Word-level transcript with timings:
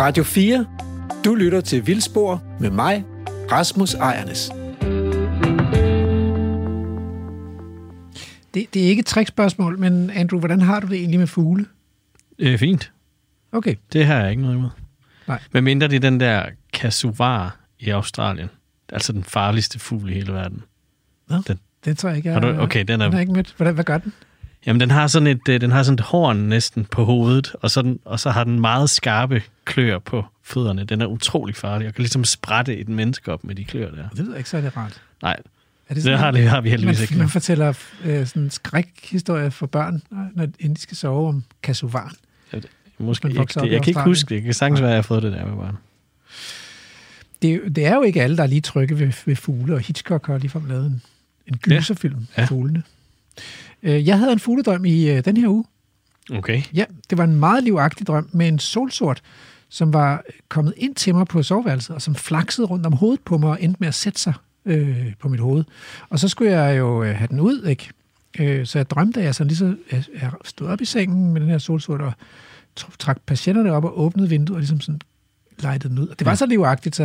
Radio 0.00 0.24
4. 0.24 0.66
Du 1.24 1.34
lytter 1.34 1.60
til 1.60 1.86
Vildspor 1.86 2.42
med 2.60 2.70
mig, 2.70 3.04
Rasmus 3.52 3.94
Ejernes. 3.94 4.50
Det, 8.54 8.74
det 8.74 8.84
er 8.84 8.88
ikke 8.88 9.00
et 9.00 9.06
trickspørgsmål, 9.06 9.78
men 9.78 10.10
Andrew, 10.10 10.38
hvordan 10.40 10.60
har 10.60 10.80
du 10.80 10.86
det 10.86 10.96
egentlig 10.98 11.18
med 11.18 11.26
fugle? 11.26 11.66
Øh, 12.38 12.58
fint. 12.58 12.92
Okay. 13.52 13.74
Det 13.92 14.06
har 14.06 14.20
jeg 14.20 14.30
ikke 14.30 14.42
noget 14.42 14.56
imod. 14.56 14.70
Nej. 15.28 15.40
Men 15.52 15.64
mindre 15.64 15.88
det 15.88 15.96
er 15.96 16.00
den 16.00 16.20
der 16.20 16.46
kasuar 16.72 17.56
i 17.78 17.88
Australien. 17.90 18.48
Altså 18.88 19.12
den 19.12 19.24
farligste 19.24 19.78
fugl 19.78 20.10
i 20.10 20.14
hele 20.14 20.32
verden. 20.32 20.62
Nå, 21.28 21.36
Den- 21.48 21.58
den 21.84 21.96
tror 21.96 22.08
jeg 22.08 22.16
ikke, 22.16 22.28
jeg 22.28 22.34
Har 22.40 22.52
du, 22.52 22.60
okay, 22.60 22.78
den 22.78 22.88
den 22.88 23.00
er 23.00 23.10
er, 23.16 23.20
ikke 23.20 23.32
mødt. 23.32 23.54
Hvordan, 23.56 23.74
hvad 23.74 23.84
gør 23.84 23.98
den? 23.98 24.12
Jamen, 24.66 24.80
den 24.80 24.90
har 24.90 25.06
sådan 25.06 25.26
et, 25.26 25.48
øh, 25.48 25.60
den 25.60 25.70
har 25.70 25.82
sådan 25.82 25.94
et 25.94 26.00
horn 26.00 26.36
næsten 26.36 26.84
på 26.84 27.04
hovedet, 27.04 27.52
og 27.60 27.70
så, 27.70 27.82
den, 27.82 28.00
og 28.04 28.20
så 28.20 28.30
har 28.30 28.44
den 28.44 28.60
meget 28.60 28.90
skarpe 28.90 29.42
klør 29.64 29.98
på 29.98 30.24
fødderne. 30.42 30.84
Den 30.84 31.00
er 31.00 31.06
utrolig 31.06 31.56
farlig, 31.56 31.88
og 31.88 31.94
kan 31.94 32.02
ligesom 32.02 32.24
sprætte 32.24 32.76
et 32.76 32.88
menneske 32.88 33.32
op 33.32 33.44
med 33.44 33.54
de 33.54 33.64
klør 33.64 33.90
der. 33.90 34.08
Det 34.08 34.18
lyder 34.18 34.36
ikke 34.36 34.50
så 34.50 34.70
rart. 34.76 35.02
Nej, 35.22 35.36
Er 35.88 35.94
det 35.94 36.18
har, 36.18 36.30
det 36.30 36.48
har 36.48 36.60
vi 36.60 36.70
heldigvis 36.70 36.98
man, 36.98 37.02
ikke. 37.02 37.18
man 37.18 37.28
fortæller 37.28 37.68
øh, 38.04 38.26
sådan 38.26 38.42
en 38.42 38.50
skrækhistorie 38.50 39.50
for 39.50 39.66
børn, 39.66 40.02
når 40.34 40.44
inden 40.58 40.74
de 40.74 40.80
skal 40.80 40.96
sove 40.96 41.28
om 41.28 41.44
kasuvaren. 41.62 42.16
Måske 42.98 43.28
man 43.28 43.40
ikke. 43.40 43.60
Det, 43.60 43.72
jeg 43.72 43.82
kan 43.82 43.90
ikke 43.90 44.00
huske 44.00 44.28
det. 44.28 44.34
Jeg 44.34 44.42
kan 44.42 44.54
sagtens 44.54 44.80
være, 44.80 44.90
jeg 44.90 44.96
har 44.96 45.02
fået 45.02 45.22
det 45.22 45.32
der 45.32 45.46
med 45.46 45.56
barn. 45.56 45.76
Det, 47.42 47.54
er 47.54 47.68
det 47.68 47.86
er 47.86 47.94
jo 47.94 48.02
ikke 48.02 48.22
alle, 48.22 48.36
der 48.36 48.42
er 48.42 48.46
lige 48.46 48.60
trygge 48.60 48.98
ved, 48.98 49.12
ved 49.26 49.36
fugle, 49.36 49.74
og 49.74 49.80
Hitchcock 49.80 50.26
har 50.26 50.38
ligefrem 50.38 50.64
lavet 50.64 50.86
en, 50.86 51.02
en 51.46 51.56
gyserfilm 51.56 52.18
ja. 52.18 52.24
Ja. 52.36 52.42
ja. 52.42 52.46
fuglene. 52.46 52.82
Øh, 53.82 54.06
Jeg 54.06 54.18
havde 54.18 54.32
en 54.32 54.38
fugledrøm 54.38 54.84
i 54.84 55.10
øh, 55.10 55.24
den 55.24 55.36
her 55.36 55.48
uge. 55.48 55.64
Okay. 56.32 56.62
Ja, 56.74 56.84
det 57.10 57.18
var 57.18 57.24
en 57.24 57.34
meget 57.34 57.64
livagtig 57.64 58.06
drøm 58.06 58.28
med 58.32 58.48
en 58.48 58.58
solsort, 58.58 59.22
som 59.68 59.92
var 59.92 60.22
kommet 60.48 60.74
ind 60.76 60.94
til 60.94 61.14
mig 61.14 61.26
på 61.26 61.42
soveværelset, 61.42 61.94
og 61.94 62.02
som 62.02 62.14
flaksede 62.14 62.66
rundt 62.66 62.86
om 62.86 62.92
hovedet 62.92 63.20
på 63.20 63.38
mig 63.38 63.50
og 63.50 63.62
endte 63.62 63.76
med 63.80 63.88
at 63.88 63.94
sætte 63.94 64.20
sig 64.20 64.34
øh, 64.64 65.12
på 65.20 65.28
mit 65.28 65.40
hoved. 65.40 65.64
Og 66.08 66.18
så 66.18 66.28
skulle 66.28 66.52
jeg 66.60 66.78
jo 66.78 67.02
øh, 67.04 67.16
have 67.16 67.28
den 67.28 67.40
ud, 67.40 67.64
ikke? 67.64 67.90
Øh, 68.38 68.66
så 68.66 68.78
jeg 68.78 68.90
drømte, 68.90 69.20
at 69.20 69.26
jeg 69.26 69.34
sådan 69.34 69.48
lige 69.48 69.56
så 69.58 69.76
jeg, 69.92 70.04
jeg 70.22 70.30
stod 70.44 70.66
op 70.68 70.80
i 70.80 70.84
sengen 70.84 71.32
med 71.32 71.40
den 71.40 71.48
her 71.50 71.58
solsort 71.58 72.00
og 72.00 72.12
tr- 72.80 72.96
trak 72.98 73.18
patienterne 73.26 73.72
op 73.72 73.84
og 73.84 74.00
åbnede 74.00 74.28
vinduet 74.28 74.54
og 74.56 74.60
ligesom 74.60 74.80
sådan 74.80 75.00
lejede 75.58 75.88
den 75.88 75.98
ud. 75.98 76.08
Og 76.08 76.18
det 76.18 76.24
var 76.24 76.30
Ja. 76.32 76.36
så 76.36 76.46
livagtigt, 76.46 76.96
så 76.96 77.04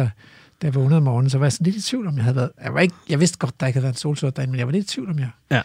da 0.61 0.67
jeg 0.67 0.75
vågnede 0.75 0.97
om 0.97 1.03
morgenen, 1.03 1.30
så 1.30 1.38
var 1.38 1.45
jeg 1.45 1.52
sådan 1.53 1.66
lidt 1.66 1.75
i 1.75 1.81
tvivl, 1.81 2.07
om 2.07 2.16
jeg 2.16 2.23
havde 2.23 2.35
været... 2.35 2.50
Jeg, 2.63 2.73
var 2.73 2.80
ikke, 2.80 2.95
jeg 3.09 3.19
vidste 3.19 3.38
godt, 3.38 3.59
der 3.59 3.67
ikke 3.67 3.78
havde 3.78 3.83
været 3.83 3.94
en 3.94 3.97
solsort 4.00 4.35
derinde, 4.35 4.52
men 4.52 4.59
jeg 4.59 4.67
var 4.67 4.73
lidt 4.73 4.85
i 4.91 4.95
tvivl, 4.95 5.09
om 5.09 5.19
jeg... 5.19 5.30
Ja. 5.52 5.61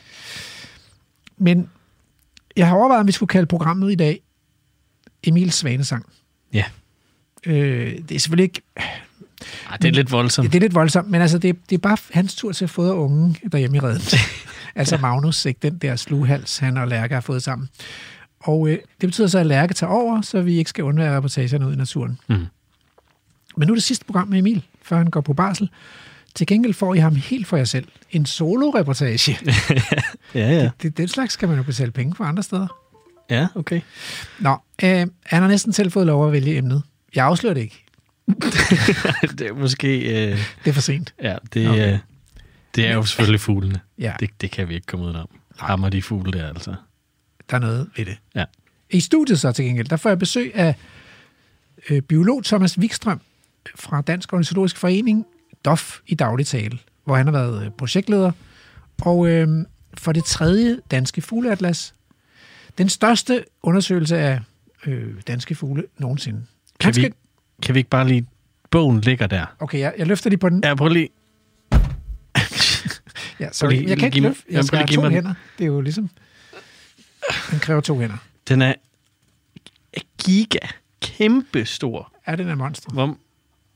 Men 1.41 1.70
jeg 2.56 2.69
har 2.69 2.77
overvejet, 2.77 3.00
om 3.00 3.06
vi 3.06 3.12
skulle 3.12 3.28
kalde 3.28 3.46
programmet 3.46 3.92
i 3.92 3.94
dag 3.94 4.20
Emils 5.22 5.55
Svanesang. 5.55 6.06
Ja. 6.52 6.64
Øh, 7.47 7.98
det 8.08 8.14
er 8.14 8.19
selvfølgelig 8.19 8.44
ikke... 8.44 8.62
Ej, 9.70 9.77
det 9.77 9.88
er 9.88 9.92
lidt 9.92 10.12
voldsomt. 10.12 10.52
Det 10.52 10.58
er 10.58 10.60
lidt 10.60 10.74
voldsomt, 10.74 11.10
men 11.10 11.20
altså, 11.20 11.38
det, 11.38 11.56
det 11.70 11.77
er 11.77 11.80
bare 11.80 11.97
hans 12.10 12.34
tur 12.34 12.52
til 12.52 12.64
at 12.64 12.70
fodre 12.70 12.94
unge 12.94 13.36
derhjemme 13.52 13.77
i 13.77 13.80
redden. 13.80 14.19
altså 14.80 14.97
Magnus, 14.97 15.44
ikke? 15.44 15.58
den 15.62 15.78
der 15.78 15.97
slughals, 15.97 16.58
han 16.58 16.77
og 16.77 16.88
Lærke 16.88 17.14
har 17.14 17.20
fået 17.20 17.42
sammen. 17.42 17.69
Og 18.41 18.69
øh, 18.69 18.78
det 19.00 19.08
betyder 19.08 19.27
så, 19.27 19.38
at 19.38 19.47
Lærke 19.47 19.75
tager 19.75 19.91
over, 19.91 20.20
så 20.20 20.42
vi 20.42 20.58
ikke 20.58 20.70
skal 20.70 20.84
undvære 20.84 21.16
reportagerne 21.16 21.66
ud 21.66 21.72
i 21.72 21.77
naturen. 21.77 22.19
Mm. 22.28 22.47
Men 23.56 23.69
nu 23.69 23.72
er 23.72 23.77
det 23.77 23.82
sidste 23.82 24.04
program 24.04 24.28
med 24.28 24.38
Emil, 24.38 24.64
før 24.82 24.97
han 24.97 25.06
går 25.06 25.20
på 25.20 25.34
barsel. 25.34 25.70
Til 26.41 26.46
gengæld 26.46 26.74
får 26.74 26.94
I 26.94 26.98
ham 26.98 27.14
helt 27.14 27.46
for 27.46 27.56
jer 27.56 27.64
selv. 27.64 27.88
En 28.10 28.27
solo-reportage. 28.27 29.38
Ja, 30.34 30.50
ja. 30.50 30.70
det, 30.82 30.97
den 30.97 31.08
slags 31.08 31.32
skal 31.34 31.48
man 31.48 31.56
jo 31.56 31.62
betale 31.62 31.91
penge 31.91 32.14
for 32.14 32.24
andre 32.24 32.42
steder. 32.42 32.66
Ja, 33.30 33.47
okay. 33.55 33.80
Nå, 34.38 34.50
øh, 34.82 35.06
han 35.27 35.42
har 35.42 35.48
næsten 35.48 35.72
selv 35.72 35.91
fået 35.92 36.06
lov 36.06 36.27
at 36.27 36.32
vælge 36.32 36.56
emnet. 36.56 36.82
Jeg 37.14 37.24
afslører 37.27 37.55
det 37.55 37.60
ikke. 37.60 37.84
det 39.38 39.41
er 39.47 39.55
måske... 39.55 39.98
Øh, 39.98 40.38
Det 40.64 40.70
er 40.70 40.72
for 40.72 40.80
sent. 40.80 41.14
ja, 41.22 41.36
det, 41.55 41.69
Okay. 41.69 41.92
øh, 41.92 41.98
det 42.75 42.87
er 42.87 42.94
jo 42.94 43.03
selvfølgelig 43.04 43.41
fuglene. 43.41 43.81
Ja, 43.98 44.12
Det, 44.20 44.31
det 44.41 44.50
kan 44.50 44.69
vi 44.69 44.75
ikke 44.75 44.87
komme 44.87 45.04
udenom. 45.06 45.28
Hammer 45.59 45.88
de 45.88 46.03
fugle 46.03 46.32
der, 46.32 46.48
altså. 46.48 46.75
der 47.50 47.56
er 47.56 47.60
noget 47.60 47.88
ved 47.97 48.04
det. 48.04 48.16
Ja. 48.34 48.44
I 48.91 49.00
studiet 49.00 49.41
så 49.41 49.53
til 49.53 49.64
gengæld, 49.64 49.88
der 49.88 49.97
får 49.97 50.10
jeg 50.10 50.19
besøg 50.19 50.53
af 50.54 50.75
øh, 51.91 52.03
biolog 52.03 52.44
Thomas 52.44 52.78
Wikstrøm 52.78 53.20
fra 53.76 54.00
Dansk 54.00 54.32
Ornitologisk 54.32 54.76
Forening, 54.76 55.26
DOF 55.65 55.98
i 56.06 56.15
daglig 56.15 56.47
tale, 56.47 56.78
hvor 57.04 57.16
han 57.16 57.26
har 57.26 57.32
været 57.32 57.65
øh, 57.65 57.71
projektleder. 57.71 58.32
Og 59.03 59.28
øh, 59.28 59.48
for 59.94 60.12
det 60.12 60.25
tredje 60.25 60.78
danske 60.91 61.22
fugleatlas, 61.22 61.94
den 62.78 62.88
største 62.88 63.44
undersøgelse 63.62 64.19
af 64.19 64.41
øh, 64.87 65.15
danske 65.26 65.54
fugle 65.54 65.84
nogensinde. 65.99 66.44
Kan 66.81 66.97
vi, 66.97 67.10
kan 67.62 67.75
vi 67.75 67.78
ikke 67.81 67.91
bare 67.91 68.09
lige... 68.09 68.26
Bogen 68.70 69.00
ligger 69.00 69.26
der. 69.26 69.47
Okay, 69.59 69.78
jeg, 69.78 69.94
jeg 69.99 70.06
løfter 70.06 70.31
lige 70.31 70.38
på 70.38 70.49
den. 70.49 70.60
Ja, 70.65 70.75
prøv 70.75 70.88
lige... 70.88 71.09
Ja, 73.41 73.49
sorry. 73.53 73.70
lige- 73.70 73.88
jeg 73.88 73.99
kan 73.99 74.06
ikke 74.06 74.20
løfte. 74.20 74.43
ja, 74.50 74.56
Jeg 74.56 74.65
skal 74.65 74.78
have 74.78 74.87
to 74.87 75.03
den. 75.04 75.12
hænder. 75.12 75.34
Det 75.59 75.65
er 75.65 75.69
jo 75.69 75.81
ligesom... 75.81 76.10
Den 77.50 77.59
kræver 77.59 77.81
to 77.81 77.99
hænder. 78.00 78.16
Den 78.49 78.62
er 78.62 78.75
giga, 80.25 80.59
kæmpe 81.00 81.65
stor. 81.65 82.12
Er 82.26 82.37
den 82.37 82.49
er 82.49 82.54
monster? 82.54 82.91
Hvor 82.93 83.16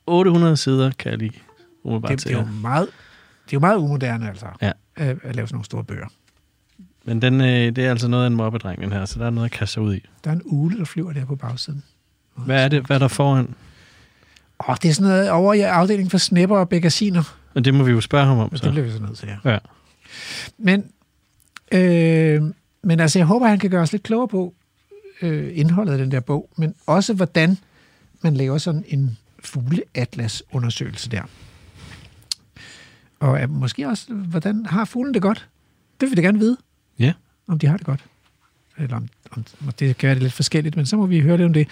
800 0.06 0.56
sider, 0.56 0.90
kan 0.98 1.10
jeg 1.10 1.18
lige 1.18 1.32
umiddelbart 1.84 2.10
Det, 2.10 2.24
det, 2.24 2.32
er 2.32 2.38
jo 2.38 2.46
meget, 2.46 2.86
det 3.44 3.52
er 3.52 3.56
jo 3.56 3.60
meget 3.60 3.76
umoderne, 3.76 4.28
altså, 4.28 4.46
Ja. 4.62 4.72
at, 4.96 5.16
at 5.22 5.36
lave 5.36 5.46
sådan 5.46 5.54
nogle 5.54 5.64
store 5.64 5.84
bøger. 5.84 6.06
Men 7.04 7.22
den, 7.22 7.40
øh, 7.40 7.46
det 7.46 7.78
er 7.78 7.90
altså 7.90 8.08
noget 8.08 8.24
af 8.24 8.26
en 8.26 8.34
mobbedreng, 8.34 8.82
den 8.82 8.92
her, 8.92 9.04
så 9.04 9.18
der 9.18 9.26
er 9.26 9.30
noget 9.30 9.44
at 9.44 9.52
kaste 9.52 9.72
sig 9.72 9.82
ud 9.82 9.94
i. 9.94 10.00
Der 10.24 10.30
er 10.30 10.34
en 10.34 10.42
ule, 10.44 10.78
der 10.78 10.84
flyver 10.84 11.12
der 11.12 11.24
på 11.24 11.36
bagsiden. 11.36 11.82
Hvad 12.36 12.64
er 12.64 12.68
det, 12.68 12.86
hvad 12.86 12.96
er 12.96 12.98
der 12.98 13.08
foran? 13.08 13.54
Åh, 14.68 14.76
det 14.82 14.88
er 14.88 14.94
sådan 14.94 15.08
noget 15.10 15.30
over 15.30 15.54
i 15.54 15.60
afdelingen 15.60 16.10
for 16.10 16.18
snæpper 16.18 16.58
og 16.58 16.68
bækkasiner. 16.68 17.36
Og 17.54 17.64
det 17.64 17.74
må 17.74 17.84
vi 17.84 17.90
jo 17.90 18.00
spørge 18.00 18.26
ham 18.26 18.38
om, 18.38 18.56
så. 18.56 18.64
det 18.64 18.72
bliver 18.72 18.86
vi 18.86 18.92
så 18.92 18.98
nødt 19.02 19.18
til, 19.18 19.28
ja. 19.44 19.50
Ja. 19.50 19.58
Men, 20.58 20.90
øh, 21.72 22.42
men 22.82 23.00
altså, 23.00 23.18
jeg 23.18 23.26
håber, 23.26 23.46
han 23.46 23.58
kan 23.58 23.70
gøre 23.70 23.82
os 23.82 23.92
lidt 23.92 24.02
klogere 24.02 24.28
på 24.28 24.54
øh, 25.22 25.50
indholdet 25.58 25.92
af 25.92 25.98
den 25.98 26.10
der 26.10 26.20
bog, 26.20 26.50
men 26.56 26.74
også 26.86 27.14
hvordan 27.14 27.58
man 28.22 28.34
laver 28.36 28.58
sådan 28.58 28.84
en 28.88 29.18
fugleatlas-undersøgelse 29.44 31.10
der. 31.10 31.22
Og 33.20 33.42
øh, 33.42 33.50
måske 33.50 33.88
også, 33.88 34.14
hvordan 34.14 34.66
har 34.66 34.84
fuglen 34.84 35.14
det 35.14 35.22
godt? 35.22 35.48
Det 36.00 36.06
vil 36.06 36.10
vi 36.10 36.14
da 36.14 36.20
gerne 36.26 36.38
vide. 36.38 36.56
Ja. 36.98 37.12
Om 37.48 37.58
de 37.58 37.66
har 37.66 37.76
det 37.76 37.86
godt. 37.86 38.04
Eller 38.78 38.96
om, 38.96 39.08
om, 39.30 39.44
om 39.66 39.72
det 39.78 39.96
kan 39.96 40.06
være 40.06 40.14
det 40.14 40.22
lidt 40.22 40.32
forskelligt, 40.32 40.76
men 40.76 40.86
så 40.86 40.96
må 40.96 41.06
vi 41.06 41.20
høre 41.20 41.36
lidt 41.36 41.46
om 41.46 41.52
det. 41.52 41.68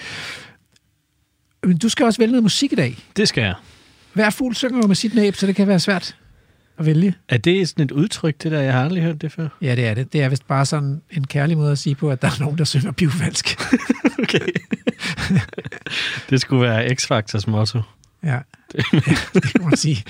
Men 1.63 1.79
du 1.79 1.89
skal 1.89 2.07
også 2.07 2.19
vælge 2.19 2.33
noget 2.33 2.43
musik 2.43 2.73
i 2.73 2.77
dag. 2.77 2.99
Det 3.17 3.29
skal 3.29 3.43
jeg. 3.43 3.55
Hver 4.13 4.31
fugl 4.31 4.55
synger 4.55 4.79
jo 4.79 4.87
med 4.87 4.97
sit 4.97 5.15
næb, 5.15 5.35
så 5.35 5.47
det 5.47 5.57
kan 5.57 5.69
være 5.69 5.81
svært 5.81 6.17
at 6.79 6.87
vælge. 6.87 7.15
Er 7.29 7.37
det 7.37 7.69
sådan 7.69 7.85
et 7.85 7.91
udtryk, 7.91 8.43
det 8.43 8.53
der? 8.53 8.61
Jeg 8.61 8.73
har 8.73 8.85
aldrig 8.85 9.03
hørt 9.03 9.23
det 9.23 9.33
før. 9.33 9.49
Ja, 9.61 9.77
det 9.77 9.87
er 9.87 9.95
det. 9.95 10.13
Det 10.13 10.23
er 10.23 10.29
vist 10.29 10.47
bare 10.47 10.67
sådan 10.67 11.03
en 11.11 11.27
kærlig 11.27 11.57
måde 11.57 11.73
at 11.73 11.79
sige 11.79 11.95
på, 11.95 12.11
at 12.11 12.23
der 12.23 12.29
er 12.29 12.41
nogen, 12.41 12.59
der 12.59 12.65
synger 12.65 12.93
bivfalsk. 12.93 13.47
Okay. 14.23 14.47
det 16.31 16.41
skulle 16.41 16.63
være 16.63 16.87
X-Factors 16.87 17.51
motto. 17.51 17.81
Ja. 18.25 18.39
ja, 18.93 19.01
det 19.35 19.43
kan 19.43 19.65
man 19.65 19.77
sige. 19.77 20.05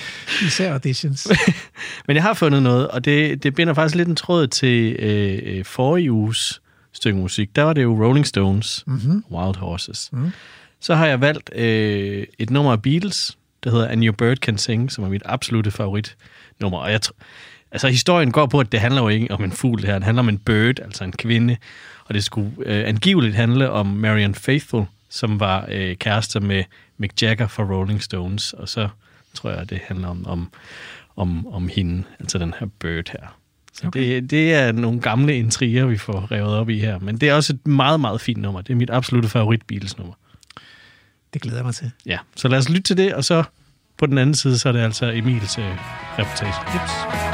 Især 0.47 0.73
auditions. 0.73 1.28
Men 2.06 2.17
jeg 2.17 2.23
har 2.23 2.34
fundet 2.34 2.62
noget, 2.62 2.89
og 2.89 3.05
det, 3.05 3.43
det 3.43 3.55
binder 3.55 3.75
faktisk 3.75 3.95
lidt 3.95 4.09
en 4.09 4.17
tråd 4.17 4.47
til 4.47 4.97
øh, 4.99 5.39
øh, 5.43 5.65
forrige 5.65 6.12
uges 6.12 6.61
stykke 6.93 7.19
musik. 7.19 7.56
Der 7.56 7.62
var 7.62 7.73
det 7.73 7.83
jo 7.83 8.06
Rolling 8.06 8.27
Stones, 8.27 8.84
Mm-hmm. 8.87 9.25
Wild 9.31 9.56
Horses. 9.56 10.09
Mhm. 10.12 10.31
Så 10.81 10.95
har 10.95 11.06
jeg 11.06 11.21
valgt 11.21 11.50
øh, 11.55 12.27
et 12.39 12.50
nummer 12.50 12.73
af 12.73 12.83
Beatles, 12.83 13.39
der 13.65 13.71
hedder 13.71 13.89
And 13.89 14.05
Your 14.05 14.12
Bird 14.12 14.37
Can 14.37 14.59
Sing, 14.59 14.93
som 14.93 15.05
er 15.05 15.09
mit 15.09 15.23
absolute 15.25 15.71
favoritnummer. 15.71 16.79
Og 16.79 16.93
jeg 16.93 17.00
altså, 17.73 17.89
historien 17.89 18.33
går 18.33 18.47
på, 18.47 18.61
at 18.61 18.73
det 18.73 18.81
handler 18.81 19.03
jo 19.03 19.09
ikke 19.09 19.31
om 19.31 19.44
en 19.44 19.53
fugl 19.53 19.84
her. 19.84 19.94
Det 19.94 20.05
handler 20.05 20.23
om 20.23 20.29
en 20.29 20.39
bird, 20.39 20.81
altså 20.81 21.05
en 21.05 21.12
kvinde. 21.12 21.56
Og 22.05 22.15
det 22.15 22.25
skulle 22.25 22.50
øh, 22.67 22.89
angiveligt 22.89 23.34
handle 23.34 23.71
om 23.71 23.87
Marion 23.87 24.34
Faithfull, 24.34 24.87
som 25.11 25.41
var 25.41 25.67
øh, 25.69 25.97
kærester 25.97 26.41
med 26.41 26.64
Mick 27.02 27.22
Jagger 27.22 27.46
fra 27.46 27.62
Rolling 27.62 28.02
Stones. 28.02 28.52
Og 28.52 28.69
så 28.69 28.88
tror 29.34 29.50
jeg, 29.50 29.70
det 29.70 29.81
handler 29.87 30.08
om, 30.08 30.26
om, 30.26 30.50
om, 31.16 31.46
om 31.46 31.69
hende, 31.69 32.02
altså 32.20 32.38
den 32.38 32.54
her 32.60 32.66
bird 32.78 33.10
her. 33.12 33.37
Så 33.75 33.87
Okay. 33.87 34.00
det, 34.00 34.31
det 34.31 34.54
er 34.54 34.72
nogle 34.72 35.00
gamle 35.00 35.37
intriger, 35.37 35.87
vi 35.87 35.99
får 35.99 36.32
revet 36.32 36.54
op 36.54 36.69
i 36.69 36.78
her. 36.78 36.99
Men 36.99 37.19
det 37.19 37.28
er 37.28 37.34
også 37.34 37.52
et 37.52 37.66
meget, 37.66 38.00
meget 38.00 38.20
fint 38.20 38.38
nummer. 38.40 38.60
Det 38.60 38.72
er 38.72 38.76
mit 38.76 38.90
absolute 38.90 39.28
favorit 39.28 39.62
Beatles-nummer. 39.66 40.14
Det 41.34 41.43
glæder 41.43 41.58
jeg 41.58 41.64
mig 41.64 41.75
til. 41.75 41.90
Ja, 42.06 42.19
så 42.37 42.49
lad 42.49 42.58
os 42.58 42.69
lytte 42.69 42.82
til 42.82 42.96
det, 42.96 43.14
og 43.14 43.25
så 43.25 43.44
på 43.99 44.06
den 44.06 44.19
anden 44.19 44.34
side, 44.34 44.58
så 44.58 44.69
er 44.69 44.72
det 44.72 44.81
altså 44.81 45.10
Emils 45.14 45.58
øh, 45.58 45.64
reportage. 46.19 46.54
Jeps. 46.75 47.31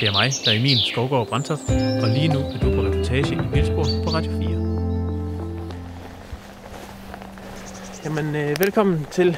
Det 0.00 0.08
er 0.08 0.12
mig, 0.12 0.32
der 0.44 0.50
er 0.50 0.56
Emil 0.56 0.78
Skovgaard 0.78 1.26
Brandtoft, 1.26 1.62
og 2.02 2.08
lige 2.08 2.28
nu 2.28 2.38
er 2.38 2.58
du 2.58 2.74
på 2.74 2.82
reportage 2.82 3.34
i 3.34 3.38
Vildspor 3.52 3.84
på 4.04 4.10
Radio 4.10 4.30
4. 4.30 4.48
Jamen, 8.04 8.36
øh, 8.36 8.60
velkommen 8.60 9.06
til 9.10 9.36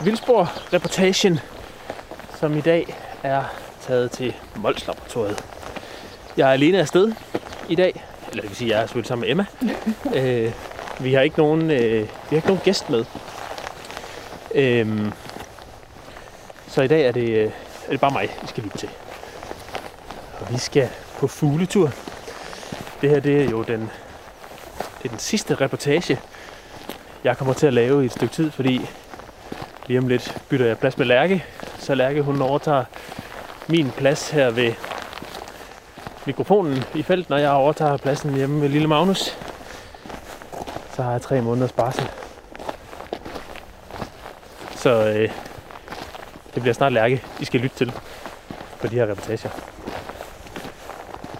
Vildspor-reportagen, 0.00 1.40
som 2.40 2.56
i 2.56 2.60
dag 2.60 2.96
er 3.22 3.42
taget 3.80 4.10
til 4.10 4.34
Mols 4.56 4.86
Laboratoriet. 4.86 5.44
Jeg 6.36 6.48
er 6.48 6.52
alene 6.52 6.78
afsted 6.78 7.12
i 7.68 7.74
dag, 7.74 8.04
eller 8.30 8.42
det 8.42 8.50
vil 8.50 8.56
sige, 8.56 8.70
jeg 8.70 8.82
er 8.82 8.86
selvfølgelig 8.86 9.08
sammen 9.08 9.22
med 9.22 9.30
Emma. 9.30 9.46
øh, 10.46 10.52
vi 11.00 11.12
har 11.12 11.20
ikke 11.20 11.38
nogen, 11.38 11.70
øh, 11.70 12.00
vi 12.00 12.08
har 12.28 12.36
ikke 12.36 12.48
nogen 12.48 12.62
gæst 12.64 12.90
med. 12.90 13.04
Øhm, 14.54 15.12
så 16.68 16.82
i 16.82 16.88
dag 16.88 17.06
er 17.06 17.12
det, 17.12 17.28
øh, 17.28 17.50
er 17.86 17.90
det 17.90 18.00
bare 18.00 18.10
mig, 18.10 18.30
vi 18.42 18.46
skal 18.46 18.62
lytte 18.62 18.78
til. 18.78 18.88
Og 20.40 20.52
vi 20.52 20.58
skal 20.58 20.88
på 21.18 21.26
fugletur. 21.26 21.90
Det 23.00 23.10
her 23.10 23.20
det 23.20 23.42
er 23.42 23.50
jo 23.50 23.62
den, 23.62 23.80
det 24.98 25.04
er 25.04 25.08
den 25.08 25.18
sidste 25.18 25.54
reportage, 25.54 26.20
jeg 27.24 27.36
kommer 27.36 27.54
til 27.54 27.66
at 27.66 27.72
lave 27.72 28.02
i 28.02 28.06
et 28.06 28.12
stykke 28.12 28.34
tid, 28.34 28.50
fordi 28.50 28.90
lige 29.86 29.98
om 29.98 30.08
lidt 30.08 30.42
bytter 30.48 30.66
jeg 30.66 30.78
plads 30.78 30.98
med 30.98 31.06
Lærke, 31.06 31.44
så 31.78 31.94
Lærke 31.94 32.22
hun 32.22 32.42
overtager 32.42 32.84
min 33.66 33.90
plads 33.90 34.30
her 34.30 34.50
ved 34.50 34.72
mikrofonen 36.26 36.84
i 36.94 37.02
felten, 37.02 37.32
når 37.32 37.38
jeg 37.38 37.50
overtager 37.50 37.96
pladsen 37.96 38.34
hjemme 38.34 38.60
ved 38.62 38.68
lille 38.68 38.88
Magnus. 38.88 39.38
Så 40.96 41.02
har 41.02 41.12
jeg 41.12 41.22
tre 41.22 41.40
måneders 41.40 41.72
barsel. 41.72 42.10
Så 44.76 44.90
øh, 44.90 45.30
bliver 46.66 46.74
snart 46.74 46.92
Lærke, 46.92 47.22
I 47.40 47.44
skal 47.44 47.60
lytte 47.60 47.76
til 47.76 47.92
på 48.80 48.86
de 48.86 48.94
her 48.94 49.06
reportager. 49.06 49.50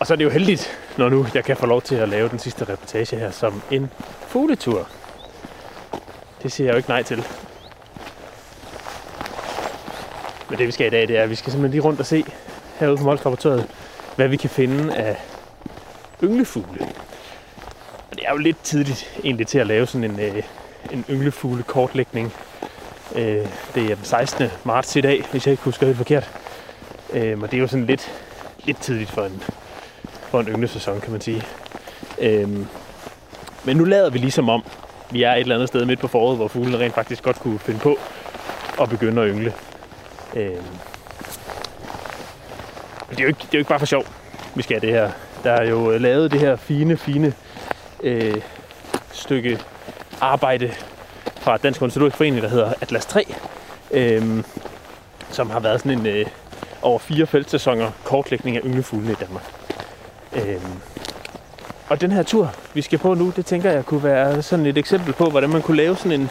Og 0.01 0.07
så 0.07 0.15
er 0.15 0.17
det 0.17 0.25
jo 0.25 0.31
heldigt, 0.31 0.79
når 0.99 1.09
nu 1.09 1.27
jeg 1.35 1.45
kan 1.45 1.57
få 1.57 1.67
lov 1.67 1.83
til 1.83 1.95
at 1.95 2.09
lave 2.09 2.29
den 2.29 2.39
sidste 2.39 2.65
reportage 2.65 3.17
her 3.17 3.31
som 3.31 3.63
en 3.71 3.91
fugletur. 4.27 4.89
Det 6.43 6.53
siger 6.53 6.67
jeg 6.67 6.73
jo 6.73 6.77
ikke 6.77 6.89
nej 6.89 7.03
til. 7.03 7.25
Men 10.51 10.59
det 10.59 10.67
vi 10.67 10.73
skal 10.73 10.87
i 10.87 10.91
dag, 10.91 11.09
det 11.09 11.19
er, 11.19 11.23
at 11.23 11.31
vi 11.31 11.35
skal 11.35 11.53
simpelthen 11.53 11.71
lige 11.71 11.83
rundt 11.83 12.01
og 12.01 12.07
se 12.07 12.25
herude 12.79 12.97
på 12.97 13.05
Mols 13.05 13.47
hvad 14.17 14.29
vi 14.29 14.37
kan 14.37 14.51
finde 14.51 14.97
af 14.97 15.17
ynglefugle. 16.23 16.81
Og 18.11 18.17
det 18.17 18.25
er 18.27 18.31
jo 18.31 18.39
lidt 18.39 18.63
tidligt 18.63 19.21
egentlig 19.25 19.47
til 19.47 19.59
at 19.59 19.67
lave 19.67 19.87
sådan 19.87 20.11
en, 20.11 20.21
øh, 20.21 20.43
en 20.93 21.05
ynglefugle 21.11 21.63
kortlægning. 21.63 22.33
Øh, 23.17 23.47
det 23.75 23.91
er 23.91 23.95
den 23.95 24.05
16. 24.05 24.51
marts 24.65 24.97
i 24.97 25.01
dag, 25.01 25.25
hvis 25.31 25.47
jeg 25.47 25.53
ikke 25.53 25.63
husker 25.63 25.87
helt 25.87 25.97
forkert. 25.99 26.31
Øh, 27.13 27.39
og 27.43 27.51
det 27.51 27.57
er 27.57 27.61
jo 27.61 27.67
sådan 27.67 27.87
lidt, 27.87 28.13
lidt 28.65 28.79
tidligt 28.81 29.11
for 29.11 29.23
en, 29.23 29.43
for 30.31 30.41
en 30.41 30.49
ynglesæson, 30.49 31.01
kan 31.01 31.13
man 31.13 31.21
sige. 31.21 31.43
Øh, 32.19 32.49
men 33.65 33.77
nu 33.77 33.85
lader 33.85 34.11
vi 34.11 34.19
ligesom 34.19 34.49
om, 34.49 34.65
vi 35.11 35.23
er 35.23 35.33
et 35.33 35.41
eller 35.41 35.55
andet 35.55 35.69
sted 35.69 35.85
midt 35.85 36.01
på 36.01 36.09
foråret, 36.09 36.37
hvor 36.37 36.49
fuglene 36.49 36.79
rent 36.79 36.95
faktisk 36.95 37.23
godt 37.23 37.41
kunne 37.41 37.59
finde 37.59 37.81
på 37.81 37.99
at 38.81 38.89
begynde 38.89 39.23
at 39.23 39.29
yngle. 39.31 39.53
Øh, 40.37 40.57
Det 43.11 43.19
er, 43.19 43.23
jo 43.23 43.29
ikke, 43.29 43.39
det 43.39 43.45
er 43.45 43.49
jo 43.55 43.59
ikke 43.59 43.69
bare 43.69 43.79
for 43.79 43.87
sjov, 43.87 44.05
vi 44.55 44.63
skal 44.63 44.81
have 44.81 44.87
det 44.93 44.99
her. 45.01 45.11
Der 45.45 45.53
er 45.53 45.69
jo 45.71 45.91
øh, 45.91 46.01
lavet 46.01 46.31
det 46.31 46.41
her 46.41 46.57
fine, 46.57 46.97
fine 46.97 47.33
øh, 48.03 48.41
stykke 49.13 49.59
arbejde 50.21 50.73
fra 51.47 51.57
Dansk 51.57 51.83
Ornitologisk 51.83 52.17
Forening, 52.17 52.43
der 52.43 52.49
hedder 52.49 52.73
Atlas 52.81 53.07
3, 53.07 53.35
øh, 53.91 54.45
som 55.31 55.51
har 55.51 55.61
været 55.61 55.81
sådan 55.81 55.99
en 55.99 56.07
øh, 56.07 56.27
over 56.83 56.99
fire 56.99 57.27
feltsæsoner 57.27 57.91
kortlægning 58.05 58.57
af 58.57 58.61
ynglefuglene 58.65 59.13
i 59.13 59.15
Danmark. 59.15 59.45
Øh, 60.33 60.61
og 61.89 62.01
den 62.01 62.13
her 62.13 62.23
tur, 62.23 62.55
vi 62.75 62.83
skal 62.83 62.99
på 62.99 63.15
nu, 63.15 63.33
det 63.37 63.47
tænker 63.47 63.71
jeg 63.71 63.85
kunne 63.85 64.05
være 64.05 64.43
sådan 64.43 64.67
et 64.67 64.79
eksempel 64.79 65.13
på, 65.13 65.25
hvordan 65.25 65.51
man 65.51 65.63
kunne 65.63 65.77
lave 65.77 65.97
sådan 65.97 66.21
en, 66.21 66.31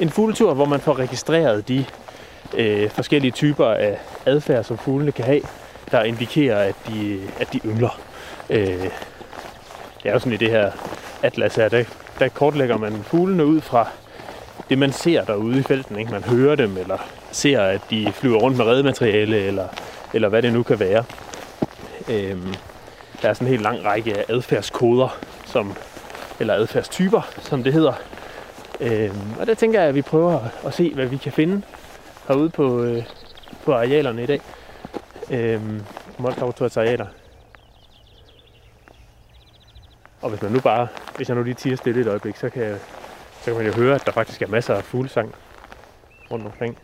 en 0.00 0.10
fugletur, 0.10 0.54
hvor 0.54 0.64
man 0.64 0.80
får 0.80 0.98
registreret 0.98 1.68
de 1.68 1.84
øh, 2.54 2.90
forskellige 2.90 3.30
typer 3.30 3.66
af 3.66 3.98
adfærd, 4.26 4.64
som 4.64 4.78
fuglene 4.78 5.12
kan 5.12 5.24
have, 5.24 5.42
der 5.90 6.02
indikerer, 6.02 6.58
at 6.58 6.74
de, 6.88 7.20
at 7.38 7.52
de 7.52 7.60
yngler. 7.64 8.00
Øh, 8.50 8.90
det 10.02 10.08
er 10.08 10.12
jo 10.12 10.18
sådan 10.18 10.32
i 10.32 10.36
det 10.36 10.50
her 10.50 10.70
atlas 11.22 11.54
her, 11.54 11.68
der, 11.68 11.84
der 12.18 12.28
kortlægger 12.28 12.76
man 12.76 13.02
fuglene 13.02 13.46
ud 13.46 13.60
fra 13.60 13.88
det, 14.70 14.78
man 14.78 14.92
ser 14.92 15.24
derude 15.24 15.58
i 15.58 15.62
felten. 15.62 15.98
Ikke? 15.98 16.12
Man 16.12 16.22
hører 16.22 16.56
dem, 16.56 16.76
eller 16.76 16.98
ser, 17.30 17.60
at 17.60 17.80
de 17.90 18.12
flyver 18.12 18.38
rundt 18.38 18.56
med 18.56 18.64
redemateriale, 18.64 19.36
eller, 19.36 19.68
eller 20.14 20.28
hvad 20.28 20.42
det 20.42 20.52
nu 20.52 20.62
kan 20.62 20.80
være. 20.80 21.04
Øhm, 22.10 22.54
der 23.22 23.28
er 23.28 23.32
sådan 23.32 23.46
en 23.46 23.50
helt 23.50 23.62
lang 23.62 23.84
række 23.84 24.18
af 24.18 24.24
adfærdskoder, 24.28 25.18
som, 25.44 25.74
eller 26.40 26.54
adfærdstyper, 26.54 27.30
som 27.38 27.62
det 27.62 27.72
hedder. 27.72 27.92
Øhm, 28.80 29.32
og 29.40 29.46
der 29.46 29.54
tænker 29.54 29.80
jeg, 29.80 29.88
at 29.88 29.94
vi 29.94 30.02
prøver 30.02 30.40
at 30.66 30.74
se, 30.74 30.94
hvad 30.94 31.06
vi 31.06 31.16
kan 31.16 31.32
finde 31.32 31.62
herude 32.28 32.50
på, 32.50 32.82
øh, 32.82 33.04
på 33.64 33.72
arealerne 33.72 34.22
i 34.22 34.26
dag. 34.26 34.40
Øhm, 35.30 35.80
Mols 36.18 36.76
arealer. 36.76 37.06
Og 40.22 40.30
hvis 40.30 40.42
man 40.42 40.52
nu 40.52 40.60
bare, 40.60 40.88
hvis 41.16 41.28
jeg 41.28 41.36
nu 41.36 41.42
lige 41.42 41.54
tiger 41.54 41.76
stille 41.76 42.00
et 42.00 42.06
øjeblik, 42.06 42.36
så 42.36 42.50
kan, 42.50 42.62
jeg 42.62 42.78
så 43.40 43.44
kan 43.44 43.54
man 43.54 43.66
jo 43.66 43.72
høre, 43.72 43.94
at 43.94 44.06
der 44.06 44.12
faktisk 44.12 44.42
er 44.42 44.46
masser 44.46 44.74
af 44.74 44.84
fuglesang 44.84 45.34
rundt 46.30 46.46
omkring. 46.46 46.78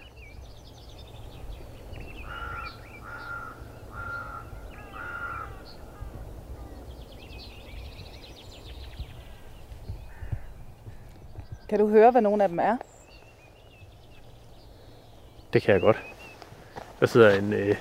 Kan 11.69 11.79
du 11.79 11.89
høre, 11.89 12.11
hvad 12.11 12.23
nogle 12.23 12.43
af 12.43 12.49
dem 12.49 12.59
er? 12.59 12.77
Det 15.53 15.63
kan 15.63 15.73
jeg 15.73 15.81
godt. 15.81 16.03
Der 17.01 17.07
sidder 17.07 17.39
en... 17.39 17.53
Øh... 17.53 17.77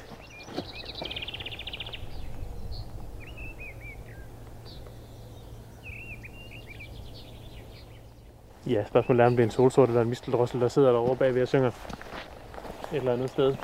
Ja, 8.69 8.85
spørgsmålet 8.85 9.21
er, 9.23 9.27
om 9.27 9.31
det 9.31 9.39
er 9.39 9.43
en 9.43 9.51
solsort 9.51 9.89
eller 9.89 10.01
en 10.01 10.09
misteldrossel, 10.09 10.61
der 10.61 10.67
sidder 10.67 10.91
derovre 10.91 11.15
bagved 11.15 11.41
og 11.41 11.47
synger 11.47 11.67
et 11.67 12.97
eller 12.97 13.13
andet 13.13 13.29
sted. 13.29 13.55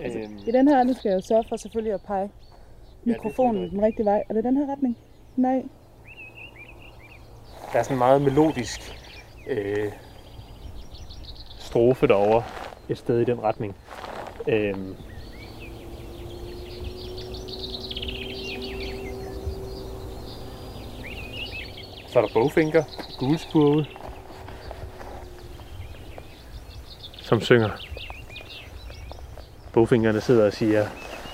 Altså, 0.00 0.18
Øhm, 0.18 0.38
I 0.46 0.50
den 0.52 0.68
her, 0.68 0.82
nu 0.84 0.94
skal 0.94 1.08
jeg 1.08 1.16
jo 1.16 1.20
sørge 1.20 1.44
for 1.48 1.56
selvfølgelig 1.56 1.92
at 1.94 2.00
pege 2.06 2.30
mikrofonen 3.04 3.54
rigtigt. 3.62 3.72
den 3.72 3.82
rigtige 3.82 4.06
vej. 4.06 4.22
Er 4.28 4.34
det 4.34 4.44
den 4.44 4.56
her 4.56 4.72
retning? 4.72 4.96
Nej. 5.36 5.62
der 7.72 7.78
er 7.78 7.82
sådan 7.82 7.94
en 7.94 7.98
meget 7.98 8.22
melodisk 8.22 8.80
øh, 9.48 9.92
strofe 11.58 12.06
derovre 12.06 12.42
et 12.88 12.98
sted 12.98 13.20
i 13.20 13.24
den 13.24 13.42
retning. 13.42 13.76
Øhm, 14.48 14.94
så 22.08 22.18
er 22.18 22.22
der 22.22 22.32
bogfinker, 22.34 22.84
gulspurve, 23.18 23.86
som 27.28 27.40
synger. 27.40 27.70
Bogfingerne 29.72 30.20
sidder 30.20 30.46
og 30.46 30.52
siger, 30.52 30.86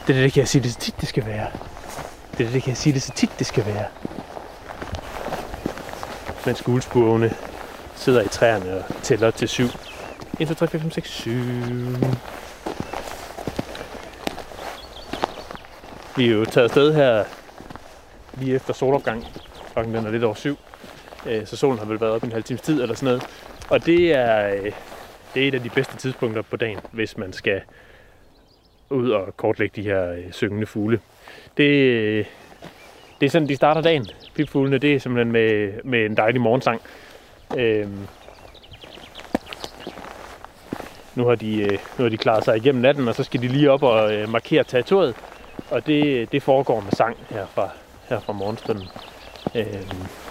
det 0.07 0.17
er 0.17 0.23
det, 0.23 0.33
kan 0.33 0.41
jeg 0.41 0.49
sige 0.49 0.63
det 0.63 0.73
så 0.73 0.79
tit, 0.79 0.95
det 1.01 1.09
skal 1.09 1.27
være. 1.27 1.47
Det 2.39 2.47
er 2.47 2.51
det, 2.51 2.63
kan 2.63 2.71
jeg 2.71 2.77
sige 2.77 2.93
det 2.93 3.03
så 3.03 3.13
tit, 3.13 3.31
det 3.39 3.47
skal 3.47 3.67
være. 3.67 3.85
Mens 6.47 6.63
gulspurvene 6.63 7.35
sidder 7.97 8.23
i 8.23 8.29
træerne 8.29 8.77
og 8.77 8.85
tæller 9.03 9.31
til 9.31 9.49
syv. 9.49 9.67
1, 10.41 10.49
2, 10.49 10.55
3, 10.55 10.69
4, 10.69 10.81
5, 10.81 10.91
6, 10.91 11.11
7. 11.11 11.31
Vi 16.17 16.27
er 16.27 16.33
jo 16.33 16.45
taget 16.45 16.65
afsted 16.65 16.95
her 16.95 17.25
lige 18.35 18.55
efter 18.55 18.73
solopgang. 18.73 19.27
Klokken 19.73 19.95
den 19.95 20.07
er 20.07 20.11
lidt 20.11 20.25
over 20.25 20.35
syv. 20.35 20.59
Øh, 21.27 21.47
så 21.47 21.57
solen 21.57 21.79
har 21.79 21.87
vel 21.87 22.01
været 22.01 22.13
op 22.13 22.23
en 22.23 22.33
halv 22.33 22.45
times 22.45 22.61
tid 22.61 22.83
eller 22.83 22.95
sådan 22.95 23.07
noget. 23.07 23.27
Og 23.71 23.87
det 23.87 24.15
er, 24.15 24.55
øh, 24.55 24.73
det 25.35 25.45
er 25.45 25.49
et 25.49 25.55
af 25.55 25.63
de 25.63 25.71
bedste 25.71 25.97
tidspunkter 25.97 26.43
på 26.43 26.57
dagen, 26.57 26.79
hvis 26.93 27.19
man 27.19 27.33
skal 27.33 27.61
ud 28.91 29.11
og 29.11 29.37
kortlægge 29.37 29.83
de 29.83 29.89
her 29.89 30.13
øh, 30.13 30.33
syngende 30.33 30.67
fugle. 30.67 31.01
Det, 31.57 31.71
øh, 31.71 32.25
det 33.21 33.27
er 33.27 33.31
sådan, 33.31 33.49
de 33.49 33.57
starter 33.57 33.81
dagen. 33.81 34.07
Pipfuglene, 34.35 34.79
det 34.79 34.95
er 34.95 34.99
simpelthen 34.99 35.33
med, 35.33 35.73
med 35.85 36.07
en 36.07 36.17
dejlig 36.17 36.41
morgensang. 36.41 36.81
Øhm, 37.57 38.07
nu, 41.15 41.27
har 41.27 41.35
de, 41.35 41.63
øh, 41.63 41.79
nu 41.99 42.05
har 42.05 42.09
de 42.09 42.17
klaret 42.17 42.45
sig 42.45 42.57
igennem 42.57 42.83
natten, 42.83 43.09
og 43.09 43.15
så 43.15 43.23
skal 43.23 43.43
de 43.43 43.49
lige 43.49 43.71
op 43.71 43.83
og 43.83 44.15
øh, 44.15 44.29
markere 44.29 44.65
territoriet. 44.65 45.15
Og 45.71 45.87
det, 45.87 46.33
det 46.33 46.43
foregår 46.43 46.81
med 46.81 46.93
sang 46.93 47.17
her 47.31 47.47
fra, 47.47 47.71
her 48.09 48.21
fra 48.21 48.33
morgenstunden. 48.33 48.89
Øhm, 49.55 50.24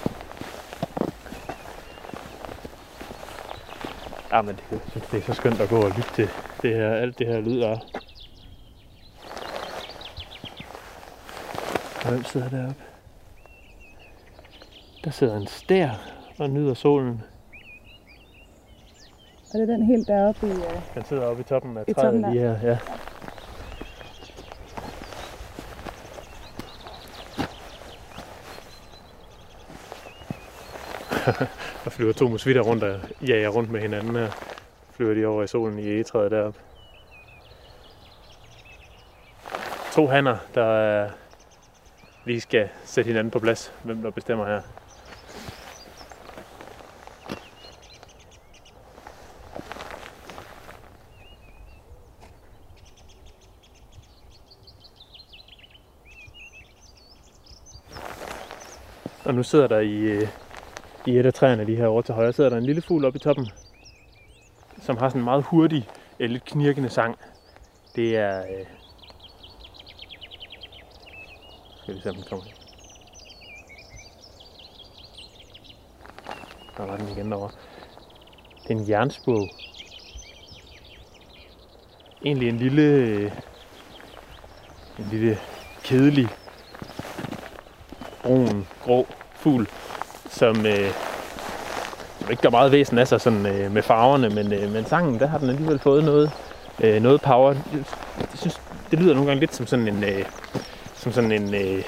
ja, 4.34 4.42
men 4.42 4.56
det, 4.56 4.82
synes, 4.92 5.08
det 5.08 5.20
er 5.20 5.24
så 5.24 5.34
skønt 5.34 5.62
at 5.62 5.70
gå 5.70 5.82
og 5.82 5.92
lytte 5.98 6.13
til 6.13 6.30
det 6.62 6.75
her, 6.75 6.94
alt 6.94 7.20
det 7.20 7.28
her 7.28 7.40
lyd, 7.40 7.60
der 7.60 7.70
er. 7.70 7.78
Hvem 12.10 12.24
sidder 12.24 12.50
deroppe? 12.50 12.84
Der 15.04 15.12
sidder 15.12 15.38
en 15.38 15.48
stær 15.48 15.90
og 16.40 16.50
nyder 16.50 16.74
solen. 16.74 17.22
Og 19.54 19.60
det 19.60 19.62
er 19.62 19.66
den 19.66 19.86
helt 19.86 20.08
deroppe 20.08 20.48
i... 20.48 20.52
Uh, 20.52 20.58
Den 20.96 21.06
sidder 21.06 21.25
oppe 21.25 21.42
i 21.42 21.44
toppen 21.44 21.78
af 21.78 21.84
I 21.88 21.94
træet 21.94 22.13
toppen 22.13 22.34
lige 22.34 22.56
her. 22.56 22.58
Ja. 22.63 22.78
Der 31.84 31.90
flyver 31.90 32.13
to 32.13 32.28
musvitter 32.28 32.62
rundt 32.62 32.84
og 32.84 33.00
jager 33.28 33.50
rundt 33.50 33.70
med 33.70 33.82
hinanden 33.82 34.16
her. 34.16 34.30
Flyver 34.92 35.13
de 35.13 35.25
over 35.25 35.44
i 35.44 35.48
solen 35.48 35.80
i 35.80 35.88
egetræet 35.88 36.32
deroppe. 36.32 36.60
To 39.94 40.08
hanner, 40.08 40.38
der 40.56 41.04
øh, 41.04 41.10
lige 42.25 42.42
skal 42.42 42.70
sætte 42.86 43.08
hinanden 43.08 43.32
på 43.32 43.40
plads. 43.40 43.74
Hvem 43.84 44.02
der 44.02 44.10
bestemmer 44.10 44.46
her. 44.46 44.62
Og 59.25 59.36
nu 59.36 59.44
sidder 59.44 59.68
der 59.68 59.80
i, 59.80 59.96
øh, 59.96 60.28
i 61.05 61.17
et 61.17 61.25
af 61.25 61.33
træerne 61.33 61.65
lige 61.65 61.77
her 61.77 61.88
over 61.88 62.01
til 62.01 62.15
højre, 62.15 62.33
sidder 62.33 62.50
der 62.50 62.57
en 62.57 62.65
lille 62.65 62.81
fugl 62.81 63.05
oppe 63.05 63.17
i 63.17 63.19
toppen, 63.19 63.48
som 64.81 64.98
har 64.98 65.10
sådan 65.10 65.22
en 65.22 65.25
meget 65.25 65.43
hurtig, 65.43 65.89
øh, 66.19 66.29
lidt 66.29 66.45
knirkende 66.45 66.89
sang. 66.89 67.17
Det 67.95 68.17
er... 68.17 68.39
Øh... 68.39 68.65
Skal 71.81 71.95
vi 71.95 72.00
se, 72.01 72.10
om 72.10 72.15
den 72.15 72.25
kommer. 72.29 72.45
Der 76.77 76.86
var 76.86 76.98
den 76.98 77.10
igen 77.10 77.31
derovre. 77.31 77.51
Det 78.63 78.72
er 78.72 78.75
en 78.75 78.89
jernspurv. 78.89 79.50
Egentlig 82.25 82.50
en 82.50 82.57
lille... 82.57 82.81
øh, 82.81 83.31
En 85.00 85.05
lille 85.12 85.38
kedelig 85.83 86.27
brun, 88.24 88.67
grå 88.83 89.07
fugl, 89.36 89.67
som, 90.34 90.66
øh, 90.66 90.92
som 92.20 92.32
ikke 92.32 92.42
gør 92.42 92.50
meget 92.50 92.72
væsen 92.72 92.98
af 92.98 93.08
sig 93.08 93.22
sådan, 93.22 93.46
øh, 93.46 93.72
med 93.72 93.84
farverne, 93.84 94.30
men, 94.30 94.54
øh, 94.54 94.72
men 94.72 94.86
sangen, 94.86 95.20
der 95.20 95.28
har 95.28 95.38
den 95.38 95.50
alligevel 95.50 95.80
fået 95.80 96.04
noget, 96.04 96.32
øh, 96.80 97.02
noget 97.02 97.22
power. 97.22 97.54
Jeg 97.74 97.86
synes, 98.36 98.62
det 98.92 99.00
lyder 99.00 99.13
nogle 99.13 99.28
gange 99.28 99.40
lidt 99.40 99.56
som 99.56 99.68
sådan 99.68 99.88
en, 99.88 100.04
øh, 100.04 100.25
som 100.96 101.12
sådan 101.12 101.32
en, 101.32 101.54
øh, 101.56 101.84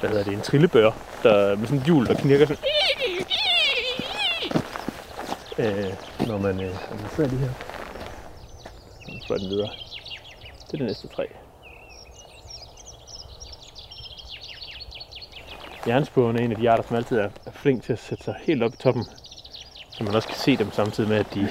hvad 0.00 0.10
hedder 0.10 0.24
det, 0.24 0.32
en 0.32 0.40
trillebør, 0.40 0.90
der, 1.22 1.56
med 1.56 1.66
sådan 1.66 1.78
et 1.78 1.84
hjul, 1.84 2.06
der 2.06 2.14
knirker 2.14 2.46
sådan. 2.46 2.64
Øh, 5.58 5.92
når 6.26 6.38
man, 6.38 6.60
øh, 6.60 6.70
når 6.90 6.96
man 7.00 7.08
fører 7.08 7.28
de 7.28 7.36
her. 7.36 7.50
Så 9.20 9.28
fører 9.28 9.38
den 9.38 9.48
videre. 9.48 9.70
Det 10.66 10.74
er 10.74 10.76
det 10.76 10.86
næste 10.86 11.08
træ. 11.08 11.24
Jernspurven 15.86 16.36
er 16.36 16.40
en 16.40 16.50
af 16.50 16.56
de 16.56 16.70
arter, 16.70 16.84
som 16.88 16.96
altid 16.96 17.18
er 17.18 17.28
flink 17.52 17.82
til 17.82 17.92
at 17.92 17.98
sætte 17.98 18.24
sig 18.24 18.34
helt 18.42 18.62
op 18.62 18.74
i 18.74 18.76
toppen. 18.76 19.04
Så 19.90 20.04
man 20.04 20.14
også 20.14 20.28
kan 20.28 20.36
se 20.36 20.56
dem 20.56 20.72
samtidig 20.72 21.08
med, 21.08 21.16
at 21.16 21.26
de, 21.34 21.48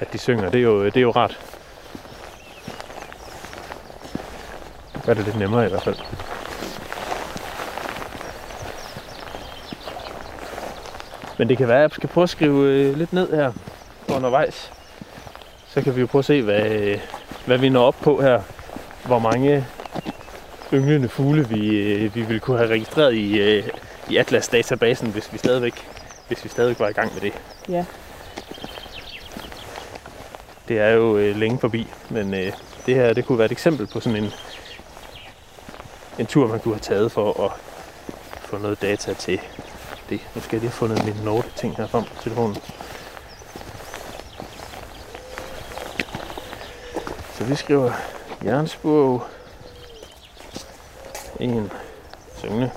at 0.00 0.12
de 0.12 0.18
synger. 0.18 0.50
Det 0.50 0.58
er 0.58 0.62
jo, 0.62 0.84
det 0.84 0.96
er 0.96 1.00
jo 1.00 1.10
rart. 1.10 1.38
Det 4.94 5.02
gør 5.02 5.14
det 5.14 5.24
lidt 5.24 5.38
nemmere 5.38 5.66
i 5.66 5.68
hvert 5.68 5.82
fald. 5.82 5.96
Men 11.38 11.48
det 11.48 11.58
kan 11.58 11.68
være, 11.68 11.76
at 11.76 11.82
jeg 11.82 11.90
skal 11.90 12.08
prøve 12.08 12.22
at 12.22 12.30
skrive 12.30 12.66
øh, 12.66 12.96
lidt 12.96 13.12
ned 13.12 13.32
her 13.36 13.52
undervejs. 14.16 14.72
Så 15.66 15.82
kan 15.82 15.96
vi 15.96 16.00
jo 16.00 16.06
prøve 16.06 16.20
at 16.20 16.24
se, 16.24 16.42
hvad, 16.42 16.70
øh, 16.70 16.98
hvad 17.46 17.58
vi 17.58 17.68
når 17.68 17.84
op 17.84 17.96
på 18.02 18.22
her. 18.22 18.42
Hvor 19.06 19.18
mange 19.18 19.66
ynglende 20.72 21.08
fugle, 21.08 21.48
vi, 21.48 21.76
øh, 21.76 22.14
vi 22.14 22.22
ville 22.22 22.40
kunne 22.40 22.58
have 22.58 22.70
registreret 22.70 23.14
i, 23.14 23.40
øh, 23.40 23.68
i 24.10 24.16
Atlas-databasen, 24.16 25.10
hvis 25.10 25.32
vi 25.32 25.38
stadigvæk 25.38 25.88
hvis 26.28 26.44
vi 26.44 26.48
stadigvæk 26.48 26.80
var 26.80 26.88
i 26.88 26.92
gang 26.92 27.14
med 27.14 27.20
det. 27.20 27.32
Ja. 27.68 27.84
Det 30.68 30.78
er 30.78 30.88
jo 30.88 31.16
øh, 31.16 31.36
længe 31.36 31.58
forbi, 31.58 31.86
men 32.10 32.34
øh, 32.34 32.52
det 32.86 32.94
her 32.94 33.12
det 33.12 33.26
kunne 33.26 33.38
være 33.38 33.46
et 33.46 33.52
eksempel 33.52 33.86
på 33.86 34.00
sådan 34.00 34.24
en, 34.24 34.32
en 36.18 36.26
tur, 36.26 36.46
man 36.46 36.60
kunne 36.60 36.74
have 36.74 36.80
taget 36.80 37.12
for 37.12 37.44
at 37.44 37.52
få 38.40 38.58
noget 38.58 38.82
data 38.82 39.14
til 39.14 39.40
det. 40.10 40.20
Nu 40.34 40.40
skal 40.40 40.56
jeg 40.56 40.60
lige 40.60 40.70
have 40.70 40.70
fundet 40.70 41.04
min 41.04 41.24
note-ting 41.24 41.76
her 41.76 41.86
frem 41.86 42.04
på 42.04 42.22
telefonen. 42.22 42.56
Så 47.38 47.44
vi 47.44 47.54
skriver 47.54 47.92
jernspurv, 48.44 49.22
Ingen 51.40 51.70
syngende. 52.36 52.70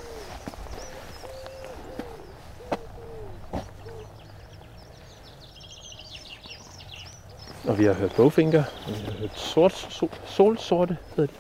Og 7.67 7.77
vi 7.79 7.85
har 7.85 7.93
hørt 7.93 8.13
bogfinger, 8.15 8.63
og 8.87 8.93
vi 8.93 9.05
har 9.05 9.11
hørt 9.11 9.39
sort, 9.39 9.73
sol, 9.73 10.09
solsorte, 10.25 10.97
hedder 11.15 11.31
de. 11.33 11.37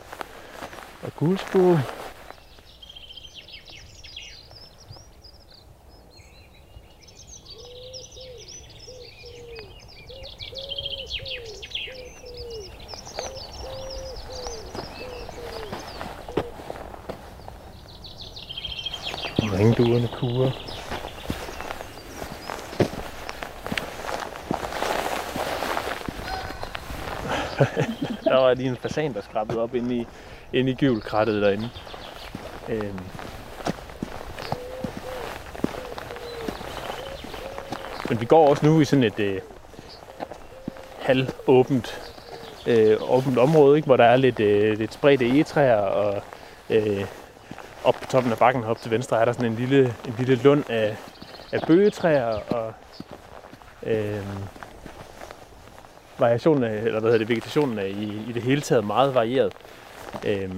Og 1.03 1.15
gulspurve. 1.15 1.81
Ringduerne 19.61 20.07
kurer. 20.07 20.51
der 28.23 28.35
var 28.35 28.53
lige 28.53 28.69
en 28.69 28.77
fasan, 28.77 29.13
der 29.13 29.21
skrabbede 29.21 29.59
op 29.59 29.75
inde 29.75 29.95
i, 29.95 30.07
inde 30.53 30.71
i 30.71 30.75
gyvelkrattet 30.75 31.41
derinde. 31.41 31.69
Øhm. 32.69 32.99
Men 38.09 38.21
vi 38.21 38.25
går 38.25 38.49
også 38.49 38.65
nu 38.65 38.81
i 38.81 38.85
sådan 38.85 39.03
et 39.03 39.19
øh, 39.19 39.41
halvåbent 40.99 42.13
øh, 42.67 42.97
åbent 43.01 43.37
område, 43.37 43.77
ikke? 43.77 43.85
hvor 43.85 43.97
der 43.97 44.05
er 44.05 44.15
lidt, 44.15 44.39
øh, 44.39 44.77
lidt 44.77 44.93
spredte 44.93 45.27
egetræer, 45.27 45.75
og 45.75 46.21
øh, 46.69 47.05
op 47.83 47.95
på 47.95 48.05
toppen 48.05 48.31
af 48.31 48.37
bakken 48.37 48.63
op 48.63 48.77
til 48.77 48.91
venstre 48.91 49.21
er 49.21 49.25
der 49.25 49.31
sådan 49.31 49.51
en 49.51 49.57
lille, 49.57 49.95
en 50.07 50.15
lille 50.17 50.35
lund 50.35 50.69
af, 50.69 50.97
af 51.51 51.61
bøgetræer, 51.67 52.39
og 52.49 52.73
øh, 53.83 54.25
variationen 56.17 56.63
af, 56.63 56.75
eller 56.77 56.99
hvad 56.99 57.11
hedder 57.11 57.17
det, 57.17 57.29
vegetationen 57.29 57.79
er 57.79 57.83
i, 57.83 58.23
i 58.29 58.31
det 58.33 58.41
hele 58.41 58.61
taget 58.61 58.85
meget 58.85 59.15
varieret. 59.15 59.53
Øh, 60.25 60.51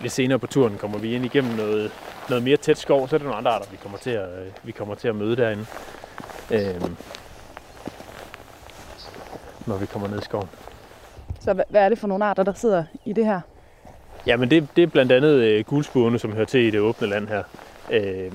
lidt 0.00 0.12
senere 0.12 0.38
på 0.38 0.46
turen 0.46 0.78
kommer 0.78 0.98
vi 0.98 1.14
ind 1.14 1.24
igennem 1.24 1.54
noget, 1.54 1.92
noget 2.28 2.44
mere 2.44 2.56
tæt 2.56 2.78
skov, 2.78 3.08
så 3.08 3.16
er 3.16 3.18
der 3.18 3.24
nogle 3.24 3.38
andre 3.38 3.50
arter, 3.50 3.70
vi 3.70 3.76
kommer 3.82 3.98
til 3.98 4.10
at, 4.10 4.28
øh, 4.28 4.52
vi 4.62 4.72
kommer 4.72 4.94
til 4.94 5.08
at 5.08 5.16
møde 5.16 5.36
derinde. 5.36 5.66
Øh, 6.50 6.80
når 9.66 9.76
vi 9.76 9.86
kommer 9.86 10.08
ned 10.08 10.18
i 10.18 10.24
skoven. 10.24 10.48
Så 11.40 11.64
hvad 11.68 11.84
er 11.84 11.88
det 11.88 11.98
for 11.98 12.06
nogle 12.06 12.24
arter, 12.24 12.42
der 12.42 12.52
sidder 12.52 12.84
i 13.04 13.12
det 13.12 13.24
her? 13.24 13.40
Jamen 14.26 14.50
det, 14.50 14.68
det 14.76 14.82
er 14.82 14.86
blandt 14.86 15.12
andet 15.12 15.34
øh, 15.34 15.64
gulspurvene, 15.64 16.18
som 16.18 16.32
hører 16.32 16.46
til 16.46 16.60
i 16.60 16.70
det 16.70 16.80
åbne 16.80 17.06
land 17.06 17.28
her. 17.28 17.42
Øh, 17.90 18.32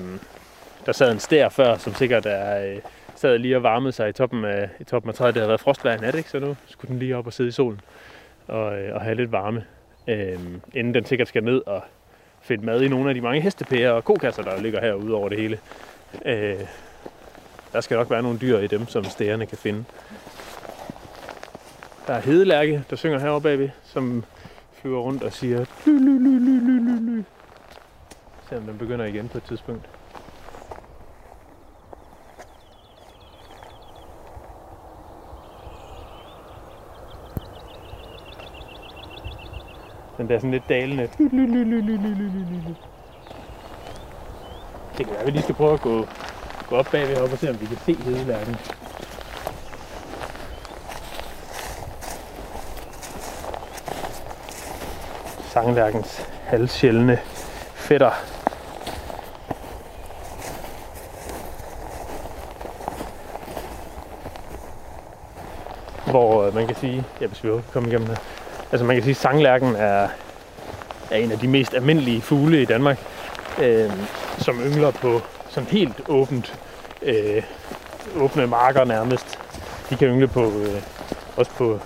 der 0.86 0.92
sad 0.92 1.12
en 1.12 1.18
stær 1.18 1.48
før, 1.48 1.76
som 1.76 1.94
sikkert 1.94 2.26
er, 2.26 2.66
øh, 2.66 2.78
sad 3.14 3.38
lige 3.38 3.56
og 3.56 3.62
varmede 3.62 3.92
sig 3.92 4.08
i 4.08 4.12
toppen 4.12 4.44
af, 4.44 4.68
i 4.80 4.84
toppen 4.84 5.08
af 5.08 5.14
træet. 5.14 5.34
Det 5.34 5.40
har 5.40 5.46
været 5.46 5.60
frostvejr 5.60 5.96
i 5.96 6.00
nat, 6.00 6.14
ikke? 6.14 6.30
så 6.30 6.38
nu 6.38 6.56
skulle 6.66 6.88
den 6.88 6.98
lige 6.98 7.16
op 7.16 7.26
og 7.26 7.32
sidde 7.32 7.48
i 7.48 7.52
solen 7.52 7.80
og, 8.48 8.78
øh, 8.78 8.94
og 8.94 9.00
have 9.00 9.14
lidt 9.14 9.32
varme. 9.32 9.64
øh, 10.08 10.38
inden 10.74 10.94
den 10.94 11.04
sikkert 11.04 11.28
skal 11.28 11.44
ned 11.44 11.62
og 11.66 11.82
finde 12.40 12.66
mad 12.66 12.82
i 12.82 12.88
nogle 12.88 13.08
af 13.08 13.14
de 13.14 13.20
mange 13.20 13.40
hestepærer 13.40 13.90
og 13.90 14.04
kokasser, 14.04 14.42
der 14.42 14.60
ligger 14.60 14.80
herude 14.80 15.14
over 15.14 15.28
det 15.28 15.38
hele. 15.38 15.58
Øh, 16.24 16.60
der 17.72 17.80
skal 17.80 17.96
nok 17.96 18.10
være 18.10 18.22
nogle 18.22 18.38
dyr 18.38 18.58
i 18.58 18.66
dem, 18.66 18.86
som 18.86 19.04
stærerne 19.04 19.46
kan 19.46 19.58
finde. 19.58 19.84
Der 22.06 22.14
er 22.14 22.20
hedelærke, 22.20 22.84
der 22.90 22.96
synger 22.96 23.18
heroppe 23.18 23.48
bagved, 23.48 23.68
som 23.84 24.24
flyver 24.82 24.98
rundt 24.98 25.22
og 25.22 25.32
siger 25.32 25.58
ly, 25.86 25.90
ly, 25.90 26.18
ly, 26.18 26.38
ly, 26.38 26.60
ly, 26.60 26.78
ly, 26.78 27.18
ly. 27.18 27.24
Selvom 28.48 28.66
den 28.66 28.78
begynder 28.78 29.04
igen 29.04 29.28
på 29.28 29.38
et 29.38 29.44
tidspunkt. 29.44 29.88
Den 40.16 40.28
der 40.28 40.38
sådan 40.38 40.50
lidt 40.50 40.68
dalende. 40.68 41.08
Ly, 41.18 41.28
ly, 41.28 41.64
ly, 41.64 41.80
ly, 41.80 41.80
ly, 41.80 41.96
ly, 41.96 42.28
ly, 42.28 42.68
ly. 42.68 42.74
Det 44.98 45.06
kan 45.06 45.10
være, 45.10 45.20
at 45.20 45.26
vi 45.26 45.30
lige 45.30 45.42
skal 45.42 45.54
prøve 45.54 45.72
at 45.72 45.80
gå, 45.80 46.06
gå 46.68 46.76
op 46.76 46.86
bagved 46.92 47.16
op 47.16 47.32
og 47.32 47.38
se, 47.38 47.50
om 47.50 47.60
vi 47.60 47.66
kan 47.66 47.76
se 47.76 47.94
hedeværken. 47.94 48.56
Sanglærkens 55.52 56.28
halvsjældne 56.44 57.18
fætter. 57.74 58.10
Hvor 66.10 66.44
øh, 66.46 66.54
man 66.54 66.66
kan 66.66 66.76
sige, 66.76 67.04
ja, 67.20 67.26
hvis 67.26 67.44
vi 67.44 67.50
komme 67.72 67.88
igennem 67.88 68.08
her, 68.08 68.16
altså 68.72 68.84
man 68.84 68.96
kan 68.96 69.02
sige, 69.02 69.10
at 69.10 69.16
sanglærken 69.16 69.76
er, 69.76 70.08
er 71.10 71.16
en 71.16 71.32
af 71.32 71.38
de 71.38 71.48
mest 71.48 71.74
almindelige 71.74 72.20
fugle 72.20 72.62
i 72.62 72.64
Danmark, 72.64 72.98
øh, 73.62 73.90
som 74.38 74.60
yngler 74.60 74.90
på 74.90 75.20
sådan 75.48 75.68
helt 75.68 76.00
åbent, 76.08 76.58
øh, 77.02 77.42
åbne 78.16 78.46
marker 78.46 78.84
nærmest. 78.84 79.38
De 79.90 79.96
kan 79.96 80.08
yngle 80.08 80.28
på, 80.28 80.44
øh, 80.44 80.82
også 81.36 81.50
på 81.50 81.78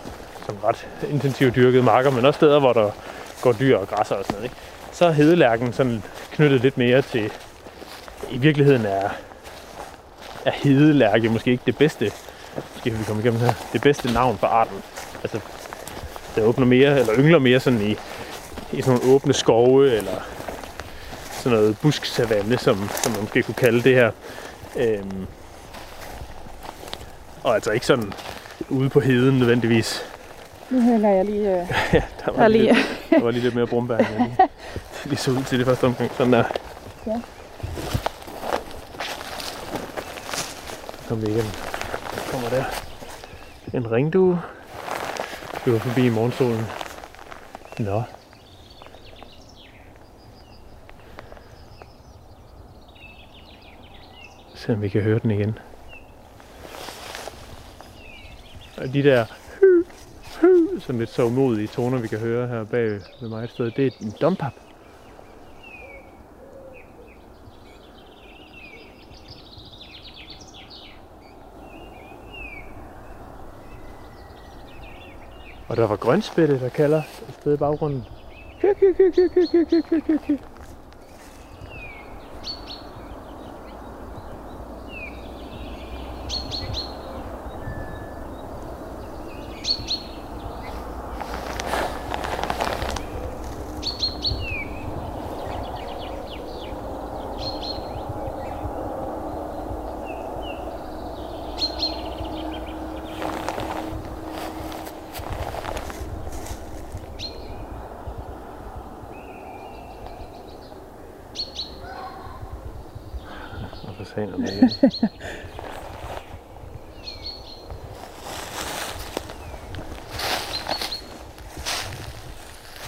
som 0.46 0.56
ret 0.64 0.88
intensivt 1.10 1.56
dyrkede 1.56 1.82
marker, 1.82 2.10
men 2.10 2.24
også 2.24 2.38
steder, 2.38 2.60
hvor 2.60 2.72
der 2.72 2.90
går 3.46 3.52
dyr 3.52 3.76
og 3.76 3.88
græsser 3.88 4.14
og 4.14 4.24
sådan 4.24 4.34
noget. 4.34 4.44
Ikke? 4.44 4.56
Så 4.92 5.06
er 5.06 5.10
hedelærken 5.10 5.72
sådan 5.72 6.02
knyttet 6.32 6.60
lidt 6.60 6.78
mere 6.78 7.02
til, 7.02 7.30
i 8.30 8.38
virkeligheden 8.38 8.86
er, 8.86 9.08
er 10.44 10.50
hedelærke 10.50 11.28
måske 11.28 11.50
ikke 11.50 11.62
det 11.66 11.76
bedste, 11.76 12.12
måske 12.74 12.90
vi 12.90 13.04
komme 13.06 13.22
igennem 13.22 13.40
her, 13.40 13.52
det 13.72 13.82
bedste 13.82 14.12
navn 14.12 14.38
for 14.38 14.46
arten. 14.46 14.82
Altså, 15.22 15.40
der 16.36 16.42
åbner 16.42 16.66
mere, 16.66 17.00
eller 17.00 17.14
yngler 17.14 17.38
mere 17.38 17.60
sådan 17.60 17.80
i, 17.80 17.90
i 18.72 18.82
sådan 18.82 19.00
nogle 19.00 19.14
åbne 19.14 19.32
skove, 19.32 19.96
eller 19.96 20.20
sådan 21.32 21.58
noget 21.58 21.78
busksavanne, 21.78 22.58
som, 22.58 22.90
som 23.02 23.12
man 23.12 23.20
måske 23.20 23.42
kunne 23.42 23.54
kalde 23.54 23.82
det 23.82 23.94
her. 23.94 24.10
Øhm, 24.76 25.26
og 27.42 27.54
altså 27.54 27.70
ikke 27.70 27.86
sådan 27.86 28.12
ude 28.68 28.88
på 28.88 29.00
heden 29.00 29.38
nødvendigvis. 29.38 30.04
Nu 30.70 30.80
hælder 30.80 31.08
jeg 31.08 31.24
lige... 31.24 31.60
Øh, 31.60 31.66
Ja, 31.92 32.02
der 32.20 32.24
der 32.24 32.32
var, 32.32 32.48
lige 32.48 32.62
lige, 32.62 32.76
der 33.10 33.22
var 33.22 33.30
lige 33.30 33.42
lidt 33.42 33.54
mere 33.54 33.66
brumbær, 33.66 33.96
end 33.98 34.06
jeg 34.10 34.18
lige, 34.18 34.48
lige 35.10 35.18
så 35.18 35.30
ud 35.30 35.42
til 35.42 35.58
det 35.58 35.66
første 35.66 35.84
omgang. 35.84 36.10
Sådan 36.16 36.32
der. 36.32 36.44
Ja. 37.06 37.20
Kom 41.08 41.22
vi 41.22 41.26
igennem. 41.26 41.50
Der 42.14 42.30
kommer 42.30 42.48
der. 42.48 42.64
En 43.74 43.92
ringdue. 43.92 44.40
Flyver 45.54 45.78
forbi 45.78 46.06
i 46.06 46.10
morgensolen. 46.10 46.66
Nå. 47.78 48.02
Se 54.54 54.72
om 54.72 54.82
vi 54.82 54.88
kan 54.88 55.02
høre 55.02 55.18
den 55.18 55.30
igen. 55.30 55.58
Og 58.78 58.94
de 58.94 59.02
der 59.02 59.24
sådan 60.86 60.98
lidt 60.98 61.10
sovmodige 61.10 61.66
toner, 61.66 61.98
vi 61.98 62.08
kan 62.08 62.18
høre 62.18 62.48
her 62.48 62.64
bag 62.64 62.90
ved 63.20 63.28
mig 63.28 63.44
et 63.44 63.50
sted, 63.50 63.70
det 63.70 63.86
er 63.86 63.90
en 64.00 64.12
dompap. 64.20 64.52
Og 75.68 75.76
der 75.76 75.86
var 75.86 75.96
grønspætte, 75.96 76.60
der 76.60 76.68
kalder 76.68 77.02
et 77.28 77.34
sted 77.40 77.54
i 77.54 77.56
baggrunden. 77.56 78.04
Ky, 78.60 78.66
ky, 78.74 78.92
ky, 78.96 79.10
ky, 79.12 79.28
ky, 79.28 79.64
ky, 79.70 79.82
ky, 79.90 80.18
ky, 80.26 80.38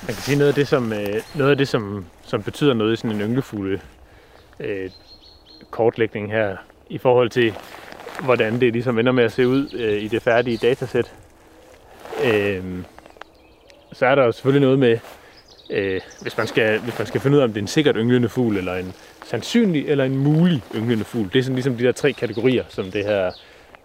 Man 0.06 0.14
kan 0.14 0.22
sige 0.22 0.38
noget 0.38 0.48
af 0.48 0.54
det, 0.54 0.68
som, 0.68 0.92
øh, 0.92 1.22
noget 1.34 1.50
af 1.50 1.56
det, 1.56 1.68
som, 1.68 2.06
som 2.22 2.42
betyder 2.42 2.74
noget 2.74 2.92
i 2.92 2.96
sådan 2.96 3.10
en 3.10 3.20
ynglefugle 3.20 3.80
øh, 4.60 4.90
kortlægning 5.70 6.32
her, 6.32 6.56
i 6.90 6.98
forhold 6.98 7.30
til, 7.30 7.54
hvordan 8.24 8.60
det 8.60 8.72
ligesom 8.72 8.98
ender 8.98 9.12
med 9.12 9.24
at 9.24 9.32
se 9.32 9.48
ud 9.48 9.74
øh, 9.74 10.02
i 10.02 10.08
det 10.08 10.22
færdige 10.22 10.56
datasæt. 10.56 11.14
Øh, 12.24 12.64
så 13.92 14.06
er 14.06 14.14
der 14.14 14.24
jo 14.24 14.32
selvfølgelig 14.32 14.60
noget 14.66 14.78
med, 14.78 14.98
øh, 15.70 16.00
hvis, 16.22 16.36
man 16.36 16.46
skal, 16.46 16.78
hvis 16.80 16.98
man 16.98 17.06
skal 17.06 17.20
finde 17.20 17.36
ud 17.36 17.40
af, 17.40 17.44
om 17.44 17.50
det 17.50 17.56
er 17.56 17.62
en 17.62 17.68
sikkert 17.68 17.96
ynglende 17.98 18.28
fugl, 18.28 18.56
eller 18.56 18.74
en 18.74 18.92
sandsynlig 19.24 19.88
eller 19.88 20.04
en 20.04 20.16
mulig 20.16 20.62
ynglende 20.74 21.04
fugl. 21.04 21.30
Det 21.32 21.38
er 21.38 21.42
sådan 21.42 21.54
ligesom 21.54 21.76
de 21.76 21.84
der 21.84 21.92
tre 21.92 22.12
kategorier, 22.12 22.64
som 22.68 22.90
det 22.90 23.04
her 23.04 23.32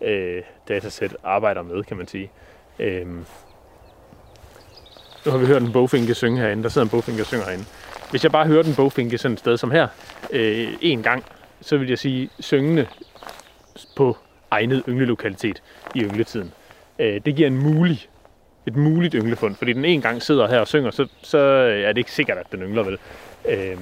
øh, 0.02 0.42
datasæt 0.68 1.16
arbejder 1.24 1.62
med, 1.62 1.84
kan 1.84 1.98
man 1.98 2.08
sige. 2.08 2.32
Øh, 2.80 3.08
nu 5.26 5.32
har 5.32 5.38
vi 5.38 5.46
hørt 5.46 5.62
en 5.62 5.72
bogfinke 5.72 6.14
synge 6.14 6.42
herinde. 6.42 6.64
Der 6.64 6.70
sidder 6.70 6.86
en 6.86 6.90
bogfinke 6.90 7.22
og 7.22 7.26
synger 7.26 7.46
herinde. 7.46 7.66
Hvis 8.12 8.24
jeg 8.24 8.32
bare 8.32 8.48
hørte 8.48 8.70
en 8.70 8.76
bogfinke 8.76 9.18
sådan 9.18 9.34
et 9.34 9.40
sted 9.40 9.58
som 9.58 9.72
her, 9.72 9.88
øh, 10.32 10.68
en 10.82 11.04
gang, 11.04 11.24
så 11.62 11.78
vil 11.78 11.90
jeg 11.90 12.00
sige 12.00 12.30
syngende 12.40 12.88
på 13.96 14.18
egnet 14.52 14.84
ynglelokalitet 14.88 15.64
i 15.96 16.00
yngletiden. 16.00 16.52
Øh, 17.00 17.22
det 17.26 17.36
giver 17.36 17.48
en 17.48 17.58
mulig, 17.58 18.10
et 18.68 18.76
muligt 18.76 19.14
ynglefund, 19.14 19.56
fordi 19.56 19.74
den 19.74 19.86
en 19.86 20.02
gang 20.02 20.22
sidder 20.22 20.48
her 20.48 20.60
og 20.60 20.68
synger, 20.68 20.92
så, 20.92 21.08
så 21.22 21.38
er 21.86 21.88
det 21.88 21.98
ikke 21.98 22.12
sikkert, 22.12 22.38
at 22.38 22.46
den 22.52 22.62
yngler 22.62 22.84
vel. 22.84 22.98
Øh, 23.46 23.78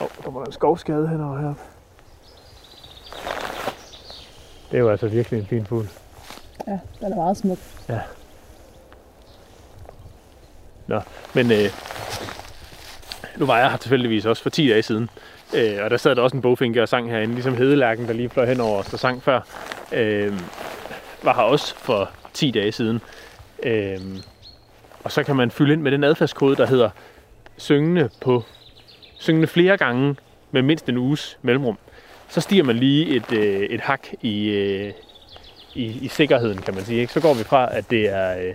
oh, 0.00 0.08
der 0.24 0.30
der 0.30 0.44
en 0.44 0.52
skovskade 0.52 1.08
henover 1.08 1.38
her. 1.38 1.54
Det 4.70 4.76
er 4.76 4.80
jo 4.80 4.90
altså 4.90 5.08
virkelig 5.08 5.40
en 5.40 5.46
fin 5.46 5.66
fugl. 5.66 5.88
ja, 6.66 6.78
den 7.00 7.12
er 7.12 7.16
meget 7.16 7.36
smuk. 7.36 7.58
Nå, 10.86 11.00
men 11.34 11.52
øh, 11.52 11.70
nu 13.36 13.46
var 13.46 13.58
jeg 13.58 13.70
her 13.70 13.76
tilfældigvis 13.76 14.26
også 14.26 14.42
for 14.42 14.50
10 14.50 14.68
dage 14.68 14.82
siden, 14.82 15.10
øh, 15.54 15.84
og 15.84 15.90
der 15.90 15.96
sad 15.96 16.16
der 16.16 16.22
også 16.22 16.36
en 16.36 16.42
bogfinke 16.42 16.82
og 16.82 16.88
sang 16.88 17.10
herinde, 17.10 17.34
ligesom 17.34 17.56
Hedelærken, 17.56 18.06
der 18.06 18.12
lige 18.12 18.28
fløj 18.28 18.46
hen 18.46 18.60
over 18.60 18.78
os, 18.78 18.86
der 18.86 18.96
sang 18.96 19.22
før, 19.22 19.40
øh, 19.92 20.40
var 21.22 21.34
her 21.34 21.42
også 21.42 21.74
for 21.74 22.10
10 22.32 22.50
dage 22.50 22.72
siden. 22.72 23.00
Øhm, 23.62 24.16
og 25.04 25.12
så 25.12 25.22
kan 25.22 25.36
man 25.36 25.50
fylde 25.50 25.72
ind 25.72 25.82
med 25.82 25.92
den 25.92 26.04
adfærdskode, 26.04 26.56
der 26.56 26.66
hedder 26.66 26.90
syngende 27.56 28.08
på 28.20 28.44
syngende 29.18 29.46
flere 29.46 29.76
gange 29.76 30.16
med 30.50 30.62
mindst 30.62 30.88
en 30.88 30.96
uges 30.96 31.38
mellemrum. 31.42 31.78
Så 32.28 32.40
stiger 32.40 32.64
man 32.64 32.76
lige 32.76 33.06
et, 33.16 33.32
øh, 33.32 33.60
et 33.60 33.80
hak 33.80 34.06
i, 34.22 34.48
øh, 34.48 34.92
i, 35.74 35.84
i 35.84 36.08
sikkerheden, 36.08 36.58
kan 36.58 36.74
man 36.74 36.84
sige. 36.84 37.00
Ikke? 37.00 37.12
Så 37.12 37.20
går 37.20 37.34
vi 37.34 37.44
fra, 37.44 37.76
at 37.76 37.90
det 37.90 38.08
er 38.08 38.38
øh, 38.38 38.54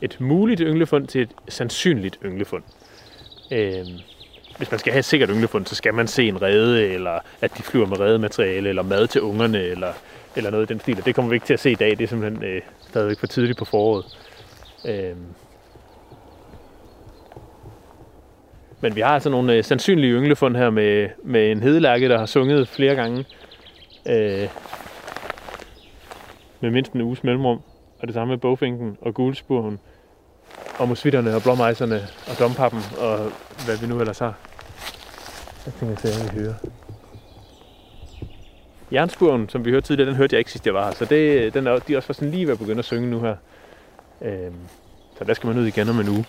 et 0.00 0.16
muligt 0.20 0.60
ynglefund 0.60 1.06
til 1.06 1.20
et 1.20 1.30
sandsynligt 1.48 2.18
ynglefund. 2.24 2.62
Øh, 3.50 3.86
hvis 4.58 4.70
man 4.70 4.80
skal 4.80 4.92
have 4.92 4.98
et 4.98 5.04
sikkert 5.04 5.30
ynglefund, 5.32 5.66
så 5.66 5.74
skal 5.74 5.94
man 5.94 6.06
se 6.06 6.28
en 6.28 6.42
rede, 6.42 6.88
eller 6.88 7.18
at 7.40 7.58
de 7.58 7.62
flyver 7.62 7.86
med 7.86 8.00
redemateriale, 8.00 8.68
eller 8.68 8.82
mad 8.82 9.06
til 9.06 9.20
ungerne, 9.20 9.62
eller, 9.62 9.92
eller 10.36 10.50
noget 10.50 10.70
i 10.70 10.72
den 10.72 10.80
stil. 10.80 10.98
Og 10.98 11.06
det 11.06 11.14
kommer 11.14 11.28
vi 11.28 11.36
ikke 11.36 11.46
til 11.46 11.54
at 11.54 11.60
se 11.60 11.70
i 11.70 11.74
dag. 11.74 11.90
Det 11.90 12.00
er 12.00 12.08
simpelthen 12.08 12.44
øh, 12.44 12.62
stadigvæk 12.88 13.18
for 13.18 13.26
tidligt 13.26 13.58
på 13.58 13.64
foråret. 13.64 14.04
Øh, 14.86 15.16
Men 18.80 18.96
vi 18.96 19.00
har 19.00 19.08
altså 19.08 19.30
nogle 19.30 19.54
øh, 19.54 19.64
sandsynlige 19.64 20.12
ynglefund 20.12 20.56
her 20.56 20.70
med, 20.70 21.08
med 21.24 21.50
en 21.50 21.62
hedelærke, 21.62 22.08
der 22.08 22.18
har 22.18 22.26
sunget 22.26 22.68
flere 22.68 22.94
gange. 22.94 23.24
Øh, 24.08 24.48
med 26.60 26.70
mindst 26.70 26.92
en 26.92 27.00
uges 27.00 27.24
mellemrum. 27.24 27.60
Og 27.98 28.06
det 28.06 28.14
samme 28.14 28.32
med 28.32 28.38
bogfinken 28.38 28.98
og 29.00 29.14
gulspurven. 29.14 29.78
Og 30.78 30.88
musvitterne 30.88 31.34
og 31.34 31.42
blåmejserne 31.42 32.00
og 32.30 32.38
dompappen 32.38 32.80
og 32.98 33.18
hvad 33.64 33.80
vi 33.80 33.86
nu 33.86 34.00
ellers 34.00 34.18
har. 34.18 34.38
Jeg 35.66 35.74
tænker 35.74 35.96
at 35.96 36.34
vi 36.34 36.40
hører. 36.40 36.54
Jernspurven, 38.92 39.48
som 39.48 39.64
vi 39.64 39.70
hørte 39.70 39.86
tidligere, 39.86 40.08
den 40.08 40.16
hørte 40.16 40.34
jeg 40.34 40.38
ikke 40.38 40.52
sidst 40.52 40.66
jeg 40.66 40.74
var 40.74 40.86
her. 40.86 40.94
Så 40.94 41.04
det, 41.04 41.54
den 41.54 41.66
er, 41.66 41.78
de 41.78 41.92
er 41.92 41.96
også 41.96 42.12
sådan 42.12 42.30
lige 42.30 42.46
ved 42.46 42.52
at 42.52 42.58
begynde 42.58 42.78
at 42.78 42.84
synge 42.84 43.10
nu 43.10 43.20
her. 43.20 43.36
Øh, 44.20 44.52
så 45.18 45.24
der 45.24 45.34
skal 45.34 45.46
man 45.46 45.58
ud 45.58 45.66
igen 45.66 45.88
om 45.88 46.00
en 46.00 46.08
uge. 46.08 46.24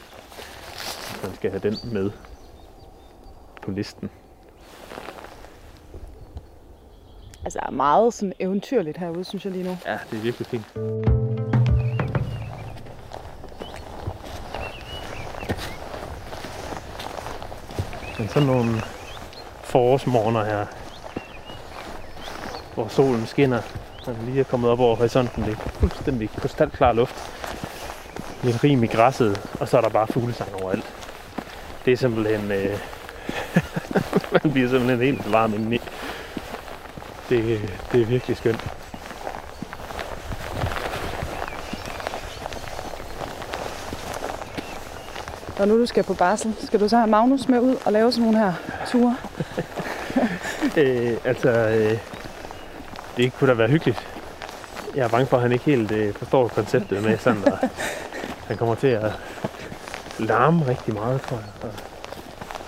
Hvis 1.12 1.23
man 1.23 1.36
skal 1.36 1.50
have 1.52 1.60
den 1.60 1.93
med 1.93 2.12
på 3.62 3.71
listen. 3.71 4.10
Altså, 7.45 7.60
er 7.60 7.71
meget 7.71 8.13
sådan 8.13 8.34
eventyrligt 8.39 8.97
herude, 8.97 9.23
synes 9.23 9.45
jeg 9.45 9.54
lige 9.54 9.63
nu. 9.63 9.78
Ja, 9.86 9.97
det 10.12 10.17
er 10.17 10.21
virkelig 10.21 10.47
fint. 10.47 10.76
Men 18.19 18.28
sådan 18.28 18.47
nogle 18.47 18.82
forårsmorgener 19.63 20.43
her, 20.43 20.65
hvor 22.73 22.88
solen 22.88 23.28
skinner, 23.28 23.62
og 24.08 24.15
den 24.15 24.26
lige 24.26 24.39
er 24.39 24.43
kommet 24.43 24.69
op 24.69 24.80
over 24.80 24.95
horisonten. 24.95 25.43
Det 25.43 25.52
er 25.54 25.58
fuldstændig 25.58 26.30
krystalklar 26.30 26.93
luft. 26.93 27.15
Lidt 28.43 28.63
rim 28.63 28.84
i 28.84 28.88
græsset, 28.88 29.41
og 29.60 29.67
så 29.67 29.78
er 29.78 29.82
der 29.82 29.89
bare 29.89 30.08
fuglesang 30.08 30.56
overalt. 30.56 30.86
Det 31.86 31.93
er 31.93 31.97
simpelthen... 31.97 32.52
Øh, 32.52 32.80
man 34.43 34.52
bliver 34.54 34.69
simpelthen 34.69 35.00
helt 35.00 35.32
varm 35.32 35.54
indeni. 35.54 35.80
Det, 37.30 37.62
det 37.91 38.02
er 38.02 38.06
virkelig 38.06 38.38
skønt. 38.38 38.67
Når 45.60 45.65
nu 45.65 45.80
du 45.80 45.86
skal 45.86 46.04
på 46.04 46.13
barsel, 46.13 46.56
skal 46.63 46.80
du 46.80 46.89
så 46.89 46.97
have 46.97 47.10
Magnus 47.10 47.47
med 47.47 47.60
ud 47.60 47.76
og 47.86 47.91
lave 47.91 48.12
sådan 48.12 48.23
nogle 48.23 48.38
her 48.39 48.54
ture? 48.91 49.15
Øh, 50.78 51.17
altså, 51.26 51.50
øh, 51.50 51.97
det 53.17 53.34
kunne 53.34 53.50
da 53.50 53.54
være 53.54 53.67
hyggeligt. 53.67 54.08
Jeg 54.95 55.04
er 55.04 55.10
bange 55.10 55.28
for, 55.28 55.38
at 55.38 55.43
han 55.43 55.52
ikke 55.52 55.65
helt 55.65 55.91
øh, 55.91 56.13
forstår 56.13 56.47
konceptet 56.47 57.04
med 57.04 57.17
sådan, 57.17 57.43
at 57.45 57.69
han 58.48 58.58
kommer 58.58 58.76
til 58.76 58.88
at 58.88 59.12
larme 60.20 60.68
rigtig 60.68 60.94
meget, 60.94 61.22
tror 61.22 61.38
jeg. 61.38 61.46
Og 61.62 61.70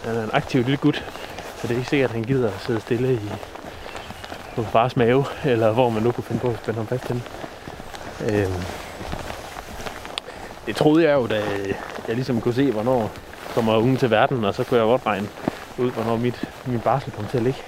han 0.06 0.16
er 0.16 0.24
en 0.24 0.30
aktiv 0.34 0.62
lille 0.62 0.78
gut, 0.78 1.06
så 1.62 1.68
det 1.68 1.72
er 1.72 1.78
ikke 1.78 1.90
sikkert, 1.90 2.10
at 2.10 2.16
han 2.16 2.24
gider 2.24 2.48
at 2.48 2.60
sidde 2.60 2.82
stille 2.82 3.14
i, 3.14 3.20
på 4.56 4.64
fars 4.64 4.96
mave, 4.96 5.26
eller 5.46 5.72
hvor 5.72 5.90
man 5.90 6.04
nu 6.04 6.12
kunne 6.12 6.24
finde 6.24 6.42
på 6.42 6.50
at 6.50 6.58
spænde 6.64 6.78
ham 6.78 6.88
fast 6.88 7.06
til. 7.06 7.22
Øhm, 8.30 8.64
det 10.66 10.76
troede 10.76 11.04
jeg 11.04 11.14
jo, 11.14 11.28
da 11.28 11.42
jeg 12.08 12.16
ligesom 12.16 12.42
kunne 12.42 12.54
se, 12.54 12.72
hvornår 12.72 13.12
kommer 13.54 13.78
ungen 13.78 13.98
til 13.98 14.12
verden, 14.12 14.46
og 14.46 14.56
så 14.56 14.64
kunne 14.64 14.80
jeg 14.80 14.86
godt 14.86 15.06
regne 15.06 15.28
ud, 15.78 15.92
hvornår 15.92 16.18
mit, 16.18 16.50
min 16.66 16.80
barsel 16.80 17.12
kom 17.12 17.26
til 17.26 17.38
at 17.38 17.44
ligge. 17.44 17.60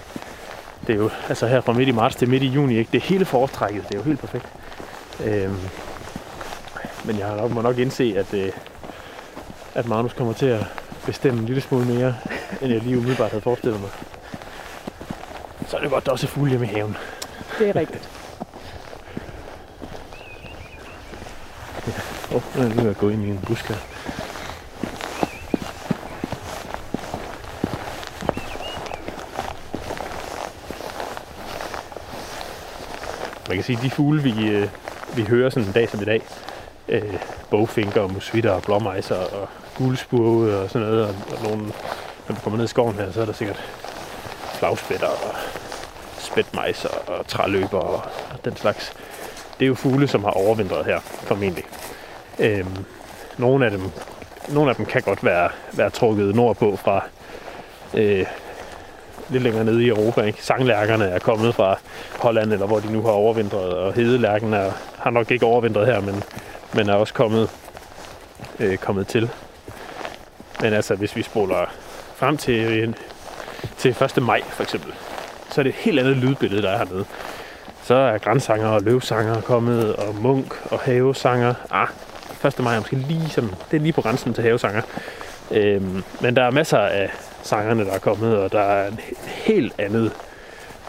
Det 0.87 0.93
er 0.93 0.97
jo 0.97 1.09
altså 1.29 1.47
her 1.47 1.61
fra 1.61 1.73
midt 1.73 1.89
i 1.89 1.91
marts 1.91 2.15
til 2.15 2.29
midt 2.29 2.43
i 2.43 2.47
juni, 2.47 2.77
ikke? 2.77 2.91
det 2.91 2.97
er 2.97 3.07
hele 3.07 3.25
foretrækket, 3.25 3.83
det 3.87 3.95
er 3.95 3.99
jo 3.99 4.03
helt 4.03 4.19
perfekt. 4.19 4.45
Øhm, 5.25 5.57
men 7.05 7.17
jeg 7.19 7.35
nok- 7.35 7.51
må 7.51 7.61
nok 7.61 7.77
indse, 7.77 8.15
at, 8.17 8.33
øh, 8.33 8.51
at 9.75 9.87
Magnus 9.87 10.13
kommer 10.13 10.33
til 10.33 10.45
at 10.45 10.65
bestemme 11.05 11.39
en 11.39 11.45
lille 11.45 11.61
smule 11.61 11.85
mere, 11.85 12.15
end 12.61 12.71
jeg 12.71 12.81
lige 12.81 12.97
umiddelbart 12.97 13.29
havde 13.31 13.41
forestillet 13.41 13.81
mig. 13.81 13.89
Så 15.67 15.77
er 15.77 15.81
det 15.81 15.89
godt, 15.91 16.05
der 16.05 16.11
også 16.11 16.27
er 16.27 16.29
fugle 16.29 16.49
hjemme 16.49 16.65
i 16.65 16.69
haven. 16.69 16.97
Det 17.59 17.69
er 17.69 17.75
rigtigt. 17.75 18.09
Åh, 22.31 22.35
oh, 22.35 22.43
nu 22.55 22.61
er 22.61 22.67
jeg 22.67 22.77
ved 22.77 22.89
at 22.89 22.97
gå 22.97 23.09
ind 23.09 23.23
i 23.23 23.29
en 23.29 23.39
busk 23.47 23.65
her. 23.65 23.75
Man 33.47 33.57
kan 33.57 33.63
sige, 33.63 33.77
at 33.77 33.83
de 33.83 33.89
fugle, 33.89 34.23
vi, 34.23 34.47
øh, 34.47 34.67
vi 35.15 35.23
hører 35.23 35.49
sådan 35.49 35.67
en 35.67 35.73
dag 35.73 35.89
som 35.89 36.01
i 36.01 36.05
dag, 36.05 36.21
øh, 36.87 37.15
bogfinker 37.49 38.01
og 38.01 38.13
musvitter 38.13 38.51
og 38.51 38.61
blåmejser 38.61 39.15
og 39.15 39.47
guldspurve 39.77 40.57
og 40.57 40.69
sådan 40.69 40.87
noget, 40.87 41.05
og, 41.05 41.15
og 41.31 41.43
nogle, 41.43 41.63
når 42.27 42.35
du 42.35 42.41
kommer 42.41 42.57
ned 42.57 42.65
i 42.65 42.67
skoven 42.67 42.95
her, 42.95 43.11
så 43.11 43.21
er 43.21 43.25
der 43.25 43.33
sikkert 43.33 43.63
flagspætter 44.53 45.07
og 45.07 45.35
spætmejser 46.17 46.89
og 47.07 47.27
træløber 47.27 47.79
og, 47.79 48.01
og 48.33 48.45
den 48.45 48.55
slags. 48.55 48.93
Det 49.59 49.65
er 49.65 49.67
jo 49.67 49.75
fugle, 49.75 50.07
som 50.07 50.23
har 50.23 50.31
overvintret 50.31 50.85
her, 50.85 50.99
formentlig. 50.99 51.63
Øhm, 52.39 52.85
nogle, 53.37 53.65
af 53.65 53.71
dem, 53.71 53.81
nogle 54.49 54.69
af 54.69 54.75
dem 54.75 54.85
kan 54.85 55.01
godt 55.01 55.25
være, 55.25 55.49
være 55.71 55.89
trukket 55.89 56.35
nordpå 56.35 56.75
fra 56.75 57.03
øh, 57.93 58.25
lidt 59.29 59.43
længere 59.43 59.65
nede 59.65 59.83
i 59.83 59.87
Europa. 59.87 60.21
Ikke? 60.21 60.43
Sanglærkerne 60.43 61.05
er 61.05 61.19
kommet 61.19 61.55
fra 61.55 61.79
Holland, 62.19 62.53
eller 62.53 62.67
hvor 62.67 62.79
de 62.79 62.93
nu 62.93 63.01
har 63.01 63.11
overvintret, 63.11 63.73
og 63.73 63.93
hedelærken 63.93 64.53
er, 64.53 64.71
har 64.97 65.09
nok 65.09 65.31
ikke 65.31 65.45
overvintret 65.45 65.85
her, 65.85 66.01
men, 66.01 66.23
men 66.73 66.89
er 66.89 66.93
også 66.93 67.13
kommet, 67.13 67.49
øh, 68.59 68.77
kommet 68.77 69.07
til. 69.07 69.29
Men 70.61 70.73
altså, 70.73 70.95
hvis 70.95 71.15
vi 71.15 71.21
spoler 71.21 71.65
frem 72.15 72.37
til, 72.37 72.83
en, 72.83 72.95
til 73.77 73.95
1. 74.17 74.23
maj 74.23 74.41
for 74.43 74.63
eksempel, 74.63 74.93
så 75.51 75.61
er 75.61 75.63
det 75.63 75.69
et 75.69 75.75
helt 75.75 75.99
andet 75.99 76.17
lydbillede, 76.17 76.61
der 76.61 76.69
er 76.69 76.77
hernede. 76.77 77.05
Så 77.83 77.95
er 77.95 78.17
grænsanger 78.17 78.67
og 78.67 78.81
løvsanger 78.81 79.41
kommet, 79.41 79.95
og 79.95 80.15
munk 80.15 80.71
og 80.71 80.79
havesanger. 80.79 81.53
Ah, 81.71 81.87
1. 82.45 82.59
maj 82.59 82.75
er 82.75 82.79
måske 82.79 82.95
lige 82.95 83.29
som, 83.29 83.53
det 83.71 83.77
er 83.77 83.81
lige 83.81 83.93
på 83.93 84.01
grænsen 84.01 84.33
til 84.33 84.43
havesanger. 84.43 84.81
Øhm, 85.51 86.03
men 86.21 86.35
der 86.35 86.43
er 86.43 86.51
masser 86.51 86.77
af 86.77 87.11
sangerne, 87.43 87.85
der 87.85 87.91
er 87.91 87.99
kommet, 87.99 88.37
og 88.37 88.51
der 88.51 88.61
er 88.61 88.87
en 88.87 88.99
helt 89.27 89.73
andet 89.77 90.11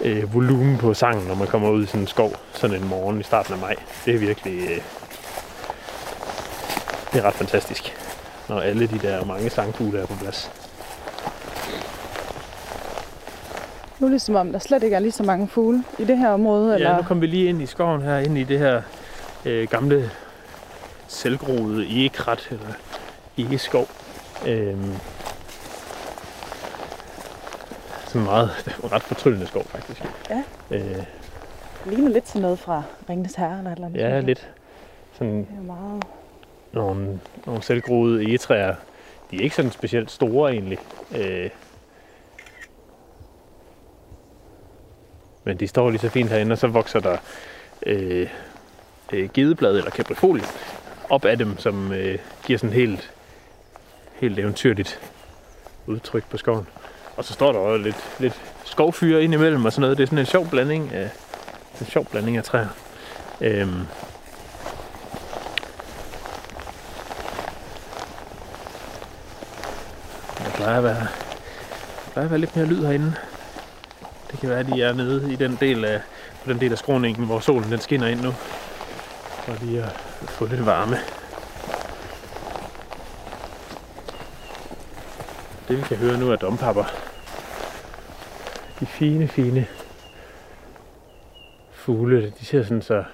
øh, 0.00 0.34
volumen 0.34 0.78
på 0.78 0.94
sangen, 0.94 1.26
når 1.28 1.34
man 1.34 1.46
kommer 1.46 1.70
ud 1.70 1.82
i 1.82 1.86
sådan 1.86 2.00
en 2.00 2.06
skov 2.06 2.32
sådan 2.52 2.76
en 2.76 2.88
morgen 2.88 3.20
i 3.20 3.22
starten 3.22 3.54
af 3.54 3.60
maj. 3.60 3.74
Det 4.04 4.14
er 4.14 4.18
virkelig... 4.18 4.70
Øh, 4.70 4.80
det 7.12 7.18
er 7.18 7.22
ret 7.22 7.34
fantastisk, 7.34 7.96
når 8.48 8.60
alle 8.60 8.86
de 8.86 8.98
der 8.98 9.24
mange 9.24 9.50
sangfugle 9.50 10.00
er 10.00 10.06
på 10.06 10.14
plads. 10.20 10.50
Nu 13.98 14.06
er 14.06 14.10
det 14.10 14.22
som 14.22 14.34
om, 14.34 14.52
der 14.52 14.58
slet 14.58 14.82
ikke 14.82 14.96
er 14.96 15.00
lige 15.00 15.12
så 15.12 15.22
mange 15.22 15.48
fugle 15.48 15.84
i 15.98 16.04
det 16.04 16.18
her 16.18 16.28
område. 16.30 16.74
Eller? 16.74 16.90
Ja, 16.90 16.96
nu 16.96 17.02
kom 17.02 17.20
vi 17.20 17.26
lige 17.26 17.48
ind 17.48 17.62
i 17.62 17.66
skoven 17.66 18.02
her, 18.02 18.18
ind 18.18 18.38
i 18.38 18.44
det 18.44 18.58
her 18.58 18.82
øh, 19.44 19.68
gamle 19.68 20.10
selvgroede 21.08 21.86
egekrat, 21.86 22.48
eller 22.50 22.66
egeskov. 23.38 23.86
Øhm, 24.46 24.94
sådan 28.06 28.22
meget, 28.22 28.50
det 28.64 28.76
var 28.82 28.92
ret 28.92 29.02
fortryllende 29.02 29.46
skov 29.46 29.64
faktisk. 29.64 30.04
Ja. 30.30 30.42
Øh, 30.70 30.80
Det 31.84 31.92
ligner 31.92 32.10
lidt 32.10 32.24
til 32.24 32.40
noget 32.40 32.58
fra 32.58 32.82
Ringnes 33.10 33.34
Herre 33.34 33.58
eller 33.58 33.70
et 33.70 33.76
eller 33.76 33.86
andet. 33.86 34.00
ja, 34.00 34.20
lidt. 34.20 34.48
Sådan 35.18 35.36
Det 35.38 35.46
er 35.58 35.62
meget 35.62 36.02
nogle, 36.72 37.20
nogle 37.46 37.62
selvgroede 37.62 38.24
egetræer. 38.24 38.74
De 39.30 39.36
er 39.36 39.40
ikke 39.40 39.56
sådan 39.56 39.70
specielt 39.70 40.10
store 40.10 40.52
egentlig. 40.52 40.78
Øh, 41.16 41.50
men 45.44 45.56
de 45.56 45.68
står 45.68 45.90
lige 45.90 46.00
så 46.00 46.08
fint 46.08 46.30
herinde, 46.30 46.52
og 46.52 46.58
så 46.58 46.66
vokser 46.66 47.00
der 47.00 47.16
øh, 47.86 48.28
øh, 49.12 49.30
gedeblad 49.34 49.76
eller 49.76 49.90
kaprifolie 49.90 50.44
op 51.10 51.24
af 51.24 51.38
dem, 51.38 51.58
som 51.58 51.92
øh, 51.92 52.18
giver 52.46 52.58
sådan 52.58 52.74
helt, 52.74 53.12
helt 54.14 54.38
eventyrligt 54.38 55.00
udtryk 55.86 56.24
på 56.30 56.36
skoven. 56.36 56.66
Og 57.16 57.24
så 57.24 57.32
står 57.32 57.52
der 57.52 57.58
også 57.58 57.84
lidt, 57.84 58.16
lidt 58.18 58.40
skovfyre 58.64 59.24
ind 59.24 59.34
imellem 59.34 59.64
og 59.64 59.72
sådan 59.72 59.80
noget. 59.80 59.98
Det 59.98 60.02
er 60.02 60.06
sådan 60.06 60.18
en 60.18 60.26
sjov 60.26 60.46
blanding 60.46 60.92
af, 60.92 61.10
en 61.80 61.86
sjov 61.86 62.06
blanding 62.06 62.36
af 62.36 62.44
træer. 62.44 62.68
Øhm, 63.40 63.80
Der 70.52 70.58
plejer 70.58 70.78
at 70.78 70.84
være, 70.84 70.94
der 72.04 72.10
plejer 72.12 72.24
at 72.26 72.30
være 72.30 72.40
lidt 72.40 72.56
mere 72.56 72.66
lyd 72.66 72.84
herinde. 72.84 73.14
Det 74.30 74.40
kan 74.40 74.48
være, 74.48 74.58
at 74.58 74.66
de 74.66 74.82
er 74.82 74.92
nede 74.92 75.32
i 75.32 75.36
den 75.36 75.56
del 75.60 75.84
af, 75.84 76.00
på 76.44 76.52
den 76.52 76.60
del 76.60 76.72
af 76.72 76.78
skråningen, 76.78 77.26
hvor 77.26 77.40
solen 77.40 77.70
den 77.70 77.80
skinner 77.80 78.06
ind 78.06 78.20
nu. 78.20 78.30
For 79.44 79.64
lige 79.64 79.82
at 79.82 79.92
få 80.28 80.46
lidt 80.46 80.66
varme. 80.66 80.96
Det 85.68 85.76
vi 85.76 85.82
kan 85.82 85.96
høre 85.96 86.18
nu 86.18 86.30
er 86.30 86.36
dompapper. 86.36 86.84
De 88.80 88.86
fine, 88.86 89.28
fine 89.28 89.66
fugle, 91.72 92.32
de 92.40 92.44
ser 92.44 92.62
sådan 92.62 92.82
så 92.82 93.04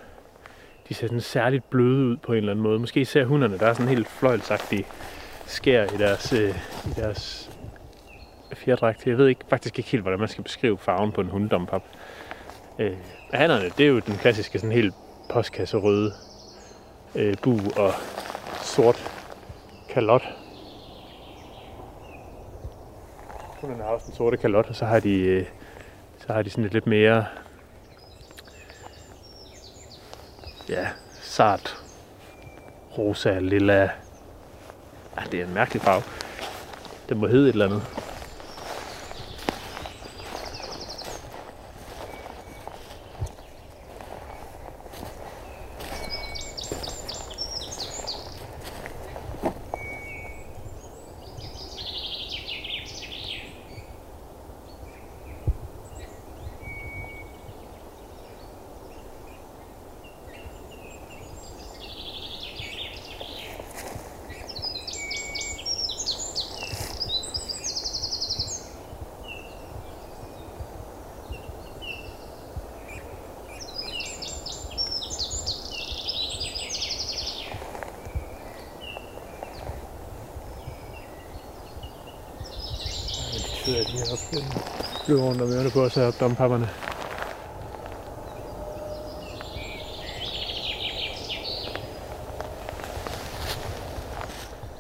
de 0.89 0.95
ser 0.95 1.07
sådan 1.07 1.21
særligt 1.21 1.71
bløde 1.71 2.07
ud 2.07 2.17
på 2.17 2.33
en 2.33 2.39
eller 2.39 2.53
anden 2.53 2.63
måde. 2.63 2.79
Måske 2.79 3.05
ser 3.05 3.25
hunderne, 3.25 3.59
der 3.59 3.67
er 3.67 3.73
sådan 3.73 3.89
helt 3.89 4.09
fløjlsagtige 4.09 4.87
skær 5.49 5.85
i 5.85 5.97
deres, 5.97 6.33
øh, 6.33 6.55
i 6.87 6.91
deres 6.97 7.51
fjerdragt. 8.53 9.07
Jeg 9.07 9.19
ved 9.19 9.29
ikke, 9.29 9.45
faktisk 9.49 9.79
ikke 9.79 9.91
helt, 9.91 10.03
hvordan 10.03 10.19
man 10.19 10.29
skal 10.29 10.45
beskrive 10.45 10.79
farven 10.79 11.13
på 11.13 11.21
en 11.21 11.29
hundedompap. 11.29 11.83
Øh, 12.79 12.97
hannerne, 13.35 13.71
det 13.79 13.85
er 13.85 13.89
jo 13.89 13.99
den 13.99 14.15
klassiske 14.15 14.59
sådan 14.59 14.73
helt 14.73 14.95
postkasse 15.31 15.77
røde 15.77 16.13
øh, 17.15 17.35
bu 17.43 17.59
og 17.77 17.93
sort 18.63 19.13
kalot. 19.91 20.23
Hunderne 23.61 23.83
har 23.83 23.91
også 23.91 24.07
den 24.07 24.15
sorte 24.15 24.37
kalot, 24.37 24.67
og 24.69 24.75
så 24.75 24.85
har 24.85 25.01
de, 25.01 25.21
øh, 25.21 25.47
så 26.19 26.33
har 26.33 26.43
de 26.43 26.51
sådan 26.51 26.65
et 26.65 26.73
lidt 26.73 26.87
mere 26.87 27.25
ja, 30.69 30.89
sart 31.21 31.77
rosa, 32.99 33.39
lilla, 33.39 33.91
Ja, 35.19 35.23
det 35.33 35.41
er 35.41 35.45
en 35.45 35.55
mærkelig 35.55 35.83
farve. 35.83 36.03
Den 37.09 37.19
må 37.19 37.27
hedde 37.27 37.49
et 37.49 37.53
eller 37.53 37.65
andet. 37.65 37.83
sidder 83.69 83.85
de 83.85 83.91
heroppe. 83.91 84.37
Den 85.07 85.19
flyver 85.71 85.85
rundt 85.85 85.97
om 85.97 86.03
ørerne 86.03 86.13
på 86.13 86.19
dompapperne. 86.21 86.69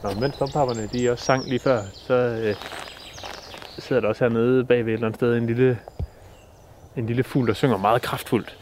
Nå, 0.03 0.21
mens 0.21 0.37
dompapperne 0.37 0.87
de 0.87 1.11
også 1.11 1.25
sang 1.25 1.49
lige 1.49 1.59
før, 1.59 1.83
så 1.93 2.15
øh, 2.15 2.55
sidder 3.79 4.01
der 4.01 4.09
også 4.09 4.25
hernede 4.25 4.65
bagved 4.65 4.89
et 4.89 4.95
eller 4.95 5.07
andet 5.07 5.19
sted 5.19 5.37
en 5.37 5.47
lille, 5.47 5.79
en 6.97 7.07
lille 7.07 7.25
fugl, 7.25 7.47
der 7.47 7.55
synger 7.55 7.77
meget 7.77 8.03
kraftfuldt. 8.03 8.57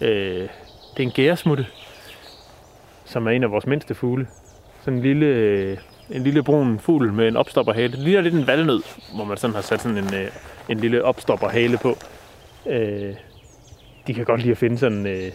Øh, 0.00 0.48
det 0.96 0.98
er 0.98 1.02
en 1.02 1.10
gæresmutte, 1.10 1.66
som 3.04 3.26
er 3.26 3.30
en 3.30 3.42
af 3.42 3.50
vores 3.50 3.66
mindste 3.66 3.94
fugle. 3.94 4.26
Sådan 4.80 4.96
en 4.96 5.02
lille, 5.02 5.26
øh, 5.26 5.78
en 6.10 6.22
lille 6.22 6.42
brun 6.42 6.78
fugl 6.78 7.12
med 7.12 7.28
en 7.28 7.36
opstopperhale. 7.36 7.92
Det 7.92 7.98
ligner 7.98 8.20
lidt 8.20 8.34
en 8.34 8.46
valnød, 8.46 8.82
hvor 9.14 9.24
man 9.24 9.36
sådan 9.36 9.54
har 9.54 9.62
sat 9.62 9.80
sådan 9.80 9.98
en, 9.98 10.14
øh, 10.14 10.30
en 10.68 10.80
lille 10.80 11.04
opstopperhale 11.04 11.78
på. 11.78 11.96
Øh, 12.66 13.14
de 14.06 14.14
kan 14.14 14.24
godt 14.24 14.40
lide 14.40 14.50
at 14.50 14.58
finde 14.58 14.78
sådan 14.78 15.06
øh, 15.06 15.32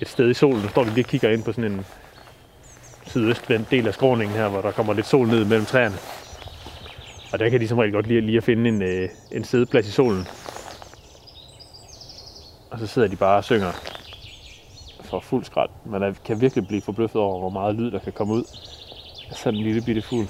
et 0.00 0.08
sted 0.08 0.30
i 0.30 0.34
solen. 0.34 0.62
Nu 0.62 0.68
står 0.68 0.84
vi 0.84 0.90
lige 0.90 1.04
og 1.04 1.08
kigger 1.08 1.30
ind 1.30 1.42
på 1.42 1.52
sådan 1.52 1.72
en 1.72 1.86
sydøstvendt 3.06 3.70
del 3.70 3.86
af 3.86 3.94
skråningen 3.94 4.36
her, 4.36 4.48
hvor 4.48 4.60
der 4.60 4.70
kommer 4.70 4.94
lidt 4.94 5.06
sol 5.06 5.26
ned 5.26 5.44
mellem 5.44 5.66
træerne. 5.66 5.96
Og 7.32 7.38
der 7.38 7.48
kan 7.48 7.60
de 7.60 7.68
som 7.68 7.78
regel 7.78 7.92
godt 7.92 8.06
lide, 8.06 8.20
lige 8.20 8.36
at 8.36 8.44
finde 8.44 8.68
en, 8.68 8.82
øh, 8.82 9.08
en 9.32 9.44
sædeplads 9.44 9.88
i 9.88 9.92
solen. 9.92 10.26
Og 12.70 12.78
så 12.78 12.86
sidder 12.86 13.08
de 13.08 13.16
bare 13.16 13.36
og 13.36 13.44
synger 13.44 13.72
for 15.04 15.20
fuld 15.20 15.44
skrald. 15.44 15.70
Man 15.86 16.16
kan 16.24 16.40
virkelig 16.40 16.66
blive 16.66 16.82
forbløffet 16.82 17.20
over, 17.20 17.38
hvor 17.38 17.48
meget 17.48 17.74
lyd, 17.74 17.90
der 17.90 17.98
kan 17.98 18.12
komme 18.12 18.34
ud 18.34 18.44
af 19.30 19.36
sådan 19.36 19.58
en 19.58 19.64
lille 19.64 19.82
bitte 19.82 20.02
fugl. 20.02 20.28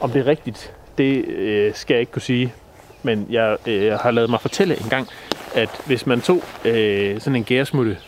Om 0.00 0.10
det 0.10 0.20
er 0.20 0.26
rigtigt, 0.26 0.72
det 0.98 1.24
øh, 1.24 1.74
skal 1.74 1.94
jeg 1.94 2.00
ikke 2.00 2.12
kunne 2.12 2.22
sige. 2.22 2.54
Men 3.02 3.26
jeg 3.30 3.56
øh, 3.66 3.92
har 3.92 4.10
lavet 4.10 4.30
mig 4.30 4.40
fortælle 4.40 4.80
en 4.80 4.88
gang, 4.88 5.08
at 5.54 5.82
hvis 5.86 6.06
man 6.06 6.20
tog 6.20 6.42
øh, 6.64 7.20
sådan 7.20 7.36
en 7.36 7.44
gæresmutte 7.44 7.98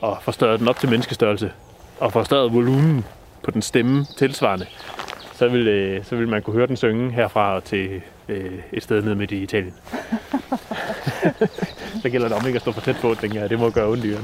og 0.00 0.18
forstørrede 0.22 0.58
den 0.58 0.68
op 0.68 0.78
til 0.78 0.88
menneskestørrelse, 0.88 1.52
og 2.00 2.12
forstørrede 2.12 2.52
volumen 2.52 3.04
på 3.42 3.50
den 3.50 3.62
stemme 3.62 4.04
tilsvarende, 4.16 4.66
så 5.32 5.48
vil, 5.48 5.68
øh, 5.68 6.04
så 6.04 6.16
vil 6.16 6.28
man 6.28 6.42
kunne 6.42 6.56
høre 6.56 6.66
den 6.66 6.76
synge 6.76 7.10
herfra 7.10 7.60
til 7.60 8.00
øh, 8.28 8.58
et 8.72 8.82
sted 8.82 9.02
nede 9.02 9.14
midt 9.14 9.30
i 9.30 9.42
Italien. 9.42 9.74
så 12.02 12.08
gælder 12.10 12.28
det 12.28 12.36
om 12.36 12.46
ikke 12.46 12.56
at 12.56 12.62
stå 12.62 12.72
for 12.72 12.80
tæt 12.80 12.96
på, 13.00 13.14
tænker 13.14 13.40
jeg. 13.40 13.50
Det 13.50 13.58
må 13.58 13.70
gøre 13.70 13.88
ondt 13.88 14.04
i. 14.04 14.14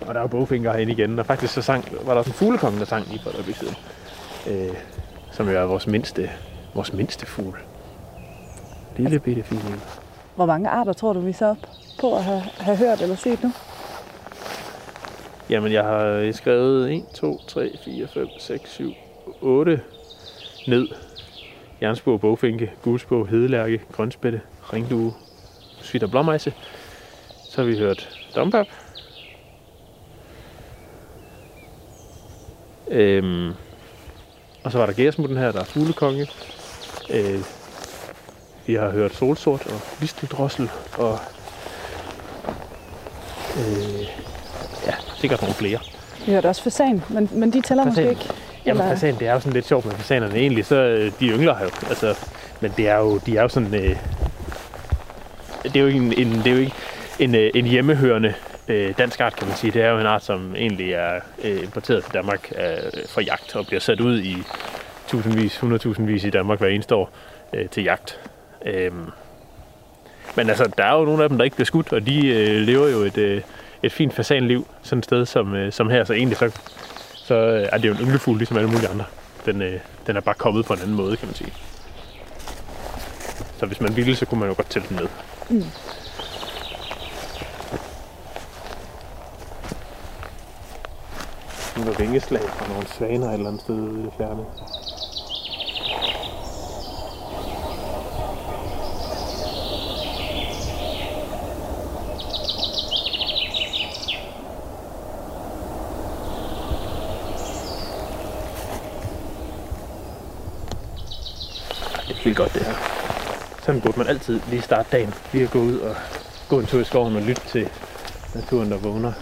Og 0.00 0.14
der 0.14 0.20
er 0.20 0.20
jo 0.20 0.26
bogfinger 0.26 0.72
herinde 0.72 0.92
igen, 0.92 1.18
og 1.18 1.26
faktisk 1.26 1.54
så 1.54 1.62
sang, 1.62 1.84
var 2.04 2.12
der 2.12 2.18
også 2.18 2.30
en 2.30 2.34
fuglekonge, 2.34 2.78
der 2.78 2.84
sang 2.84 3.08
lige 3.08 3.20
for 3.22 3.30
et 3.30 3.34
øjeblik 3.34 3.56
siden. 3.56 3.76
Øh, 4.46 4.74
som 5.32 5.48
jo 5.48 5.58
er 5.58 5.62
vores 5.64 5.86
mindste, 5.86 6.30
vores 6.74 6.92
mindste 6.92 7.26
fugl. 7.26 7.58
Lille 8.96 9.18
bitte 9.18 9.42
fine. 9.42 9.80
Hvor 10.36 10.46
mange 10.46 10.68
arter 10.68 10.92
tror 10.92 11.12
du, 11.12 11.20
vi 11.20 11.32
så 11.32 11.46
op 11.46 11.56
på 12.00 12.16
at 12.16 12.24
have, 12.24 12.40
have 12.40 12.76
hørt 12.76 13.00
eller 13.00 13.16
set 13.16 13.42
nu? 13.42 13.52
Jamen, 15.50 15.72
jeg 15.72 15.84
har 15.84 16.32
skrevet 16.32 16.92
1, 16.92 17.04
2, 17.14 17.38
3, 17.48 17.70
4, 17.84 18.08
5, 18.08 18.28
6, 18.38 18.70
7, 18.70 18.92
8 19.40 19.80
ned. 20.68 20.88
Jernsbog, 21.82 22.20
bogfinke, 22.20 22.72
gulsbog, 22.82 23.28
hedelærke, 23.28 23.80
grønspætte, 23.92 24.40
ringdue, 24.72 25.12
svidt 25.80 26.02
og 26.02 26.10
blåmejse. 26.10 26.54
Så 27.50 27.62
har 27.62 27.68
vi 27.68 27.78
hørt 27.78 28.08
dompap. 28.34 28.66
Øhm, 32.88 33.52
og 34.64 34.72
så 34.72 34.78
var 34.78 34.86
der 34.86 34.92
gæresmutten 34.92 35.36
her, 35.38 35.52
der 35.52 35.60
er 35.60 35.64
fuglekonge. 35.64 36.26
Øh, 37.10 37.38
vi 38.66 38.74
har 38.74 38.90
hørt 38.90 39.14
solsort 39.14 39.66
og 39.66 39.80
listeldrossel 40.00 40.70
og 40.98 41.18
øh, 43.58 44.00
ja, 44.86 44.94
sikkert 45.16 45.40
nogle 45.42 45.54
flere. 45.54 45.78
Vi 46.26 46.32
hørte 46.32 46.46
også 46.48 46.62
fasan, 46.62 47.02
men, 47.08 47.28
men 47.32 47.52
de 47.52 47.60
tæller 47.60 47.84
måske 47.84 47.96
Fasan. 48.00 48.10
ikke. 48.10 48.28
Jamen 48.66 48.82
Eller- 48.82 48.94
fasan, 48.94 49.14
det 49.18 49.28
er 49.28 49.32
jo 49.32 49.40
sådan 49.40 49.52
lidt 49.52 49.66
sjovt 49.66 49.84
med 49.86 49.94
fasanerne. 49.94 50.34
Egentlig, 50.34 50.66
så 50.66 50.74
øh, 50.76 51.12
de 51.20 51.26
yngler 51.28 51.54
her 51.56 51.64
jo. 51.64 51.70
Altså, 51.88 52.14
men 52.60 52.72
det 52.76 52.88
er 52.88 52.96
jo, 52.98 53.18
de 53.18 53.36
er 53.36 53.42
jo 53.42 53.48
sådan... 53.48 53.74
Øh, 53.74 53.96
det 55.64 55.76
er 55.76 55.80
jo 55.80 55.86
ikke 55.86 55.98
en, 55.98 56.12
en, 56.18 56.32
det 56.38 56.46
er 56.46 56.50
jo 56.50 56.58
ikke 56.58 56.72
en, 57.18 57.34
øh, 57.34 57.50
en 57.54 57.64
hjemmehørende 57.66 58.34
øh, 58.68 58.98
dansk 58.98 59.20
art, 59.20 59.36
kan 59.36 59.48
man 59.48 59.56
sige. 59.56 59.70
Det 59.70 59.82
er 59.82 59.90
jo 59.90 59.98
en 59.98 60.06
art, 60.06 60.24
som 60.24 60.56
egentlig 60.56 60.92
er 60.92 61.20
øh, 61.44 61.62
importeret 61.62 62.04
til 62.04 62.14
Danmark 62.14 62.52
øh, 62.52 63.06
for 63.08 63.20
jagt 63.20 63.56
og 63.56 63.66
bliver 63.66 63.80
sat 63.80 64.00
ud 64.00 64.20
i 64.20 64.36
tusindvis, 65.08 65.58
hundredtusindvis 65.58 66.24
i 66.24 66.30
Danmark 66.30 66.58
hver 66.58 66.68
eneste 66.68 66.94
år 66.94 67.10
øh, 67.52 67.68
til 67.68 67.82
jagt. 67.82 68.20
Øh, 68.66 68.92
men 70.36 70.48
altså, 70.48 70.70
der 70.78 70.84
er 70.84 70.98
jo 70.98 71.04
nogle 71.04 71.22
af 71.22 71.28
dem, 71.28 71.38
der 71.38 71.44
ikke 71.44 71.56
bliver 71.56 71.66
skudt, 71.66 71.92
og 71.92 72.06
de 72.06 72.26
øh, 72.26 72.60
lever 72.60 72.88
jo 72.88 72.98
et, 72.98 73.18
øh, 73.18 73.42
et 73.82 73.92
fint 73.92 74.14
fasanliv 74.14 74.66
sådan 74.82 74.98
et 74.98 75.04
sted 75.04 75.26
som, 75.26 75.54
øh, 75.54 75.72
som 75.72 75.90
her. 75.90 76.04
Så 76.04 76.12
egentlig 76.12 76.38
så, 76.38 76.50
så 77.14 77.34
øh, 77.34 77.68
er 77.72 77.78
det 77.78 77.88
jo 77.88 77.94
en 77.94 78.00
ynglefugl, 78.00 78.38
ligesom 78.38 78.56
alle 78.56 78.70
mulige 78.70 78.88
andre. 78.88 79.04
Den, 79.44 79.62
øh, 79.62 79.80
den 80.06 80.16
er 80.16 80.20
bare 80.20 80.34
kommet 80.34 80.64
på 80.64 80.72
en 80.72 80.80
anden 80.80 80.96
måde, 80.96 81.16
kan 81.16 81.28
man 81.28 81.34
sige. 81.34 81.52
Så 83.58 83.66
hvis 83.66 83.80
man 83.80 83.96
ville, 83.96 84.16
så 84.16 84.26
kunne 84.26 84.40
man 84.40 84.48
jo 84.48 84.54
godt 84.54 84.70
tælle 84.70 84.88
den 84.88 84.96
med. 84.96 85.08
Mm. 85.50 85.64
Nogle 91.76 91.96
vingeslag 91.98 92.42
fra 92.42 92.68
nogle 92.68 92.86
svaner 92.86 93.28
et 93.28 93.34
eller 93.34 93.48
andet 93.48 93.62
sted 93.62 93.74
ude 93.74 94.00
i 94.00 94.02
det 94.02 94.12
fjerne. 94.18 94.44
Det 112.08 112.18
er 112.18 112.24
vildt 112.24 112.36
godt 112.36 112.54
det 112.54 112.62
her. 112.62 112.74
Sådan 113.62 113.80
burde 113.80 113.98
man 113.98 114.06
altid 114.06 114.40
lige 114.50 114.62
starte 114.62 114.88
dagen. 114.92 115.14
Lige 115.32 115.44
at 115.44 115.50
gå 115.50 115.58
ud 115.58 115.78
og 115.78 115.96
gå 116.48 116.60
en 116.60 116.66
tur 116.66 116.80
i 116.80 116.84
skoven 116.84 117.16
og 117.16 117.22
lytte 117.22 117.42
til 117.48 117.68
naturen, 118.34 118.70
der 118.70 118.78
vågner. 118.78 119.12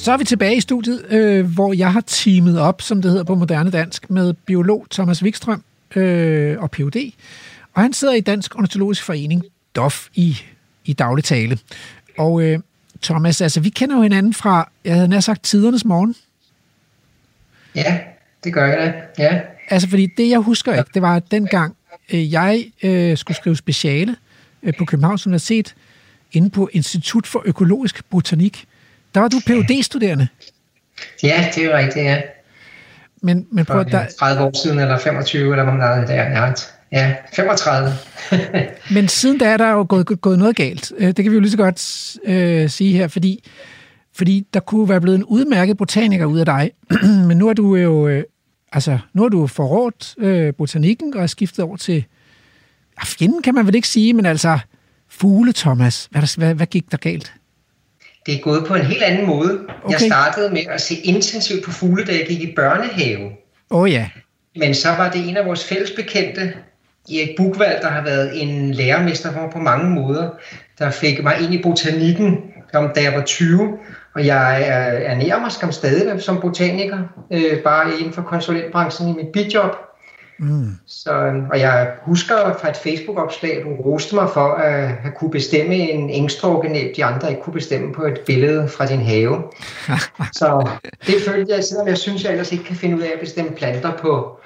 Så 0.00 0.12
er 0.12 0.16
vi 0.16 0.24
tilbage 0.24 0.56
i 0.56 0.60
studiet, 0.60 1.06
øh, 1.10 1.46
hvor 1.54 1.72
jeg 1.72 1.92
har 1.92 2.00
teamet 2.00 2.60
op, 2.60 2.82
som 2.82 3.02
det 3.02 3.10
hedder 3.10 3.24
på 3.24 3.34
moderne 3.34 3.70
dansk, 3.70 4.10
med 4.10 4.32
biolog 4.32 4.86
Thomas 4.90 5.22
Wikstrøm 5.22 5.64
øh, 5.96 6.58
og 6.58 6.70
Ph.D. 6.70 7.12
Og 7.74 7.82
han 7.82 7.92
sidder 7.92 8.14
i 8.14 8.20
Dansk 8.20 8.56
Ornitologisk 8.56 9.02
Forening, 9.02 9.44
DOF, 9.74 10.08
i, 10.14 10.38
i 10.84 10.92
daglig 10.92 11.24
tale. 11.24 11.58
Og 12.18 12.42
øh, 12.42 12.58
Thomas, 13.02 13.40
altså 13.40 13.60
vi 13.60 13.68
kender 13.68 13.96
jo 13.96 14.02
hinanden 14.02 14.34
fra, 14.34 14.70
jeg 14.84 14.94
havde 14.94 15.08
nær 15.08 15.20
sagt, 15.20 15.42
tidernes 15.42 15.84
morgen. 15.84 16.14
Ja, 17.74 18.00
det 18.44 18.52
gør 18.52 18.66
jeg 18.66 18.78
da. 18.78 19.22
Ja. 19.22 19.40
Altså, 19.70 19.88
fordi 19.88 20.08
det, 20.16 20.28
jeg 20.28 20.38
husker 20.38 20.74
ikke, 20.78 20.90
det 20.94 21.02
var, 21.02 21.16
at 21.16 21.30
dengang 21.30 21.76
øh, 22.12 22.32
jeg 22.32 22.64
øh, 22.82 23.16
skulle 23.16 23.36
skrive 23.36 23.56
speciale 23.56 24.16
øh, 24.62 24.72
på 24.78 24.84
Københavns 24.84 25.26
Universitet, 25.26 25.74
inde 26.32 26.50
på 26.50 26.68
Institut 26.72 27.26
for 27.26 27.42
Økologisk 27.46 28.04
Botanik, 28.10 28.66
der 29.14 29.20
var 29.20 29.28
du 29.28 29.40
phd 29.46 29.82
studerende 29.82 30.28
ja, 31.22 31.50
det 31.54 31.64
er 31.64 31.70
jo 31.70 31.76
rigtigt, 31.76 32.04
ja. 32.04 32.22
Men, 33.22 33.46
men 33.52 33.64
prøv, 33.64 33.84
der, 33.84 34.06
30 34.18 34.42
år 34.42 34.62
siden, 34.62 34.78
eller 34.78 34.98
25, 34.98 35.50
eller 35.50 35.64
hvor 35.64 35.72
meget 35.72 36.08
det 36.08 36.16
er. 36.16 36.22
Ja, 36.22 36.52
ja 36.92 37.14
35. 37.36 37.92
Men 38.94 39.08
siden 39.08 39.38
da 39.38 39.44
er 39.44 39.56
der 39.56 39.70
jo 39.70 39.86
gået, 39.88 40.20
gået 40.20 40.38
noget 40.38 40.56
galt. 40.56 40.92
Øh, 40.98 41.06
Det 41.06 41.16
kan 41.16 41.30
vi 41.30 41.34
jo 41.34 41.40
lige 41.40 41.50
så 41.50 41.56
godt 41.56 42.16
øh, 42.24 42.70
sige 42.70 42.96
her, 42.96 43.08
fordi, 43.08 43.48
fordi 44.14 44.46
der 44.54 44.60
kunne 44.60 44.88
være 44.88 45.00
blevet 45.00 45.18
en 45.18 45.24
udmærket 45.24 45.76
botaniker 45.76 46.24
ud 46.24 46.38
af 46.38 46.46
dig. 46.46 46.70
Men 47.28 47.36
nu 47.38 47.48
er 47.48 47.52
du 47.52 47.76
jo 47.76 48.08
øh, 48.08 48.24
altså, 48.72 48.98
nu 49.12 49.22
har 49.22 49.28
du 49.28 49.46
forrådt 49.46 50.14
øh, 50.18 50.54
botanikken 50.54 51.14
og 51.14 51.22
er 51.22 51.26
skiftet 51.26 51.64
over 51.64 51.76
til 51.76 52.04
ja, 52.98 53.04
fjenden, 53.04 53.42
kan 53.42 53.54
man 53.54 53.66
vel 53.66 53.74
ikke 53.74 53.88
sige, 53.88 54.12
men 54.12 54.26
altså 54.26 54.58
fugle, 55.08 55.52
Thomas. 55.52 56.08
Hvad, 56.10 56.22
der, 56.22 56.34
hvad, 56.38 56.54
hvad 56.54 56.66
gik 56.66 56.90
der 56.90 56.96
galt? 56.96 57.32
Det 58.30 58.38
er 58.38 58.42
gået 58.42 58.64
på 58.66 58.74
en 58.74 58.82
helt 58.82 59.02
anden 59.02 59.26
måde. 59.26 59.60
Okay. 59.84 59.92
Jeg 59.92 60.00
startede 60.00 60.50
med 60.50 60.60
at 60.68 60.80
se 60.80 60.94
intensivt 60.94 61.64
på 61.64 61.70
fugle, 61.70 62.04
da 62.04 62.12
jeg 62.12 62.26
gik 62.28 62.40
i 62.40 62.52
børnehave. 62.56 63.30
Åh 63.70 63.80
oh, 63.80 63.92
ja. 63.92 64.08
Men 64.56 64.74
så 64.74 64.88
var 64.88 65.10
det 65.10 65.28
en 65.28 65.36
af 65.36 65.46
vores 65.46 65.64
fælles 65.64 65.90
bekendte, 65.90 66.52
Erik 67.10 67.28
Bugvald, 67.36 67.82
der 67.82 67.88
har 67.88 68.02
været 68.04 68.42
en 68.42 68.70
lærermester 68.74 69.32
for 69.32 69.40
mig 69.40 69.50
på 69.52 69.58
mange 69.58 69.90
måder, 69.90 70.30
der 70.78 70.90
fik 70.90 71.22
mig 71.22 71.34
ind 71.40 71.54
i 71.54 71.62
botanikken, 71.62 72.36
da 72.72 73.02
jeg 73.02 73.12
var 73.14 73.22
20. 73.24 73.78
Og 74.14 74.26
jeg 74.26 74.62
er- 74.62 75.10
ernærer 75.12 75.40
mig 75.40 75.52
skam 75.52 75.72
stadig 75.72 76.22
som 76.22 76.40
botaniker, 76.40 76.98
øh, 77.32 77.58
bare 77.64 77.90
inden 77.98 78.12
for 78.12 78.22
konsulentbranchen 78.22 79.08
i 79.08 79.12
mit 79.12 79.26
bidjob. 79.32 79.76
Mm. 80.40 80.78
Så, 80.86 81.10
og 81.52 81.60
jeg 81.60 81.92
husker 82.02 82.34
fra 82.60 82.68
et 82.68 82.76
Facebook-opslag, 82.76 83.62
du 83.64 83.82
roste 83.82 84.14
mig 84.14 84.30
for 84.30 84.54
at 84.54 84.88
have 84.88 85.12
kunne 85.16 85.30
bestemme 85.30 85.74
en 85.74 86.10
engstrukkenæb, 86.10 86.96
de 86.96 87.04
andre 87.04 87.30
ikke 87.30 87.42
kunne 87.42 87.54
bestemme 87.54 87.92
på 87.92 88.02
et 88.02 88.20
billede 88.26 88.68
fra 88.68 88.86
din 88.86 89.00
have. 89.00 89.42
så 90.38 90.68
det 91.06 91.14
følte 91.28 91.54
jeg, 91.54 91.64
selvom 91.64 91.88
jeg 91.88 91.98
synes, 91.98 92.24
jeg 92.24 92.32
ellers 92.32 92.52
ikke 92.52 92.64
kan 92.64 92.76
finde 92.76 92.96
ud 92.96 93.02
af 93.02 93.10
at 93.14 93.20
bestemme 93.20 93.50
planter 93.50 93.96
på, 93.96 94.40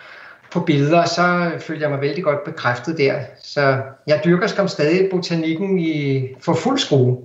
på 0.52 0.60
billeder, 0.60 1.04
så 1.04 1.50
følte 1.58 1.82
jeg 1.82 1.90
mig 1.90 2.00
vældig 2.00 2.24
godt 2.24 2.44
bekræftet 2.44 2.98
der. 2.98 3.14
Så 3.42 3.82
jeg 4.06 4.20
dyrker 4.24 4.46
skam 4.46 4.68
stadig 4.68 5.08
botanikken 5.10 5.78
i, 5.78 6.26
for 6.40 6.54
fuld 6.54 6.78
skrue. 6.78 7.18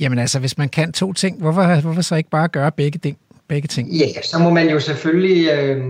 Jamen 0.00 0.18
altså, 0.18 0.38
hvis 0.38 0.58
man 0.58 0.68
kan 0.68 0.92
to 0.92 1.12
ting, 1.12 1.40
hvorfor, 1.40 1.80
hvorfor 1.80 2.02
så 2.02 2.14
ikke 2.14 2.30
bare 2.30 2.48
gøre 2.48 2.72
begge 2.72 2.98
ting? 2.98 3.18
Begge 3.48 3.68
ting? 3.68 3.88
Ja, 3.88 4.22
så 4.22 4.38
må 4.38 4.50
man 4.50 4.70
jo 4.70 4.80
selvfølgelig 4.80 5.50
øh, 5.50 5.86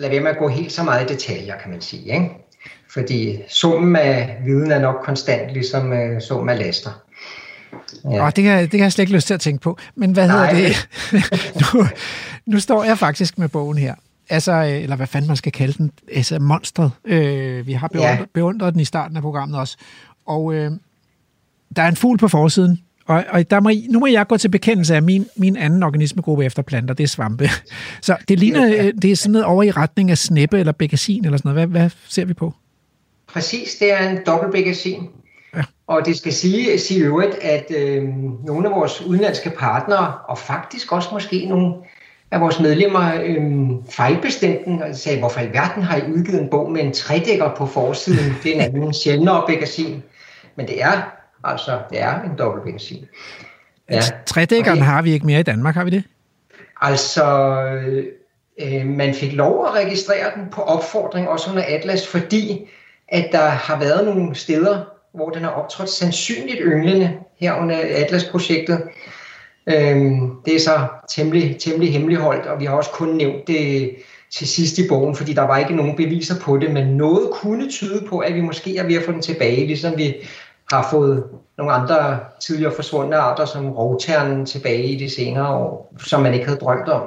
lade 0.00 0.12
være 0.12 0.20
med 0.20 0.30
at 0.30 0.38
gå 0.38 0.48
helt 0.48 0.72
så 0.72 0.82
meget 0.82 1.10
i 1.10 1.14
detaljer, 1.14 1.54
kan 1.62 1.70
man 1.70 1.80
sige. 1.80 2.14
Ikke? 2.14 2.30
Fordi 2.90 3.38
summen 3.48 3.96
af 3.96 4.36
viden 4.44 4.70
er 4.70 4.78
nok 4.78 4.96
konstant, 5.04 5.52
ligesom 5.52 5.92
øh, 5.92 6.20
summen 6.20 6.48
af 6.48 6.58
laster. 6.58 6.90
Ja. 8.04 8.26
Oh, 8.26 8.32
det, 8.36 8.44
kan, 8.44 8.62
det 8.62 8.70
kan 8.70 8.80
jeg 8.80 8.92
slet 8.92 9.02
ikke 9.02 9.12
lyst 9.12 9.26
til 9.26 9.34
at 9.34 9.40
tænke 9.40 9.62
på. 9.62 9.78
Men 9.94 10.12
hvad 10.12 10.28
Nej. 10.28 10.54
hedder 10.54 10.68
det? 10.68 10.88
nu, 11.74 11.86
nu 12.46 12.60
står 12.60 12.84
jeg 12.84 12.98
faktisk 12.98 13.38
med 13.38 13.48
bogen 13.48 13.78
her. 13.78 13.94
Altså, 14.28 14.52
øh, 14.52 14.82
eller 14.82 14.96
hvad 14.96 15.06
fanden 15.06 15.28
man 15.28 15.36
skal 15.36 15.52
kalde 15.52 15.72
den. 15.72 15.90
Altså, 16.14 16.38
monstret. 16.38 16.90
Øh, 17.04 17.66
vi 17.66 17.72
har 17.72 17.88
beundret, 17.88 18.18
ja. 18.18 18.24
beundret 18.34 18.72
den 18.72 18.80
i 18.80 18.84
starten 18.84 19.16
af 19.16 19.22
programmet 19.22 19.60
også. 19.60 19.76
Og 20.26 20.54
øh, 20.54 20.70
der 21.76 21.82
er 21.82 21.88
en 21.88 21.96
fugl 21.96 22.18
på 22.18 22.28
forsiden. 22.28 22.80
Og, 23.10 23.24
og 23.30 23.50
der 23.50 23.60
må, 23.60 23.68
I- 23.68 23.86
nu 23.90 23.98
må 23.98 24.06
jeg 24.06 24.26
gå 24.26 24.36
til 24.36 24.48
bekendelse 24.48 24.94
af 24.96 25.02
min, 25.02 25.26
min 25.36 25.56
anden 25.56 25.82
organismegruppe 25.82 26.44
efter 26.44 26.62
planter, 26.62 26.94
det 26.94 27.04
er 27.04 27.08
svampe. 27.08 27.48
Så 28.02 28.16
det 28.28 28.38
ligner, 28.38 28.66
øh, 28.66 28.92
det 29.02 29.12
er 29.12 29.16
sådan 29.16 29.32
noget 29.32 29.44
over 29.44 29.62
i 29.62 29.70
retning 29.70 30.10
af 30.10 30.18
snæppe 30.18 30.58
eller 30.58 30.72
bekassin 30.72 31.24
eller 31.24 31.38
sådan 31.38 31.54
noget. 31.54 31.68
Hvad, 31.68 31.80
hvad 31.80 31.90
ser 32.08 32.24
vi 32.24 32.34
på? 32.34 32.54
Præcis, 33.32 33.74
det 33.80 33.92
er 33.92 34.10
en 34.10 34.18
dobbeltbækkasin. 34.26 35.02
Ja. 35.54 35.58
Ja. 35.58 35.62
Og 35.86 36.06
det 36.06 36.16
skal 36.16 36.32
sige, 36.32 36.78
sige 36.78 37.00
i 37.00 37.02
øvrigt, 37.02 37.34
at 37.42 37.66
øh, 37.76 38.08
nogle 38.46 38.68
af 38.68 38.74
vores 38.74 39.02
udenlandske 39.02 39.50
partnere, 39.58 40.14
og 40.28 40.38
faktisk 40.38 40.92
også 40.92 41.08
måske 41.12 41.46
nogle 41.46 41.74
af 42.30 42.40
vores 42.40 42.60
medlemmer, 42.60 43.12
øh, 43.24 43.42
fejlbestemte 43.90 44.64
den 44.64 44.82
og 44.82 44.94
sagde, 44.94 45.18
hvorfor 45.18 45.40
i 45.40 45.44
alverden 45.44 45.82
har 45.82 45.96
I 45.96 46.12
udgivet 46.12 46.40
en 46.40 46.48
bog 46.50 46.72
med 46.72 46.82
en 46.82 46.92
tredækker 46.92 47.54
på 47.56 47.66
forsiden? 47.66 48.34
Det 48.42 48.50
er 48.50 48.54
en 48.54 48.60
anden 48.76 48.94
sjældnere 48.94 49.44
bækkasin. 49.46 50.02
Men 50.56 50.66
det 50.66 50.82
er 50.82 51.19
altså, 51.44 51.78
det 51.90 52.02
er 52.02 52.22
en 52.22 52.38
dobbeltbækkasin. 52.38 53.04
Ja. 53.90 54.00
Tredækkeren 54.26 54.78
Okay. 54.78 54.86
har 54.86 55.02
vi 55.02 55.12
ikke 55.12 55.26
mere 55.26 55.40
i 55.40 55.42
Danmark, 55.42 55.74
har 55.74 55.84
vi 55.84 55.90
det? 55.90 56.04
Altså, 56.80 57.24
øh, 58.60 58.86
man 58.86 59.14
fik 59.14 59.32
lov 59.32 59.66
at 59.66 59.74
registrere 59.74 60.30
den 60.36 60.44
på 60.52 60.60
opfordring, 60.62 61.28
også 61.28 61.50
under 61.50 61.62
Atlas, 61.68 62.06
fordi 62.06 62.68
at 63.08 63.28
der 63.32 63.46
har 63.48 63.78
været 63.78 64.04
nogle 64.06 64.34
steder, 64.34 64.84
hvor 65.14 65.30
den 65.30 65.42
har 65.42 65.50
optrådt 65.50 65.90
sandsynligt 65.90 66.58
ynglende 66.62 67.12
her 67.40 67.54
under 67.54 67.76
Atlas-projektet. 67.94 68.82
Øhm, 69.66 70.30
det 70.44 70.56
er 70.56 70.60
så 70.60 70.86
temmelig, 71.10 71.56
temmelig 71.60 71.92
hemmeligholdt, 71.92 72.46
og 72.46 72.60
vi 72.60 72.64
har 72.64 72.74
også 72.74 72.90
kun 72.90 73.08
nævnt 73.08 73.46
det 73.46 73.94
til 74.32 74.48
sidst 74.48 74.78
i 74.78 74.88
bogen, 74.88 75.16
fordi 75.16 75.32
der 75.32 75.42
var 75.42 75.58
ikke 75.58 75.76
nogen 75.76 75.96
beviser 75.96 76.34
på 76.40 76.58
det, 76.58 76.70
men 76.70 76.86
noget 76.86 77.30
kunne 77.32 77.70
tyde 77.70 78.06
på, 78.08 78.18
at 78.18 78.34
vi 78.34 78.40
måske 78.40 78.76
er 78.76 78.86
ved 78.86 78.94
at 78.94 79.02
få 79.02 79.12
den 79.12 79.22
tilbage, 79.22 79.66
ligesom 79.66 79.98
vi 79.98 80.14
har 80.70 80.88
fået 80.90 81.24
nogle 81.58 81.72
andre 81.72 82.20
tidligere 82.40 82.72
forsvundne 82.76 83.16
arter, 83.16 83.44
som 83.44 83.70
rovternen 83.70 84.46
tilbage 84.46 84.84
i 84.84 84.98
de 84.98 85.10
senere 85.10 85.54
år, 85.54 85.94
som 86.06 86.22
man 86.22 86.34
ikke 86.34 86.46
havde 86.46 86.58
drømt 86.58 86.88
om. 86.88 87.02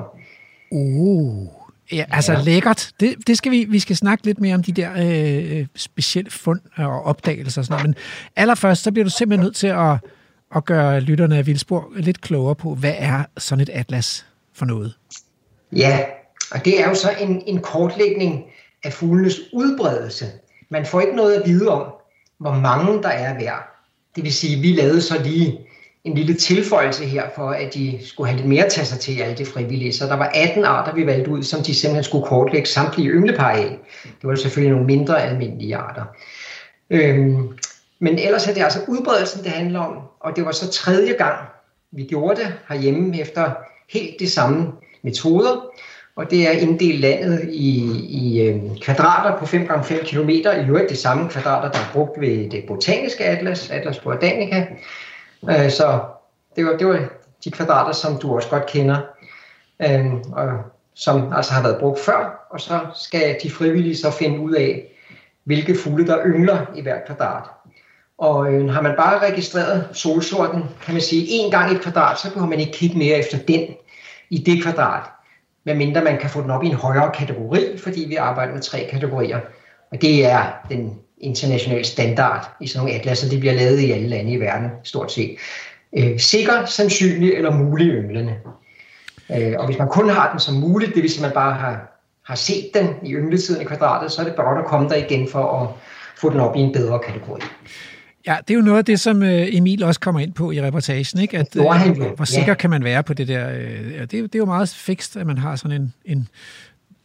Uh. 0.71 1.47
Ja, 1.91 2.05
altså 2.11 2.33
ja. 2.33 2.41
Lækkert. 2.41 2.91
Det, 2.99 3.15
det 3.27 3.37
skal 3.37 3.51
vi, 3.51 3.65
vi 3.69 3.79
skal 3.79 3.95
snakke 3.95 4.25
lidt 4.25 4.39
mere 4.39 4.55
om 4.55 4.63
de 4.63 4.71
der 4.71 4.91
øh, 4.97 5.65
specielle 5.75 6.31
fund 6.31 6.59
og 6.77 7.03
opdagelser 7.03 7.61
og 7.61 7.65
sådan 7.65 7.73
noget. 7.73 7.87
Men 7.87 7.95
allerførst, 8.35 8.83
så 8.83 8.91
bliver 8.91 9.03
du 9.03 9.09
simpelthen 9.09 9.43
nødt 9.45 9.55
til 9.55 9.67
at, 9.67 9.97
at 10.55 10.65
gøre 10.65 10.99
lytterne 10.99 11.37
af 11.37 11.47
Vildspor 11.47 11.91
lidt 11.95 12.21
klogere 12.21 12.55
på, 12.55 12.75
hvad 12.75 12.93
er 12.97 13.23
sådan 13.37 13.61
et 13.61 13.69
atlas 13.73 14.25
for 14.53 14.65
noget? 14.65 14.93
Ja, 15.75 15.99
og 16.51 16.65
det 16.65 16.81
er 16.81 16.89
jo 16.89 16.95
så 16.95 17.09
en, 17.21 17.43
en 17.47 17.59
kortlægning 17.59 18.43
af 18.83 18.93
fuglenes 18.93 19.39
udbredelse. 19.53 20.25
Man 20.69 20.85
får 20.85 21.01
ikke 21.01 21.15
noget 21.15 21.33
at 21.33 21.47
vide 21.47 21.69
om, 21.69 21.93
hvor 22.43 22.55
mange 22.55 23.03
der 23.03 23.09
er 23.09 23.33
hver. 23.33 23.53
Det 24.15 24.23
vil 24.23 24.33
sige, 24.33 24.55
at 24.55 24.61
vi 24.61 24.71
lavede 24.71 25.01
så 25.01 25.23
lige 25.23 25.59
en 26.03 26.13
lille 26.13 26.33
tilføjelse 26.33 27.05
her, 27.05 27.23
for 27.35 27.49
at 27.49 27.73
de 27.73 27.99
skulle 28.01 28.29
have 28.29 28.37
lidt 28.37 28.49
mere 28.49 28.65
at 28.65 28.71
tage 28.71 28.85
sig 28.85 28.99
til 28.99 29.21
alle 29.21 29.37
de 29.37 29.45
frivillige. 29.45 29.93
Så 29.93 30.07
der 30.07 30.15
var 30.15 30.31
18 30.33 30.65
arter, 30.65 30.95
vi 30.95 31.05
valgte 31.05 31.31
ud, 31.31 31.43
som 31.43 31.63
de 31.63 31.75
simpelthen 31.75 32.03
skulle 32.03 32.25
kortlægge 32.25 32.67
samtlige 32.67 33.09
ynglepar 33.09 33.49
af. 33.49 33.79
Det 34.03 34.23
var 34.23 34.29
jo 34.29 34.35
selvfølgelig 34.35 34.71
nogle 34.71 34.85
mindre 34.85 35.23
almindelige 35.23 35.75
arter. 35.75 36.03
Øhm, 36.89 37.57
men 37.99 38.19
ellers 38.19 38.47
er 38.47 38.53
det 38.53 38.63
altså 38.63 38.79
udbredelsen, 38.87 39.43
det 39.43 39.51
handler 39.51 39.79
om, 39.79 39.97
og 40.19 40.35
det 40.35 40.45
var 40.45 40.51
så 40.51 40.71
tredje 40.71 41.13
gang, 41.13 41.37
vi 41.91 42.03
gjorde 42.03 42.41
det 42.41 42.53
herhjemme 42.69 43.21
efter 43.21 43.51
helt 43.89 44.19
de 44.19 44.29
samme 44.29 44.71
metoder, 45.03 45.69
og 46.15 46.31
det 46.31 46.47
er 46.47 46.51
inddelt 46.51 46.99
landet 46.99 47.49
i, 47.49 47.99
i 48.09 48.41
øh, 48.41 48.61
kvadrater 48.81 49.37
på 49.37 49.45
5x5 49.45 50.09
km, 50.09 50.29
i 50.29 50.65
øvrigt 50.67 50.89
de 50.89 50.95
samme 50.95 51.29
kvadrater, 51.29 51.71
der 51.71 51.79
er 51.79 51.91
brugt 51.93 52.21
ved 52.21 52.49
det 52.49 52.63
botaniske 52.67 53.23
atlas, 53.23 53.69
Atlas 53.69 53.99
på 53.99 54.13
Danica. 54.13 54.67
Øh, 55.49 55.71
så 55.71 55.99
det 56.55 56.65
var, 56.65 56.77
det 56.77 56.87
var 56.87 57.09
de 57.43 57.51
kvadrater, 57.51 57.93
som 57.93 58.17
du 58.17 58.35
også 58.35 58.49
godt 58.49 58.65
kender, 58.65 58.97
øh, 59.81 60.13
og 60.13 60.47
som 60.93 61.33
altså 61.33 61.53
har 61.53 61.63
været 61.63 61.79
brugt 61.79 61.99
før, 61.99 62.47
og 62.49 62.61
så 62.61 62.79
skal 62.95 63.37
de 63.43 63.51
frivillige 63.51 63.97
så 63.97 64.11
finde 64.11 64.39
ud 64.39 64.51
af, 64.51 64.89
hvilke 65.43 65.75
fugle 65.75 66.07
der 66.07 66.25
yngler 66.25 66.65
i 66.75 66.81
hver 66.81 66.99
kvadrat. 67.05 67.43
Og 68.17 68.53
øh, 68.53 68.69
har 68.69 68.81
man 68.81 68.93
bare 68.97 69.29
registreret 69.29 69.87
solsorten, 69.93 70.63
kan 70.85 70.93
man 70.93 71.01
sige, 71.01 71.25
en 71.29 71.51
gang 71.51 71.71
i 71.71 71.75
et 71.75 71.81
kvadrat, 71.81 72.19
så 72.19 72.27
behøver 72.29 72.49
man 72.49 72.59
ikke 72.59 72.71
kigge 72.71 72.97
mere 72.97 73.17
efter 73.17 73.37
den 73.37 73.67
i 74.29 74.37
det 74.37 74.63
kvadrat, 74.63 75.03
medmindre 75.65 76.03
man 76.03 76.17
kan 76.19 76.29
få 76.29 76.41
den 76.41 76.51
op 76.51 76.63
i 76.63 76.67
en 76.67 76.73
højere 76.73 77.11
kategori, 77.13 77.77
fordi 77.77 78.05
vi 78.07 78.15
arbejder 78.15 78.53
med 78.53 78.61
tre 78.61 78.87
kategorier. 78.91 79.39
Og 79.91 80.01
det 80.01 80.25
er 80.25 80.51
den 80.69 80.99
internationale 81.17 81.83
standard 81.83 82.55
i 82.61 82.67
sådan 82.67 82.85
nogle 82.85 82.99
atlasser. 82.99 83.29
det 83.29 83.39
bliver 83.39 83.53
lavet 83.53 83.79
i 83.79 83.91
alle 83.91 84.07
lande 84.07 84.31
i 84.31 84.39
verden, 84.39 84.69
stort 84.83 85.11
set. 85.11 85.37
Øh, 85.97 86.19
sikker, 86.19 86.65
sandsynlig 86.65 87.33
eller 87.33 87.51
mulig 87.51 87.87
ynglende. 87.87 88.35
Øh, 89.35 89.53
og 89.57 89.65
hvis 89.65 89.77
man 89.77 89.87
kun 89.87 90.09
har 90.09 90.31
den 90.31 90.39
som 90.39 90.55
muligt, 90.55 90.95
det 90.95 91.03
vil 91.03 91.11
sige, 91.11 91.25
at 91.25 91.29
man 91.29 91.33
bare 91.33 91.53
har, 91.53 91.99
har 92.25 92.35
set 92.35 92.69
den 92.73 92.87
i 93.03 93.13
yngletiden 93.13 93.61
i 93.61 93.65
kvadratet, 93.65 94.11
så 94.11 94.21
er 94.21 94.25
det 94.25 94.35
godt 94.35 94.59
at 94.59 94.65
komme 94.65 94.89
der 94.89 94.95
igen 94.95 95.27
for 95.27 95.61
at 95.61 95.69
få 96.17 96.29
den 96.29 96.39
op 96.39 96.55
i 96.55 96.59
en 96.59 96.73
bedre 96.73 96.99
kategori. 96.99 97.41
Ja, 98.27 98.37
det 98.47 98.53
er 98.53 98.57
jo 98.57 98.61
noget 98.63 98.77
af 98.77 98.85
det, 98.85 98.99
som 98.99 99.23
øh, 99.23 99.47
Emil 99.55 99.83
også 99.83 99.99
kommer 99.99 100.21
ind 100.21 100.33
på 100.33 100.51
i 100.51 100.61
reportagen, 100.61 101.19
ikke? 101.21 101.37
At, 101.37 101.55
øh, 101.55 101.61
hvor 102.15 102.25
sikker 102.25 102.47
ja. 102.51 102.53
kan 102.53 102.69
man 102.69 102.83
være 102.83 103.03
på 103.03 103.13
det 103.13 103.27
der? 103.27 103.49
Øh, 103.49 104.01
det, 104.01 104.13
er 104.13 104.19
jo- 104.19 104.25
det 104.25 104.35
er 104.35 104.39
jo 104.39 104.45
meget 104.45 104.69
fikst, 104.69 105.17
at 105.17 105.27
man 105.27 105.37
har 105.37 105.55
sådan 105.55 105.81
en... 105.81 105.93
en 106.05 106.27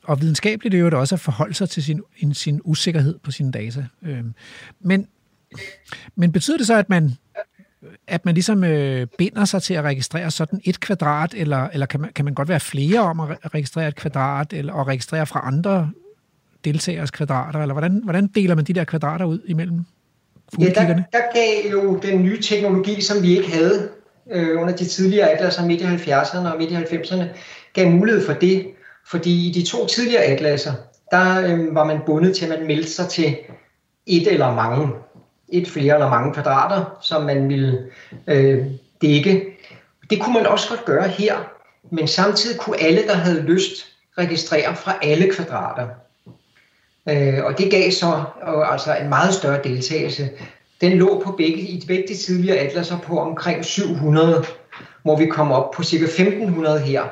og 0.05 0.21
videnskabeligt 0.21 0.75
er 0.75 0.79
jo 0.79 0.87
det 0.87 0.95
også 0.95 1.15
at 1.15 1.21
forholde 1.21 1.55
sig 1.55 1.69
til 1.71 1.83
sin, 1.83 2.03
en, 2.19 2.35
sin 2.35 2.61
usikkerhed 2.65 3.19
på 3.23 3.31
sine 3.31 3.53
data. 3.53 3.85
Øh, 4.03 4.25
men, 4.81 5.07
men 6.17 6.33
betyder 6.33 6.57
det 6.57 6.67
så, 6.67 6.75
at 6.77 6.89
man, 6.89 7.17
at 8.07 8.25
man 8.25 8.35
ligesom 8.35 8.65
øh, 8.65 9.07
binder 9.19 9.45
sig 9.45 9.63
til 9.63 9.75
at 9.75 9.85
registrere 9.85 10.31
sådan 10.31 10.61
et 10.65 10.81
kvadrat, 10.81 11.35
eller, 11.37 11.69
eller 11.73 11.87
kan, 11.87 12.01
man, 12.01 12.11
kan 12.15 12.25
man 12.25 12.35
godt 12.35 12.49
være 12.49 12.61
flere 12.61 13.01
om 13.01 13.21
at 13.21 13.29
re- 13.29 13.49
registrere 13.55 13.89
et 13.89 13.95
kvadrat, 13.97 14.53
eller 14.53 14.75
at 14.75 14.87
registrere 14.87 15.27
fra 15.27 15.41
andre 15.45 15.91
deltagers 16.65 17.11
kvadrater, 17.11 17.61
eller 17.61 17.73
hvordan, 17.75 18.01
hvordan 18.05 18.27
deler 18.27 18.55
man 18.55 18.65
de 18.65 18.73
der 18.73 18.85
kvadrater 18.85 19.25
ud 19.25 19.41
imellem 19.47 19.85
Ja, 20.59 20.65
der, 20.65 20.87
der 21.13 21.33
gav 21.35 21.73
jo 21.73 21.97
den 21.97 22.23
nye 22.23 22.43
teknologi, 22.43 23.01
som 23.01 23.23
vi 23.23 23.37
ikke 23.37 23.51
havde 23.51 23.89
øh, 24.31 24.61
under 24.61 24.77
de 24.77 24.85
tidligere 24.85 25.31
atlaser 25.31 25.67
midt 25.67 25.81
i 25.81 25.85
70'erne 25.85 26.53
og 26.53 26.59
midt 26.59 26.71
i 26.71 26.75
90'erne, 26.75 27.25
gav 27.73 27.91
mulighed 27.91 28.27
for 28.27 28.33
det. 28.33 28.67
Fordi 29.07 29.49
i 29.49 29.53
de 29.53 29.67
to 29.67 29.87
tidligere 29.87 30.23
atlaser, 30.23 30.73
der 31.11 31.41
øh, 31.41 31.75
var 31.75 31.85
man 31.85 32.01
bundet 32.07 32.37
til, 32.37 32.45
at 32.45 32.59
man 32.59 32.67
meldte 32.67 32.91
sig 32.91 33.09
til 33.09 33.37
et 34.07 34.33
eller 34.33 34.55
mange, 34.55 34.89
et 35.49 35.69
flere 35.69 35.95
eller 35.95 36.11
mange 36.11 36.35
kvadrater, 36.35 36.99
som 37.03 37.23
man 37.23 37.49
ville 37.49 37.87
øh, 38.27 38.67
dække. 39.03 39.45
Det 40.11 40.21
kunne 40.21 40.35
man 40.35 40.47
også 40.47 40.69
godt 40.69 40.85
gøre 40.85 41.09
her, 41.09 41.37
men 41.91 42.09
samtidig 42.09 42.61
kunne 42.61 42.83
alle, 42.83 43.07
der 43.07 43.15
havde 43.15 43.43
lyst, 43.43 43.87
registrere 44.19 44.77
fra 44.77 44.95
alle 45.03 45.31
kvadrater. 45.31 45.89
Øh, 47.09 47.45
og 47.45 47.59
det 47.59 47.71
gav 47.71 47.91
så 47.91 48.23
øh, 48.49 48.73
altså 48.73 48.97
en 48.97 49.09
meget 49.09 49.35
større 49.35 49.61
deltagelse. 49.65 50.31
Den 50.81 50.93
lå 50.93 51.23
på 51.25 51.33
begge, 51.33 51.59
i 51.59 51.85
begge 51.87 52.09
de 52.09 52.17
tidligere 52.17 52.59
atlaser 52.59 52.99
på 52.99 53.19
omkring 53.19 53.65
700, 53.65 54.45
hvor 55.03 55.17
vi 55.17 55.27
kom 55.27 55.53
op 55.53 55.71
på 55.71 55.83
ca. 55.83 56.05
1500 56.05 56.81
her. 56.81 57.03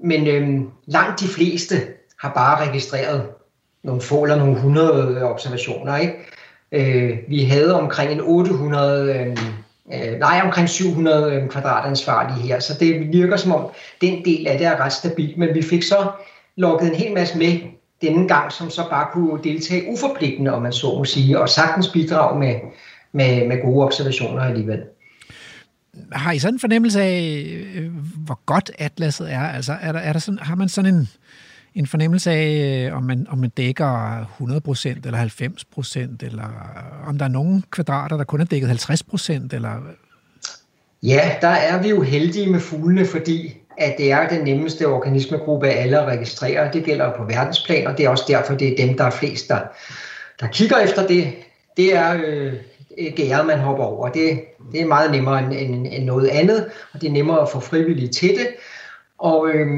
Men 0.00 0.26
øh, 0.26 0.60
langt 0.86 1.20
de 1.20 1.28
fleste 1.28 1.76
har 2.20 2.32
bare 2.34 2.68
registreret 2.68 3.26
nogle 3.82 4.00
få 4.00 4.22
eller 4.22 4.36
nogle 4.36 4.52
100 4.52 5.16
øh, 5.16 5.22
observationer. 5.22 5.96
Ikke? 5.96 6.14
Øh, 6.72 7.18
vi 7.28 7.44
havde 7.44 7.80
omkring 7.80 8.12
en 8.12 8.20
800, 8.20 9.14
øh, 9.14 9.36
øh, 9.94 10.18
nej, 10.18 10.40
omkring 10.44 10.68
700 10.68 11.34
øh, 11.34 11.48
kvadratansvarlige 11.48 12.46
her, 12.46 12.60
så 12.60 12.74
det 12.80 13.12
virker 13.12 13.36
som 13.36 13.52
om 13.52 13.66
den 14.00 14.24
del 14.24 14.46
af 14.46 14.58
det 14.58 14.66
er 14.66 14.80
ret 14.80 14.92
stabilt, 14.92 15.38
men 15.38 15.54
vi 15.54 15.62
fik 15.62 15.82
så 15.82 16.10
lukket 16.56 16.88
en 16.88 16.94
hel 16.94 17.14
masse 17.14 17.38
med 17.38 17.58
denne 18.02 18.28
gang, 18.28 18.52
som 18.52 18.70
så 18.70 18.86
bare 18.90 19.06
kunne 19.12 19.42
deltage 19.44 19.92
uforpligtende, 19.92 20.52
om 20.52 20.62
man 20.62 20.72
så 20.72 20.86
må 20.86 21.04
sige, 21.04 21.40
og 21.40 21.48
sagtens 21.48 21.88
bidrage 21.88 22.38
med, 22.38 22.54
med, 23.12 23.48
med 23.48 23.62
gode 23.62 23.86
observationer 23.86 24.42
alligevel. 24.42 24.80
Har 26.12 26.32
I 26.32 26.38
sådan 26.38 26.54
en 26.54 26.60
fornemmelse 26.60 27.02
af, 27.02 27.46
øh, 27.74 27.90
hvor 28.16 28.40
godt 28.46 28.70
atlaset 28.78 29.32
er? 29.32 29.40
Altså, 29.40 29.76
er 29.80 29.92
der, 29.92 29.98
er 29.98 30.12
der 30.12 30.20
sådan, 30.20 30.38
har 30.38 30.54
man 30.54 30.68
sådan 30.68 30.94
en, 30.94 31.08
en 31.74 31.86
fornemmelse 31.86 32.30
af, 32.30 32.86
øh, 32.86 32.96
om 32.96 33.02
man, 33.02 33.26
om 33.28 33.38
man 33.38 33.50
dækker 33.50 34.20
100% 34.24 35.06
eller 35.06 35.18
90%, 36.20 36.26
eller 36.26 36.44
om 37.06 37.18
der 37.18 37.24
er 37.24 37.28
nogle 37.28 37.62
kvadrater, 37.70 38.16
der 38.16 38.24
kun 38.24 38.40
er 38.40 38.44
dækket 38.44 38.68
50%, 38.68 39.32
eller 39.52 39.80
Ja, 41.02 41.30
der 41.40 41.48
er 41.48 41.82
vi 41.82 41.88
jo 41.88 42.02
heldige 42.02 42.50
med 42.50 42.60
fuglene, 42.60 43.06
fordi 43.06 43.59
at 43.80 43.94
det 43.98 44.12
er 44.12 44.28
den 44.28 44.44
nemmeste 44.44 44.86
organismegruppe 44.86 45.68
af 45.68 45.82
alle 45.82 46.00
at 46.00 46.06
registrere. 46.06 46.72
Det 46.72 46.84
gælder 46.84 47.04
jo 47.04 47.10
på 47.16 47.24
verdensplan, 47.24 47.86
og 47.86 47.98
det 47.98 48.06
er 48.06 48.10
også 48.10 48.24
derfor, 48.28 48.54
det 48.54 48.68
er 48.68 48.86
dem, 48.86 48.96
der 48.96 49.04
er 49.04 49.10
flest, 49.10 49.48
der, 49.48 49.58
der 50.40 50.46
kigger 50.46 50.78
efter 50.78 51.06
det. 51.06 51.32
Det 51.76 51.96
er 51.96 52.20
øh, 52.26 52.52
gæret, 53.16 53.46
man 53.46 53.58
hopper 53.58 53.84
over. 53.84 54.08
Det, 54.08 54.40
det 54.72 54.80
er 54.80 54.86
meget 54.86 55.10
nemmere 55.10 55.38
end, 55.38 55.52
end, 55.52 55.86
end 55.90 56.04
noget 56.04 56.28
andet, 56.28 56.70
og 56.92 57.00
det 57.00 57.08
er 57.08 57.12
nemmere 57.12 57.42
at 57.42 57.48
få 57.48 57.60
frivillige 57.60 58.08
til 58.08 58.28
det. 58.28 58.48
Og 59.18 59.48
øh, 59.48 59.68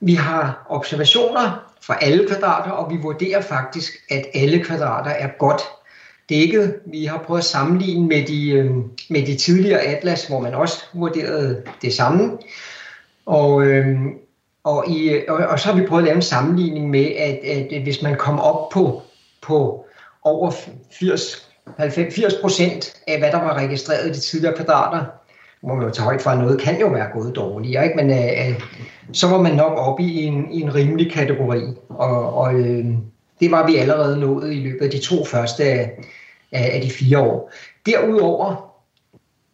vi 0.00 0.14
har 0.14 0.66
observationer 0.70 1.72
fra 1.82 1.98
alle 2.00 2.28
kvadrater, 2.28 2.70
og 2.70 2.92
vi 2.92 2.96
vurderer 2.96 3.40
faktisk, 3.40 3.92
at 4.10 4.26
alle 4.34 4.64
kvadrater 4.64 5.10
er 5.10 5.28
godt 5.38 5.62
dækket. 6.28 6.74
Vi 6.86 7.04
har 7.04 7.18
prøvet 7.18 7.40
at 7.40 7.44
sammenligne 7.44 8.08
med 8.08 8.26
de, 8.26 8.50
øh, 8.50 8.70
med 9.10 9.26
de 9.26 9.36
tidligere 9.36 9.80
atlas, 9.80 10.26
hvor 10.26 10.40
man 10.40 10.54
også 10.54 10.84
vurderede 10.94 11.62
det 11.82 11.92
samme. 11.92 12.38
Og, 13.26 13.66
øh, 13.66 13.96
og, 14.64 14.84
i, 14.88 15.26
og, 15.28 15.36
og 15.36 15.60
så 15.60 15.68
har 15.68 15.80
vi 15.80 15.86
prøvet 15.86 16.02
at 16.02 16.04
lave 16.04 16.16
en 16.16 16.22
sammenligning 16.22 16.90
med, 16.90 17.06
at, 17.06 17.38
at 17.72 17.82
hvis 17.82 18.02
man 18.02 18.16
kommer 18.16 18.42
op 18.42 18.68
på, 18.68 19.02
på 19.42 19.86
over 20.22 20.50
80, 20.92 21.52
90, 21.78 22.14
80 22.14 22.34
procent 22.40 23.02
af, 23.06 23.18
hvad 23.18 23.30
der 23.30 23.38
var 23.42 23.54
registreret 23.54 24.06
i 24.06 24.12
de 24.12 24.20
tidligere 24.20 24.56
kvadrater, 24.56 25.04
må 25.62 25.74
man 25.74 25.86
jo 25.86 25.90
tage 25.90 26.04
højt 26.04 26.22
for, 26.22 26.30
at 26.30 26.38
noget 26.38 26.60
kan 26.60 26.80
jo 26.80 26.86
være 26.86 27.12
gået 27.12 27.36
dårligere, 27.36 27.84
ikke? 27.84 27.96
men 27.96 28.10
øh, 28.10 28.48
øh, 28.48 28.60
så 29.12 29.28
var 29.28 29.42
man 29.42 29.54
nok 29.54 29.72
oppe 29.78 30.02
i 30.02 30.24
en, 30.24 30.52
i 30.52 30.60
en 30.60 30.74
rimelig 30.74 31.12
kategori. 31.12 31.60
Og, 31.88 32.34
og 32.34 32.54
øh, 32.54 32.84
det 33.40 33.50
var 33.50 33.66
vi 33.66 33.76
allerede 33.76 34.20
nået 34.20 34.52
i 34.52 34.60
løbet 34.60 34.84
af 34.84 34.90
de 34.90 34.98
to 34.98 35.24
første 35.24 35.64
af, 35.64 35.98
af, 36.52 36.70
af 36.74 36.80
de 36.80 36.90
fire 36.90 37.18
år. 37.18 37.52
Derudover 37.86 38.72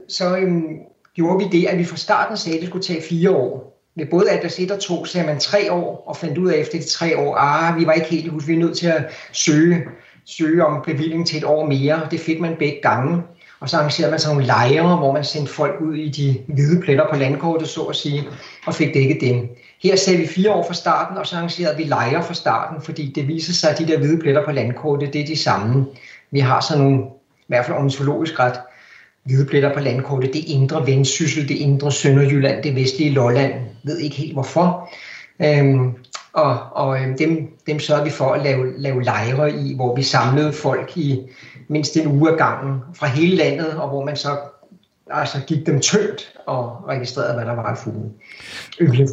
så 0.08 0.36
øhm, 0.36 0.78
gjorde 1.14 1.44
vi 1.44 1.58
det, 1.58 1.66
at 1.66 1.78
vi 1.78 1.84
fra 1.84 1.96
starten 1.96 2.36
sagde, 2.36 2.56
at 2.56 2.60
det 2.60 2.68
skulle 2.68 2.84
tage 2.84 3.02
fire 3.02 3.30
år. 3.30 3.72
Med 3.96 4.06
både 4.06 4.30
Atlas 4.30 4.58
1 4.58 4.70
og 4.70 4.80
2 4.80 5.04
sagde 5.04 5.26
man 5.26 5.40
tre 5.40 5.72
år, 5.72 6.04
og 6.06 6.16
fandt 6.16 6.38
ud 6.38 6.50
af 6.50 6.56
efter 6.56 6.78
de 6.78 6.84
tre 6.84 7.18
år, 7.18 7.36
ah, 7.36 7.80
vi 7.80 7.86
var 7.86 7.92
ikke 7.92 8.06
helt 8.06 8.24
i 8.24 8.28
hus, 8.28 8.48
vi 8.48 8.54
er 8.54 8.58
nødt 8.58 8.78
til 8.78 8.86
at 8.86 9.04
søge, 9.32 9.84
søge 10.24 10.64
om 10.64 10.82
bevilling 10.86 11.26
til 11.26 11.38
et 11.38 11.44
år 11.44 11.66
mere. 11.66 12.06
Det 12.10 12.20
fik 12.20 12.40
man 12.40 12.56
begge 12.58 12.78
gange. 12.82 13.22
Og 13.60 13.68
så 13.68 13.76
arrangerede 13.76 14.10
man 14.10 14.20
sådan 14.20 14.34
nogle 14.34 14.46
lejre, 14.46 14.96
hvor 14.96 15.12
man 15.12 15.24
sendte 15.24 15.52
folk 15.52 15.80
ud 15.80 15.94
i 15.94 16.08
de 16.08 16.54
hvide 16.54 16.80
pletter 16.80 17.08
på 17.10 17.16
landkortet, 17.16 17.68
så 17.68 17.82
at 17.82 17.96
sige, 17.96 18.24
og 18.66 18.74
fik 18.74 18.94
dækket 18.94 19.20
dem. 19.20 19.48
Her 19.82 19.96
sagde 19.96 20.18
vi 20.18 20.26
fire 20.26 20.52
år 20.52 20.66
fra 20.66 20.74
starten, 20.74 21.18
og 21.18 21.26
så 21.26 21.36
arrangerede 21.36 21.76
vi 21.76 21.82
lejre 21.82 22.22
fra 22.22 22.34
starten, 22.34 22.82
fordi 22.82 23.12
det 23.14 23.28
viser 23.28 23.52
sig, 23.52 23.70
at 23.70 23.78
de 23.78 23.86
der 23.86 23.98
hvide 23.98 24.18
pletter 24.18 24.44
på 24.44 24.52
landkortet, 24.52 25.12
det 25.12 25.20
er 25.20 25.26
de 25.26 25.36
samme. 25.36 25.86
Vi 26.30 26.40
har 26.40 26.60
sådan 26.60 26.84
nogle, 26.84 27.04
i 27.38 27.44
hvert 27.48 27.66
fald 27.66 27.78
ornitologisk 27.78 28.40
ret, 28.40 28.60
hvide 29.24 29.72
på 29.74 29.80
landkortet. 29.80 30.32
Det 30.32 30.44
indre 30.46 30.86
Vendsyssel, 30.86 31.48
det 31.48 31.54
indre 31.54 31.92
Sønderjylland, 31.92 32.62
det 32.62 32.76
vestlige 32.76 33.10
Lolland. 33.10 33.52
Ved 33.84 33.98
ikke 33.98 34.16
helt 34.16 34.32
hvorfor. 34.32 34.90
Øhm, 35.42 35.94
og 36.32 36.58
og 36.72 37.02
øhm, 37.02 37.18
dem, 37.18 37.58
dem 37.66 37.78
sørgede 37.78 38.04
vi 38.04 38.10
for 38.10 38.32
at 38.32 38.42
lave, 38.42 38.78
lave 38.78 39.02
lejre 39.02 39.52
i, 39.52 39.74
hvor 39.74 39.96
vi 39.96 40.02
samlede 40.02 40.52
folk 40.52 40.96
i 40.96 41.20
mindst 41.68 41.96
en 41.96 42.06
uge 42.06 42.30
af 42.30 42.38
gangen 42.38 42.80
fra 42.94 43.06
hele 43.06 43.36
landet, 43.36 43.74
og 43.76 43.88
hvor 43.88 44.04
man 44.04 44.16
så 44.16 44.36
altså 45.10 45.38
gik 45.46 45.66
dem 45.66 45.80
tyndt 45.80 46.34
og 46.46 46.88
registrerede, 46.88 47.34
hvad 47.34 47.44
der 47.44 47.54
var 47.54 47.62
af 47.62 47.78
fugle. 47.78 48.10
Yngle 48.80 49.08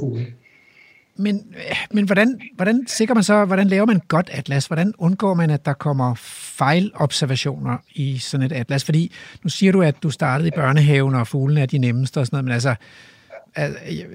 men, 1.19 1.35
øh, 1.55 1.75
men 1.91 2.05
hvordan, 2.05 2.39
hvordan 2.55 2.83
sikrer 2.87 3.15
man 3.15 3.23
så, 3.23 3.45
hvordan 3.45 3.67
laver 3.67 3.85
man 3.85 4.01
godt 4.07 4.29
atlas? 4.33 4.65
Hvordan 4.65 4.93
undgår 4.97 5.33
man, 5.33 5.49
at 5.49 5.65
der 5.65 5.73
kommer 5.73 6.15
fejlobservationer 6.15 7.77
i 7.95 8.17
sådan 8.17 8.45
et 8.45 8.51
atlas? 8.51 8.83
Fordi 8.83 9.13
nu 9.43 9.49
siger 9.49 9.71
du, 9.71 9.81
at 9.81 9.95
du 10.03 10.09
startede 10.09 10.47
i 10.47 10.51
børnehaven, 10.55 11.15
og 11.15 11.27
fuglene 11.27 11.61
er 11.61 11.65
de 11.65 11.77
nemmeste 11.77 12.17
og 12.17 12.25
sådan 12.25 12.35
noget, 12.35 12.45
men 12.45 12.53
altså, 12.53 12.75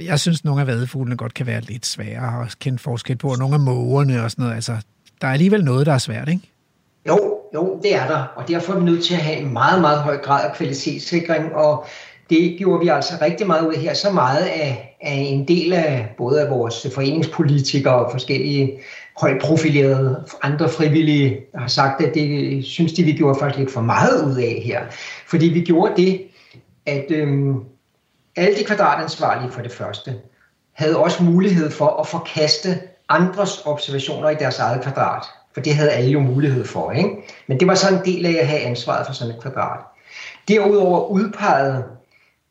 jeg- 0.01 0.21
synes, 0.21 0.41
at 0.41 0.45
nogle 0.45 0.61
af 0.61 0.67
vadefuglene 0.67 1.17
godt 1.17 1.35
kan 1.35 1.47
være 1.47 1.61
lidt 1.61 1.87
svære 1.87 2.43
at 2.47 2.59
kende 2.59 2.79
forskel 2.79 3.17
på, 3.17 3.29
og 3.29 3.39
nogle 3.39 3.55
af 3.55 3.61
mågerne 3.61 4.23
og 4.25 4.31
sådan 4.31 4.43
noget. 4.43 4.55
Altså, 4.55 4.77
der 5.21 5.29
er 5.29 5.33
alligevel 5.33 5.65
noget, 5.65 5.87
der 5.87 5.93
er 5.93 5.99
svært, 5.99 6.29
ikke? 6.29 6.51
Jo, 7.09 7.39
jo, 7.55 7.81
det 7.83 7.95
er 7.97 8.07
der, 8.07 8.25
og 8.37 8.49
derfor 8.49 8.73
er 8.73 8.79
vi 8.79 8.85
nødt 8.85 9.05
til 9.05 9.15
at 9.15 9.21
have 9.21 9.37
en 9.37 9.53
meget, 9.53 9.81
meget 9.81 9.99
høj 10.01 10.17
grad 10.17 10.51
af 10.51 10.57
kvalitetssikring, 10.57 11.55
og 11.55 11.87
det 12.31 12.55
gjorde 12.59 12.81
vi 12.85 12.89
altså 12.89 13.15
rigtig 13.23 13.47
meget 13.47 13.67
ud 13.67 13.75
her. 13.75 13.95
Så 13.95 14.11
meget 14.11 14.45
af, 14.45 14.94
er 15.05 15.15
en 15.15 15.49
del 15.49 15.73
af 15.73 16.15
både 16.19 16.43
af 16.43 16.51
vores 16.51 16.87
foreningspolitikere 16.95 17.95
og 17.95 18.11
forskellige 18.13 18.79
højt 19.21 19.43
profilerede 19.43 20.25
andre 20.43 20.69
frivillige 20.69 21.41
har 21.55 21.69
sagt, 21.69 22.03
at 22.03 22.15
det 22.15 22.65
synes 22.65 22.93
de, 22.93 23.03
vi 23.03 23.13
gjorde 23.13 23.39
faktisk 23.39 23.59
lidt 23.59 23.71
for 23.71 23.81
meget 23.81 24.25
ud 24.27 24.37
af 24.37 24.63
her. 24.65 24.83
Fordi 25.27 25.47
vi 25.47 25.61
gjorde 25.61 26.03
det, 26.03 26.23
at 26.87 27.05
øhm, 27.11 27.61
alle 28.37 28.59
de 28.59 28.65
kvadratansvarlige 28.65 29.53
for 29.53 29.63
det 29.63 29.73
første 29.73 30.15
havde 30.73 30.99
også 30.99 31.23
mulighed 31.23 31.71
for 31.71 32.01
at 32.01 32.07
forkaste 32.07 32.81
andres 33.09 33.63
observationer 33.67 34.31
i 34.31 34.35
deres 34.35 34.59
eget 34.59 34.83
kvadrat. 34.83 35.27
For 35.55 35.61
det 35.61 35.75
havde 35.75 35.91
alle 35.91 36.11
jo 36.11 36.21
mulighed 36.21 36.65
for. 36.65 36.91
Ikke? 36.93 37.11
Men 37.47 37.61
det 37.61 37.69
var 37.69 37.75
så 37.75 37.89
en 37.89 38.05
del 38.05 38.27
af 38.27 38.41
at 38.41 38.47
have 38.47 38.61
ansvaret 38.61 39.07
for 39.07 39.15
sådan 39.15 39.35
et 39.35 39.41
kvadrat. 39.41 39.81
Derudover 40.49 41.09
udpegede 41.09 41.85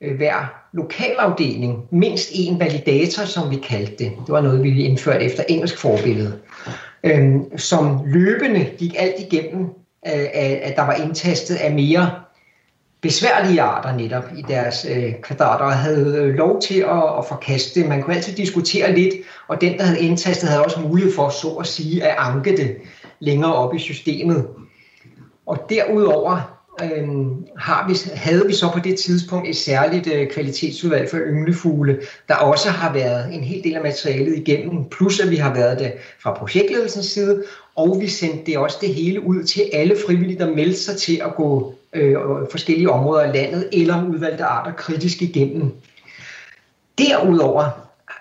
øh, 0.01 0.16
hver 0.18 0.62
lokalafdeling 0.74 1.88
mindst 1.91 2.30
en 2.34 2.59
validator, 2.59 3.26
som 3.26 3.51
vi 3.51 3.55
kaldte 3.55 4.03
det. 4.03 4.11
Det 4.26 4.30
var 4.30 4.41
noget, 4.41 4.63
vi 4.63 4.84
indførte 4.84 5.26
efter 5.26 5.43
engelsk 5.49 5.78
forbillede. 5.78 6.39
øh, 7.03 7.36
som 7.57 7.99
løbende 8.05 8.69
gik 8.78 8.95
alt 8.99 9.15
igennem, 9.19 9.63
øh, 10.07 10.26
at 10.34 10.51
at 10.51 10.76
der 10.76 10.82
var 10.82 10.93
indtastet 10.93 11.55
af 11.55 11.74
mere 11.74 12.11
besværlige 13.01 13.61
arter 13.61 13.97
netop 13.97 14.24
i 14.38 14.41
deres 14.47 14.86
øh, 14.89 15.13
kvadrater, 15.21 15.65
og 15.65 15.74
havde 15.74 16.17
øh, 16.17 16.36
lov 16.36 16.61
til 16.61 16.80
at, 16.80 17.17
at 17.17 17.26
forkaste 17.30 17.80
det. 17.80 17.89
Man 17.89 18.01
kunne 18.01 18.15
altid 18.15 18.36
diskutere 18.36 18.95
lidt, 18.95 19.13
og 19.47 19.61
den, 19.61 19.78
der 19.78 19.84
havde 19.84 19.99
indtastet, 19.99 20.49
havde 20.49 20.63
også 20.63 20.80
mulighed 20.80 21.13
for, 21.15 21.30
så 21.30 21.47
at 21.49 21.67
sige, 21.67 22.03
at 22.03 22.15
anke 22.17 22.57
det 22.57 22.78
længere 23.19 23.55
op 23.55 23.76
i 23.76 23.80
systemet. 23.80 24.47
Og 25.45 25.57
derudover 25.69 26.53
øh, 26.82 27.07
har 27.57 27.88
vi, 27.88 27.95
havde 28.13 28.47
vi 28.47 28.53
så 28.53 28.69
på 28.74 28.80
det 28.80 28.99
tidspunkt 28.99 29.49
et 29.49 29.55
særligt 29.55 30.07
øh, 30.07 30.30
kvalitetsudvalg 30.30 31.09
for 31.09 31.17
ynglefugle, 31.17 31.99
der 32.28 32.36
også 32.36 32.69
har 32.69 32.93
været 32.93 33.34
en 33.34 33.43
hel 33.43 33.63
del 33.63 33.76
af 33.76 33.82
materialet 33.82 34.38
igennem, 34.38 34.89
plus 34.89 35.19
at 35.19 35.30
vi 35.30 35.36
har 35.36 35.53
været 35.53 35.80
det 35.80 35.93
fra 36.19 36.34
projektledelsens 36.34 37.05
side, 37.05 37.43
og 37.76 37.97
vi 38.01 38.07
sendte 38.07 38.45
det 38.45 38.57
også 38.57 38.78
det 38.82 38.93
hele 38.93 39.21
ud 39.21 39.43
til 39.43 39.61
alle 39.74 39.95
frivillige, 40.07 40.39
der 40.39 40.55
meldte 40.55 40.80
sig 40.80 40.97
til 40.97 41.21
at 41.26 41.36
gå 41.36 41.74
øh, 41.93 42.15
forskellige 42.51 42.89
områder 42.89 43.21
af 43.21 43.34
landet 43.34 43.69
eller 43.74 44.05
udvalgte 44.09 44.43
arter 44.43 44.71
kritisk 44.71 45.21
igennem. 45.21 45.71
Derudover 46.97 47.69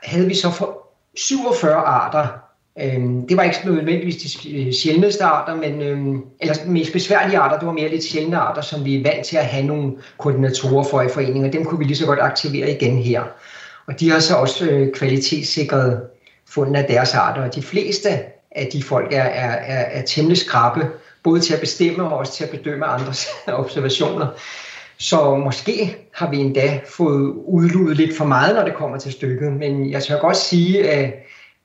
havde 0.03 0.28
vi 0.28 0.34
så 0.34 0.50
for 0.50 0.88
47 1.14 1.74
arter. 1.74 2.41
Øhm, 2.80 3.26
det 3.26 3.36
var 3.36 3.42
ikke 3.42 3.56
nødvendigvis 3.64 4.16
de 4.16 4.58
øh, 4.58 4.72
sjældneste 4.72 5.24
arter, 5.24 5.54
men 5.54 5.82
øhm, 5.82 6.24
eller 6.40 6.54
mest 6.66 6.92
besværlige 6.92 7.38
arter, 7.38 7.58
det 7.58 7.66
var 7.66 7.72
mere 7.72 7.88
lidt 7.88 8.04
sjældne 8.04 8.36
arter, 8.36 8.62
som 8.62 8.84
vi 8.84 8.96
er 8.96 9.02
vant 9.02 9.26
til 9.26 9.36
at 9.36 9.46
have 9.46 9.66
nogle 9.66 9.92
koordinatorer 10.18 10.84
for 10.84 11.02
i 11.02 11.08
foreningen, 11.08 11.44
og 11.44 11.52
dem 11.52 11.64
kunne 11.64 11.78
vi 11.78 11.84
lige 11.84 11.96
så 11.96 12.06
godt 12.06 12.20
aktivere 12.20 12.70
igen 12.70 12.98
her. 12.98 13.22
Og 13.86 14.00
de 14.00 14.10
har 14.10 14.18
så 14.18 14.34
også 14.34 14.64
øh, 14.64 14.92
kvalitetssikret 14.92 16.02
funden 16.48 16.76
af 16.76 16.84
deres 16.84 17.14
arter, 17.14 17.42
og 17.42 17.54
de 17.54 17.62
fleste 17.62 18.08
af 18.50 18.68
de 18.72 18.82
folk 18.82 19.12
er, 19.12 19.22
er, 19.22 19.50
er, 19.50 20.00
er 20.00 20.02
temmelig 20.02 20.38
skrappe, 20.38 20.86
både 21.22 21.40
til 21.40 21.54
at 21.54 21.60
bestemme 21.60 22.04
og 22.04 22.18
også 22.18 22.32
til 22.32 22.44
at 22.44 22.50
bedømme 22.50 22.86
andres 22.86 23.26
observationer. 23.48 24.26
Så 24.98 25.34
måske 25.34 25.96
har 26.14 26.30
vi 26.30 26.36
endda 26.36 26.80
fået 26.86 27.32
udludet 27.46 27.96
lidt 27.96 28.16
for 28.16 28.24
meget, 28.24 28.56
når 28.56 28.64
det 28.64 28.74
kommer 28.74 28.98
til 28.98 29.12
stykket, 29.12 29.52
men 29.52 29.90
jeg 29.90 30.02
tør 30.02 30.20
godt 30.20 30.36
sige, 30.36 30.90
at, 30.90 31.14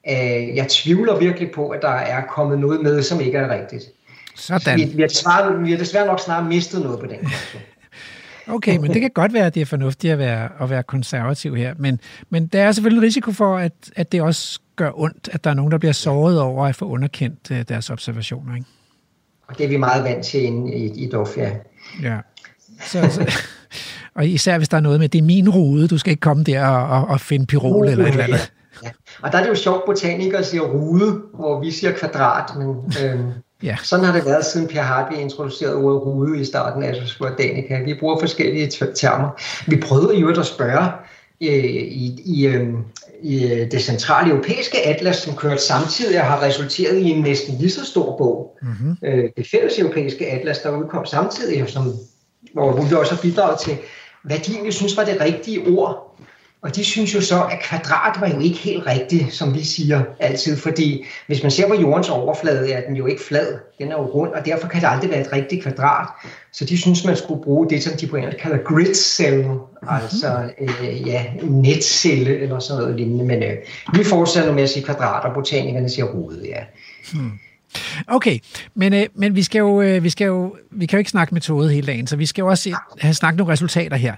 at 0.07 0.55
jeg 0.55 0.67
tvivler 0.69 1.19
virkelig 1.19 1.51
på, 1.51 1.69
at 1.69 1.81
der 1.81 1.89
er 1.89 2.21
kommet 2.21 2.59
noget 2.59 2.81
med, 2.81 3.03
som 3.03 3.21
ikke 3.21 3.37
er 3.37 3.61
rigtigt. 3.61 3.83
Sådan. 4.35 4.79
Vi, 4.79 4.85
vi, 4.85 5.01
har 5.01 5.07
desværre, 5.07 5.59
vi 5.59 5.71
har 5.71 5.77
desværre 5.77 6.07
nok 6.07 6.19
snart 6.19 6.45
mistet 6.45 6.81
noget 6.81 6.99
på 6.99 7.05
den 7.05 7.17
konto. 7.17 7.57
Okay, 8.49 8.77
men 8.77 8.93
det 8.93 9.01
kan 9.01 9.09
godt 9.09 9.33
være, 9.33 9.45
at 9.45 9.55
det 9.55 9.61
er 9.61 9.65
fornuftigt 9.65 10.13
at 10.13 10.19
være, 10.19 10.49
at 10.61 10.69
være 10.69 10.83
konservativ 10.83 11.55
her. 11.55 11.73
Men, 11.77 11.99
men 12.29 12.47
der 12.47 12.61
er 12.61 12.71
selvfølgelig 12.71 12.97
en 12.97 13.03
risiko 13.03 13.31
for, 13.31 13.57
at, 13.57 13.71
at 13.95 14.11
det 14.11 14.21
også 14.21 14.59
gør 14.75 14.91
ondt, 14.95 15.29
at 15.31 15.43
der 15.43 15.49
er 15.49 15.53
nogen, 15.53 15.71
der 15.71 15.77
bliver 15.77 15.91
såret 15.91 16.41
over 16.41 16.65
at 16.65 16.75
få 16.75 16.85
underkendt 16.85 17.51
øh, 17.51 17.65
deres 17.69 17.89
observationer. 17.89 18.55
Ikke? 18.55 18.67
Og 19.47 19.57
det 19.57 19.63
er 19.63 19.69
vi 19.69 19.77
meget 19.77 20.03
vant 20.03 20.25
til 20.25 20.43
inde 20.43 20.75
i, 20.75 21.03
i 21.05 21.09
Dofia. 21.09 21.55
Ja. 22.03 22.17
Så, 22.81 23.09
så, 23.11 23.31
og 24.15 24.27
især 24.27 24.57
hvis 24.57 24.69
der 24.69 24.77
er 24.77 24.81
noget 24.81 24.99
med, 24.99 25.09
det 25.09 25.19
er 25.19 25.23
min 25.23 25.49
rode, 25.49 25.87
du 25.87 25.97
skal 25.97 26.11
ikke 26.11 26.21
komme 26.21 26.43
der 26.43 26.65
og, 26.65 27.01
og, 27.01 27.07
og 27.07 27.21
finde 27.21 27.45
pirol 27.45 27.87
eller 27.87 28.05
et 28.05 28.11
eller 28.11 28.23
andet. 28.23 28.51
Og 29.21 29.31
der 29.31 29.37
er 29.37 29.43
det 29.43 29.49
jo 29.49 29.55
sjovt, 29.55 29.85
botanikere 29.85 30.43
siger 30.43 30.61
rude, 30.61 31.21
hvor 31.33 31.59
vi 31.59 31.71
siger 31.71 31.91
kvadrat, 31.91 32.55
men 32.57 32.93
øhm, 33.03 33.31
Ja. 33.63 33.77
sådan 33.83 34.05
har 34.05 34.13
det 34.13 34.25
været 34.25 34.45
siden 34.45 34.67
Per 34.67 34.81
Hartwig 34.81 35.21
introducerede 35.21 35.75
ordet 35.75 36.01
rude 36.01 36.41
i 36.41 36.45
starten 36.45 36.83
af 36.83 36.91
Asus 36.91 37.17
Botanica. 37.17 37.83
Vi 37.85 37.93
bruger 37.99 38.19
forskellige 38.19 38.71
termer. 38.95 39.29
Vi 39.67 39.75
prøvede 39.75 40.19
øvrigt 40.19 40.39
at 40.39 40.45
spørge 40.45 40.85
øh, 41.41 41.65
i, 41.75 42.21
i, 42.25 42.47
øh, 42.47 42.73
i 43.21 43.39
det 43.71 43.81
centrale 43.83 44.31
europæiske 44.31 44.85
atlas, 44.85 45.15
som 45.15 45.35
kørte 45.35 45.61
samtidig 45.61 46.19
og 46.19 46.25
har 46.25 46.41
resulteret 46.41 46.97
i 46.97 47.09
en 47.09 47.21
næsten 47.21 47.55
lige 47.59 47.71
så 47.71 47.85
stor 47.85 48.17
bog. 48.17 48.57
Mm-hmm. 48.61 48.97
Øh, 49.05 49.29
det 49.37 49.47
fælles 49.51 49.79
europæiske 49.79 50.27
atlas, 50.27 50.59
der 50.59 50.77
udkom 50.77 51.05
samtidig, 51.05 51.63
og 51.63 51.69
som, 51.69 51.93
hvor 52.53 52.81
vi 52.81 52.95
også 52.95 53.15
har 53.15 53.21
bidraget 53.21 53.59
til, 53.59 53.77
hvad 54.23 54.37
de 54.37 54.51
egentlig 54.51 54.73
synes 54.73 54.97
var 54.97 55.03
det 55.03 55.21
rigtige 55.21 55.67
ord. 55.67 56.16
Og 56.61 56.75
de 56.75 56.83
synes 56.83 57.15
jo 57.15 57.21
så, 57.21 57.43
at 57.43 57.59
kvadrat 57.61 58.21
var 58.21 58.27
jo 58.27 58.39
ikke 58.39 58.57
helt 58.57 58.87
rigtigt, 58.87 59.33
som 59.33 59.53
vi 59.53 59.63
siger 59.63 60.03
altid, 60.19 60.57
fordi 60.57 61.05
hvis 61.27 61.43
man 61.43 61.51
ser 61.51 61.67
på 61.67 61.73
jordens 61.73 62.09
overflade, 62.09 62.71
er 62.71 62.87
den 62.87 62.95
jo 62.95 63.05
ikke 63.05 63.21
flad, 63.23 63.57
den 63.79 63.87
er 63.87 63.95
jo 63.95 64.05
rund, 64.05 64.31
og 64.31 64.45
derfor 64.45 64.67
kan 64.67 64.81
det 64.81 64.87
aldrig 64.87 65.09
være 65.09 65.21
et 65.21 65.33
rigtigt 65.33 65.63
kvadrat. 65.63 66.07
Så 66.53 66.65
de 66.65 66.77
synes, 66.77 67.05
man 67.05 67.17
skulle 67.17 67.43
bruge 67.43 67.69
det, 67.69 67.83
som 67.83 67.97
de 67.97 68.07
på 68.07 68.15
engelsk 68.15 68.39
kalder 68.39 68.57
grid 68.57 68.93
cell, 68.93 69.45
altså 69.89 70.51
øh, 70.61 71.07
ja, 71.07 71.25
netcelle 71.43 72.39
eller 72.39 72.59
sådan 72.59 72.81
noget 72.81 72.95
lignende. 72.95 73.25
Men 73.25 73.43
øh, 73.43 73.57
vi 73.93 74.03
fortsætter 74.03 74.53
med 74.53 74.63
at 74.63 74.69
sige 74.69 74.83
kvadrat, 74.83 75.25
og 75.25 75.33
botanikerne 75.33 75.89
siger 75.89 76.05
rode, 76.05 76.41
ja. 76.45 76.63
Okay, 78.07 78.39
men, 78.75 78.93
øh, 78.93 79.05
men 79.15 79.35
vi, 79.35 79.43
skal 79.43 79.59
jo, 79.59 79.81
øh, 79.81 80.03
vi, 80.03 80.09
skal 80.09 80.25
jo, 80.25 80.55
vi 80.71 80.85
kan 80.85 80.97
jo 80.97 80.99
ikke 80.99 81.11
snakke 81.11 81.33
metode 81.33 81.73
hele 81.73 81.87
dagen, 81.87 82.07
så 82.07 82.15
vi 82.15 82.25
skal 82.25 82.41
jo 82.41 82.47
også 82.47 82.79
have 82.99 83.13
snakket 83.13 83.37
nogle 83.37 83.53
resultater 83.53 83.97
her. 83.97 84.15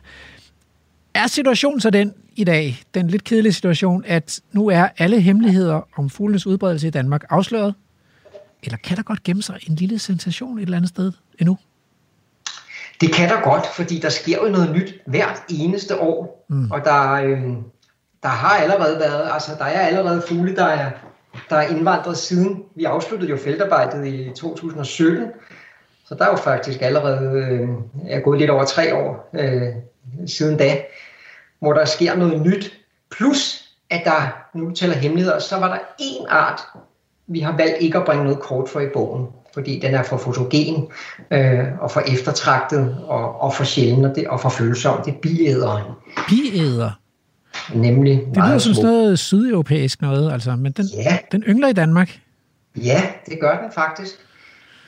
Er 1.14 1.28
situationen 1.28 1.82
så 1.82 1.90
den 1.90 2.14
i 2.36 2.44
dag, 2.44 2.84
den 2.94 3.08
lidt 3.08 3.24
kedelige 3.24 3.54
situation, 3.54 4.04
at 4.08 4.40
nu 4.52 4.68
er 4.68 4.88
alle 4.98 5.22
hemmeligheder 5.22 5.82
om 5.98 6.10
fuglenes 6.10 6.48
udbredelse 6.48 6.88
i 6.88 6.90
Danmark 6.90 7.26
afsløret? 7.30 7.76
Eller 8.64 8.78
kan 8.78 8.98
der 8.98 9.04
godt 9.04 9.24
gemme 9.24 9.42
sig 9.42 9.60
en 9.70 9.76
lille 9.76 10.00
sensation 10.00 10.58
et 10.58 10.64
eller 10.64 10.78
andet 10.78 10.90
sted 10.90 11.12
endnu? 11.40 11.58
Det 13.02 13.14
kan 13.14 13.30
der 13.30 13.42
godt, 13.42 13.68
fordi 13.76 14.00
der 14.00 14.10
sker 14.10 14.38
jo 14.46 14.52
noget 14.52 14.76
nyt 14.76 14.94
hvert 15.06 15.44
eneste 15.50 16.00
år. 16.00 16.46
Mm. 16.50 16.72
Og 16.72 16.82
der, 16.86 17.12
øh, 17.12 17.42
der 18.24 18.30
har 18.30 18.58
allerede 18.58 19.00
været, 19.00 19.30
altså 19.34 19.52
der 19.60 19.66
er 19.66 19.80
allerede 19.80 20.24
fugle, 20.28 20.56
der 20.56 20.66
er, 20.66 20.92
der 21.50 21.56
er 21.56 21.68
indvandret 21.68 22.18
siden. 22.18 22.64
Vi 22.76 22.84
afsluttede 22.84 23.32
jo 23.32 23.38
feltarbejdet 23.38 24.08
i 24.08 24.30
2017, 24.36 25.28
så 26.06 26.16
der 26.16 26.26
er 26.26 26.30
jo 26.30 26.36
faktisk 26.36 26.82
allerede 26.82 27.46
øh, 27.46 27.70
er 28.10 28.20
gået 28.20 28.40
lidt 28.40 28.50
over 28.50 28.64
tre 28.64 28.96
år 28.96 29.30
øh, 29.34 29.74
siden 30.28 30.58
da, 30.58 30.78
hvor 31.60 31.74
der 31.74 31.86
sker 31.86 32.16
noget 32.16 32.42
nyt. 32.42 32.74
Plus, 33.12 33.70
at 33.90 34.02
der, 34.06 34.22
nu 34.58 34.72
tæller 34.72 34.96
hemmeligheder, 34.96 35.40
så 35.40 35.56
var 35.58 35.68
der 35.68 35.80
en 36.00 36.26
art, 36.30 36.62
vi 37.28 37.40
har 37.40 37.58
valgt 37.58 37.76
ikke 37.80 37.98
at 37.98 38.06
bringe 38.06 38.24
noget 38.24 38.40
kort 38.40 38.70
for 38.70 38.80
i 38.80 38.88
bogen, 38.94 39.28
fordi 39.54 39.80
den 39.80 39.96
er 39.96 40.04
for 40.04 40.18
fotogen 40.18 40.88
øh, 41.32 41.60
og 41.80 41.92
for 41.92 42.00
eftertragtet 42.00 42.98
og, 43.08 43.42
og 43.42 43.54
for 43.54 43.64
sjælden 43.64 44.06
og, 44.06 44.16
det, 44.16 44.28
og 44.28 44.42
for 44.42 44.50
følsom. 44.50 45.02
Det 45.06 45.14
er 45.14 45.18
biæderen, 45.18 45.84
Biæder. 46.30 46.92
nemlig 47.76 48.18
Det 48.36 48.38
lyder 48.38 48.58
som 48.58 48.74
sådan 48.74 48.90
noget 48.92 49.20
sydeuropæisk 49.20 50.02
noget, 50.02 50.32
altså, 50.34 50.56
men 50.56 50.72
den, 50.72 50.86
Ja. 50.94 51.18
den 51.32 51.44
yngler 51.44 51.68
i 51.68 51.74
Danmark. 51.74 52.20
Ja, 52.76 53.02
det 53.26 53.38
gør 53.42 53.62
den 53.62 53.72
faktisk. 53.72 54.20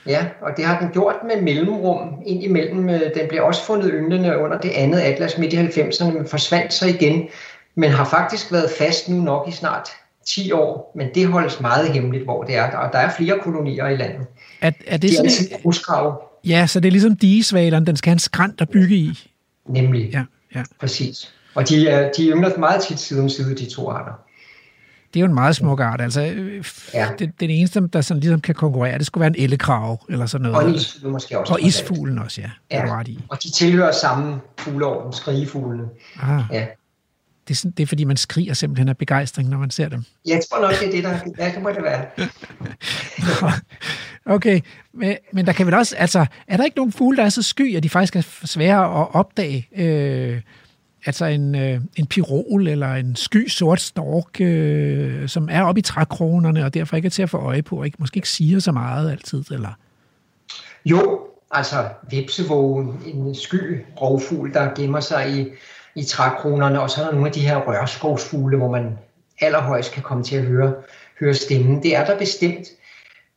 Ja, 0.08 0.26
og 0.42 0.52
det 0.58 0.66
har 0.66 0.80
den 0.80 0.90
gjort 0.90 1.16
med 1.28 1.42
mellemrum 1.42 2.14
ind 2.26 2.44
imellem. 2.44 2.90
øh, 2.90 3.02
Den 3.02 3.28
blev 3.30 3.44
også 3.44 3.66
fundet 3.66 3.92
ynglende 3.94 4.38
under 4.38 4.58
det 4.58 4.70
andet 4.70 5.00
atlas 5.00 5.38
midt 5.38 5.54
i 5.54 5.58
90'erne, 5.58 6.18
men 6.18 6.28
forsvandt 6.28 6.74
så 6.74 6.88
igen. 6.88 7.28
Men 7.76 7.92
har 7.92 8.06
faktisk 8.06 8.52
været 8.52 8.70
fast 8.78 9.10
nu 9.10 9.16
nok 9.16 9.48
i 9.48 9.52
snart 9.52 9.88
10 10.28 10.52
år, 10.52 10.92
men 10.96 11.08
det 11.16 11.28
holdes 11.28 11.60
meget 11.60 11.92
hemmeligt, 11.92 12.24
hvor 12.24 12.44
det 12.44 12.56
er. 12.56 12.78
Og 12.78 12.94
der 12.94 13.00
er 13.00 13.10
flere 13.18 13.40
kolonier 13.44 13.88
i 13.88 13.96
landet. 13.96 14.28
Er, 14.62 14.72
er 14.88 14.98
det 14.98 15.12
Det 15.12 15.26
er 15.26 15.30
sådan, 15.30 15.60
grusgrave, 15.64 16.14
ja, 16.46 16.68
så 16.68 16.80
det 16.80 16.88
er 16.88 16.92
ligesom 16.92 17.16
digesvaleren, 17.16 17.86
den 17.86 17.96
skal 17.96 18.10
have 18.10 18.16
en 18.16 18.20
skrant 18.20 18.62
at 18.62 18.70
bygge 18.70 18.96
i. 18.96 19.30
nemlig. 19.70 20.10
Ja, 20.14 20.24
ja. 20.56 20.64
Præcis. 20.80 21.34
Og 21.56 21.70
de, 21.70 21.88
er, 21.88 22.12
de 22.12 22.28
yngler 22.28 22.58
meget 22.58 22.82
tit 22.82 23.00
side 23.00 23.22
om 23.22 23.30
side, 23.30 23.56
de 23.56 23.70
to 23.70 23.90
arter. 23.90 24.14
Det 25.14 25.20
er 25.20 25.22
jo 25.22 25.26
en 25.28 25.34
meget 25.34 25.56
smuk 25.56 25.80
art. 25.80 26.02
Altså, 26.02 26.22
øh, 26.26 26.66
Ja. 26.94 27.08
det, 27.20 27.32
det 27.40 27.60
eneste, 27.60 27.88
der 27.88 28.02
sådan 28.02 28.22
ligesom 28.22 28.42
kan 28.42 28.56
konkurrere, 28.56 28.98
det 28.98 29.06
skulle 29.06 29.22
være 29.22 29.28
en 29.38 29.44
ellekrav 29.44 30.06
eller 30.10 30.26
sådan 30.26 30.48
noget. 30.52 30.64
Og 30.64 30.70
en 30.70 30.76
isfugl 30.76 31.12
måske 31.12 31.40
også. 31.40 31.54
Og 31.54 31.62
isfuglen 31.62 32.20
også, 32.20 32.42
ja. 32.42 32.50
Ja. 32.78 32.98
ret 33.00 33.08
i. 33.08 33.20
Og 33.30 33.38
de 33.44 33.52
tilhører 33.52 33.92
samme 33.92 34.40
fugleorden, 34.60 35.14
skrigefuglene. 35.14 35.84
Ah, 36.22 36.42
Ja. 36.52 36.66
det, 37.48 37.54
er 37.54 37.56
sådan, 37.56 37.72
det 37.72 37.84
er 37.84 37.88
fordi, 37.88 38.04
man 38.04 38.18
skriger 38.18 38.54
simpelthen 38.54 38.90
af 38.90 38.98
begejstring, 38.98 39.50
når 39.50 39.58
man 39.58 39.70
ser 39.70 39.90
dem. 39.90 40.04
Jeg 40.28 40.42
tror 40.52 40.62
nok, 40.62 40.80
det 40.80 40.88
er 40.88 40.92
det, 40.92 41.04
der 41.04 41.44
ja, 41.46 41.52
det 41.56 41.62
må 41.64 41.70
det 41.70 41.84
være. 41.84 42.06
Okay, 44.26 44.62
men, 44.94 45.16
men 45.34 45.46
der 45.46 45.52
kan 45.54 45.66
vel 45.66 45.74
også, 45.76 45.96
altså, 45.96 46.26
er 46.48 46.58
der 46.58 46.64
ikke 46.64 46.78
nogen 46.78 46.92
fugle, 46.92 47.18
der 47.18 47.24
er 47.24 47.30
så 47.30 47.42
sky, 47.44 47.78
at 47.78 47.84
de 47.84 47.90
faktisk 47.90 48.16
er 48.16 48.22
svære 48.46 49.02
at 49.02 49.08
opdage? 49.16 49.68
Øh, 49.76 50.42
altså 51.06 51.26
en, 51.26 51.56
øh, 51.56 51.82
en 51.96 52.08
pirol 52.08 52.68
eller 52.68 52.94
en 52.94 53.16
sky 53.16 53.48
sort 53.48 53.82
stork, 53.82 54.42
øh, 54.42 55.30
som 55.30 55.50
er 55.52 55.64
oppe 55.64 55.80
i 55.80 55.82
trækronerne, 55.82 56.66
og 56.66 56.74
derfor 56.74 56.96
ikke 56.96 57.06
er 57.06 57.10
til 57.10 57.24
at 57.24 57.30
få 57.30 57.38
øje 57.38 57.62
på, 57.62 57.80
og 57.80 57.86
ikke, 57.86 57.98
måske 58.00 58.18
ikke 58.18 58.30
siger 58.30 58.60
så 58.60 58.72
meget 58.72 59.12
altid, 59.12 59.44
eller... 59.52 59.70
Jo, 60.86 61.20
altså 61.52 61.76
vepsevågen, 62.12 63.02
en 63.06 63.36
sky 63.36 63.86
rovfugl, 64.02 64.54
der 64.54 64.74
gemmer 64.76 65.00
sig 65.00 65.40
i, 65.40 65.48
i 65.96 66.04
trækronerne, 66.04 66.82
og 66.82 66.90
så 66.90 67.02
er 67.02 67.06
der 67.06 67.12
nogle 67.12 67.28
af 67.28 67.34
de 67.34 67.40
her 67.40 67.58
rørskovsfugle, 67.58 68.58
hvor 68.58 68.72
man 68.72 68.98
allerhøjst 69.42 69.94
kan 69.94 70.04
komme 70.04 70.24
til 70.24 70.36
at 70.36 70.44
høre, 70.44 70.74
høre 71.20 71.34
stemmen. 71.34 71.84
Det 71.84 71.96
er 71.96 72.06
der 72.06 72.18
bestemt. 72.18 72.68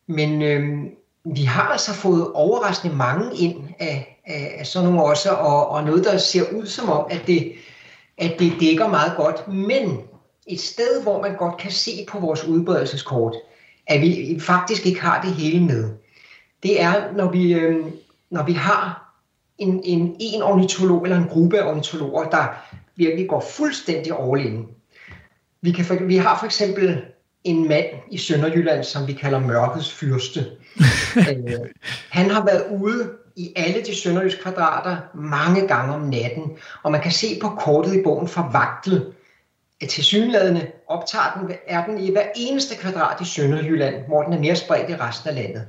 Men 0.06 0.42
øh, 0.42 0.78
vi 1.25 1.43
har 1.43 1.68
altså 1.68 1.95
fået 1.95 2.33
overraskende 2.33 2.97
mange 2.97 3.37
ind 3.37 3.64
af, 3.79 4.20
af, 4.27 4.57
af 4.59 4.66
sådan 4.66 4.89
nogle 4.89 5.05
også, 5.05 5.31
og, 5.31 5.68
og 5.68 5.85
noget, 5.85 6.05
der 6.05 6.18
ser 6.18 6.43
ud 6.53 6.66
som 6.66 6.91
om, 6.91 7.07
at 7.11 7.20
det, 7.27 7.53
at 8.18 8.35
det 8.39 8.53
dækker 8.61 8.89
meget 8.89 9.12
godt. 9.16 9.49
Men 9.49 10.01
et 10.47 10.61
sted, 10.61 11.03
hvor 11.03 11.22
man 11.22 11.37
godt 11.37 11.57
kan 11.57 11.70
se 11.70 12.07
på 12.09 12.18
vores 12.18 12.45
udbredelseskort, 12.45 13.35
at 13.87 14.01
vi 14.01 14.41
faktisk 14.41 14.87
ikke 14.87 15.01
har 15.01 15.22
det 15.22 15.35
hele 15.35 15.61
med 15.61 15.91
det 16.64 16.83
er, 16.83 17.12
når 17.12 17.31
vi, 17.31 17.53
øh, 17.53 17.87
når 18.31 18.43
vi 18.43 18.53
har 18.53 19.14
en, 19.59 19.81
en, 19.85 20.16
en 20.20 20.43
ornitolog 20.43 21.03
eller 21.03 21.16
en 21.16 21.29
gruppe 21.29 21.59
af 21.59 21.70
ornitologer, 21.70 22.31
der 22.31 22.47
virkelig 22.97 23.29
går 23.29 23.41
fuldstændig 23.41 24.12
all 24.20 24.47
in. 24.47 24.66
Vi, 25.62 25.72
kan 25.72 25.85
for, 25.85 26.05
vi 26.05 26.16
har 26.16 26.39
for 26.39 26.47
eksempel 26.47 27.03
en 27.45 27.68
mand 27.68 27.87
i 28.11 28.18
Sønderjylland, 28.18 28.85
som 28.85 29.07
vi 29.07 29.12
kalder 29.12 29.39
mørkets 29.39 29.93
fyrste. 29.93 30.47
øh, 31.31 31.68
han 32.11 32.31
har 32.31 32.45
været 32.45 32.64
ude 32.81 33.11
i 33.37 33.53
alle 33.57 33.83
de 33.87 33.97
sønderjyske 33.97 34.43
kvadrater 34.43 34.97
mange 35.14 35.66
gange 35.66 35.95
om 35.95 36.01
natten, 36.01 36.45
og 36.83 36.93
man 36.93 37.01
kan 37.01 37.12
se 37.12 37.27
på 37.41 37.49
kortet 37.49 37.95
i 37.95 38.03
bogen 38.03 38.29
for 38.29 38.51
Vagtel, 38.53 39.05
at 39.83 39.89
tilsyneladende 39.89 40.66
optager 40.89 41.39
den, 41.41 41.57
er 41.66 41.87
den 41.87 41.99
i 41.99 42.11
hver 42.11 42.27
eneste 42.37 42.77
kvadrat 42.77 43.20
i 43.20 43.25
Sønderjylland, 43.25 43.95
hvor 44.07 44.22
den 44.22 44.33
er 44.33 44.39
mere 44.39 44.57
spredt 44.57 44.91
i 44.91 44.97
resten 44.97 45.29
af 45.29 45.35
landet. 45.35 45.66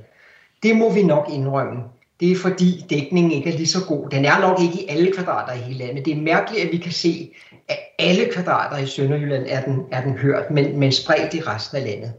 Det 0.62 0.76
må 0.76 0.94
vi 0.94 1.02
nok 1.02 1.28
indrømme. 1.32 1.82
Det 2.20 2.32
er 2.32 2.36
fordi 2.36 2.84
dækningen 2.90 3.32
ikke 3.32 3.52
er 3.52 3.56
lige 3.56 3.66
så 3.66 3.84
god. 3.88 4.10
Den 4.10 4.24
er 4.24 4.40
nok 4.40 4.60
ikke 4.60 4.82
i 4.82 4.86
alle 4.88 5.12
kvadrater 5.12 5.52
i 5.52 5.58
hele 5.58 5.78
landet. 5.86 6.04
Det 6.04 6.12
er 6.12 6.22
mærkeligt, 6.22 6.64
at 6.64 6.72
vi 6.72 6.76
kan 6.76 6.92
se, 6.92 7.30
at 7.68 7.78
alle 7.98 8.32
kvadrater 8.32 8.78
i 8.78 8.86
Sønderjylland 8.86 9.46
er 9.48 9.64
den, 9.64 9.82
er 9.92 10.02
den 10.02 10.12
hørt, 10.12 10.50
men, 10.50 10.78
men 10.78 10.92
spredt 10.92 11.34
i 11.34 11.40
resten 11.40 11.76
af 11.76 11.84
landet. 11.84 12.12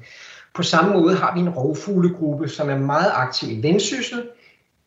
På 0.57 0.63
samme 0.63 0.93
måde 0.93 1.15
har 1.15 1.33
vi 1.33 1.39
en 1.39 1.49
rovfuglegruppe, 1.49 2.49
som 2.49 2.69
er 2.69 2.77
meget 2.77 3.11
aktiv 3.13 3.51
i 3.51 3.61
Vendsyssel, 3.61 4.29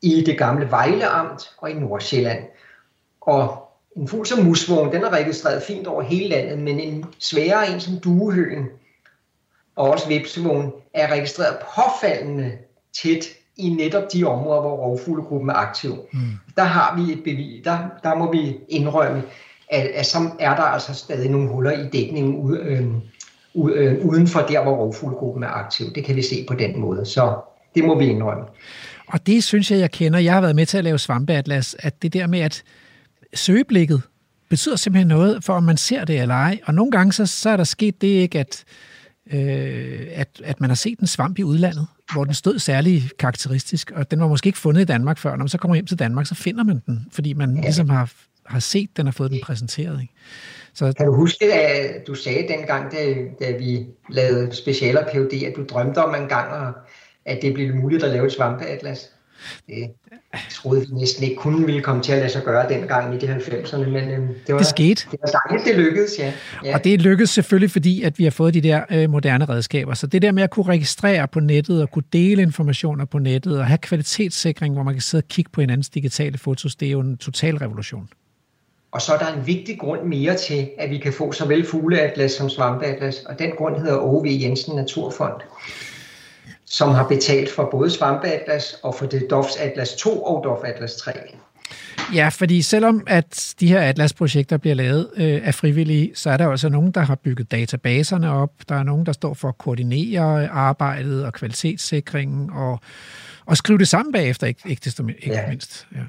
i 0.02 0.22
det 0.26 0.38
gamle 0.38 0.70
Vejleamt 0.70 1.50
og 1.58 1.70
i 1.70 1.74
Nordsjælland. 1.74 2.44
Og 3.20 3.68
en 3.96 4.08
fugl 4.08 4.26
som 4.26 4.44
musvågen, 4.44 4.92
den 4.92 5.02
er 5.02 5.10
registreret 5.10 5.62
fint 5.62 5.86
over 5.86 6.02
hele 6.02 6.28
landet, 6.28 6.58
men 6.58 6.80
en 6.80 7.04
sværere 7.18 7.72
en 7.72 7.80
som 7.80 8.00
duehøen 8.00 8.66
og 9.76 9.90
også 9.90 10.08
vipsevågen 10.08 10.72
er 10.94 11.12
registreret 11.12 11.56
påfaldende 11.74 12.52
tæt 13.02 13.24
i 13.56 13.68
netop 13.68 14.12
de 14.12 14.24
områder, 14.24 14.60
hvor 14.60 14.76
rovfuglegruppen 14.76 15.50
er 15.50 15.54
aktiv. 15.54 15.96
Mm. 16.12 16.20
Der 16.56 16.64
har 16.64 16.96
vi 16.96 17.12
et 17.12 17.24
bevis, 17.24 17.64
der, 17.64 17.78
der 18.02 18.14
må 18.14 18.32
vi 18.32 18.58
indrømme, 18.68 19.22
at, 19.70 19.86
at 19.86 20.06
så 20.06 20.18
er 20.38 20.56
der 20.56 20.62
altså 20.62 20.94
stadig 20.94 21.30
nogle 21.30 21.48
huller 21.48 21.72
i 21.72 21.88
dækningen 21.88 22.36
ude, 22.36 22.58
øh, 22.58 22.84
uden 23.54 24.26
for 24.26 24.40
der, 24.40 24.62
hvor 24.62 24.76
rovfuglegruppen 24.76 25.42
er 25.42 25.48
aktiv. 25.48 25.86
Det 25.94 26.04
kan 26.04 26.16
vi 26.16 26.22
se 26.22 26.44
på 26.48 26.54
den 26.54 26.80
måde, 26.80 27.06
så 27.06 27.36
det 27.74 27.84
må 27.84 27.98
vi 27.98 28.04
indrømme. 28.04 28.44
Og 29.06 29.26
det 29.26 29.44
synes 29.44 29.70
jeg, 29.70 29.78
jeg 29.78 29.90
kender. 29.90 30.18
Jeg 30.18 30.32
har 30.32 30.40
været 30.40 30.56
med 30.56 30.66
til 30.66 30.78
at 30.78 30.84
lave 30.84 30.98
svampeatlas, 30.98 31.76
at 31.78 32.02
det 32.02 32.12
der 32.12 32.26
med, 32.26 32.40
at 32.40 32.62
søgeblikket 33.34 34.02
betyder 34.48 34.76
simpelthen 34.76 35.08
noget, 35.08 35.44
for 35.44 35.54
om 35.54 35.62
man 35.62 35.76
ser 35.76 36.04
det 36.04 36.20
eller 36.20 36.34
ej. 36.34 36.58
Og 36.64 36.74
nogle 36.74 36.90
gange, 36.90 37.12
så, 37.12 37.26
så 37.26 37.50
er 37.50 37.56
der 37.56 37.64
sket 37.64 38.00
det 38.00 38.08
ikke, 38.08 38.38
at, 38.38 38.64
øh, 39.32 40.06
at, 40.12 40.42
at 40.44 40.60
man 40.60 40.70
har 40.70 40.74
set 40.74 40.98
en 40.98 41.06
svamp 41.06 41.38
i 41.38 41.42
udlandet, 41.42 41.86
hvor 42.12 42.24
den 42.24 42.34
stod 42.34 42.58
særlig 42.58 43.10
karakteristisk, 43.18 43.90
og 43.90 44.10
den 44.10 44.20
var 44.20 44.28
måske 44.28 44.46
ikke 44.46 44.58
fundet 44.58 44.80
i 44.80 44.84
Danmark 44.84 45.18
før. 45.18 45.30
Når 45.30 45.36
man 45.36 45.48
så 45.48 45.58
kommer 45.58 45.74
hjem 45.74 45.86
til 45.86 45.98
Danmark, 45.98 46.26
så 46.26 46.34
finder 46.34 46.64
man 46.64 46.82
den, 46.86 47.06
fordi 47.12 47.32
man 47.32 47.54
ja. 47.54 47.60
ligesom 47.60 47.88
har, 47.88 48.12
har 48.46 48.58
set 48.58 48.96
den 48.96 49.06
og 49.06 49.14
fået 49.14 49.30
den 49.30 49.40
præsenteret. 49.42 50.00
Ikke? 50.00 50.14
Så 50.80 50.92
Kan 50.96 51.06
du 51.06 51.14
huske, 51.14 51.54
at 51.54 52.06
du 52.06 52.14
sagde 52.14 52.48
dengang, 52.48 52.92
da, 52.92 53.14
da 53.40 53.56
vi 53.56 53.86
lavede 54.10 54.52
specialer 54.52 55.04
PhD, 55.04 55.46
at 55.46 55.52
du 55.56 55.64
drømte 55.64 55.98
om 55.98 56.14
en 56.14 56.28
gang, 56.28 56.74
at 57.24 57.38
det 57.42 57.54
blev 57.54 57.74
muligt 57.74 58.04
at 58.04 58.10
lave 58.10 58.26
et 58.26 58.32
svampeatlas? 58.32 59.10
Det 59.66 59.90
troede 60.50 60.80
vi 60.80 60.86
næsten 60.92 61.24
ikke 61.24 61.36
kun 61.36 61.66
ville 61.66 61.82
komme 61.82 62.02
til 62.02 62.12
at 62.12 62.18
lade 62.18 62.30
sig 62.30 62.42
gøre 62.42 62.68
dengang 62.68 63.14
i 63.14 63.18
de 63.18 63.34
90'erne, 63.36 63.76
men 63.76 64.10
øhm, 64.10 64.28
det 64.46 64.52
var, 64.54 64.58
det 64.58 64.66
skete. 64.66 65.06
det 65.10 65.18
var 65.22 65.40
dejligt, 65.46 65.68
det 65.68 65.76
lykkedes, 65.76 66.18
ja. 66.18 66.32
ja. 66.64 66.74
Og 66.74 66.84
det 66.84 67.02
lykkedes 67.02 67.30
selvfølgelig, 67.30 67.70
fordi 67.70 68.02
at 68.02 68.18
vi 68.18 68.24
har 68.24 68.30
fået 68.30 68.54
de 68.54 68.60
der 68.60 68.82
øh, 68.90 69.10
moderne 69.10 69.44
redskaber. 69.44 69.94
Så 69.94 70.06
det 70.06 70.22
der 70.22 70.32
med 70.32 70.42
at 70.42 70.50
kunne 70.50 70.66
registrere 70.66 71.28
på 71.28 71.40
nettet 71.40 71.82
og 71.82 71.90
kunne 71.90 72.04
dele 72.12 72.42
informationer 72.42 73.04
på 73.04 73.18
nettet 73.18 73.58
og 73.58 73.66
have 73.66 73.78
kvalitetssikring, 73.78 74.74
hvor 74.74 74.82
man 74.82 74.94
kan 74.94 75.00
sidde 75.00 75.22
og 75.22 75.28
kigge 75.28 75.50
på 75.50 75.60
hinandens 75.60 75.88
digitale 75.88 76.38
fotos, 76.38 76.76
det 76.76 76.88
er 76.88 76.92
jo 76.92 77.00
en 77.00 77.16
total 77.16 77.56
revolution. 77.56 78.08
Og 78.92 79.02
så 79.02 79.14
er 79.14 79.18
der 79.18 79.32
en 79.34 79.46
vigtig 79.46 79.78
grund 79.78 80.02
mere 80.02 80.36
til, 80.36 80.70
at 80.78 80.90
vi 80.90 80.98
kan 80.98 81.12
få 81.12 81.32
såvel 81.32 81.66
fugleatlas 81.66 82.32
som 82.32 82.48
svampeatlas, 82.50 83.16
og 83.26 83.38
den 83.38 83.50
grund 83.58 83.76
hedder 83.76 83.98
OV 83.98 84.26
Jensen 84.26 84.76
Naturfond, 84.76 85.40
som 86.64 86.88
har 86.88 87.08
betalt 87.08 87.50
for 87.50 87.68
både 87.70 87.90
svampeatlas 87.90 88.76
og 88.82 88.94
for 88.94 89.06
det 89.06 89.26
DOFs 89.30 89.56
Atlas 89.56 89.92
2 89.94 90.22
og 90.22 90.44
DOF 90.44 90.58
Atlas 90.64 90.94
3. 90.94 91.12
Ja, 92.14 92.28
fordi 92.28 92.62
selvom 92.62 93.02
at 93.06 93.54
de 93.60 93.68
her 93.68 93.80
Atlas-projekter 93.80 94.56
bliver 94.56 94.74
lavet 94.74 95.10
øh, 95.16 95.40
af 95.44 95.54
frivillige, 95.54 96.10
så 96.14 96.30
er 96.30 96.36
der 96.36 96.46
også 96.46 96.68
nogen, 96.68 96.90
der 96.90 97.00
har 97.00 97.14
bygget 97.14 97.50
databaserne 97.50 98.32
op. 98.32 98.50
Der 98.68 98.74
er 98.74 98.82
nogen, 98.82 99.06
der 99.06 99.12
står 99.12 99.34
for 99.34 99.48
at 99.48 99.58
koordinere 99.58 100.48
arbejdet 100.48 101.24
og 101.24 101.32
kvalitetssikringen 101.32 102.50
og, 102.50 102.80
og 103.46 103.56
skrive 103.56 103.78
det 103.78 103.88
sammen 103.88 104.12
bagefter, 104.12 104.46
ikke, 104.46 104.60
ikke, 104.66 104.80
desto, 104.84 105.06
ikke 105.08 105.18
Ja. 105.26 105.48
mindst. 105.48 105.86
Ja. 105.94 106.00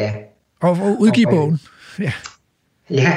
Ja, 0.00 0.12
Og, 0.68 0.96
udgive 1.00 1.26
Og- 1.26 1.32
bogen. 1.34 1.60
Ja. 1.98 2.12
ja, 2.90 3.16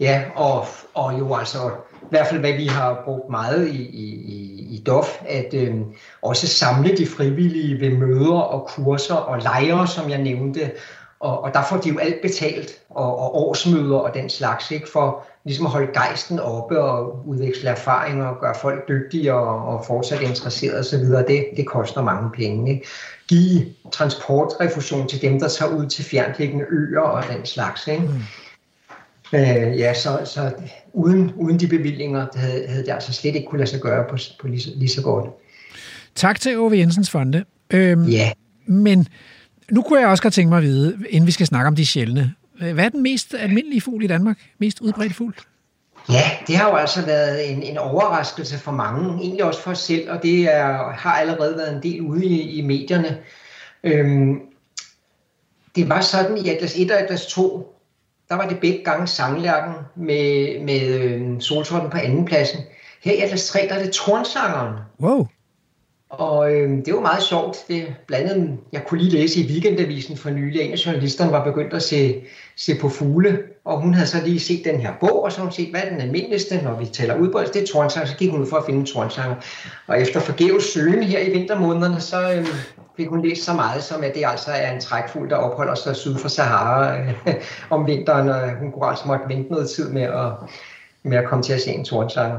ja 0.00 0.22
og, 0.34 0.66
og 0.94 1.18
jo 1.18 1.34
altså, 1.34 1.58
i 2.02 2.06
hvert 2.10 2.26
fald 2.26 2.40
hvad 2.40 2.52
vi 2.52 2.66
har 2.66 3.02
brugt 3.04 3.30
meget 3.30 3.68
i, 3.68 3.82
i, 3.82 4.04
i- 4.14 4.66
i 4.76 4.82
DOF, 4.86 5.08
at 5.28 5.54
øh, 5.54 5.74
også 6.22 6.46
samle 6.46 6.96
de 6.96 7.06
frivillige 7.06 7.80
ved 7.80 7.90
møder 7.98 8.34
og 8.40 8.66
kurser 8.68 9.14
og 9.14 9.38
lejre, 9.42 9.86
som 9.86 10.10
jeg 10.10 10.18
nævnte, 10.18 10.70
og, 11.20 11.42
og 11.42 11.54
der 11.54 11.62
får 11.68 11.76
de 11.76 11.88
jo 11.88 11.98
alt 11.98 12.22
betalt, 12.22 12.70
og, 12.90 13.18
og 13.18 13.48
årsmøder 13.48 13.96
og 13.96 14.14
den 14.14 14.30
slags, 14.30 14.70
ikke, 14.70 14.88
for 14.92 15.26
ligesom 15.44 15.66
at 15.66 15.72
holde 15.72 15.92
gejsten 15.94 16.38
oppe 16.40 16.80
og 16.80 17.26
udveksle 17.28 17.68
erfaringer 17.68 18.26
og 18.26 18.40
gøre 18.40 18.54
folk 18.62 18.88
dygtige 18.88 19.34
og, 19.34 19.64
og 19.68 19.84
fortsat 19.86 20.20
interesserede 20.20 20.78
osv. 20.80 20.98
Det, 21.28 21.44
det 21.56 21.66
koster 21.66 22.02
mange 22.02 22.30
penge. 22.30 22.70
Ikke? 22.72 22.86
Give 23.28 23.66
transportrefusion 23.92 25.08
til 25.08 25.22
dem, 25.22 25.40
der 25.40 25.48
tager 25.48 25.72
ud 25.76 25.86
til 25.86 26.04
fjernliggende 26.04 26.64
øer 26.70 27.00
og 27.00 27.24
den 27.36 27.46
slags. 27.46 27.86
Ikke? 27.88 28.02
Mm. 28.02 28.08
Øh, 29.38 29.78
ja, 29.78 29.94
så, 29.94 30.20
så 30.24 30.52
uden, 30.92 31.32
uden 31.36 31.60
de 31.60 31.66
bevillinger 31.68 32.26
havde, 32.34 32.66
havde 32.68 32.84
det 32.86 32.92
altså 32.92 33.12
slet 33.12 33.34
ikke 33.34 33.48
kunne 33.48 33.58
lade 33.58 33.70
sig 33.70 33.80
gøre 33.80 34.04
på, 34.10 34.16
på 34.40 34.48
lige, 34.48 34.60
så- 34.60 34.70
lige 34.76 34.88
så 34.88 35.02
godt. 35.02 35.24
Tak 36.14 36.40
til 36.40 36.58
Ove 36.58 36.78
Jensens 36.78 37.10
Fonde. 37.10 37.44
Øhm, 37.70 38.04
Ja, 38.04 38.32
Men 38.66 39.06
nu 39.72 39.82
kunne 39.82 40.00
jeg 40.00 40.08
også 40.08 40.22
godt 40.22 40.34
tænke 40.34 40.48
mig 40.48 40.58
at 40.58 40.62
vide, 40.64 40.98
inden 41.10 41.26
vi 41.26 41.32
skal 41.32 41.46
snakke 41.46 41.68
om 41.68 41.76
de 41.76 41.86
sjældne, 41.86 42.34
øh, 42.62 42.74
hvad 42.74 42.84
er 42.84 42.88
den 42.88 43.02
mest 43.02 43.34
almindelige 43.34 43.80
fugl 43.80 44.04
i 44.04 44.06
Danmark? 44.06 44.38
Mest 44.58 44.80
udbredte 44.80 45.14
fugl? 45.14 45.34
Ja, 46.08 46.22
det 46.46 46.56
har 46.56 46.68
jo 46.70 46.76
altså 46.76 47.06
været 47.06 47.52
en, 47.52 47.62
en 47.62 47.78
overraskelse 47.78 48.58
for 48.58 48.72
mange, 48.72 49.22
egentlig 49.22 49.44
også 49.44 49.62
for 49.62 49.70
os 49.70 49.78
selv, 49.78 50.10
og 50.10 50.22
det 50.22 50.54
er, 50.54 50.92
har 50.92 51.12
allerede 51.12 51.56
været 51.56 51.76
en 51.76 51.82
del 51.82 52.00
ude 52.00 52.26
i, 52.26 52.58
i 52.58 52.62
medierne. 52.62 53.18
Øhm, 53.84 54.40
det 55.76 55.88
var 55.88 56.00
sådan 56.00 56.38
i 56.38 56.48
Atlas 56.48 56.76
1 56.76 56.90
og 56.90 57.00
Atlas 57.00 57.26
2, 57.26 57.76
der 58.28 58.34
var 58.34 58.48
det 58.48 58.60
begge 58.60 58.84
gange 58.84 59.06
sanglærken 59.06 59.74
med, 59.96 60.60
med 60.64 60.88
øhm, 60.88 61.40
solsorten 61.40 61.90
på 61.90 61.96
andenpladsen. 61.96 62.60
Her 63.04 63.12
i 63.12 63.20
Atlas 63.20 63.48
3, 63.48 63.66
der 63.68 63.74
er 63.74 63.82
det 63.82 63.92
tornsangeren. 63.92 64.74
Wow. 65.00 65.26
Og 66.10 66.52
øh, 66.52 66.70
det 66.84 66.94
var 66.94 67.00
meget 67.00 67.22
sjovt. 67.22 67.56
Det 67.68 67.86
blandt 68.06 68.30
andet, 68.30 68.58
jeg 68.72 68.84
kunne 68.86 69.00
lige 69.00 69.18
læse 69.18 69.40
i 69.40 69.52
Weekendavisen 69.52 70.16
for 70.16 70.30
nylig, 70.30 70.60
at 70.60 70.66
en 70.66 70.72
af 70.72 70.86
journalisterne 70.86 71.32
var 71.32 71.44
begyndt 71.44 71.74
at 71.74 71.82
se, 71.82 72.22
se 72.56 72.74
på 72.80 72.88
fugle, 72.88 73.38
og 73.64 73.80
hun 73.80 73.94
havde 73.94 74.06
så 74.06 74.16
lige 74.24 74.40
set 74.40 74.64
den 74.64 74.80
her 74.80 74.92
bog, 75.00 75.24
og 75.24 75.32
så 75.32 75.40
hun 75.40 75.52
set, 75.52 75.70
hvad 75.70 75.80
er 75.84 75.90
den 75.90 76.00
almindeligste, 76.00 76.62
når 76.62 76.78
vi 76.78 76.86
taler 76.86 77.18
udbredelse, 77.18 77.52
det 77.54 77.62
er 77.62 77.66
tornsanger. 77.66 78.08
Så 78.08 78.16
gik 78.16 78.30
hun 78.30 78.40
ud 78.40 78.46
for 78.46 78.56
at 78.56 78.64
finde 78.66 78.80
en 78.80 78.86
tornsanger. 78.86 79.36
Og 79.86 80.00
efter 80.00 80.20
forgæves 80.20 80.64
søgen 80.64 81.02
her 81.02 81.20
i 81.20 81.30
vintermånederne, 81.30 82.00
så 82.00 82.32
øh, 82.32 82.46
fik 82.96 83.08
hun 83.08 83.22
læst 83.22 83.44
så 83.44 83.52
meget, 83.52 83.82
som 83.82 84.04
at 84.04 84.14
det 84.14 84.22
altså 84.26 84.50
er 84.50 84.72
en 84.72 84.80
trækfugl, 84.80 85.30
der 85.30 85.36
opholder 85.36 85.74
sig 85.74 85.96
syd 85.96 86.16
for 86.16 86.28
Sahara 86.28 86.98
øh, 86.98 87.14
om 87.70 87.86
vinteren, 87.86 88.28
og 88.28 88.58
hun 88.58 88.72
kunne 88.72 88.88
altså 88.88 89.08
måtte 89.08 89.24
vente 89.28 89.50
noget 89.50 89.70
tid 89.70 89.90
med 89.90 90.02
at, 90.02 90.32
med 91.02 91.18
at 91.18 91.24
komme 91.24 91.42
til 91.42 91.52
at 91.52 91.60
se 91.60 91.70
en 91.70 91.84
tornsanger. 91.84 92.38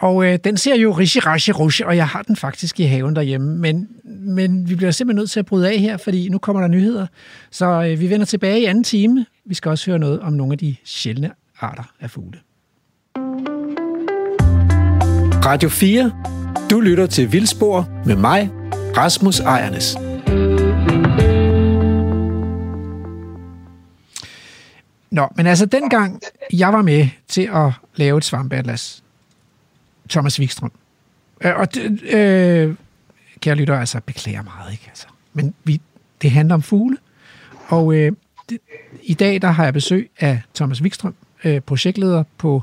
Og 0.00 0.24
øh, 0.24 0.38
den 0.44 0.56
ser 0.56 0.76
jo 0.76 0.92
Rishi 0.92 1.20
Rashi 1.20 1.52
Rush, 1.52 1.82
og 1.86 1.96
jeg 1.96 2.08
har 2.08 2.22
den 2.22 2.36
faktisk 2.36 2.80
i 2.80 2.82
haven 2.82 3.16
derhjemme. 3.16 3.56
Men, 3.56 3.88
men 4.04 4.68
vi 4.68 4.74
bliver 4.74 4.90
simpelthen 4.90 5.20
nødt 5.20 5.30
til 5.30 5.40
at 5.40 5.46
bryde 5.46 5.70
af 5.70 5.78
her, 5.78 5.96
fordi 5.96 6.28
nu 6.28 6.38
kommer 6.38 6.60
der 6.60 6.68
nyheder. 6.68 7.06
Så 7.50 7.66
øh, 7.66 8.00
vi 8.00 8.10
vender 8.10 8.26
tilbage 8.26 8.60
i 8.60 8.64
anden 8.64 8.84
time. 8.84 9.26
Vi 9.44 9.54
skal 9.54 9.68
også 9.68 9.90
høre 9.90 9.98
noget 9.98 10.20
om 10.20 10.32
nogle 10.32 10.52
af 10.52 10.58
de 10.58 10.76
sjældne 10.84 11.30
arter 11.60 11.92
af 12.00 12.10
fugle. 12.10 12.38
Radio 15.44 15.68
4. 15.68 16.12
Du 16.70 16.80
lytter 16.80 17.06
til 17.06 17.32
Vildspor 17.32 17.88
med 18.06 18.16
mig, 18.16 18.50
Rasmus 18.96 19.40
Ejernes. 19.40 19.96
Nå, 25.10 25.28
men 25.36 25.46
altså 25.46 25.66
dengang 25.66 26.20
jeg 26.52 26.72
var 26.72 26.82
med 26.82 27.08
til 27.28 27.50
at 27.54 27.72
lave 27.96 28.18
et 28.18 28.24
svampeatlas, 28.24 29.02
Thomas 30.08 30.40
Wikstrøm, 30.40 30.72
øh, 31.44 31.56
og 31.56 31.74
det, 31.74 32.02
øh, 32.02 32.74
kære 33.40 33.54
lytter, 33.54 33.78
altså 33.78 34.00
beklager 34.06 34.42
meget, 34.42 34.72
ikke? 34.72 34.84
Altså, 34.88 35.06
men 35.32 35.54
vi, 35.64 35.80
det 36.22 36.30
handler 36.30 36.54
om 36.54 36.62
fugle, 36.62 36.96
og 37.68 37.94
øh, 37.94 38.12
det, 38.48 38.58
i 39.02 39.14
dag 39.14 39.42
der 39.42 39.48
har 39.48 39.64
jeg 39.64 39.72
besøg 39.72 40.10
af 40.20 40.42
Thomas 40.54 40.82
Wikstrøm, 40.82 41.14
øh, 41.44 41.60
projektleder 41.60 42.24
på 42.38 42.62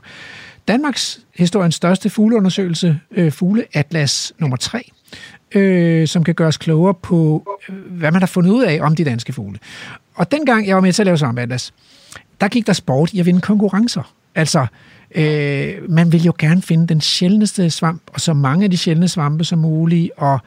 Danmarks 0.68 1.20
historiens 1.36 1.76
største 1.76 2.10
fugleundersøgelse, 2.10 3.00
øh, 3.12 3.32
Fugleatlas 3.32 4.34
nummer 4.40 4.58
3, 4.58 4.92
øh, 5.56 6.08
som 6.08 6.24
kan 6.24 6.36
gøre 6.36 6.48
os 6.48 6.58
klogere 6.58 6.94
på, 6.94 7.48
øh, 7.70 7.76
hvad 7.76 8.12
man 8.12 8.22
har 8.22 8.28
fundet 8.28 8.52
ud 8.52 8.64
af 8.64 8.80
om 8.82 8.96
de 8.96 9.06
danske 9.06 9.34
fugle. 9.34 9.60
Og 10.16 10.32
dengang 10.32 10.68
jeg 10.68 10.76
var 10.76 10.82
med 10.82 10.94
til 10.94 11.02
at 11.02 11.06
lave 11.06 11.18
svampeatlas, 11.18 11.74
der 12.42 12.48
gik 12.48 12.68
der 12.68 12.74
sport 12.74 13.14
i 13.14 13.20
at 13.20 13.26
vinde 13.26 13.42
konkurrencer. 13.42 14.14
Altså, 14.36 14.68
øh, 15.16 15.90
man 15.90 16.12
vil 16.12 16.24
jo 16.24 16.34
gerne 16.40 16.62
finde 16.62 16.88
den 16.88 17.02
sjældneste 17.02 17.70
svamp, 17.70 18.02
og 18.14 18.22
så 18.22 18.34
mange 18.34 18.64
af 18.64 18.72
de 18.72 18.78
sjældne 18.78 19.08
svampe 19.08 19.44
som 19.44 19.60
muligt, 19.60 20.12
og 20.18 20.40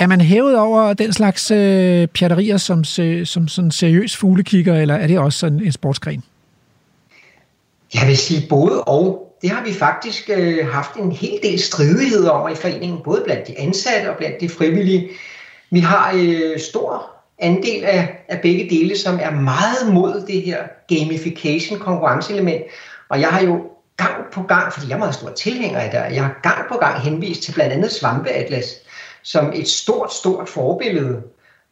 er 0.00 0.06
man 0.06 0.20
hævet 0.20 0.58
over 0.58 0.92
den 0.92 1.12
slags 1.12 1.50
øh, 1.50 2.06
pjatterier 2.06 2.56
som, 2.56 2.84
som 3.24 3.48
sådan 3.48 3.70
seriøs 3.70 4.16
fuglekigger, 4.16 4.80
eller 4.80 4.94
er 4.94 5.06
det 5.06 5.18
også 5.18 5.38
sådan 5.38 5.60
en 5.60 5.72
sportsgren? 5.72 6.22
Jeg 7.94 8.08
vil 8.08 8.16
sige 8.16 8.46
både 8.48 8.84
og. 8.84 9.28
Det 9.42 9.50
har 9.50 9.64
vi 9.64 9.72
faktisk 9.72 10.30
øh, 10.36 10.68
haft 10.68 10.94
en 10.96 11.12
hel 11.12 11.38
del 11.42 11.58
stridigheder 11.58 12.30
om 12.30 12.52
i 12.52 12.54
foreningen, 12.54 13.00
både 13.04 13.22
blandt 13.24 13.48
de 13.48 13.58
ansatte 13.58 14.10
og 14.10 14.16
blandt 14.16 14.40
de 14.40 14.48
frivillige. 14.48 15.08
Vi 15.70 15.80
har 15.80 16.12
øh, 16.16 16.60
stor 16.60 17.10
andel 17.38 17.84
af, 17.84 18.24
af 18.28 18.40
begge 18.40 18.70
dele, 18.70 18.98
som 18.98 19.18
er 19.22 19.30
meget 19.30 19.94
mod 19.94 20.24
det 20.26 20.42
her 20.42 20.58
gamification 20.88 21.78
konkurrenceelement. 21.78 22.62
Og 23.08 23.20
jeg 23.20 23.28
har 23.28 23.42
jo 23.42 23.60
gang 24.02 24.32
på 24.32 24.42
gang, 24.42 24.72
fordi 24.72 24.88
jeg 24.88 24.94
er 24.94 24.98
meget 24.98 25.14
stor 25.14 25.30
tilhænger 25.30 25.80
af 25.80 25.90
det, 25.90 26.16
jeg 26.16 26.24
har 26.24 26.40
gang 26.42 26.68
på 26.68 26.76
gang 26.76 27.00
henvist 27.00 27.42
til 27.42 27.52
blandt 27.52 27.72
andet 27.72 27.92
Svampeatlas 27.92 28.74
som 29.22 29.52
et 29.54 29.68
stort, 29.68 30.12
stort 30.12 30.48
forbillede. 30.48 31.22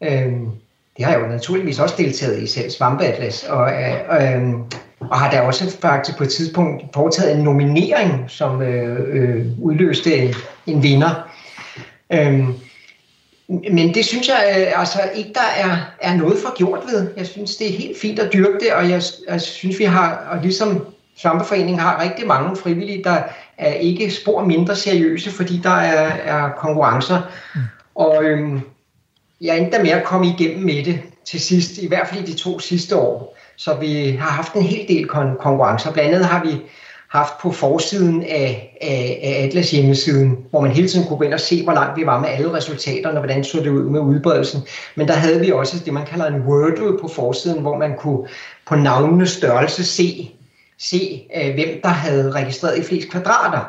Øhm, 0.03 0.51
det 0.97 1.05
har 1.05 1.13
jeg 1.13 1.21
jo 1.21 1.27
naturligvis 1.27 1.79
også 1.79 1.95
deltaget 1.99 2.43
i 2.43 2.47
selv, 2.47 2.71
Svampeatlas, 2.71 3.45
og, 3.45 3.71
øh, 3.73 4.35
øhm, 4.35 4.63
og 5.01 5.19
har 5.19 5.31
da 5.31 5.41
også 5.41 5.77
faktisk 5.81 6.19
på 6.19 6.25
et 6.25 6.31
tidspunkt 6.31 6.83
foretaget 6.95 7.37
en 7.37 7.45
nominering, 7.45 8.25
som 8.29 8.63
øh, 8.63 8.99
øh, 9.09 9.47
udløste 9.63 10.17
en, 10.17 10.35
en 10.67 10.83
vinder. 10.83 11.29
Øhm, 12.13 12.55
men 13.49 13.95
det 13.95 14.05
synes 14.05 14.29
jeg 14.29 14.57
øh, 14.59 14.81
altså 14.81 14.99
ikke, 15.15 15.33
der 15.35 15.65
er, 15.71 15.77
er 16.01 16.17
noget 16.17 16.39
for 16.39 16.57
gjort 16.57 16.81
ved. 16.93 17.09
Jeg 17.17 17.27
synes, 17.27 17.57
det 17.57 17.69
er 17.69 17.79
helt 17.79 17.99
fint 18.01 18.19
at 18.19 18.33
dyrke 18.33 18.59
det, 18.61 18.73
og 18.73 18.91
jeg, 18.91 19.03
jeg 19.29 19.41
synes, 19.41 19.79
vi 19.79 19.85
har, 19.85 20.27
og 20.31 20.39
ligesom 20.43 20.87
Svampeforeningen 21.23 21.79
har 21.79 22.03
rigtig 22.03 22.27
mange 22.27 22.57
frivillige, 22.57 23.05
der 23.05 23.23
er 23.59 23.73
ikke 23.73 24.11
spor 24.11 24.45
mindre 24.45 24.77
seriøse, 24.77 25.31
fordi 25.31 25.61
der 25.63 25.71
er, 25.71 26.11
er 26.25 26.51
konkurrencer. 26.59 27.21
Mm. 27.55 27.61
Og 27.95 28.25
øhm, 28.25 28.61
jeg 29.41 29.59
endte 29.59 29.79
med 29.83 29.91
at 29.91 30.05
komme 30.05 30.27
igennem 30.27 30.65
med 30.65 30.85
det 30.85 31.01
til 31.25 31.41
sidst, 31.41 31.79
i 31.79 31.89
hvert 31.89 32.09
fald 32.09 32.21
i 32.29 32.33
de 32.33 32.39
to 32.39 32.59
sidste 32.59 32.97
år. 32.97 33.37
Så 33.57 33.75
vi 33.75 34.11
har 34.21 34.31
haft 34.31 34.53
en 34.53 34.63
hel 34.63 34.89
del 34.89 35.05
kon- 35.05 35.43
konkurrencer. 35.43 35.93
Blandt 35.93 36.11
andet 36.15 36.27
har 36.27 36.45
vi 36.45 36.57
haft 37.09 37.33
på 37.43 37.53
forsiden 37.53 38.23
af, 38.23 38.79
af, 38.81 39.21
af 39.23 39.45
Atlas 39.45 39.71
hjemmesiden, 39.71 40.39
hvor 40.51 40.61
man 40.61 40.71
hele 40.71 40.89
tiden 40.89 41.07
kunne 41.07 41.19
gå 41.19 41.25
ind 41.25 41.35
og 41.35 41.41
se, 41.41 41.65
hvor 41.65 41.73
langt 41.73 42.01
vi 42.01 42.07
var 42.07 42.21
med 42.21 42.29
alle 42.29 42.53
resultaterne, 42.53 43.19
og 43.19 43.25
hvordan 43.25 43.45
så 43.45 43.59
det 43.59 43.69
ud 43.69 43.83
med 43.83 44.01
udbredelsen. 44.01 44.61
Men 44.95 45.09
der 45.09 45.15
havde 45.15 45.41
vi 45.41 45.53
også 45.53 45.79
det, 45.85 45.93
man 45.93 46.07
kalder 46.07 46.27
en 46.27 46.43
Wordle 46.43 46.99
på 47.01 47.09
forsiden, 47.09 47.61
hvor 47.61 47.79
man 47.79 47.97
kunne 47.97 48.29
på 48.67 48.77
navnenes 48.77 49.31
størrelse 49.31 49.85
se 49.85 50.31
se, 50.81 51.23
øh, 51.37 51.55
hvem 51.55 51.81
der 51.83 51.89
havde 51.89 52.33
registreret 52.33 52.79
i 52.79 52.83
flest 52.83 53.11
kvadrater. 53.11 53.61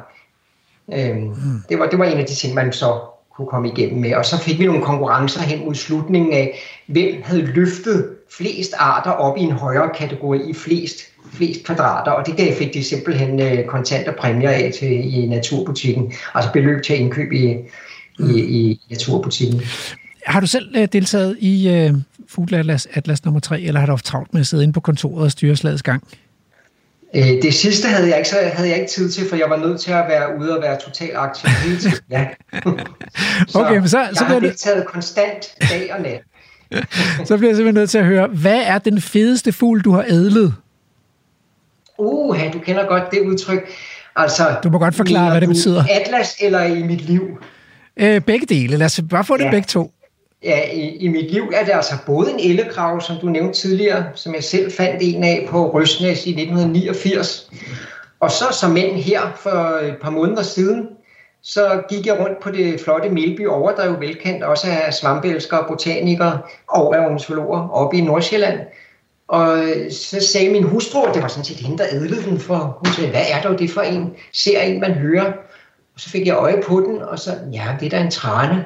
Øhm, 0.94 1.36
det, 1.70 1.80
var, 1.80 1.88
det 1.88 2.00
var 2.00 2.06
en 2.06 2.18
af 2.18 2.26
de 2.26 2.36
ting, 2.36 2.54
man 2.54 2.74
så 2.74 3.00
kunne 3.36 3.48
komme 3.48 3.70
igennem 3.70 4.02
med. 4.02 4.16
Og 4.16 4.26
så 4.26 4.40
fik 4.40 4.60
vi 4.60 4.66
nogle 4.66 4.82
konkurrencer 4.82 5.42
hen 5.42 5.66
mod 5.66 5.76
slutningen 5.76 6.34
af, 6.34 6.60
hvem 6.88 7.22
havde 7.24 7.42
løftet 7.42 8.10
flest 8.38 8.74
arter 8.78 9.12
op 9.12 9.38
i 9.38 9.42
en 9.42 9.52
højere 9.52 9.90
kategori 9.96 10.50
i 10.50 10.54
flest, 10.54 10.98
flest 11.34 11.64
kvadrater. 11.64 12.12
Og 12.12 12.28
det 12.28 12.38
gav 12.38 12.56
fik 12.56 12.74
de 12.74 12.84
simpelthen 12.84 13.42
øh, 13.42 13.66
kontante 13.66 14.12
præmier 14.20 14.50
af 14.50 14.72
til, 14.80 15.16
i 15.16 15.28
naturbutikken. 15.28 16.14
Altså 16.34 16.52
beløb 16.52 16.84
til 16.84 17.00
indkøb 17.00 17.32
i, 17.32 17.58
i, 18.20 18.40
i 18.40 18.82
naturbutikken. 18.90 19.62
Har 20.26 20.40
du 20.40 20.48
selv 20.48 20.76
øh, 20.76 20.88
deltaget 20.94 21.38
i 21.40 21.70
øh, 21.70 21.94
Fugleatlas 22.28 22.88
Atlas 22.94 23.26
nummer 23.26 23.40
3, 23.40 23.62
eller 23.62 23.80
har 23.80 23.88
du 23.88 23.92
haft 23.92 24.06
travlt 24.06 24.34
med 24.34 24.42
at 24.42 24.48
sidde 24.48 24.64
inde 24.64 24.74
på 24.74 24.80
kontoret 24.80 25.24
og 25.24 25.32
styre 25.32 25.56
slagets 25.56 25.84
gang? 25.84 26.04
Øh, 27.16 27.24
det 27.42 27.54
sidste 27.54 27.88
havde 27.88 28.10
jeg, 28.10 28.18
ikke, 28.18 28.30
så 28.30 28.36
havde 28.54 28.70
jeg 28.70 28.78
ikke 28.80 28.92
tid 28.92 29.12
til, 29.12 29.30
for 29.30 29.36
jeg 29.36 29.50
var 29.50 29.58
nødt 29.58 29.82
til 29.82 29.92
at 29.92 30.06
være 30.10 30.40
ude 30.40 30.56
og 30.58 30.62
være 30.64 30.78
totalt 30.86 31.12
aktiv 31.16 31.50
hele 31.50 31.78
tiden. 31.80 31.98
Ja. 32.10 32.28
Okay, 33.56 33.78
men 33.78 33.88
så- 33.90 34.00
jeg 34.00 34.10
så 34.14 34.24
har 34.24 34.26
bliver 34.30 34.40
det- 34.40 34.50
deltaget 34.50 34.86
konstant 34.88 35.46
dag 35.70 35.94
og 35.94 36.02
nat. 36.02 36.22
Så 37.28 37.38
bliver 37.38 37.50
jeg 37.50 37.56
simpelthen 37.56 37.74
nødt 37.74 37.90
til 37.90 37.98
at 37.98 38.06
høre, 38.06 38.28
hvad 38.28 38.62
er 38.66 38.78
den 38.78 39.02
fedeste 39.02 39.52
fugl, 39.52 39.82
du 39.82 39.92
har 39.92 40.06
ædlet? 40.10 40.54
Uh, 41.98 42.54
du 42.54 42.60
kender 42.60 42.88
godt 42.88 43.04
det 43.12 43.20
udtryk. 43.22 43.70
Altså, 44.16 44.56
Du 44.64 44.70
må 44.70 44.78
godt 44.80 44.96
forklare, 44.96 45.30
hvad 45.32 45.42
det 45.42 45.50
betyder. 45.50 45.84
Atlas 46.02 46.36
eller 46.42 46.64
i 46.64 46.84
mit 46.84 47.02
liv? 47.02 47.22
Øh, 47.98 48.22
begge 48.22 48.46
dele. 48.46 48.78
Lad 48.78 48.86
os 48.86 49.02
bare 49.10 49.24
få 49.24 49.38
det 49.38 49.44
Ja. 49.44 49.50
begge 49.52 49.66
to. 49.66 49.92
Ja, 50.44 50.72
i, 50.72 50.96
i 50.96 51.08
mit 51.08 51.32
liv 51.32 51.52
er 51.54 51.66
det 51.66 51.72
altså 51.72 51.94
både 52.06 52.32
en 52.32 52.52
ellekrav, 52.52 53.02
som 53.02 53.16
du 53.22 53.30
nævnte 53.30 53.60
tidligere, 53.60 54.06
som 54.16 54.34
jeg 54.34 54.44
selv 54.44 54.72
fandt 54.72 54.98
en 55.02 55.24
af 55.24 55.48
på 55.50 55.72
Røsnæs 55.74 56.26
i 56.26 56.30
1989. 56.30 57.52
Og 58.20 58.32
så 58.32 58.46
som 58.62 58.72
mænd 58.72 58.96
her 58.96 59.22
for 59.36 59.80
et 59.84 59.98
par 60.02 60.10
måneder 60.10 60.44
siden, 60.44 60.88
så 61.44 61.84
gik 61.90 62.06
jeg 62.06 62.20
rundt 62.20 62.40
på 62.40 62.52
det 62.52 62.80
flotte 62.80 63.10
Melby 63.10 63.48
Overdrev, 63.48 64.00
velkendt 64.00 64.44
også 64.44 64.68
af 64.68 64.94
svampeelskere, 64.94 65.66
botanikere 65.68 66.40
og 66.68 66.98
af 66.98 67.06
ornitologer 67.06 67.70
oppe 67.70 67.98
i 67.98 68.02
Nordsjælland. 68.02 68.60
Og 69.28 69.58
øh, 69.58 69.92
så 69.92 70.28
sagde 70.28 70.52
min 70.52 70.64
hustru, 70.64 71.00
og 71.00 71.14
det 71.14 71.22
var 71.22 71.28
sådan 71.28 71.46
set 71.46 71.58
hende, 71.58 71.78
der 71.78 71.86
ædlede 71.92 72.24
den, 72.24 72.40
for 72.40 72.78
hun 72.86 72.94
sagde, 72.94 73.10
hvad 73.10 73.24
er 73.30 73.42
dog 73.42 73.60
det 73.60 73.72
for 73.72 73.82
en? 73.82 74.16
Ser 74.34 74.62
en, 74.62 74.80
man 74.80 74.92
hører? 74.92 75.26
Og 75.94 76.00
så 76.00 76.10
fik 76.10 76.28
jeg 76.28 76.36
øje 76.36 76.62
på 76.68 76.80
den, 76.80 77.02
og 77.02 77.20
så, 77.20 77.32
ja, 77.54 77.76
det 77.80 77.86
er 77.86 77.90
da 77.90 78.04
en 78.04 78.12
trane. 78.12 78.66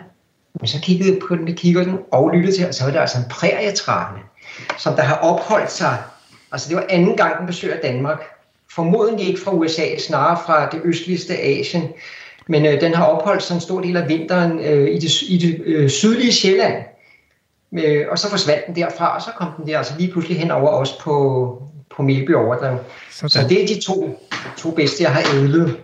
Men 0.60 0.68
så 0.68 0.82
kiggede 0.82 1.12
jeg 1.12 1.20
på 1.28 1.36
den, 1.36 1.56
kigger 1.56 1.84
den 1.84 1.98
og 2.12 2.30
lyttede 2.30 2.58
til, 2.58 2.68
og 2.68 2.74
så 2.74 2.84
var 2.84 2.92
det 2.92 3.00
altså 3.00 3.18
en 3.18 3.26
prærietrane, 3.30 4.20
som 4.78 4.96
der 4.96 5.02
har 5.02 5.16
opholdt 5.16 5.72
sig. 5.72 5.98
Altså 6.52 6.70
det 6.70 6.78
var 6.78 6.86
anden 6.90 7.18
gang, 7.18 7.38
den 7.40 7.48
besøger 7.48 7.82
Danmark. 7.82 8.24
Formodentlig 8.72 9.28
ikke 9.28 9.42
fra 9.42 9.52
USA, 9.52 9.98
snarere 9.98 10.40
fra 10.46 10.70
det 10.70 10.82
østligste 10.84 11.38
Asien. 11.38 11.88
Men 12.48 12.66
øh, 12.66 12.82
den 12.82 12.94
har 12.94 13.06
opholdt 13.06 13.44
sig 13.44 13.56
en 13.56 13.62
stor 13.62 13.82
del 13.82 13.98
af 13.98 14.10
vinteren 14.10 14.60
øh, 14.60 14.96
i 14.96 15.00
det, 15.00 15.22
i 15.22 15.38
det 15.38 15.62
øh, 15.66 15.90
sydlige 15.90 16.34
Sjælland. 16.34 16.84
Øh, 17.74 18.06
og 18.12 18.20
så 18.20 18.30
forsvandt 18.30 18.68
den 18.68 18.76
derfra, 18.76 19.16
og 19.16 19.22
så 19.22 19.30
kom 19.38 19.48
den 19.58 19.68
der 19.68 19.78
altså 19.78 19.94
lige 19.98 20.12
pludselig 20.12 20.40
hen 20.40 20.52
over 20.52 20.70
os 20.70 20.92
på, 20.92 21.62
på 21.96 22.04
Melby 22.04 22.34
Overdrev. 22.34 22.78
Sådan. 23.12 23.30
Så 23.30 23.48
det 23.50 23.64
er 23.64 23.68
de 23.68 23.82
to, 23.82 24.20
to 24.58 24.72
bedste, 24.72 25.04
jeg 25.04 25.14
har 25.14 25.24
ædlet. 25.36 25.78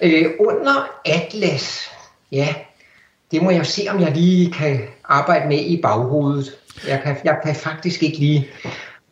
Øh, 0.00 0.26
under 0.40 0.90
Atlas, 1.04 1.90
ja, 2.32 2.54
det 3.30 3.42
må 3.42 3.50
jeg 3.50 3.66
se, 3.66 3.82
om 3.90 4.00
jeg 4.00 4.12
lige 4.14 4.52
kan 4.52 4.80
arbejde 5.04 5.48
med 5.48 5.58
i 5.58 5.80
baghovedet. 5.82 6.50
Jeg 6.88 7.00
kan, 7.04 7.16
jeg 7.24 7.38
kan 7.44 7.54
faktisk 7.54 8.02
ikke 8.02 8.18
lige, 8.18 8.48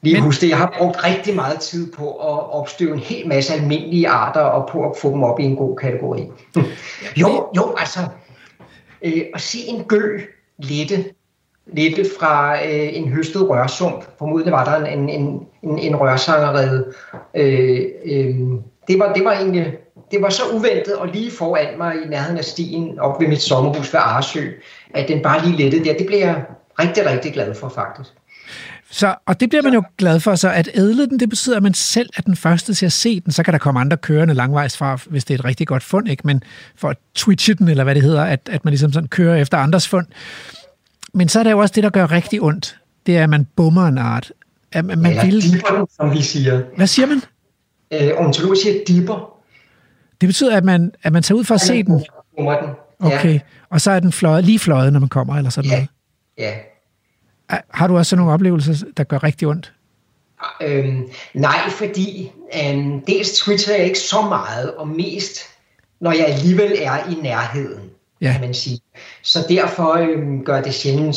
lige 0.03 0.15
Men- 0.15 0.23
huske 0.23 0.41
det. 0.41 0.49
Jeg 0.49 0.59
har 0.59 0.75
brugt 0.79 1.05
rigtig 1.05 1.35
meget 1.37 1.61
tid 1.61 1.93
på 1.93 2.11
at 2.11 2.53
opstøve 2.53 2.93
en 2.93 2.99
hel 2.99 3.29
masse 3.29 3.55
almindelige 3.55 4.09
arter 4.09 4.41
og 4.41 4.69
på 4.73 4.91
at 4.91 4.97
få 5.03 5.11
dem 5.11 5.23
op 5.23 5.41
i 5.41 5.45
en 5.45 5.57
god 5.57 5.77
kategori. 5.77 6.27
jo, 7.17 7.49
jo, 7.57 7.75
altså, 7.79 8.01
øh, 9.05 9.23
at 9.35 9.41
se 9.41 9.59
en 9.69 9.85
gø 9.85 10.21
lette, 10.59 11.05
lette 11.67 12.05
fra 12.21 12.55
øh, 12.67 12.97
en 12.97 13.09
høstet 13.09 13.49
rørsump. 13.49 14.05
Formodentlig 14.19 14.53
var 14.53 14.65
der 14.65 14.87
en, 14.87 15.09
en, 15.09 15.47
en, 15.63 15.79
en 15.79 15.97
rørsangerede. 15.97 16.93
Øh, 17.35 17.81
øh, 18.05 18.35
det, 18.89 18.99
var, 18.99 19.13
det 19.13 19.25
var 19.25 19.33
egentlig 19.33 19.77
det 20.11 20.23
var 20.23 20.31
så 20.31 20.43
uventet 20.53 20.95
og 20.95 21.09
lige 21.09 21.31
foran 21.31 21.79
mig 21.79 21.95
i 22.05 22.09
nærheden 22.09 22.39
af 22.39 22.45
stien 22.45 22.99
op 22.99 23.21
ved 23.21 23.29
mit 23.29 23.43
sommerhus 23.43 23.93
ved 23.93 24.01
Arsø, 24.03 24.47
at 24.95 25.09
den 25.09 25.23
bare 25.23 25.47
lige 25.47 25.57
lettede 25.57 25.85
der. 25.85 25.99
Det 25.99 26.07
blev 26.07 26.19
jeg 26.19 26.45
rigtig, 26.79 27.07
rigtig 27.07 27.33
glad 27.33 27.55
for 27.55 27.69
faktisk. 27.69 28.11
Så, 28.91 29.15
og 29.27 29.41
det 29.41 29.49
bliver 29.49 29.63
man 29.63 29.75
jo 29.75 29.83
glad 29.99 30.21
for, 30.21 30.35
så 30.35 30.51
at 30.51 30.69
ædle 30.75 31.07
den, 31.07 31.21
det 31.21 31.29
betyder, 31.29 31.57
at 31.57 31.63
man 31.63 31.75
selv 31.75 32.09
er 32.17 32.23
den 32.23 32.37
første 32.37 32.75
til 32.75 32.87
at 32.87 32.93
se 32.93 33.21
den. 33.21 33.33
Så 33.33 33.43
kan 33.43 33.53
der 33.53 33.59
komme 33.59 33.81
andre 33.81 33.97
kørende 33.97 34.35
langvejs 34.35 34.77
fra, 34.77 34.99
hvis 35.07 35.25
det 35.25 35.35
er 35.35 35.39
et 35.39 35.45
rigtig 35.45 35.67
godt 35.67 35.83
fund, 35.83 36.09
ikke? 36.09 36.27
men 36.27 36.43
for 36.77 36.89
at 36.89 36.97
twitche 37.15 37.55
den, 37.55 37.69
eller 37.69 37.85
hvad 37.85 37.95
det 37.95 38.03
hedder, 38.03 38.25
at, 38.25 38.49
at 38.51 38.65
man 38.65 38.73
ligesom 38.73 38.93
sådan 38.93 39.09
kører 39.09 39.37
efter 39.37 39.59
andres 39.59 39.89
fund. 39.89 40.07
Men 41.15 41.29
så 41.29 41.39
er 41.39 41.43
der 41.43 41.51
jo 41.51 41.59
også 41.59 41.73
det, 41.75 41.83
der 41.83 41.91
gør 41.91 42.11
rigtig 42.11 42.43
ondt. 42.43 42.79
Det 43.07 43.17
er, 43.17 43.23
at 43.23 43.31
man 43.31 43.47
bummer 43.57 43.87
en 43.87 43.99
art. 43.99 44.33
At 44.73 44.85
man, 44.85 44.99
man 44.99 45.11
Eller 45.11 45.25
vil... 45.25 45.43
dipper 45.43 45.77
den, 45.77 45.87
som 45.97 46.13
vi 46.13 46.23
siger. 46.23 46.63
Hvad 46.77 46.87
siger 46.87 47.07
man? 47.07 47.23
Øh, 47.93 48.11
ornitologer 48.17 48.57
siger 48.63 48.85
dipper. 48.89 49.38
Det 50.21 50.27
betyder, 50.29 50.57
at 50.57 50.65
man, 50.65 50.93
at 51.03 51.13
man 51.13 51.23
tager 51.23 51.39
ud 51.39 51.45
for 51.45 51.55
at 51.55 51.61
se 51.61 51.83
den. 51.83 52.05
Den. 52.39 52.49
Okay. 53.01 53.41
Og 53.71 53.81
så 53.81 53.91
er 53.91 54.01
den 54.01 54.13
fløjet, 54.13 54.45
lige 54.45 54.59
fløjet, 54.59 54.93
når 54.93 55.01
man 55.01 55.09
kommer, 55.09 55.37
eller 55.37 55.51
sådan 55.51 55.71
Ja. 55.71 55.77
noget. 55.77 55.89
Ja. 56.39 56.55
Har 57.75 57.87
du 57.87 57.97
også 57.99 58.11
sådan 58.11 58.19
nogle 58.21 58.33
oplevelser, 58.35 58.87
der 58.97 59.05
gør 59.05 59.23
rigtig 59.25 59.49
ondt? 59.49 59.73
Øhm, 60.63 61.03
nej, 61.35 61.59
fordi 61.71 62.33
øhm, 62.65 63.01
dels 63.01 63.33
twitcher 63.39 63.75
jeg 63.77 63.85
ikke 63.85 63.99
så 63.99 64.23
meget, 64.23 64.75
og 64.75 64.89
mest 64.89 65.39
når 66.01 66.13
jeg 66.13 66.27
alligevel 66.27 66.73
er 66.83 67.11
i 67.11 67.15
nærheden, 67.23 67.91
Ja. 68.21 68.33
kan 68.33 68.41
man 68.41 68.55
sige. 68.55 68.81
Så 69.23 69.39
derfor 69.49 69.93
øhm, 69.95 70.45
gør 70.45 70.61
det 70.63 70.75
sjældent 70.75 71.17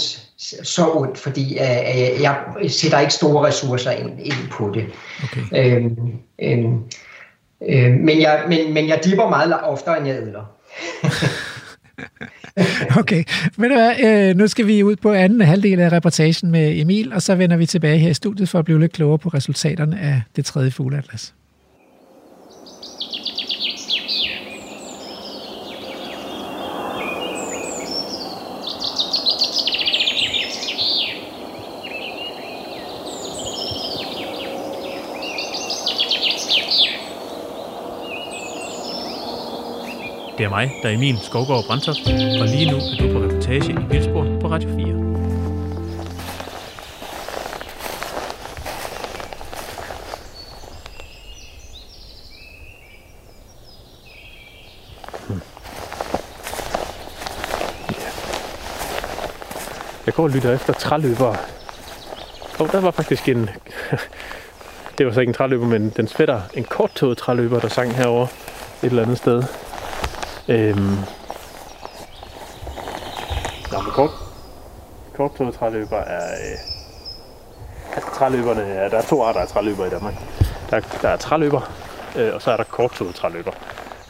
så 0.64 0.92
ondt, 0.94 1.18
fordi 1.18 1.54
øh, 1.58 1.62
øh, 1.62 2.22
jeg 2.22 2.44
sætter 2.68 3.00
ikke 3.00 3.14
store 3.14 3.48
ressourcer 3.48 3.92
ind, 3.92 4.20
ind 4.20 4.50
på 4.52 4.72
det. 4.74 4.86
Okay. 5.24 5.42
Øhm, 5.56 5.98
øhm, 6.42 6.80
Øh, 7.70 7.92
men, 7.92 8.22
jeg, 8.22 8.44
men, 8.48 8.74
men 8.74 8.88
jeg 8.88 9.00
dipper 9.06 9.30
meget 9.30 9.54
oftere, 9.64 9.98
end 9.98 10.08
jeg 10.08 10.16
ædler. 10.16 10.52
Okay, 13.00 13.24
ved 13.58 13.70
du 13.70 13.76
hvad, 13.76 14.30
øh, 14.30 14.36
nu 14.36 14.48
skal 14.48 14.68
vi 14.68 14.84
ud 14.84 14.96
på 14.96 15.12
anden 15.12 15.42
halvdel 15.42 15.80
af 15.80 15.92
reportagen 15.92 16.52
med 16.52 16.80
Emil, 16.80 17.14
og 17.14 17.22
så 17.22 17.36
vender 17.36 17.58
vi 17.58 17.66
tilbage 17.66 17.98
her 17.98 18.10
i 18.10 18.14
studiet 18.14 18.50
for 18.50 18.60
at 18.60 18.66
blive 18.66 18.80
lidt 18.80 18.92
klogere 18.92 19.18
på 19.20 19.30
resultaterne 19.30 20.00
af 20.00 20.22
det 20.36 20.46
tredje 20.46 20.72
fugleatlas. 20.72 21.34
Det 40.42 40.46
er 40.46 40.50
mig, 40.50 40.72
der 40.84 40.90
er 40.90 40.94
Emil 40.94 41.20
Skovgaard 41.20 41.66
Brandtoft, 41.66 42.00
og 42.42 42.48
lige 42.48 42.72
nu 42.72 42.78
er 42.78 42.96
du 43.00 43.14
på 43.14 43.26
reportage 43.26 43.72
i 43.72 43.76
Vildspor 43.90 44.40
på 44.42 44.48
Radio 44.48 44.70
4. 44.70 44.88
Jeg 60.06 60.14
går 60.14 60.24
og 60.24 60.30
lytter 60.30 60.54
efter 60.54 60.74
træløbere. 60.74 61.38
Og 62.60 62.72
der 62.72 62.82
var 62.82 62.92
faktisk 62.92 63.30
en... 63.30 63.50
det 64.98 65.06
var 65.06 65.12
så 65.12 65.20
ikke 65.20 65.30
en 65.30 65.34
træløber, 65.34 65.68
men 65.68 65.90
den 65.90 66.08
fætter. 66.08 66.42
En 66.54 66.64
korttået 66.64 67.18
træløber, 67.18 67.60
der 67.60 67.68
sang 67.68 67.96
herover 67.96 68.28
et 68.84 68.90
eller 68.90 69.04
andet 69.04 69.18
sted. 69.18 69.44
Øhm. 70.52 70.98
Nå, 73.72 73.82
men 73.82 73.92
kort, 73.92 74.10
korttået 75.16 75.54
træløber 75.54 75.98
er... 75.98 76.32
Øh, 76.32 76.58
altså 77.96 78.10
træløberne, 78.16 78.62
ja, 78.62 78.90
der 78.90 78.98
er 78.98 79.02
to 79.02 79.24
arter 79.24 79.40
af 79.40 79.48
træløber 79.48 79.86
i 79.86 79.90
Danmark. 79.90 80.14
Der, 80.70 80.80
der 81.02 81.10
er 81.10 81.18
træløber, 81.18 81.72
øh, 82.16 82.34
og 82.34 82.42
så 82.42 82.52
er 82.52 82.58
der 82.58 82.64
korttået 82.64 83.16
træløber. 83.16 83.52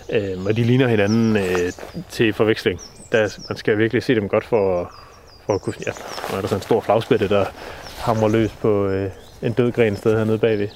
Øh, 0.10 0.46
og 0.46 0.56
de 0.56 0.64
ligner 0.64 0.88
hinanden 0.88 1.38
øh, 1.38 1.72
til 2.10 2.34
forveksling. 2.34 2.82
Der, 3.12 3.38
man 3.50 3.58
skal 3.58 3.78
virkelig 3.78 4.04
se 4.04 4.16
dem 4.16 4.30
godt 4.30 4.46
for, 4.46 4.92
for 5.46 5.54
at 5.54 5.62
kunne... 5.62 5.74
Ja, 5.86 5.92
nu 6.32 6.38
er 6.38 6.42
der 6.42 6.48
sådan 6.48 6.58
en 6.58 6.62
stor 6.62 6.82
flagspætte, 6.82 7.30
der 7.30 7.46
hamrer 7.98 8.30
løs 8.30 8.52
på 8.52 8.88
øh, 8.88 9.12
en 9.42 9.54
død 9.54 9.72
gren 9.72 9.98
sted 9.98 10.18
hernede 10.18 10.38
bagved. 10.38 10.68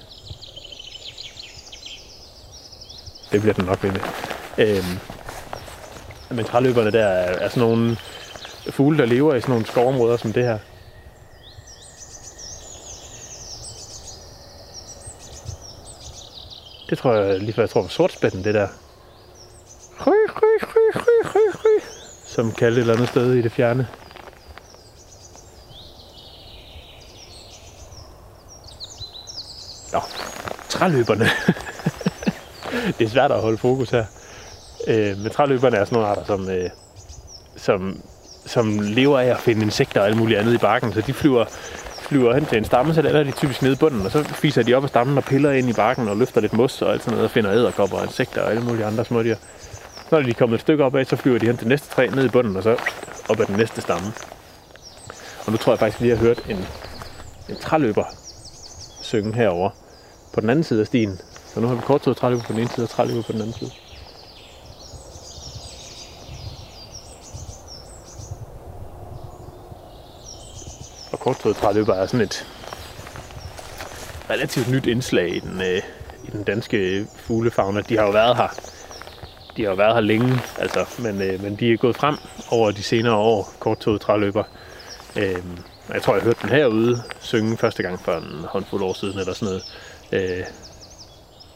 Det 3.32 3.42
bliver 3.42 3.54
den 3.54 3.66
nok 3.66 3.84
ved 3.84 3.92
med. 3.92 4.02
Øhm, 4.58 5.00
men 6.30 6.46
træløberne 6.46 6.92
der 6.92 7.06
er, 7.06 7.40
er 7.40 7.50
sådan 7.50 7.70
nogle 7.70 7.98
fugle, 8.70 8.98
der 8.98 9.06
lever 9.06 9.36
i 9.36 9.42
sådan 9.42 9.52
nogle 9.52 9.66
skovområder 9.66 10.18
som 10.18 10.34
det 10.34 10.44
her. 10.44 10.58
Det 16.90 16.98
tror 16.98 17.14
jeg 17.14 17.40
lige 17.40 17.54
før, 17.54 17.64
jeg 17.64 17.70
tror 17.70 17.82
var 17.82 17.88
sortspætten, 17.88 18.44
det 18.44 18.54
der. 18.54 18.68
Ry, 20.00 20.12
ry, 20.30 20.64
ry, 20.64 20.92
ry, 20.96 21.26
ry, 21.26 21.56
ry. 21.56 21.82
Som 22.26 22.52
kaldte 22.52 22.80
et 22.80 22.82
eller 22.82 22.94
andet 22.94 23.10
sted 23.10 23.34
i 23.34 23.42
det 23.42 23.52
fjerne. 23.52 23.88
Nå, 29.94 30.00
træløberne. 30.70 31.26
det 32.98 33.06
er 33.06 33.10
svært 33.10 33.32
at 33.32 33.42
holde 33.42 33.58
fokus 33.58 33.90
her. 33.90 34.06
Øh, 34.88 35.18
men 35.18 35.30
træløberne 35.30 35.78
er 35.78 35.86
sådan 35.86 35.96
nogle 35.96 36.10
arter, 36.10 36.24
som, 36.26 36.50
øh, 36.50 36.70
som, 37.56 38.02
som 38.46 38.80
lever 38.80 39.20
af 39.20 39.26
at 39.26 39.40
finde 39.40 39.62
insekter 39.62 40.02
og 40.02 40.08
alt 40.08 40.18
muligt 40.18 40.40
andet 40.40 40.54
i 40.54 40.58
barken. 40.58 40.94
Så 40.94 41.02
de 41.02 41.14
flyver, 41.14 41.46
flyver 42.02 42.34
hen 42.34 42.46
til 42.46 42.58
en 42.58 42.66
stamme, 42.66 42.94
så 42.94 43.02
lander 43.02 43.24
de 43.24 43.32
typisk 43.32 43.62
nede 43.62 43.74
i 43.74 43.78
bunden, 43.78 44.06
og 44.06 44.12
så 44.12 44.24
fiser 44.24 44.64
de 44.64 44.74
op 44.74 44.84
af 44.84 44.90
stammen 44.90 45.18
og 45.18 45.24
piller 45.24 45.52
ind 45.52 45.70
i 45.70 45.74
barken 45.74 46.08
og 46.08 46.18
løfter 46.18 46.42
lidt 46.42 46.54
mos 46.54 46.82
og 46.82 46.92
alt 46.92 47.02
sådan 47.02 47.12
noget, 47.12 47.26
og 47.26 47.32
finder 47.32 47.52
æderkopper 47.52 47.98
og 47.98 48.04
insekter 48.04 48.42
og 48.42 48.50
alle 48.50 48.64
mulige 48.64 48.86
andre 48.86 49.06
smådyr. 49.06 49.36
Når 50.12 50.22
de 50.22 50.30
er 50.30 50.34
kommet 50.34 50.56
et 50.56 50.62
stykke 50.62 50.84
op 50.84 50.96
af, 50.96 51.06
så 51.06 51.16
flyver 51.16 51.40
de 51.40 51.46
hen 51.46 51.58
til 51.58 51.68
næste 51.68 51.90
træ 51.90 52.08
ned 52.08 52.26
i 52.26 52.30
bunden, 52.30 52.58
og 52.58 52.64
så 52.64 52.78
op 53.30 53.40
ad 53.40 53.46
den 53.46 53.56
næste 53.56 53.82
stamme. 53.82 54.08
Og 55.46 55.52
nu 55.52 55.58
tror 55.58 55.72
jeg 55.72 55.80
faktisk, 55.80 56.02
at 56.02 56.04
vi 56.04 56.10
har 56.10 56.18
hørt 56.18 56.42
en, 56.50 56.58
en 57.50 57.56
træløber 57.62 58.04
synge 59.02 59.34
herover 59.34 59.70
på 60.34 60.42
den 60.42 60.50
anden 60.50 60.64
side 60.64 60.82
af 60.82 60.88
stien. 60.88 61.20
Så 61.54 61.60
nu 61.60 61.68
har 61.68 61.76
vi 61.76 61.82
korttået 61.82 62.18
træløber 62.18 62.44
på 62.44 62.54
den 62.54 62.60
ene 62.60 62.70
side 62.70 62.86
og 62.86 62.90
træløber 62.90 63.24
på 63.24 63.32
den 63.32 63.42
anden 63.42 63.54
side. 63.54 63.72
Og 71.26 71.56
træløber 71.56 71.94
er 71.94 72.06
sådan 72.06 72.22
et 72.22 72.48
relativt 74.30 74.70
nyt 74.70 74.86
indslag 74.86 75.36
i 75.36 75.40
den, 75.40 75.62
øh, 75.62 75.82
i 76.24 76.32
den 76.32 76.44
danske 76.44 77.08
fuglefauna. 77.16 77.82
De 77.82 77.98
har 77.98 78.06
jo 78.06 78.12
været 78.12 78.38
her. 78.38 78.48
De 79.58 79.64
har 79.64 79.70
jo 79.70 79.76
været 79.76 79.94
her 79.94 80.02
længe, 80.02 80.42
altså, 80.58 80.86
men, 81.00 81.22
øh, 81.22 81.44
men 81.44 81.56
de 81.56 81.74
er 81.74 81.78
gået 81.78 81.96
frem 81.96 82.18
over 82.52 82.72
de 82.72 82.84
senere 82.84 83.16
år, 83.16 83.54
korttået 83.60 84.02
træløber. 84.02 84.44
Øhm, 85.16 85.58
jeg 85.94 86.02
tror, 86.02 86.14
jeg 86.14 86.24
hørte 86.24 86.42
den 86.42 86.50
herude 86.50 87.04
synge 87.20 87.58
første 87.58 87.84
gang 87.84 88.00
for 88.00 88.12
en 88.12 88.46
håndfuld 88.50 88.84
år 88.84 88.94
siden, 88.94 89.20
eller 89.20 89.34
sådan 89.34 89.46
noget. 89.46 89.64
Øh, 90.12 90.46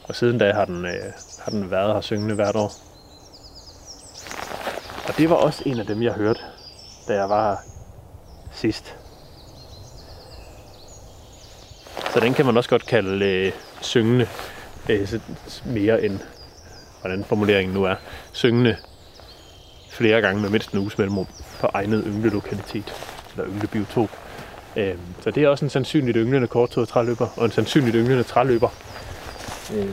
og 0.04 0.16
siden 0.16 0.38
da 0.38 0.52
har 0.52 0.64
den, 0.64 0.84
øh, 0.84 1.12
har 1.44 1.50
den 1.50 1.70
været 1.70 1.94
her 1.94 2.00
syngende 2.00 2.34
hvert 2.34 2.56
år. 2.56 2.72
Og 5.08 5.16
det 5.18 5.30
var 5.30 5.36
også 5.36 5.62
en 5.66 5.78
af 5.78 5.86
dem, 5.86 6.02
jeg 6.02 6.12
hørte, 6.12 6.40
da 7.08 7.14
jeg 7.14 7.28
var 7.28 7.50
her 7.50 7.56
sidst. 8.52 8.99
Så 12.14 12.20
den 12.20 12.34
kan 12.34 12.46
man 12.46 12.56
også 12.56 12.70
godt 12.70 12.86
kalde 12.86 13.24
øh, 13.26 13.52
syngende, 13.80 14.28
øh, 14.88 15.08
så- 15.08 15.20
mere 15.64 16.04
end, 16.04 16.18
hvordan 17.00 17.24
formuleringen 17.24 17.74
nu 17.74 17.84
er, 17.84 17.94
syngende 18.32 18.76
flere 19.90 20.20
gange 20.20 20.42
med 20.42 20.50
mindst 20.50 20.70
en 20.72 20.78
uges 20.78 20.98
mellemrum 20.98 21.26
på 21.60 21.68
egnet 21.74 22.04
ynglelokalitet, 22.06 22.94
eller 23.36 23.50
ynglebiotop. 23.50 24.10
Øh, 24.76 24.94
så 25.20 25.30
det 25.30 25.42
er 25.42 25.48
også 25.48 25.64
en 25.64 25.70
sandsynligt 25.70 26.16
ynglende 26.16 26.48
korttået 26.48 26.88
træløber, 26.88 27.28
og 27.36 27.44
en 27.44 27.50
sandsynligt 27.50 27.94
ynglende 27.96 28.22
træløber. 28.22 28.68
Øh. 29.74 29.88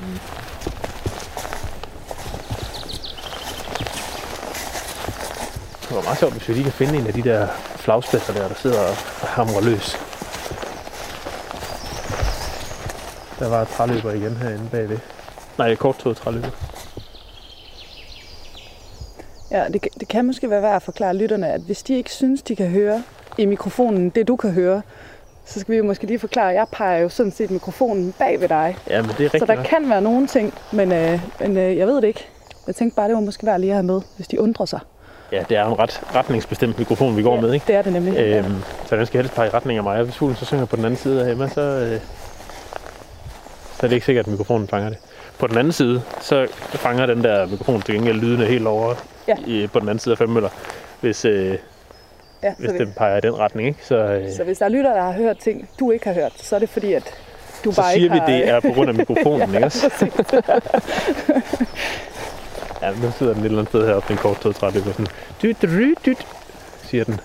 Det 5.81 5.95
var 5.95 6.01
meget 6.03 6.17
sjovt, 6.19 6.33
hvis 6.33 6.49
vi 6.49 6.53
lige 6.53 6.63
kan 6.63 6.73
finde 6.73 6.97
en 6.99 7.07
af 7.07 7.13
de 7.13 7.21
der 7.23 7.47
flagspidser 7.75 8.33
der, 8.33 8.47
der 8.47 8.55
sidder 8.55 8.79
og 8.81 8.95
hamrer 9.27 9.61
løs. 9.61 9.97
Der 13.39 13.49
var 13.49 13.61
et 13.61 13.67
træløber 13.67 14.11
igen 14.11 14.35
herinde 14.35 14.69
bagved. 14.71 14.97
Nej, 15.57 15.75
korttået 15.75 16.17
træløber. 16.17 16.47
Ja, 19.51 19.63
det, 19.73 19.87
det 19.99 20.07
kan 20.07 20.25
måske 20.25 20.49
være 20.49 20.61
værd 20.61 20.75
at 20.75 20.81
forklare 20.81 21.13
lytterne, 21.15 21.51
at 21.51 21.61
hvis 21.61 21.83
de 21.83 21.93
ikke 21.95 22.11
synes, 22.11 22.41
de 22.41 22.55
kan 22.55 22.67
høre 22.67 23.03
i 23.37 23.45
mikrofonen 23.45 24.09
det, 24.09 24.27
du 24.27 24.35
kan 24.35 24.51
høre, 24.51 24.81
så 25.45 25.59
skal 25.59 25.71
vi 25.71 25.77
jo 25.77 25.83
måske 25.83 26.05
lige 26.05 26.19
forklare, 26.19 26.49
at 26.49 26.55
jeg 26.55 26.65
peger 26.71 26.97
jo 26.99 27.09
sådan 27.09 27.31
set 27.31 27.51
mikrofonen 27.51 28.13
bag 28.19 28.41
ved 28.41 28.47
dig. 28.49 28.77
Ja, 28.89 29.01
men 29.01 29.11
det 29.17 29.25
er 29.25 29.29
Så 29.29 29.33
rigtigt 29.33 29.47
der 29.47 29.55
nok. 29.55 29.65
kan 29.65 29.89
være 29.89 30.01
nogle 30.01 30.27
ting, 30.27 30.53
men, 30.71 30.91
øh, 30.91 31.19
men 31.39 31.57
øh, 31.57 31.77
jeg 31.77 31.87
ved 31.87 31.95
det 31.95 32.07
ikke. 32.07 32.25
Jeg 32.67 32.75
tænkte 32.75 32.95
bare, 32.95 33.07
det 33.07 33.15
var 33.15 33.21
måske 33.21 33.45
værd 33.45 33.59
lige 33.59 33.69
at 33.71 33.75
have 33.75 33.85
med, 33.85 34.01
hvis 34.15 34.27
de 34.27 34.41
undrer 34.41 34.65
sig. 34.65 34.79
Ja, 35.31 35.43
det 35.49 35.57
er 35.57 35.65
en 35.65 35.79
ret 35.79 36.01
retningsbestemt 36.15 36.77
mikrofon, 36.79 37.17
vi 37.17 37.23
går 37.23 37.41
med, 37.41 37.53
ikke? 37.53 37.63
Det 37.67 37.75
er 37.75 37.81
det 37.81 37.93
nemlig. 37.93 38.17
Øhm, 38.17 38.55
så 38.85 38.95
den 38.95 39.05
skal 39.05 39.21
helst 39.21 39.35
pege 39.35 39.47
i 39.47 39.49
retning 39.49 39.77
af 39.77 39.83
mig, 39.83 39.97
og 39.99 40.03
hvis 40.03 40.15
fuglen 40.17 40.35
så 40.37 40.45
synger 40.45 40.65
på 40.65 40.75
den 40.75 40.85
anden 40.85 40.97
side 40.99 41.25
af 41.27 41.31
Emma, 41.31 41.47
så, 41.49 41.61
øh, 41.61 41.99
så 43.79 43.85
er 43.85 43.87
det 43.87 43.95
ikke 43.95 44.05
sikkert, 44.05 44.25
at 44.25 44.31
mikrofonen 44.31 44.67
fanger 44.67 44.89
det. 44.89 44.97
På 45.39 45.47
den 45.47 45.57
anden 45.57 45.73
side, 45.73 46.01
så 46.21 46.47
fanger 46.73 47.05
den 47.05 47.23
der 47.23 47.45
mikrofon 47.45 47.81
til 47.81 47.93
gengæld 47.95 48.17
lydene 48.19 48.45
helt 48.45 48.67
over 48.67 48.93
Ja. 49.27 49.35
i, 49.47 49.67
på 49.67 49.79
den 49.79 49.89
anden 49.89 49.99
side 49.99 50.13
af 50.13 50.17
5 50.17 50.29
møller, 50.29 50.49
hvis, 51.01 51.25
øh, 51.25 51.57
ja, 52.43 52.53
hvis 52.57 52.71
den 52.71 52.93
peger 52.97 53.17
i 53.17 53.21
den 53.21 53.39
retning. 53.39 53.67
Ikke? 53.67 53.79
Så, 53.85 53.95
øh, 53.95 54.33
så 54.35 54.43
hvis 54.43 54.57
der 54.57 54.65
er 54.65 54.69
lytter, 54.69 54.93
der 54.93 55.01
har 55.01 55.11
hørt 55.11 55.37
ting, 55.37 55.69
du 55.79 55.91
ikke 55.91 56.05
har 56.05 56.13
hørt, 56.13 56.31
så 56.35 56.55
er 56.55 56.59
det 56.59 56.69
fordi, 56.69 56.93
at 56.93 57.03
du 57.65 57.71
så 57.71 57.81
bare 57.81 57.93
siger 57.93 58.03
ikke 58.03 58.13
vi, 58.13 58.19
har... 58.19 58.25
det 58.27 58.47
er 58.49 58.59
på 58.59 58.67
grund 58.73 58.89
af 58.89 58.95
mikrofonen, 59.07 59.53
ikke 59.55 59.65
også? 59.65 59.91
ja, 62.81 62.91
nu 62.91 63.11
sidder 63.17 63.33
den 63.33 63.41
et 63.41 63.45
eller 63.45 63.57
andet 63.59 63.67
sted 63.71 63.85
heroppe, 63.87 64.07
den 64.09 64.17
korttød 64.17 64.53
træt, 64.53 64.75
og 64.75 64.81
sådan, 64.83 65.07
dyt, 65.41 65.61
dyt, 65.61 65.97
dyt, 66.05 66.27
siger 66.83 67.03
den. 67.03 67.19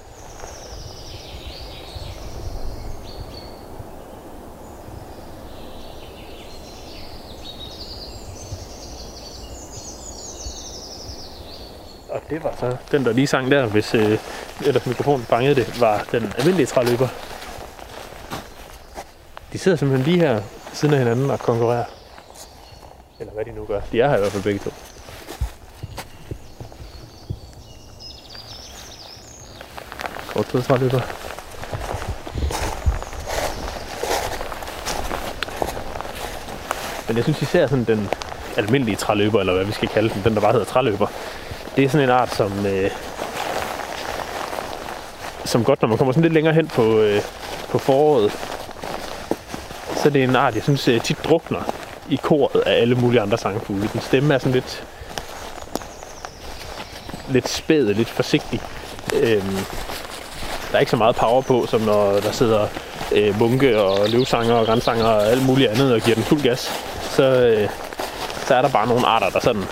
Det 12.32 12.44
var 12.44 12.54
så 12.60 12.76
den, 12.90 13.04
der 13.04 13.12
lige 13.12 13.26
sang 13.26 13.50
der, 13.50 13.66
hvis 13.66 13.94
øh, 13.94 14.18
ellers 14.66 14.86
mikrofonen 14.86 15.26
fangede 15.26 15.54
det, 15.54 15.80
var 15.80 16.04
den 16.12 16.32
almindelige 16.38 16.66
træløber. 16.66 17.08
De 19.52 19.58
sidder 19.58 19.76
simpelthen 19.76 20.12
lige 20.12 20.26
her 20.26 20.42
siden 20.72 20.94
af 20.94 21.00
hinanden 21.00 21.30
og 21.30 21.38
konkurrerer. 21.38 21.84
Eller 23.20 23.32
hvad 23.32 23.44
de 23.44 23.52
nu 23.52 23.64
gør. 23.64 23.80
De 23.92 24.00
er 24.00 24.08
her 24.08 24.16
i 24.16 24.20
hvert 24.20 24.32
fald 24.32 24.42
begge 24.42 24.58
to. 24.58 24.70
Kort 30.26 30.64
træløber. 30.64 31.00
Men 37.08 37.16
jeg 37.16 37.24
synes 37.24 37.42
især 37.42 37.66
sådan 37.66 37.84
den 37.84 38.08
almindelige 38.56 38.96
træløber, 38.96 39.40
eller 39.40 39.54
hvad 39.54 39.64
vi 39.64 39.72
skal 39.72 39.88
kalde 39.88 40.08
den, 40.08 40.22
den 40.24 40.34
der 40.34 40.40
bare 40.40 40.52
hedder 40.52 40.66
træløber. 40.66 41.06
Det 41.76 41.84
er 41.84 41.88
sådan 41.88 42.08
en 42.08 42.14
art, 42.14 42.34
som, 42.34 42.66
øh, 42.66 42.90
som 45.44 45.64
godt, 45.64 45.82
når 45.82 45.88
man 45.88 45.98
kommer 45.98 46.12
sådan 46.12 46.22
lidt 46.22 46.32
længere 46.32 46.54
hen 46.54 46.68
på, 46.68 46.98
øh, 46.98 47.22
på 47.70 47.78
foråret, 47.78 48.32
så 49.96 50.10
det 50.10 50.20
er 50.20 50.28
en 50.28 50.36
art, 50.36 50.54
jeg 50.54 50.62
synes 50.62 50.88
øh, 50.88 51.00
tit 51.00 51.24
drukner 51.24 51.60
i 52.08 52.16
koret 52.22 52.60
af 52.60 52.80
alle 52.80 52.94
mulige 52.94 53.20
andre 53.20 53.38
sangfugle. 53.38 53.90
Den 53.92 54.00
stemme 54.00 54.34
er 54.34 54.38
sådan 54.38 54.52
lidt, 54.52 54.84
lidt 57.28 57.48
spæd, 57.48 57.94
lidt 57.94 58.08
forsigtig. 58.08 58.60
Øhm, 59.14 59.56
der 60.70 60.76
er 60.76 60.80
ikke 60.80 60.90
så 60.90 60.96
meget 60.96 61.16
power 61.16 61.42
på, 61.42 61.66
som 61.66 61.80
når 61.80 62.20
der 62.20 62.32
sidder 62.32 62.66
øh, 63.12 63.38
munke 63.38 63.80
og 63.80 64.08
løvsanger 64.08 64.54
og 64.54 64.66
grænsanger 64.66 65.04
og 65.04 65.26
alt 65.26 65.46
muligt 65.46 65.70
andet 65.70 65.92
og 65.92 66.00
giver 66.00 66.14
den 66.14 66.24
fuld 66.24 66.42
gas. 66.42 66.72
Så, 67.10 67.22
øh, 67.22 67.68
så 68.46 68.54
er 68.54 68.62
der 68.62 68.68
bare 68.68 68.86
nogle 68.86 69.06
arter, 69.06 69.30
der 69.30 69.40
sådan 69.40 69.64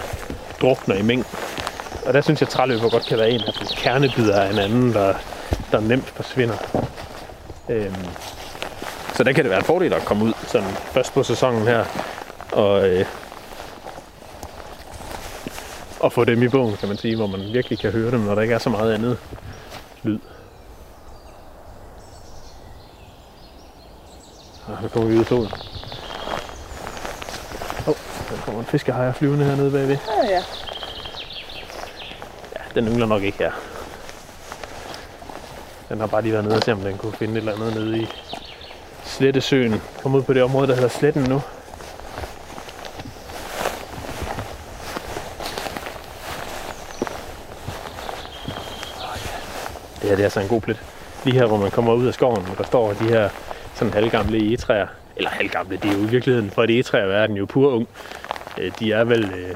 drukner 0.61 0.95
i 0.95 1.03
mængden. 1.03 1.37
Og 2.11 2.15
der 2.15 2.21
synes 2.21 2.41
jeg, 2.41 2.47
at 2.47 2.53
træløber 2.53 2.91
godt 2.91 3.07
kan 3.07 3.19
være 3.19 3.31
en 3.31 3.41
af 3.41 3.53
de 3.53 3.75
kernebider 3.77 4.41
af 4.41 4.51
en 4.51 4.59
anden, 4.59 4.93
der, 4.93 5.15
der 5.73 5.81
nemt 5.81 6.09
forsvinder. 6.09 6.57
Øhm, 7.69 8.05
så 9.15 9.25
der 9.25 9.33
kan 9.33 9.45
det 9.45 9.51
være 9.51 9.59
en 9.59 9.65
fordel 9.65 9.93
at 9.93 10.05
komme 10.05 10.25
ud 10.25 10.33
sådan 10.47 10.69
først 10.69 11.15
på 11.15 11.23
sæsonen 11.23 11.63
her 11.63 11.85
og, 12.53 12.89
øh, 12.89 13.07
og 16.01 16.13
få 16.13 16.25
dem 16.25 16.43
i 16.43 16.49
bogen, 16.49 16.77
kan 16.77 16.89
man 16.89 16.99
sige, 16.99 17.17
hvor 17.17 17.27
man 17.27 17.41
virkelig 17.53 17.79
kan 17.79 17.91
høre 17.91 18.11
dem, 18.11 18.21
når 18.21 18.35
der 18.35 18.43
ikke 18.43 18.55
er 18.55 18.59
så 18.59 18.71
meget 18.71 18.95
andet 18.95 19.19
lyd. 20.03 20.19
Og 24.67 24.79
så 24.83 24.89
kommer 24.89 25.09
vi 25.09 25.17
ud 25.17 25.23
i 25.23 25.25
solen. 25.25 25.51
Åh, 27.81 27.89
oh, 27.89 27.95
der 28.31 28.43
kommer 28.45 28.61
en 28.61 28.67
fiskehajer 28.67 29.13
flyvende 29.13 29.45
hernede 29.45 29.71
bagved. 29.71 29.99
Ja, 30.23 30.31
ja. 30.31 30.43
Den 32.75 32.89
yngler 32.89 33.07
nok 33.07 33.23
ikke 33.23 33.39
her. 33.39 33.53
Den 35.89 36.01
har 36.01 36.07
bare 36.07 36.23
lige 36.23 36.33
været 36.33 36.45
nede 36.45 36.57
og 36.57 36.63
se, 36.63 36.73
om 36.73 36.81
den 36.81 36.99
kunne 36.99 37.13
finde 37.13 37.33
et 37.33 37.39
eller 37.39 37.53
andet 37.55 37.75
nede 37.75 37.99
i 37.99 38.07
Slettesøen. 39.05 39.83
Kom 40.03 40.15
ud 40.15 40.23
på 40.23 40.33
det 40.33 40.43
område, 40.43 40.69
der 40.69 40.75
hedder 40.75 40.89
Sletten 40.89 41.23
nu. 41.23 41.43
Det 50.01 50.09
her 50.09 50.17
det 50.17 50.23
er 50.23 50.25
altså 50.25 50.41
en 50.41 50.49
god 50.49 50.61
plet. 50.61 50.81
Lige 51.25 51.39
her, 51.39 51.47
hvor 51.47 51.57
man 51.57 51.71
kommer 51.71 51.93
ud 51.93 52.07
af 52.07 52.15
skoven, 52.15 52.47
der 52.59 52.65
står 52.65 52.93
de 52.93 53.05
her 53.05 53.29
sådan 53.75 53.93
halvgamle 53.95 54.39
egetræer. 54.39 54.87
Eller 55.17 55.31
halvgamle, 55.31 55.77
det 55.77 55.91
er 55.91 55.95
jo 55.95 56.03
i 56.03 56.11
virkeligheden, 56.11 56.51
for 56.51 56.65
et 56.65 56.71
egetræ 56.71 56.99
er 56.99 57.27
den 57.27 57.37
jo 57.37 57.47
pur 57.47 57.73
ung. 57.73 57.89
Øh, 58.59 58.73
de 58.79 58.93
er 58.93 59.05
vel 59.05 59.25
øh, 59.25 59.55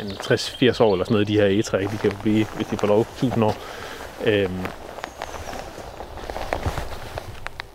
en 0.00 0.06
60-80 0.06 0.82
år 0.82 0.92
eller 0.92 1.04
sådan 1.04 1.12
noget, 1.12 1.28
de 1.28 1.36
her 1.36 1.46
egetræer. 1.46 1.88
De 1.88 1.98
kan 1.98 2.12
blive, 2.22 2.46
hvis 2.56 2.66
de 2.66 2.76
får 2.76 2.86
lov, 2.86 3.00
1000 3.00 3.44
år. 3.44 3.56
Øhm, 4.24 4.66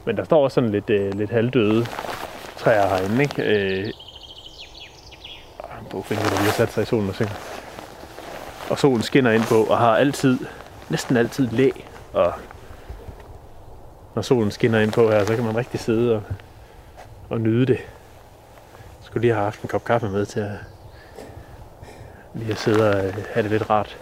men 0.05 0.17
der 0.17 0.23
står 0.23 0.43
også 0.43 0.55
sådan 0.55 0.71
lidt, 0.71 0.89
øh, 0.89 1.13
lidt 1.13 1.29
halvdøde 1.29 1.85
træer 2.57 2.87
herinde, 2.87 3.21
ikke? 3.21 3.43
Øh, 3.43 3.93
ah, 5.63 5.79
en 5.79 5.87
bogfinger, 5.89 6.23
der 6.23 6.31
lige 6.31 6.41
har 6.41 6.51
sat 6.51 6.73
sig 6.73 6.83
i 6.83 6.85
solen 6.85 7.09
og 7.09 7.15
synger. 7.15 7.33
Og 8.69 8.79
solen 8.79 9.03
skinner 9.03 9.31
ind 9.31 9.43
på, 9.43 9.63
og 9.63 9.77
har 9.77 9.95
altid, 9.95 10.39
næsten 10.89 11.17
altid 11.17 11.47
læ. 11.47 11.69
Og 12.13 12.33
når 14.15 14.21
solen 14.21 14.51
skinner 14.51 14.79
ind 14.79 14.91
på 14.91 15.11
her, 15.11 15.25
så 15.25 15.35
kan 15.35 15.43
man 15.43 15.57
rigtig 15.57 15.79
sidde 15.79 16.15
og, 16.15 16.23
og 17.29 17.41
nyde 17.41 17.65
det. 17.65 17.77
Jeg 17.77 19.03
skulle 19.03 19.21
lige 19.21 19.33
have 19.33 19.43
haft 19.43 19.61
en 19.61 19.69
kop 19.69 19.83
kaffe 19.85 20.09
med 20.09 20.25
til 20.25 20.39
at 20.39 20.51
lige 22.33 22.51
at 22.51 22.59
sidde 22.59 22.89
og 22.89 23.05
øh, 23.05 23.13
have 23.33 23.43
det 23.43 23.51
lidt 23.51 23.69
rart. 23.69 23.97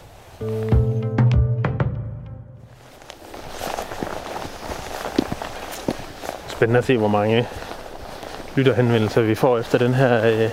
Spændende 6.47 6.77
at 6.77 6.85
se, 6.85 6.97
hvor 6.97 7.07
mange 7.07 7.47
lytterhenvendelser 8.55 9.21
vi 9.21 9.35
får 9.35 9.59
efter 9.59 9.77
den 9.77 9.93
her 9.93 10.25
øh, 10.25 10.49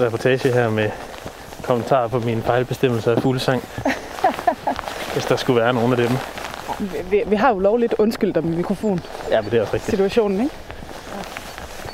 reportage 0.00 0.52
her 0.52 0.70
med 0.70 0.90
kommentarer 1.62 2.08
på 2.08 2.18
min 2.18 2.42
fejlbestemmelse 2.42 3.10
af 3.12 3.22
fuglesang. 3.22 3.62
Hvis 5.12 5.24
der 5.24 5.36
skulle 5.36 5.60
være 5.60 5.72
nogen 5.72 5.92
af 5.92 5.96
dem. 5.96 6.10
Vi, 7.10 7.22
vi 7.26 7.36
har 7.36 7.50
jo 7.50 7.58
lovligt 7.58 7.94
undskyldt 7.98 8.36
om 8.36 8.44
mikrofon 8.44 9.00
Ja, 9.30 9.40
men 9.40 9.50
det 9.50 9.56
er 9.56 9.60
også 9.60 9.74
rigtigt. 9.74 9.90
situationen, 9.90 10.40
ikke? 10.40 10.54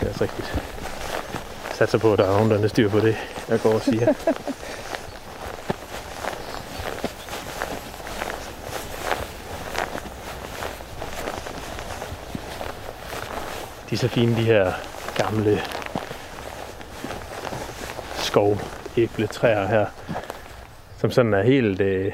Det 0.00 0.06
er 0.06 0.08
også 0.10 0.24
rigtigt. 0.24 0.52
Jeg 1.68 1.76
satser 1.78 1.98
på, 1.98 2.12
at 2.12 2.18
der 2.18 2.24
er 2.24 2.32
nogen, 2.32 2.50
der 2.50 2.62
er 2.62 2.68
styr 2.68 2.88
på 2.88 3.00
det, 3.00 3.16
jeg 3.48 3.60
går 3.60 3.72
og 3.72 3.80
siger. 3.80 4.12
er 13.96 14.00
så 14.00 14.08
fine, 14.08 14.36
de 14.36 14.42
her 14.42 14.72
gamle 15.16 15.60
skov 18.14 18.58
æbletræer 18.96 19.66
her, 19.66 19.86
som 20.98 21.10
sådan 21.10 21.34
er 21.34 21.42
helt... 21.42 21.80
Øh, 21.80 22.04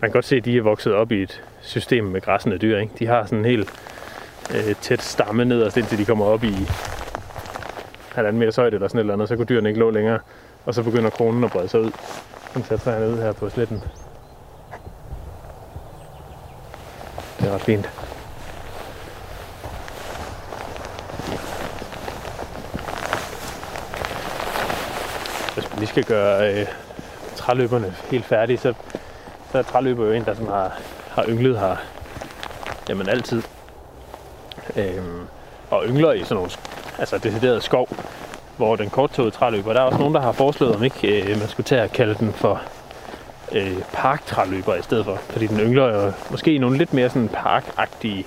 man 0.00 0.10
kan 0.10 0.10
godt 0.10 0.24
se, 0.24 0.36
at 0.36 0.44
de 0.44 0.56
er 0.56 0.62
vokset 0.62 0.94
op 0.94 1.12
i 1.12 1.22
et 1.22 1.42
system 1.60 2.04
med 2.04 2.20
græssende 2.20 2.58
dyr. 2.58 2.78
Ikke? 2.78 2.92
De 2.98 3.06
har 3.06 3.24
sådan 3.24 3.38
en 3.38 3.44
helt 3.44 3.70
øh, 4.54 4.74
tæt 4.74 5.02
stamme 5.02 5.44
nederst, 5.44 5.76
indtil 5.76 5.98
de 5.98 6.04
kommer 6.04 6.24
op 6.24 6.44
i 6.44 6.56
halvanden 8.14 8.40
meters 8.40 8.56
højde 8.56 8.74
eller 8.74 8.88
sådan 8.88 8.98
et 8.98 9.02
eller 9.02 9.14
andet, 9.14 9.28
så 9.28 9.36
kunne 9.36 9.46
dyrene 9.46 9.68
ikke 9.68 9.80
lå 9.80 9.90
længere. 9.90 10.18
Og 10.64 10.74
så 10.74 10.82
begynder 10.82 11.10
kronen 11.10 11.44
at 11.44 11.50
brede 11.50 11.68
sig 11.68 11.80
ud. 11.80 11.90
Den 12.54 12.64
ser 12.64 12.76
træerne 12.76 13.08
ud 13.08 13.18
her 13.18 13.32
på 13.32 13.50
sletten. 13.50 13.82
Det 17.40 17.48
er 17.48 17.54
ret 17.54 17.62
fint. 17.62 18.11
Lige 25.82 25.88
skal 25.88 26.04
gøre 26.04 26.52
øh, 26.52 26.66
træløberne 27.36 27.94
helt 28.10 28.24
færdige, 28.24 28.58
så, 28.58 28.74
så 29.52 29.58
er 29.58 29.62
træløber 29.62 30.06
jo 30.06 30.12
en, 30.12 30.24
der 30.24 30.34
sådan 30.34 30.48
har, 30.48 30.72
har 31.10 31.24
ynglet 31.28 31.60
her 31.60 31.76
jamen 32.88 33.08
altid. 33.08 33.42
Øhm, 34.76 35.20
og 35.70 35.84
yngler 35.86 36.12
i 36.12 36.22
sådan 36.22 36.34
nogle 36.34 36.50
altså 36.98 37.18
decideret 37.18 37.62
skov, 37.62 37.88
hvor 38.56 38.76
den 38.76 38.90
korttåede 38.90 39.30
træløber, 39.30 39.72
der 39.72 39.80
er 39.80 39.84
også 39.84 39.98
nogen, 39.98 40.14
der 40.14 40.20
har 40.20 40.32
foreslået, 40.32 40.76
om 40.76 40.84
ikke 40.84 41.22
øh, 41.22 41.38
man 41.38 41.48
skulle 41.48 41.64
tage 41.64 41.82
at 41.82 41.92
kalde 41.92 42.14
den 42.14 42.32
for 42.32 42.62
øh, 43.52 43.78
parktræløber 43.92 44.74
i 44.74 44.82
stedet 44.82 45.04
for. 45.04 45.16
Fordi 45.16 45.46
den 45.46 45.60
yngler 45.60 46.04
jo 46.04 46.12
måske 46.30 46.54
i 46.54 46.58
nogle 46.58 46.78
lidt 46.78 46.94
mere 46.94 47.08
sådan 47.08 47.28
parkagtige 47.28 48.26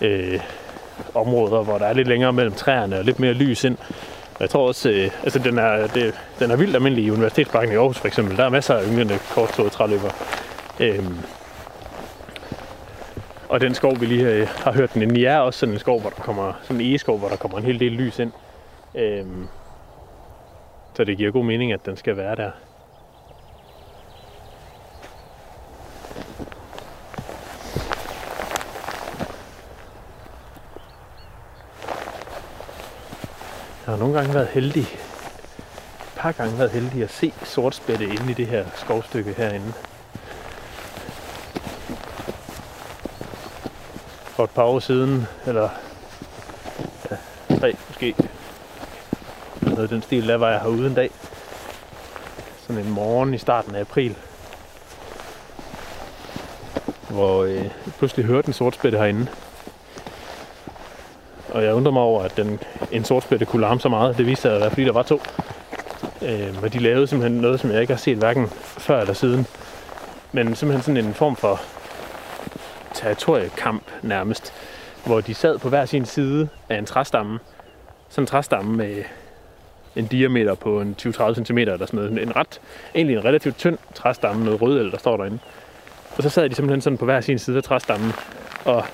øh, 0.00 0.40
områder, 1.14 1.62
hvor 1.62 1.78
der 1.78 1.86
er 1.86 1.92
lidt 1.92 2.08
længere 2.08 2.32
mellem 2.32 2.54
træerne 2.54 2.98
og 2.98 3.04
lidt 3.04 3.20
mere 3.20 3.32
lys 3.32 3.64
ind. 3.64 3.78
Og 4.34 4.40
jeg 4.40 4.50
tror 4.50 4.68
også, 4.68 4.90
øh, 4.90 5.10
altså 5.22 5.38
den 5.38 5.58
er, 5.58 5.86
det, 5.86 6.14
den 6.38 6.50
er 6.50 6.56
vildt 6.56 6.74
almindelig 6.74 7.04
i 7.04 7.10
Universitetsparken 7.10 7.72
i 7.72 7.76
Aarhus 7.76 7.98
for 7.98 8.06
eksempel. 8.06 8.36
Der 8.36 8.44
er 8.44 8.48
masser 8.48 8.74
af 8.74 8.86
ynglende 8.86 9.18
kortstået 9.34 9.72
træløber. 9.72 10.10
Øhm, 10.80 11.16
og 13.48 13.60
den 13.60 13.74
skov, 13.74 14.00
vi 14.00 14.06
lige 14.06 14.28
øh, 14.28 14.48
har 14.48 14.72
hørt 14.72 14.94
den 14.94 15.02
inden, 15.02 15.16
i, 15.16 15.24
er 15.24 15.38
også 15.38 15.58
sådan 15.58 15.74
en 15.74 15.78
skov, 15.78 16.00
hvor 16.00 16.10
der 16.10 16.22
kommer, 16.22 16.52
sådan 16.62 16.76
en 16.76 16.86
egeskov, 16.86 17.18
hvor 17.18 17.28
der 17.28 17.36
kommer 17.36 17.58
en 17.58 17.64
hel 17.64 17.80
del 17.80 17.92
lys 17.92 18.18
ind. 18.18 18.32
Øhm, 18.94 19.48
så 20.94 21.04
det 21.04 21.16
giver 21.16 21.30
god 21.30 21.44
mening, 21.44 21.72
at 21.72 21.86
den 21.86 21.96
skal 21.96 22.16
være 22.16 22.36
der. 22.36 22.50
Jeg 33.86 33.92
har 33.92 33.98
nogle 33.98 34.14
gange 34.14 34.34
været 34.34 34.48
heldig, 34.48 34.82
et 34.82 36.12
par 36.16 36.32
gange 36.32 36.58
været 36.58 36.70
heldig 36.70 37.02
at 37.02 37.10
se 37.10 37.32
sortspætte 37.44 38.04
inde 38.04 38.30
i 38.30 38.34
det 38.34 38.46
her 38.46 38.64
skovstykke 38.76 39.32
herinde. 39.32 39.72
For 44.24 44.44
et 44.44 44.50
par 44.50 44.62
år 44.62 44.78
siden, 44.78 45.26
eller 45.46 45.68
ja, 47.10 47.16
tre 47.60 47.76
måske, 47.88 48.14
noget 49.62 49.90
den 49.90 50.02
stil, 50.02 50.28
der 50.28 50.36
var 50.36 50.50
jeg 50.50 50.60
herude 50.60 50.86
en 50.86 50.94
dag. 50.94 51.10
Sådan 52.66 52.86
en 52.86 52.90
morgen 52.90 53.34
i 53.34 53.38
starten 53.38 53.74
af 53.74 53.80
april. 53.80 54.16
Hvor 57.10 57.44
øh, 57.44 57.54
jeg 57.54 57.70
pludselig 57.98 58.26
hørte 58.26 58.48
en 58.48 58.54
sortspætte 58.54 58.98
herinde. 58.98 59.26
Og 61.52 61.64
jeg 61.64 61.74
undrer 61.74 61.92
mig 61.92 62.02
over, 62.02 62.22
at 62.22 62.36
den, 62.36 62.60
en 62.92 63.04
sortspætte 63.04 63.44
kunne 63.44 63.62
larme 63.62 63.80
så 63.80 63.88
meget. 63.88 64.18
Det 64.18 64.26
viste 64.26 64.42
sig 64.42 64.54
at 64.54 64.60
være, 64.60 64.70
fordi 64.70 64.84
der 64.84 64.92
var 64.92 65.02
to. 65.02 65.20
Øh, 66.22 66.62
og 66.62 66.72
de 66.72 66.78
lavede 66.78 67.06
simpelthen 67.06 67.40
noget, 67.40 67.60
som 67.60 67.70
jeg 67.70 67.80
ikke 67.80 67.92
har 67.92 67.98
set 67.98 68.18
hverken 68.18 68.48
før 68.62 69.00
eller 69.00 69.14
siden. 69.14 69.46
Men 70.32 70.54
simpelthen 70.54 70.82
sådan 70.82 71.04
en 71.06 71.14
form 71.14 71.36
for 71.36 71.60
territoriekamp 72.94 73.82
nærmest. 74.02 74.52
Hvor 75.06 75.20
de 75.20 75.34
sad 75.34 75.58
på 75.58 75.68
hver 75.68 75.84
sin 75.84 76.04
side 76.04 76.48
af 76.68 76.78
en 76.78 76.86
træstamme. 76.86 77.38
Sådan 78.08 78.22
en 78.22 78.26
træstamme 78.26 78.76
med 78.76 79.04
en 79.96 80.06
diameter 80.06 80.54
på 80.54 80.80
en 80.80 80.96
20-30 81.02 81.44
cm 81.44 81.58
eller 81.58 81.86
sådan 81.86 82.00
noget. 82.00 82.22
En 82.22 82.36
ret, 82.36 82.60
egentlig 82.94 83.16
en 83.16 83.24
relativt 83.24 83.58
tynd 83.58 83.78
træstamme, 83.94 84.44
noget 84.44 84.62
rødel, 84.62 84.90
der 84.90 84.98
står 84.98 85.16
derinde. 85.16 85.38
Og 86.16 86.22
så 86.22 86.28
sad 86.28 86.48
de 86.48 86.54
simpelthen 86.54 86.80
sådan 86.80 86.98
på 86.98 87.04
hver 87.04 87.20
sin 87.20 87.38
side 87.38 87.56
af 87.56 87.62
træstammen 87.62 88.12
og, 88.64 88.84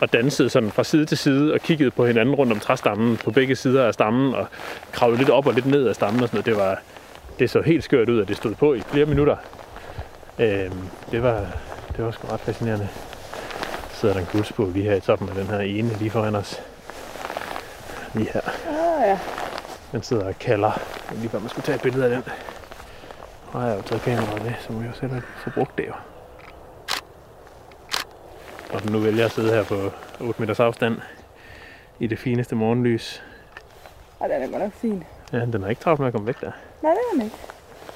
og 0.00 0.12
dansede 0.12 0.50
sådan 0.50 0.70
fra 0.70 0.84
side 0.84 1.04
til 1.04 1.18
side 1.18 1.54
og 1.54 1.60
kiggede 1.60 1.90
på 1.90 2.06
hinanden 2.06 2.34
rundt 2.34 2.52
om 2.52 2.60
træstammen 2.60 3.16
på 3.16 3.30
begge 3.30 3.56
sider 3.56 3.86
af 3.86 3.94
stammen 3.94 4.34
og 4.34 4.46
kravlede 4.92 5.18
lidt 5.18 5.30
op 5.30 5.46
og 5.46 5.54
lidt 5.54 5.66
ned 5.66 5.88
af 5.88 5.94
stammen 5.94 6.22
og 6.22 6.28
sådan 6.28 6.36
noget. 6.36 6.46
Det, 6.46 6.56
var, 6.56 6.80
det 7.38 7.50
så 7.50 7.60
helt 7.60 7.84
skørt 7.84 8.08
ud, 8.08 8.20
at 8.20 8.28
det 8.28 8.36
stod 8.36 8.54
på 8.54 8.74
i 8.74 8.80
flere 8.80 9.06
minutter. 9.06 9.36
Øhm, 10.38 10.88
det, 11.10 11.22
var, 11.22 11.46
det 11.96 12.04
var 12.04 12.10
sgu 12.10 12.28
ret 12.28 12.40
fascinerende. 12.40 12.88
Så 13.90 14.00
sidder 14.00 14.14
der 14.14 14.20
en 14.20 14.28
guldsbog 14.32 14.70
lige 14.74 14.84
her 14.84 14.94
i 14.94 15.00
toppen 15.00 15.28
af 15.28 15.34
den 15.34 15.46
her 15.46 15.58
ene 15.58 15.96
lige 15.98 16.10
foran 16.10 16.34
os. 16.34 16.60
Lige 18.14 18.30
her. 18.32 18.40
Ah, 18.68 19.08
ja. 19.08 19.18
Den 19.92 20.02
sidder 20.02 20.24
og 20.24 20.38
kalder. 20.38 20.72
Det 20.72 21.16
er 21.16 21.20
Lige 21.20 21.28
før 21.28 21.38
man 21.38 21.48
skulle 21.48 21.64
tage 21.64 21.76
et 21.76 21.82
billede 21.82 22.04
af 22.04 22.10
den. 22.10 22.22
Og 23.52 23.60
jeg 23.60 23.68
har 23.68 23.76
jo 23.76 23.82
taget 23.82 24.02
kameraet 24.02 24.44
med, 24.44 24.52
så 24.60 24.72
må 24.72 24.80
jeg 24.80 24.88
jo 24.88 24.94
selv 25.00 25.22
få 25.44 25.50
brugt 25.50 25.78
det 25.78 25.86
jo. 25.86 25.92
Og 28.72 28.82
den 28.82 28.92
nu 28.92 28.98
vælger 28.98 29.24
at 29.24 29.30
sidde 29.30 29.52
her 29.54 29.64
på 29.64 29.74
8 30.20 30.40
meters 30.42 30.60
afstand 30.60 30.96
i 31.98 32.06
det 32.06 32.18
fineste 32.18 32.56
morgenlys. 32.56 33.22
Ej, 34.20 34.28
den 34.28 34.42
er 34.42 34.46
godt 34.48 34.62
nok 34.62 34.72
fin. 34.72 35.04
Ja, 35.32 35.38
den 35.40 35.62
har 35.62 35.68
ikke 35.70 35.82
travlt 35.82 35.98
med 36.00 36.06
at 36.06 36.12
komme 36.12 36.26
væk 36.26 36.40
der. 36.40 36.50
Nej, 36.82 36.92
det 36.92 37.00
er 37.10 37.14
den 37.14 37.22
ikke. 37.22 37.36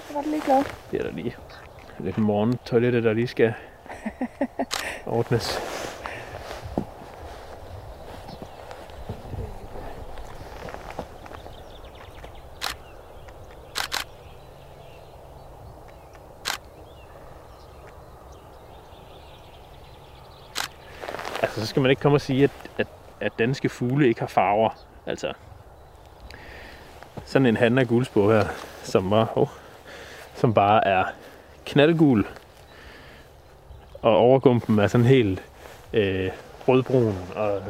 Jeg 0.09 0.17
var 0.17 0.23
da 0.23 0.29
lige 0.29 0.43
glad. 0.45 0.65
Det 0.91 1.01
er 1.01 1.05
der 1.05 1.13
lige 1.13 1.37
lidt 1.99 2.19
morgentoilette, 2.19 3.03
der 3.03 3.13
lige 3.13 3.27
skal 3.29 3.55
ordnes. 5.07 5.61
Altså, 21.55 21.67
så 21.67 21.67
skal 21.67 21.83
man 21.83 21.91
ikke 21.91 22.03
komme 22.03 22.17
og 22.17 22.21
sige, 22.21 22.45
at, 22.45 22.51
at, 22.79 22.87
at 23.21 23.33
danske 23.39 23.69
fugle 23.69 24.09
ikke 24.09 24.21
har 24.21 24.27
farver. 24.27 24.71
Altså, 25.07 25.33
sådan 27.25 27.47
en 27.47 27.57
han 27.57 27.79
af 27.79 27.89
guldsbog 27.89 28.33
her, 28.33 28.45
som, 28.83 29.11
var, 29.11 29.33
oh, 29.39 29.49
som 30.35 30.55
bare 30.55 30.87
er 30.87 31.05
knaldgul. 31.67 32.27
Og 34.03 34.17
overgumpen 34.17 34.79
er 34.79 34.87
sådan 34.87 35.07
helt 35.07 35.43
øh, 35.93 36.31
rødbrun 36.69 37.19
og 37.37 37.63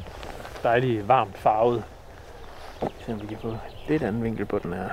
dejlig 0.63 1.09
varmt 1.09 1.39
farvet. 1.39 1.85
Se 2.81 3.13
om 3.13 3.23
vi 3.23 3.27
kan 3.27 3.39
få 3.43 3.57
lidt 3.89 4.03
anden 4.03 4.25
vinkel 4.25 4.47
på 4.47 4.59
den 4.59 4.73
her. 4.73 4.89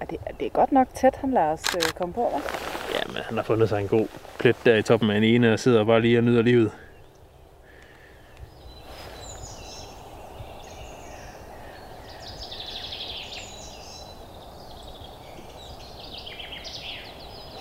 Det, 0.00 0.18
det 0.40 0.46
er 0.46 0.50
godt 0.50 0.72
nok 0.72 0.88
tæt, 0.94 1.16
han 1.16 1.30
lader 1.30 1.52
os 1.52 1.74
øh, 1.74 1.82
komme 1.98 2.14
på, 2.14 2.26
hva'? 2.26 2.94
Ja, 2.94 3.00
men 3.06 3.22
han 3.22 3.36
har 3.36 3.44
fundet 3.44 3.68
sig 3.68 3.80
en 3.80 3.88
god 3.88 4.06
plet 4.38 4.56
der 4.64 4.76
i 4.76 4.82
toppen 4.82 5.10
af 5.10 5.16
en 5.16 5.24
ene 5.24 5.52
og 5.52 5.58
sidder 5.58 5.84
bare 5.84 6.00
lige 6.00 6.18
og 6.18 6.24
nyder 6.24 6.42
livet. 6.42 6.70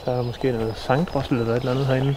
Så 0.05 0.11
er 0.11 0.15
der 0.15 0.23
måske 0.23 0.51
noget 0.51 0.77
sangdrossel 0.77 1.37
eller 1.37 1.53
et 1.53 1.59
eller 1.59 1.71
andet 1.71 1.85
herinde. 1.87 2.15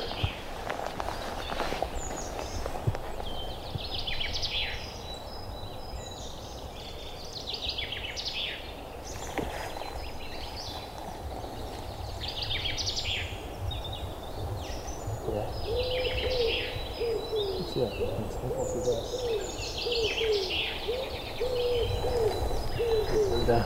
Der. 23.46 23.62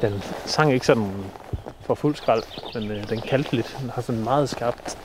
Den 0.00 0.22
sang 0.56 0.72
ikke 0.72 0.86
sådan 0.86 1.12
for 1.86 1.94
fuld 1.94 2.16
skrald, 2.16 2.42
men 2.74 2.90
øh, 2.90 3.08
den 3.08 3.20
kaldte 3.20 3.56
lidt. 3.56 3.76
Den 3.80 3.90
har 3.90 4.02
sådan 4.02 4.24
meget 4.24 4.48
skarpt 4.48 4.98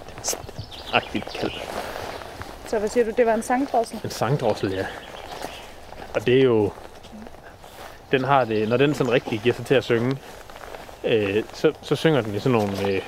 agtigt 0.93 1.26
kald. 1.39 1.52
Så 2.68 2.80
hvad 2.80 2.89
siger 2.89 3.06
du, 3.06 3.12
det 3.18 3.26
var 3.26 3.34
en 3.34 3.43
sangdrossel? 3.43 3.99
En 4.04 4.10
sangdrossel, 4.10 4.72
ja. 4.72 4.86
Og 6.14 6.26
det 6.26 6.39
er 6.39 6.43
jo... 6.43 6.72
Den 8.12 8.24
har 8.24 8.45
det, 8.45 8.70
når 8.70 8.78
den 8.78 8.93
sådan 8.93 9.14
rigtig 9.14 9.39
giver 9.39 9.56
sig 9.56 9.66
til 9.66 9.75
at 9.75 9.84
synge, 9.84 10.17
øh, 11.04 11.43
så, 11.54 11.74
så 11.82 11.96
synger 11.96 12.21
den 12.21 12.36
i 12.36 12.39
sådan 12.39 12.51
nogle 12.51 12.88
øh, 12.88 13.01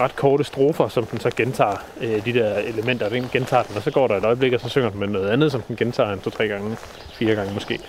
ret 0.00 0.16
korte 0.16 0.44
strofer, 0.44 0.88
som 0.88 1.06
den 1.06 1.20
så 1.20 1.30
gentager. 1.36 1.76
Øh, 2.00 2.24
de 2.24 2.32
der 2.32 2.58
elementer, 2.58 3.08
den 3.08 3.28
gentager 3.32 3.62
den, 3.62 3.76
og 3.76 3.82
så 3.82 3.90
går 3.90 4.06
der 4.06 4.16
et 4.16 4.24
øjeblik, 4.24 4.52
og 4.52 4.60
så 4.60 4.68
synger 4.68 4.90
den 4.90 5.00
med 5.00 5.08
noget 5.08 5.30
andet, 5.30 5.52
som 5.52 5.62
den 5.62 5.76
gentager 5.76 6.12
en 6.12 6.20
to-tre 6.20 6.48
gange, 6.48 6.76
fire 7.12 7.34
gange 7.34 7.54
måske. 7.54 7.80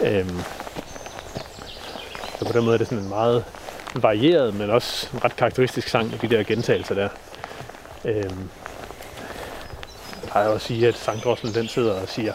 Øhm, 0.00 0.40
så 2.42 2.52
på 2.52 2.58
den 2.58 2.64
måde 2.64 2.74
er 2.74 2.78
det 2.78 2.86
sådan 2.86 3.02
en 3.04 3.08
meget 3.08 3.44
varieret, 3.94 4.54
men 4.54 4.70
også 4.70 5.08
en 5.14 5.24
ret 5.24 5.36
karakteristisk 5.36 5.88
sang, 5.88 6.12
i 6.12 6.16
de 6.16 6.28
der 6.28 6.42
gentagelser 6.42 6.94
der. 6.94 7.08
Øhm, 8.04 8.50
jeg 10.22 10.30
plejer 10.30 10.48
også 10.48 10.54
at 10.54 10.62
sige, 10.62 10.88
at 10.88 10.94
sangdrosselen 10.94 11.54
den 11.54 11.68
sidder 11.68 12.00
og 12.00 12.08
siger 12.08 12.32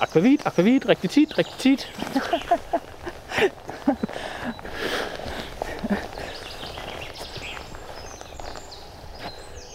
akvavit, 0.00 0.40
akvavit, 0.44 0.88
rigtig 0.88 1.10
tit, 1.10 1.38
rigtig 1.38 1.54
tit. 1.58 1.92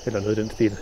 Eller 0.05 0.19
noget 0.19 0.37
i 0.37 0.41
den 0.41 0.49
stil. 0.49 0.77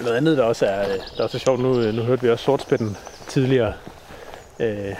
Noget 0.00 0.16
andet, 0.16 0.36
der 0.36 0.44
også 0.44 0.66
er, 0.66 0.86
der 0.86 1.18
er 1.18 1.22
også 1.22 1.36
er 1.36 1.40
sjovt, 1.40 1.60
nu, 1.60 1.72
nu 1.92 2.02
hørte 2.02 2.22
vi 2.22 2.30
også 2.30 2.44
sortspætten 2.44 2.96
tidligere. 3.28 3.74
Øh, 4.60 4.94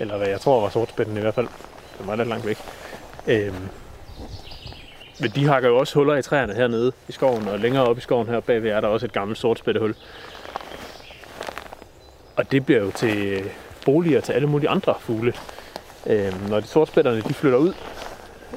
eller 0.00 0.16
hvad 0.16 0.28
jeg 0.28 0.40
tror 0.40 0.60
var 0.60 0.68
sortspætten 0.68 1.16
i 1.16 1.20
hvert 1.20 1.34
fald. 1.34 1.48
Den 1.98 2.06
var 2.06 2.16
lidt 2.16 2.28
langt 2.28 2.46
væk. 2.46 2.58
Øhm, 3.26 3.68
men 5.20 5.30
de 5.30 5.46
hakker 5.46 5.68
jo 5.68 5.76
også 5.76 5.94
huller 5.94 6.16
i 6.16 6.22
træerne 6.22 6.54
hernede 6.54 6.92
i 7.08 7.12
skoven, 7.12 7.48
og 7.48 7.58
længere 7.58 7.84
op 7.84 7.98
i 7.98 8.00
skoven 8.00 8.28
her 8.28 8.40
bagved 8.40 8.70
er 8.70 8.80
der 8.80 8.88
også 8.88 9.06
et 9.06 9.12
gammelt 9.12 9.38
sortspættehul. 9.38 9.94
Og 12.36 12.52
det 12.52 12.66
bliver 12.66 12.80
jo 12.80 12.90
til 12.90 13.26
øh, 13.26 13.44
boliger 13.84 14.20
til 14.20 14.32
alle 14.32 14.48
mulige 14.48 14.68
andre 14.68 14.94
fugle. 15.00 15.32
Øh, 16.06 16.48
når 16.50 16.60
de 16.60 16.66
sortspætterne 16.66 17.20
de 17.20 17.34
flytter 17.34 17.58
ud, 17.58 17.72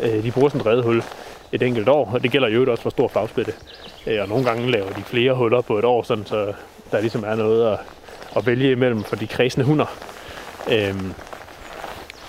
øh, 0.01 0.23
de 0.23 0.31
bruger 0.31 0.49
sådan 0.49 0.61
et 0.61 0.67
redehul 0.67 1.03
et 1.51 1.61
enkelt 1.61 1.89
år, 1.89 2.09
og 2.13 2.23
det 2.23 2.31
gælder 2.31 2.47
jo 2.47 2.71
også 2.71 2.83
for 2.83 2.89
stor 2.89 3.07
flagspætte. 3.07 3.53
Øh, 4.07 4.21
og 4.21 4.29
nogle 4.29 4.45
gange 4.45 4.71
laver 4.71 4.89
de 4.89 5.03
flere 5.03 5.33
huller 5.33 5.61
på 5.61 5.79
et 5.79 5.85
år, 5.85 6.03
sådan, 6.03 6.25
så 6.25 6.53
der 6.91 7.01
ligesom 7.01 7.23
er 7.23 7.35
noget 7.35 7.71
at, 7.71 7.79
at 8.35 8.45
vælge 8.45 8.71
imellem 8.71 9.03
for 9.03 9.15
de 9.15 9.27
kredsende 9.27 9.65
hunder. 9.65 9.85
Øh, 10.71 10.95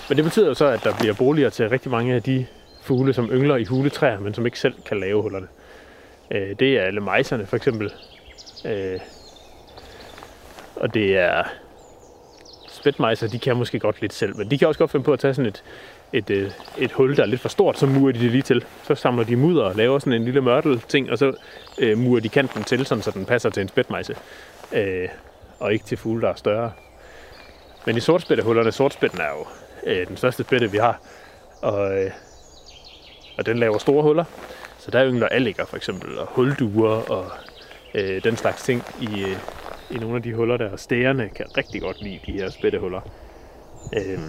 men 0.09 0.17
det 0.17 0.25
betyder 0.25 0.47
jo 0.47 0.53
så, 0.53 0.65
at 0.65 0.83
der 0.83 0.95
bliver 0.99 1.13
boliger 1.13 1.49
til 1.49 1.69
rigtig 1.69 1.91
mange 1.91 2.13
af 2.13 2.23
de 2.23 2.45
fugle, 2.81 3.13
som 3.13 3.29
yngler 3.31 3.55
i 3.55 3.63
huletræer, 3.63 4.19
men 4.19 4.33
som 4.33 4.45
ikke 4.45 4.59
selv 4.59 4.73
kan 4.85 4.99
lave 4.99 5.21
hullerne. 5.21 5.47
Øh, 6.31 6.55
det 6.59 6.77
er 6.77 6.81
alle 6.81 7.01
mejserne 7.01 7.45
for 7.45 7.55
eksempel. 7.55 7.93
Øh, 8.65 8.99
og 10.75 10.93
det 10.93 11.17
er 11.17 11.43
spætmejser, 12.67 13.27
de 13.27 13.39
kan 13.39 13.57
måske 13.57 13.79
godt 13.79 14.01
lidt 14.01 14.13
selv, 14.13 14.37
men 14.37 14.51
de 14.51 14.57
kan 14.57 14.67
også 14.67 14.77
godt 14.77 14.91
finde 14.91 15.03
på 15.03 15.13
at 15.13 15.19
tage 15.19 15.33
sådan 15.33 15.49
et, 15.49 15.63
et, 16.13 16.29
et, 16.29 16.55
et 16.77 16.91
hul, 16.91 17.15
der 17.15 17.23
er 17.23 17.27
lidt 17.27 17.41
for 17.41 17.49
stort, 17.49 17.77
så 17.77 17.85
murer 17.85 18.11
de 18.11 18.19
det 18.19 18.31
lige 18.31 18.41
til. 18.41 18.65
Så 18.83 18.95
samler 18.95 19.23
de 19.23 19.35
mudder 19.35 19.63
og 19.63 19.75
laver 19.75 19.99
sådan 19.99 20.13
en 20.13 20.25
lille 20.25 20.41
mørtel 20.41 20.79
ting, 20.79 21.11
og 21.11 21.17
så 21.17 21.33
øh, 21.77 21.97
murer 21.97 22.19
de 22.19 22.29
kanten 22.29 22.63
til, 22.63 22.85
sådan, 22.85 23.01
så 23.01 23.11
den 23.11 23.25
passer 23.25 23.49
til 23.49 23.61
en 23.61 23.67
spætmejse. 23.67 24.15
Øh, 24.73 25.09
og 25.59 25.73
ikke 25.73 25.85
til 25.85 25.97
fugle, 25.97 26.21
der 26.21 26.29
er 26.29 26.35
større. 26.35 26.71
Men 27.85 27.97
i 27.97 27.99
sortspættehullerne, 27.99 28.71
sortspætten 28.71 29.21
er 29.21 29.29
jo 29.39 29.45
øh, 29.83 30.07
den 30.07 30.17
største 30.17 30.43
spætte, 30.43 30.71
vi 30.71 30.77
har. 30.77 31.01
Og, 31.61 32.03
øh, 32.03 32.11
og 33.37 33.45
den 33.45 33.57
laver 33.57 33.77
store 33.77 34.03
huller. 34.03 34.23
Så 34.77 34.91
der 34.91 35.07
yngler 35.07 35.27
alliger 35.27 35.65
for 35.65 35.77
eksempel, 35.77 36.19
og 36.19 36.27
hulduer 36.27 37.11
og 37.11 37.25
øh, 37.95 38.23
den 38.23 38.37
slags 38.37 38.63
ting 38.63 38.83
i, 39.01 39.21
øh, 39.21 39.37
i 39.89 39.97
nogle 39.97 40.15
af 40.15 40.23
de 40.23 40.33
huller 40.33 40.57
der. 40.57 40.71
Og 40.71 40.79
stærerne 40.79 41.29
kan 41.29 41.45
rigtig 41.57 41.81
godt 41.81 42.01
lide 42.01 42.19
de 42.25 42.31
her 42.31 42.49
spættehuller. 42.49 43.01
Øh, 43.95 44.19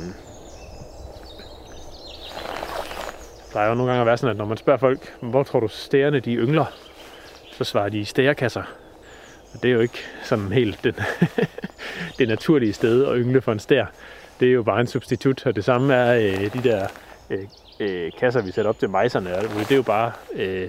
der 3.52 3.60
er 3.60 3.68
jo 3.68 3.74
nogle 3.74 3.90
gange 3.90 4.00
at 4.00 4.06
være 4.06 4.16
sådan, 4.16 4.30
at 4.30 4.36
når 4.36 4.44
man 4.44 4.56
spørger 4.56 4.78
folk, 4.78 5.14
hvor 5.20 5.42
tror 5.42 5.60
du 5.60 5.68
stærerne 5.68 6.20
de 6.20 6.34
yngler, 6.34 6.64
så 7.52 7.64
svarer 7.64 7.88
de 7.88 7.98
i 7.98 8.04
stærekasser. 8.04 8.62
Og 9.54 9.62
det 9.62 9.70
er 9.70 9.74
jo 9.74 9.80
ikke 9.80 9.98
sådan 10.22 10.52
helt 10.52 10.84
den, 10.84 10.94
det 12.18 12.28
naturlige 12.28 12.72
sted 12.72 13.06
at 13.06 13.16
yngle 13.16 13.40
for 13.40 13.52
en 13.52 13.58
stær. 13.58 13.86
Det 14.40 14.48
er 14.48 14.52
jo 14.52 14.62
bare 14.62 14.80
en 14.80 14.86
substitut, 14.86 15.46
og 15.46 15.56
det 15.56 15.64
samme 15.64 15.94
er 15.94 16.14
øh, 16.14 16.52
de 16.52 16.68
der 16.68 16.86
øh, 17.30 17.44
øh, 17.80 18.12
kasser, 18.18 18.42
vi 18.42 18.50
sætter 18.50 18.68
op 18.68 18.78
til 18.78 18.90
mejserne. 18.90 19.36
og. 19.36 19.42
Det 19.42 19.72
er 19.72 19.76
jo 19.76 19.82
bare 19.82 20.12
øh, 20.32 20.68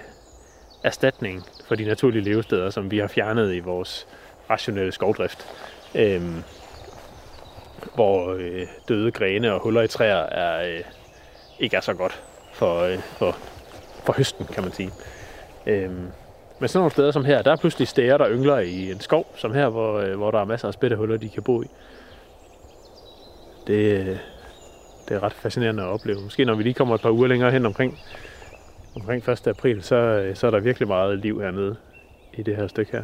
erstatning 0.83 1.43
for 1.67 1.75
de 1.75 1.85
naturlige 1.85 2.23
levesteder, 2.23 2.69
som 2.69 2.91
vi 2.91 2.97
har 2.97 3.07
fjernet 3.07 3.53
i 3.53 3.59
vores 3.59 4.07
rationelle 4.49 4.91
skovdrift. 4.91 5.47
Øh, 5.95 6.21
hvor 7.95 8.33
øh, 8.33 8.67
døde 8.87 9.11
grene 9.11 9.53
og 9.53 9.59
huller 9.59 9.81
i 9.81 9.87
træer 9.87 10.15
er, 10.15 10.69
øh, 10.69 10.83
ikke 11.59 11.77
er 11.77 11.81
så 11.81 11.93
godt 11.93 12.23
for, 12.53 12.79
øh, 12.79 12.99
for, 12.99 13.37
for 14.05 14.13
høsten, 14.13 14.45
kan 14.45 14.63
man 14.63 14.71
sige. 14.71 14.91
Øh, 15.65 15.91
men 16.59 16.67
sådan 16.67 16.79
nogle 16.79 16.91
steder 16.91 17.11
som 17.11 17.25
her, 17.25 17.41
der 17.41 17.51
er 17.51 17.55
pludselig 17.55 17.87
stære, 17.87 18.17
der 18.17 18.29
yngler 18.29 18.59
i 18.59 18.91
en 18.91 18.99
skov, 18.99 19.25
som 19.35 19.53
her, 19.53 19.69
hvor, 19.69 19.99
øh, 19.99 20.17
hvor 20.17 20.31
der 20.31 20.39
er 20.39 20.45
masser 20.45 20.67
af 20.67 20.73
spættehuller, 20.73 21.17
de 21.17 21.29
kan 21.29 21.43
bo 21.43 21.61
i. 21.61 21.65
Øh, 21.65 21.90
det 23.67 24.19
er 25.17 25.23
ret 25.23 25.33
fascinerende 25.33 25.83
at 25.83 25.89
opleve. 25.89 26.21
Måske 26.21 26.45
når 26.45 26.55
vi 26.55 26.63
lige 26.63 26.73
kommer 26.73 26.95
et 26.95 27.01
par 27.01 27.11
uger 27.11 27.27
længere 27.27 27.51
hen 27.51 27.65
omkring, 27.65 27.99
omkring 28.95 29.29
1. 29.29 29.47
april, 29.47 29.83
så, 29.83 29.95
øh, 29.95 30.35
så 30.35 30.47
er 30.47 30.51
der 30.51 30.59
virkelig 30.59 30.87
meget 30.87 31.19
liv 31.19 31.41
hernede 31.41 31.75
i 32.33 32.43
det 32.43 32.55
her 32.55 32.67
stykke 32.67 32.91
her. 32.91 33.03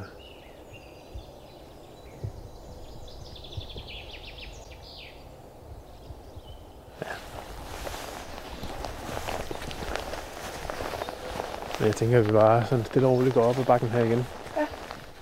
Men 11.80 11.88
jeg 11.88 11.96
tænker, 11.96 12.20
at 12.20 12.28
vi 12.28 12.32
bare 12.32 12.66
sådan 12.66 12.86
stille 12.86 13.08
og 13.08 13.14
roligt 13.14 13.34
går 13.34 13.44
op 13.44 13.60
ad 13.60 13.66
bakken 13.66 13.90
her 13.90 14.04
igen. 14.04 14.26
Ja. 14.58 14.66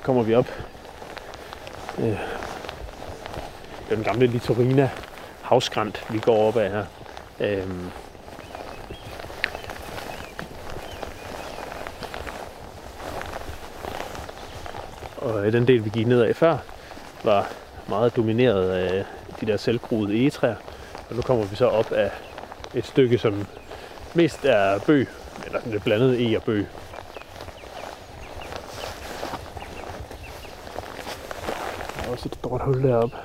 Kommer 0.03 0.23
vi 0.23 0.35
op. 0.35 0.47
Øh, 1.97 2.05
det 2.05 3.91
er 3.91 3.95
den 3.95 4.03
gamle 4.03 4.27
Litorina 4.27 4.89
havskrant, 5.45 6.05
vi 6.09 6.19
går 6.19 6.47
op 6.47 6.57
ad 6.57 6.69
her. 6.69 6.85
Øhm, 7.39 7.91
og 15.17 15.47
øh, 15.47 15.53
den 15.53 15.67
del, 15.67 15.85
vi 15.85 15.89
gik 15.89 16.07
ned 16.07 16.21
af 16.21 16.35
før, 16.35 16.57
var 17.23 17.51
meget 17.87 18.15
domineret 18.15 18.71
af 18.71 19.05
de 19.41 19.45
der 19.45 19.57
selvgroede 19.57 20.21
egetræer. 20.21 20.55
Og 21.09 21.15
nu 21.15 21.21
kommer 21.21 21.45
vi 21.45 21.55
så 21.55 21.67
op 21.67 21.91
af 21.91 22.11
et 22.73 22.85
stykke, 22.85 23.17
som 23.17 23.47
mest 24.13 24.45
er 24.45 24.79
bøg, 24.79 25.07
eller 25.45 25.59
sådan 25.59 25.71
lidt 25.71 25.83
blandet 25.83 26.33
e 26.33 26.37
og 26.37 26.43
bøg. 26.43 26.67
Der 31.95 32.03
er 32.07 32.11
også 32.11 32.29
et 32.29 32.35
stort 32.35 32.61
hul 32.61 32.83
deroppe. 32.83 33.24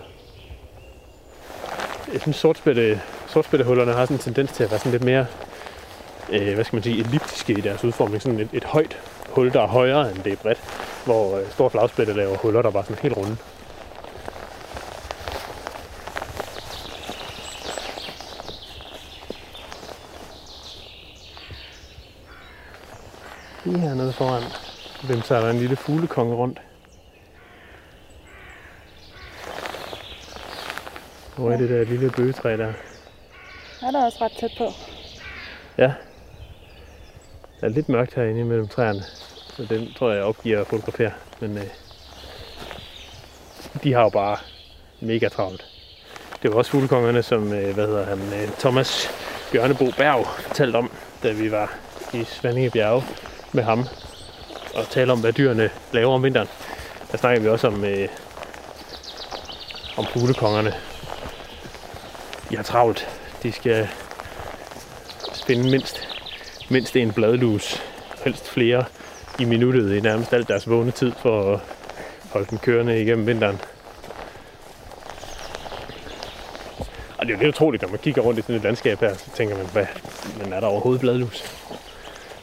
Jeg 2.12 2.20
synes, 2.20 2.36
sortspætte, 2.36 3.00
sortspættehullerne 3.26 3.92
har 3.92 4.04
sådan 4.04 4.16
en 4.16 4.20
tendens 4.20 4.52
til 4.52 4.64
at 4.64 4.70
være 4.70 4.78
sådan 4.78 4.92
lidt 4.92 5.04
mere, 5.04 5.26
øh, 6.32 6.54
hvad 6.54 6.64
skal 6.64 6.76
man 6.76 6.82
sige, 6.82 7.00
elliptiske 7.00 7.52
i 7.52 7.60
deres 7.60 7.84
udformning. 7.84 8.22
Sådan 8.22 8.40
et, 8.40 8.48
et 8.52 8.64
højt 8.64 8.98
hul, 9.28 9.52
der 9.52 9.62
er 9.62 9.66
højere 9.66 10.10
end 10.10 10.22
det 10.22 10.32
er 10.32 10.36
bredt. 10.36 10.58
hvor 11.04 11.38
øh, 11.38 11.50
store 11.50 11.70
flagspætte 11.70 12.12
laver 12.12 12.36
huller, 12.36 12.62
der 12.62 12.70
var 12.70 12.82
sådan 12.82 12.96
helt 13.02 13.16
runde. 13.16 13.36
Lige 23.64 23.78
hernede 23.78 24.12
foran 24.12 24.42
hvem 25.02 25.22
så 25.22 25.40
der 25.40 25.50
en 25.50 25.58
lille 25.58 25.76
fuglekonge 25.76 26.34
rundt. 26.34 26.60
Hvor 31.40 31.50
er 31.50 31.56
det 31.56 31.70
der 31.70 31.84
lille 31.84 32.10
bøgetræ 32.10 32.56
der? 32.56 32.72
Er 33.82 33.90
der 33.90 34.04
også 34.04 34.18
ret 34.20 34.32
tæt 34.40 34.50
på? 34.58 34.72
Ja. 35.78 35.92
Der 37.60 37.66
er 37.66 37.68
lidt 37.68 37.88
mørkt 37.88 38.14
herinde 38.14 38.44
mellem 38.44 38.68
træerne, 38.68 39.02
så 39.56 39.66
den 39.70 39.92
tror 39.96 40.10
jeg 40.10 40.22
opgiver 40.22 40.60
at 40.60 40.66
fotografere. 40.66 41.12
Men 41.40 41.58
øh, 41.58 41.64
de 43.82 43.92
har 43.92 44.02
jo 44.02 44.08
bare 44.08 44.36
mega 45.00 45.28
travlt. 45.28 45.66
Det 46.42 46.50
var 46.50 46.56
også 46.56 46.70
fuglekongerne, 46.70 47.22
som 47.22 47.52
øh, 47.52 47.74
hvad 47.74 47.86
hedder 47.86 48.04
han, 48.04 48.18
øh, 48.18 48.48
Thomas 48.58 49.08
Bjørnebo 49.52 49.90
Berg 49.96 50.26
fortalte 50.26 50.76
om, 50.76 50.92
da 51.22 51.32
vi 51.32 51.50
var 51.50 51.74
i 52.14 52.24
Svanninge 52.24 52.70
Bjerge 52.70 53.02
med 53.52 53.62
ham 53.62 53.84
og 54.74 54.88
tale 54.90 55.12
om, 55.12 55.20
hvad 55.20 55.32
dyrene 55.32 55.70
laver 55.92 56.14
om 56.14 56.22
vinteren. 56.22 56.48
Der 57.12 57.18
snakker 57.18 57.42
vi 57.42 57.48
også 57.48 57.66
om, 57.66 57.84
øh, 57.84 58.08
om 59.96 60.06
fuglekongerne. 60.06 60.74
De 62.50 62.56
har 62.56 62.62
travlt. 62.62 63.08
De 63.42 63.52
skal 63.52 63.88
spinde 65.32 65.70
mindst, 65.70 66.08
mindst 66.70 66.96
en 66.96 67.12
bladlus, 67.12 67.82
helst 68.24 68.48
flere 68.48 68.84
i 69.38 69.44
minuttet 69.44 69.96
i 69.96 70.00
nærmest 70.00 70.32
alt 70.32 70.48
deres 70.48 70.68
vågne 70.68 70.90
tid 70.90 71.12
for 71.12 71.54
at 71.54 71.60
holde 72.30 72.46
dem 72.50 72.58
kørende 72.58 73.02
igennem 73.02 73.26
vinteren. 73.26 73.60
Og 77.18 77.26
det 77.26 77.32
er 77.32 77.36
jo 77.38 77.44
lidt 77.44 77.54
utroligt, 77.54 77.82
når 77.82 77.88
man 77.88 77.98
kigger 77.98 78.22
rundt 78.22 78.38
i 78.38 78.42
sådan 78.42 78.56
et 78.56 78.62
landskab 78.62 79.00
her, 79.00 79.14
så 79.14 79.30
tænker 79.34 79.56
man, 79.56 79.66
hvad, 79.66 79.86
men 80.38 80.52
er 80.52 80.60
der 80.60 80.66
overhovedet 80.66 81.00
bladlus? 81.00 81.44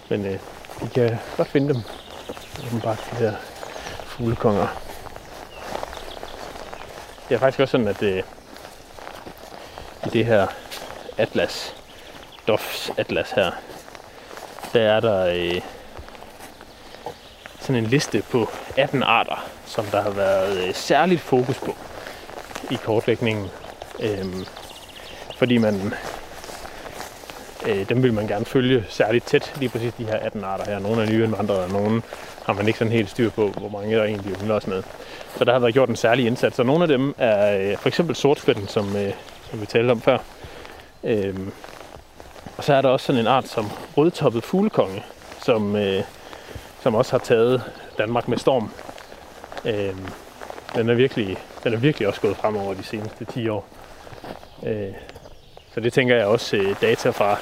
Men 0.09 0.25
øh, 0.25 0.39
vi 0.81 0.88
kan 0.95 1.17
godt 1.38 1.47
finde 1.47 1.73
dem. 1.73 1.81
Åbenbart 2.67 3.09
de 3.11 3.15
her 3.15 3.34
fuglekonger. 4.05 4.67
Det 7.29 7.35
er 7.35 7.39
faktisk 7.39 7.59
også 7.59 7.71
sådan, 7.71 7.88
at 7.88 8.03
øh, 8.03 8.23
i 10.07 10.09
det 10.09 10.25
her 10.25 10.47
atlas, 11.17 11.75
Dofs 12.47 12.91
atlas 12.97 13.31
her, 13.31 13.51
der 14.73 14.81
er 14.81 14.99
der 14.99 15.25
øh, 15.25 15.61
sådan 17.59 17.84
en 17.84 17.89
liste 17.89 18.23
på 18.31 18.49
18 18.77 19.03
arter, 19.03 19.49
som 19.65 19.85
der 19.85 20.01
har 20.01 20.09
været 20.09 20.67
øh, 20.67 20.73
særligt 20.73 21.21
fokus 21.21 21.57
på 21.57 21.75
i 22.71 22.75
kortlægningen. 22.75 23.47
Øh, 23.99 24.25
fordi 25.38 25.57
man 25.57 25.93
øh, 27.67 27.89
dem 27.89 28.03
vil 28.03 28.13
man 28.13 28.27
gerne 28.27 28.45
følge 28.45 28.85
særligt 28.89 29.25
tæt, 29.25 29.53
lige 29.59 29.69
præcis 29.69 29.93
de 29.93 30.05
her 30.05 30.17
18 30.17 30.43
arter 30.43 30.65
her. 30.65 30.79
Nogle 30.79 31.03
er 31.03 31.09
nye 31.09 31.23
indvandrere, 31.23 31.63
og 31.63 31.71
nogle 31.71 32.01
har 32.45 32.53
man 32.53 32.67
ikke 32.67 32.79
sådan 32.79 32.93
helt 32.93 33.09
styr 33.09 33.29
på, 33.29 33.47
hvor 33.47 33.69
mange 33.69 33.95
der 33.95 34.03
egentlig 34.03 34.35
yngler 34.41 34.55
os 34.55 34.67
med. 34.67 34.84
Så 35.38 35.45
der 35.45 35.51
har 35.51 35.59
været 35.59 35.73
gjort 35.73 35.89
en 35.89 35.95
særlig 35.95 36.27
indsats, 36.27 36.59
og 36.59 36.65
nogle 36.65 36.84
af 36.84 36.88
dem 36.88 37.15
er 37.17 37.57
øh, 37.71 37.77
for 37.77 37.88
eksempel 37.88 38.15
sortspætten, 38.15 38.67
som, 38.67 38.95
øh, 38.95 39.13
som 39.49 39.61
vi 39.61 39.65
talte 39.65 39.91
om 39.91 40.02
før. 40.02 40.18
Øhm, 41.03 41.52
og 42.57 42.64
så 42.64 42.74
er 42.74 42.82
der 42.82 42.90
også 42.90 43.06
sådan 43.06 43.22
en 43.22 43.28
art 43.28 43.48
som 43.48 43.65
rødtoppet 43.98 44.44
fuglekonge, 44.44 45.03
som, 45.44 45.76
øh, 45.76 46.03
som 46.82 46.95
også 46.95 47.11
har 47.11 47.19
taget 47.19 47.61
Danmark 47.98 48.28
med 48.28 48.38
storm. 48.38 48.72
Øhm, 49.65 50.06
den, 50.76 50.90
er 50.90 50.94
virkelig, 50.94 51.38
den 51.64 51.74
er 51.74 51.78
virkelig 51.78 52.07
også 52.07 52.22
gået 52.22 52.38
frem 52.38 52.56
over 52.56 52.74
de 52.74 52.84
seneste 52.84 53.26
10 53.26 53.49
år. 53.49 53.68
Øh, 54.65 54.94
så 55.74 55.80
det 55.80 55.94
tænker 55.94 56.15
jeg 56.15 56.26
også 56.26 56.57
øh, 56.57 56.82
data 56.82 57.10
fra 57.10 57.38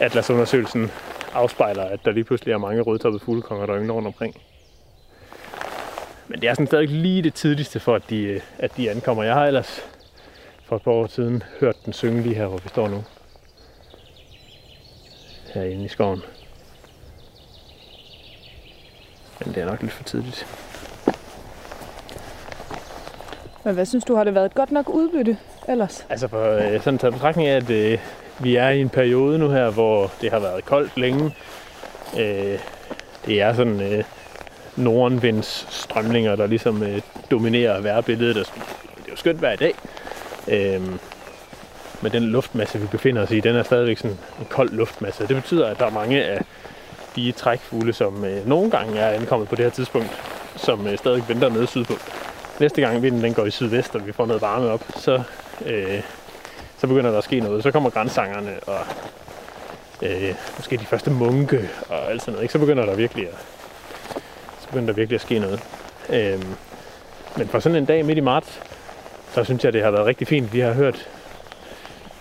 Atlas-undersøgelsen 0.00 0.90
afspejler, 1.34 1.84
at 1.84 2.00
der 2.04 2.10
lige 2.10 2.24
pludselig 2.24 2.52
er 2.52 2.58
mange 2.58 2.82
rødtoppede 2.82 3.24
fuglekonger, 3.24 3.66
der 3.66 3.76
yngler 3.76 3.94
rundt 3.94 4.06
omkring. 4.06 4.36
Men 6.28 6.40
det 6.40 6.48
er 6.48 6.54
sådan 6.54 6.66
stadig 6.66 6.88
lige 6.88 7.22
det 7.22 7.34
tidligste 7.34 7.80
for, 7.80 7.94
at 7.94 8.02
de, 8.10 8.22
øh, 8.22 8.40
at 8.58 8.76
de 8.76 8.90
ankommer. 8.90 9.22
Jeg 9.22 9.34
har 9.34 9.46
ellers 9.46 9.84
for 10.70 10.76
et 10.76 10.82
par 10.82 10.90
år 10.90 11.06
siden 11.06 11.42
hørt 11.60 11.76
den 11.84 11.92
synge 11.92 12.22
lige 12.22 12.34
her, 12.34 12.46
hvor 12.46 12.58
vi 12.58 12.68
står 12.68 12.88
nu. 12.88 13.04
Herinde 15.54 15.84
i 15.84 15.88
skoven. 15.88 16.22
Men 19.40 19.54
det 19.54 19.62
er 19.62 19.66
nok 19.66 19.82
lidt 19.82 19.92
for 19.92 20.04
tidligt. 20.04 20.46
Men 23.64 23.74
hvad 23.74 23.86
synes 23.86 24.04
du, 24.04 24.14
har 24.14 24.24
det 24.24 24.34
været 24.34 24.46
et 24.46 24.54
godt 24.54 24.70
nok 24.70 24.88
udbytte 24.88 25.38
ellers? 25.68 26.06
Altså 26.08 26.28
for 26.28 26.52
øh, 26.52 26.80
sådan 26.80 26.98
taget 26.98 27.14
betragtning 27.14 27.48
af, 27.48 27.56
at 27.56 27.70
øh, 27.70 27.98
vi 28.38 28.56
er 28.56 28.68
i 28.68 28.80
en 28.80 28.88
periode 28.88 29.38
nu 29.38 29.48
her, 29.48 29.70
hvor 29.70 30.10
det 30.20 30.30
har 30.30 30.38
været 30.38 30.64
koldt 30.64 30.96
længe. 30.96 31.34
Øh, 32.18 32.58
det 33.26 33.40
er 33.40 33.54
sådan 33.54 33.80
øh, 33.80 34.04
nordenvinds 34.76 35.66
strømninger, 35.70 36.36
der 36.36 36.46
ligesom 36.46 36.82
øh, 36.82 37.00
dominerer 37.30 37.80
vejrbilledet. 37.80 38.36
Og 38.36 38.46
Det 38.96 39.06
er 39.06 39.10
jo 39.10 39.16
skønt 39.16 39.38
hver 39.38 39.56
dag. 39.56 39.74
Øh, 40.48 40.82
men 42.02 42.12
den 42.12 42.22
luftmasse, 42.22 42.78
vi 42.78 42.86
befinder 42.86 43.22
os 43.22 43.30
i, 43.30 43.40
den 43.40 43.56
er 43.56 43.62
stadigvæk 43.62 43.98
sådan 43.98 44.18
en 44.40 44.46
kold 44.48 44.70
luftmasse. 44.70 45.28
Det 45.28 45.36
betyder, 45.36 45.66
at 45.66 45.78
der 45.78 45.86
er 45.86 45.90
mange 45.90 46.24
af 46.24 46.42
de 47.16 47.32
trækfugle, 47.32 47.92
som 47.92 48.24
øh, 48.24 48.48
nogle 48.48 48.70
gange 48.70 48.98
er 48.98 49.10
ankommet 49.10 49.48
på 49.48 49.56
det 49.56 49.64
her 49.64 49.70
tidspunkt, 49.70 50.08
som 50.56 50.86
øh, 50.86 50.98
stadig 50.98 51.24
venter 51.28 51.48
nede 51.48 51.66
sydpå. 51.66 51.94
Næste 52.60 52.80
gang 52.80 53.02
vinden 53.02 53.22
den 53.22 53.34
går 53.34 53.46
i 53.46 53.50
sydvest, 53.50 53.94
og 53.94 54.06
vi 54.06 54.12
får 54.12 54.26
noget 54.26 54.42
varme 54.42 54.70
op, 54.70 54.84
så, 54.96 55.22
øh, 55.66 56.02
så 56.78 56.86
begynder 56.86 57.10
der 57.10 57.18
at 57.18 57.24
ske 57.24 57.40
noget. 57.40 57.62
Så 57.62 57.70
kommer 57.70 57.90
grænsangerne 57.90 58.60
og 58.66 58.80
øh, 60.02 60.34
måske 60.56 60.76
de 60.76 60.86
første 60.86 61.10
munke 61.10 61.70
og 61.88 62.10
alt 62.10 62.20
sådan 62.20 62.32
noget. 62.32 62.42
Ikke? 62.42 62.52
Så 62.52 62.58
begynder 62.58 62.86
der 62.86 62.94
virkelig 62.94 63.28
at, 63.28 63.34
så 64.60 64.66
begynder 64.66 64.86
der 64.86 64.92
virkelig 64.92 65.14
at 65.14 65.20
ske 65.20 65.38
noget. 65.38 65.60
Øh, 66.08 66.44
men 67.36 67.48
for 67.48 67.60
sådan 67.60 67.76
en 67.76 67.84
dag 67.84 68.04
midt 68.04 68.18
i 68.18 68.20
marts, 68.20 68.60
der 69.34 69.44
synes 69.44 69.64
jeg, 69.64 69.72
det 69.72 69.82
har 69.82 69.90
været 69.90 70.06
rigtig 70.06 70.28
fint. 70.28 70.52
Vi 70.52 70.60
har 70.60 70.72
hørt 70.72 71.08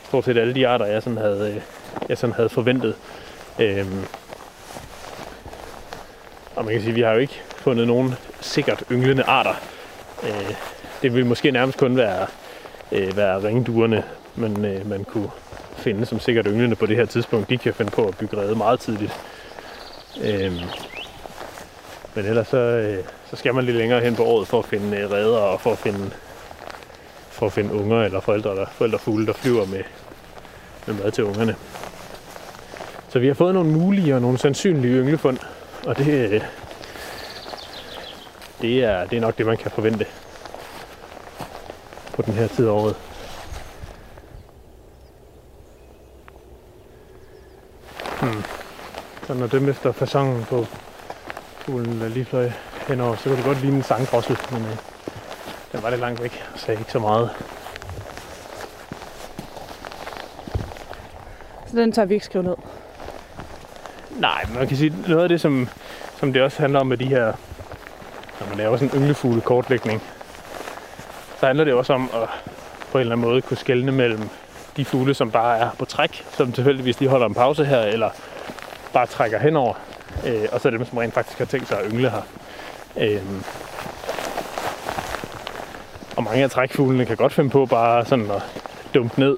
stort 0.07 0.25
set 0.25 0.37
alle 0.37 0.55
de 0.55 0.67
arter, 0.67 0.85
jeg 0.85 1.03
sådan 1.03 1.17
havde, 1.17 1.53
øh, 1.55 1.61
jeg 2.09 2.17
sådan 2.17 2.33
havde 2.33 2.49
forventet. 2.49 2.95
Øhm, 3.59 4.05
og 6.55 6.65
man 6.65 6.73
kan 6.73 6.81
sige, 6.81 6.89
at 6.89 6.95
vi 6.95 7.01
har 7.01 7.11
jo 7.11 7.19
ikke 7.19 7.41
fundet 7.57 7.87
nogen 7.87 8.15
sikkert 8.41 8.83
ynglende 8.91 9.23
arter. 9.23 9.53
Øh, 10.23 10.53
det 11.01 11.13
ville 11.13 11.27
måske 11.27 11.51
nærmest 11.51 11.77
kun 11.77 11.97
være, 11.97 12.27
øh, 12.91 13.17
være 13.17 13.43
ringduerne, 13.43 14.03
man, 14.35 14.65
øh, 14.65 14.89
man 14.89 15.03
kunne 15.03 15.29
finde 15.77 16.05
som 16.05 16.19
sikkert 16.19 16.45
ynglende 16.49 16.75
på 16.75 16.85
det 16.85 16.95
her 16.95 17.05
tidspunkt. 17.05 17.49
De 17.49 17.57
kan 17.57 17.73
finde 17.73 17.91
på 17.91 18.05
at 18.07 18.17
bygge 18.17 18.37
rede 18.37 18.55
meget 18.55 18.79
tidligt. 18.79 19.19
Øh, 20.23 20.53
men 22.15 22.25
ellers 22.25 22.47
så, 22.47 22.57
øh, 22.57 23.03
så 23.29 23.35
skal 23.35 23.55
man 23.55 23.65
lidt 23.65 23.77
længere 23.77 24.01
hen 24.01 24.15
på 24.15 24.23
året 24.23 24.47
for 24.47 24.59
at 24.59 24.65
finde 24.65 24.97
øh, 24.97 25.11
redder 25.11 25.37
og 25.37 25.61
for 25.61 25.71
at 25.71 25.77
finde, 25.77 26.11
for 27.39 27.45
at 27.45 27.53
finde 27.53 27.73
unger 27.73 28.03
eller 28.03 28.19
forældre, 28.19 28.55
der, 28.55 28.65
forældrefugle, 28.71 29.25
der 29.25 29.33
flyver 29.33 29.65
med, 29.65 29.83
med 30.87 30.95
mad 30.95 31.11
til 31.11 31.23
ungerne. 31.23 31.55
Så 33.09 33.19
vi 33.19 33.27
har 33.27 33.33
fået 33.33 33.53
nogle 33.53 33.71
mulige 33.71 34.15
og 34.15 34.21
nogle 34.21 34.37
sandsynlige 34.37 34.93
ynglefund, 34.93 35.37
og 35.87 35.97
det, 35.97 36.45
det, 38.61 38.83
er, 38.83 39.05
det 39.05 39.17
er 39.17 39.21
nok 39.21 39.37
det, 39.37 39.45
man 39.45 39.57
kan 39.57 39.71
forvente 39.71 40.05
på 42.13 42.21
den 42.21 42.33
her 42.33 42.47
tid 42.47 42.67
af 42.67 42.71
året. 42.71 42.95
Hmm. 48.21 48.43
Så 49.27 49.33
når 49.33 49.47
dem 49.47 49.69
efter 49.69 49.91
fasongen 49.91 50.45
på 50.45 50.65
fuglen, 51.59 52.01
der 52.01 52.07
lige 52.07 52.25
fløj 52.25 52.51
henover, 52.87 53.15
så 53.15 53.23
kunne 53.23 53.37
det 53.37 53.45
godt 53.45 53.61
ligne 53.61 53.77
en 53.77 53.83
sangdrossel, 53.83 54.37
men 54.51 54.61
øh, 54.61 54.77
den 55.71 55.83
var 55.83 55.89
lidt 55.89 56.01
langt 56.01 56.23
væk, 56.23 56.43
sagde 56.55 56.79
ikke 56.79 56.91
så 56.91 56.99
meget. 56.99 57.29
Så 61.67 61.77
den 61.77 61.91
tager 61.91 62.05
vi 62.05 62.13
ikke 62.13 62.25
skrive 62.25 62.43
ned. 62.43 62.55
Nej, 64.09 64.45
man 64.55 64.67
kan 64.67 64.77
sige, 64.77 64.95
noget 65.07 65.23
af 65.23 65.29
det, 65.29 65.41
som, 65.41 65.69
som 66.19 66.33
det 66.33 66.41
også 66.41 66.61
handler 66.61 66.79
om 66.79 66.87
med 66.87 66.97
de 66.97 67.05
her, 67.05 67.33
når 68.39 68.47
man 68.47 68.57
laver 68.57 68.77
sådan 68.77 68.95
en 68.95 69.01
ynglefugle 69.01 69.41
kortlægning, 69.41 70.01
så 71.39 71.45
handler 71.45 71.63
det 71.63 71.73
også 71.73 71.93
om 71.93 72.09
at 72.13 72.29
på 72.91 72.97
en 72.97 72.99
eller 72.99 73.15
anden 73.15 73.29
måde 73.29 73.41
kunne 73.41 73.57
skelne 73.57 73.91
mellem 73.91 74.29
de 74.77 74.85
fugle, 74.85 75.13
som 75.13 75.31
bare 75.31 75.57
er 75.57 75.69
på 75.79 75.85
træk, 75.85 76.25
som 76.31 76.51
tilfældigvis 76.51 76.99
lige 76.99 77.09
holder 77.09 77.27
en 77.27 77.33
pause 77.33 77.65
her, 77.65 77.81
eller 77.81 78.09
bare 78.93 79.05
trækker 79.05 79.39
henover, 79.39 79.73
øh, 80.27 80.45
og 80.51 80.61
så 80.61 80.69
dem, 80.69 80.85
som 80.85 80.97
rent 80.97 81.13
faktisk 81.13 81.37
har 81.37 81.45
tænkt 81.45 81.67
sig 81.67 81.79
at 81.79 81.91
yngle 81.91 82.09
her. 82.09 82.21
Øh, 82.97 83.21
og 86.19 86.25
mange 86.25 86.43
af 86.43 86.49
trækfuglene 86.49 87.05
kan 87.05 87.17
godt 87.17 87.33
finde 87.33 87.49
på 87.49 87.65
bare 87.65 88.05
sådan 88.05 88.31
at 88.31 88.41
dumpe 88.93 89.19
ned. 89.19 89.37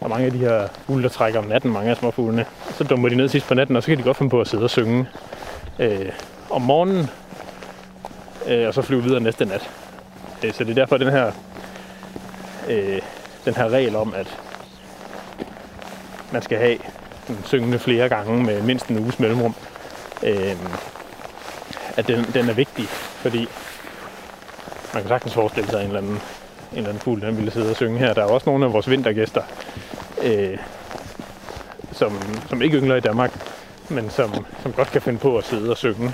Og 0.00 0.10
mange 0.10 0.26
af 0.26 0.32
de 0.32 0.38
her 0.38 0.68
fugle, 0.86 1.02
der 1.02 1.08
trækker 1.08 1.38
om 1.38 1.44
natten, 1.44 1.72
mange 1.72 1.90
af 1.90 1.96
småfuglene, 1.96 2.46
så 2.70 2.84
dumper 2.84 3.08
de 3.08 3.14
ned 3.14 3.28
sidst 3.28 3.46
på 3.46 3.54
natten, 3.54 3.76
og 3.76 3.82
så 3.82 3.86
kan 3.86 3.98
de 3.98 4.02
godt 4.02 4.16
finde 4.16 4.30
på 4.30 4.40
at 4.40 4.48
sidde 4.48 4.64
og 4.64 4.70
synge. 4.70 5.06
Øh, 5.78 6.12
om 6.50 6.62
morgenen, 6.62 7.10
øh, 8.46 8.68
og 8.68 8.74
så 8.74 8.82
flyve 8.82 9.02
videre 9.02 9.20
næste 9.20 9.44
nat. 9.44 9.70
Øh, 10.44 10.52
så 10.52 10.64
det 10.64 10.70
er 10.70 10.74
derfor 10.74 10.96
den 10.96 11.10
her, 11.10 11.32
øh, 12.68 13.00
den 13.44 13.54
her 13.54 13.68
regel 13.68 13.96
om, 13.96 14.14
at 14.14 14.38
man 16.32 16.42
skal 16.42 16.58
have 16.58 16.78
den 17.28 17.38
syngende 17.44 17.78
flere 17.78 18.08
gange 18.08 18.44
med 18.44 18.62
mindst 18.62 18.86
en 18.86 18.98
uges 18.98 19.18
mellemrum, 19.18 19.54
øh, 20.22 20.56
at 21.96 22.08
den, 22.08 22.24
den 22.34 22.48
er 22.48 22.54
vigtig, 22.54 22.84
fordi 23.22 23.48
man 24.94 25.02
kan 25.02 25.08
sagtens 25.08 25.34
forestille 25.34 25.70
sig 25.70 25.80
en 25.80 25.86
eller 25.86 25.98
anden, 25.98 26.14
en 26.14 26.20
eller 26.72 26.88
anden 26.88 27.00
fugl, 27.00 27.20
der 27.20 27.30
ville 27.30 27.50
sidde 27.50 27.70
og 27.70 27.76
synge 27.76 27.98
her. 27.98 28.14
Der 28.14 28.22
er 28.22 28.26
også 28.26 28.50
nogle 28.50 28.64
af 28.64 28.72
vores 28.72 28.90
vintergæster, 28.90 29.42
øh, 30.22 30.58
som, 31.92 32.12
som 32.48 32.62
ikke 32.62 32.78
yngler 32.78 32.96
i 32.96 33.00
Danmark, 33.00 33.32
men 33.88 34.10
som, 34.10 34.46
som 34.62 34.72
godt 34.72 34.90
kan 34.90 35.02
finde 35.02 35.18
på 35.18 35.38
at 35.38 35.44
sidde 35.44 35.70
og 35.70 35.76
synge. 35.76 36.12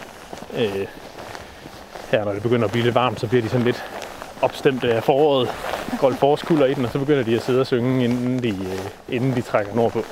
Øh, 0.57 0.87
her, 2.11 2.25
når 2.25 2.33
det 2.33 2.43
begynder 2.43 2.65
at 2.65 2.71
blive 2.71 2.85
lidt 2.85 2.95
varmt, 2.95 3.21
så 3.21 3.27
bliver 3.27 3.43
de 3.43 3.49
sådan 3.49 3.67
lidt 3.67 3.85
opstemte 4.43 4.95
af 4.95 5.05
foråret. 5.05 5.49
Går 6.01 6.09
lidt 6.09 6.21
forårskulder 6.21 6.67
i 6.67 6.75
den, 6.75 6.85
og 6.85 6.91
så 6.93 6.99
begynder 6.99 7.23
de 7.23 7.37
at 7.37 7.43
sidde 7.43 7.61
og 7.61 7.67
synge, 7.67 8.05
inden 8.05 8.43
de, 8.43 8.49
øh, 8.49 9.15
inden 9.15 9.37
de 9.37 9.43
trækker 9.43 9.75
nordpå. 9.75 10.05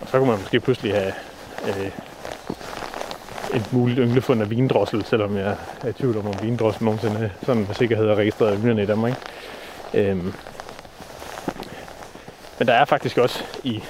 Og 0.00 0.08
så 0.08 0.18
kunne 0.18 0.30
man 0.30 0.40
måske 0.40 0.60
pludselig 0.60 0.94
have 0.94 1.12
øh, 1.68 1.90
et 3.54 3.72
muligt 3.72 3.98
ynglefund 3.98 4.42
af 4.42 4.50
vindrossel, 4.50 5.04
selvom 5.04 5.36
jeg 5.36 5.56
er 5.82 5.88
i 5.88 5.92
tvivl 5.92 6.16
om, 6.16 6.26
om 6.26 6.34
vindrossel 6.42 6.84
nogensinde 6.84 7.30
sådan 7.42 7.66
med 7.66 7.74
sikkerhed 7.74 8.08
er 8.08 8.14
registreret 8.14 8.58
ynglerne 8.58 8.82
i 8.82 8.86
Danmark. 8.86 9.12
Ikke? 9.94 10.10
Øhm. 10.10 10.34
Men 12.58 12.68
der 12.68 12.74
er 12.74 12.84
faktisk 12.84 13.18
også 13.18 13.44
i, 13.64 13.82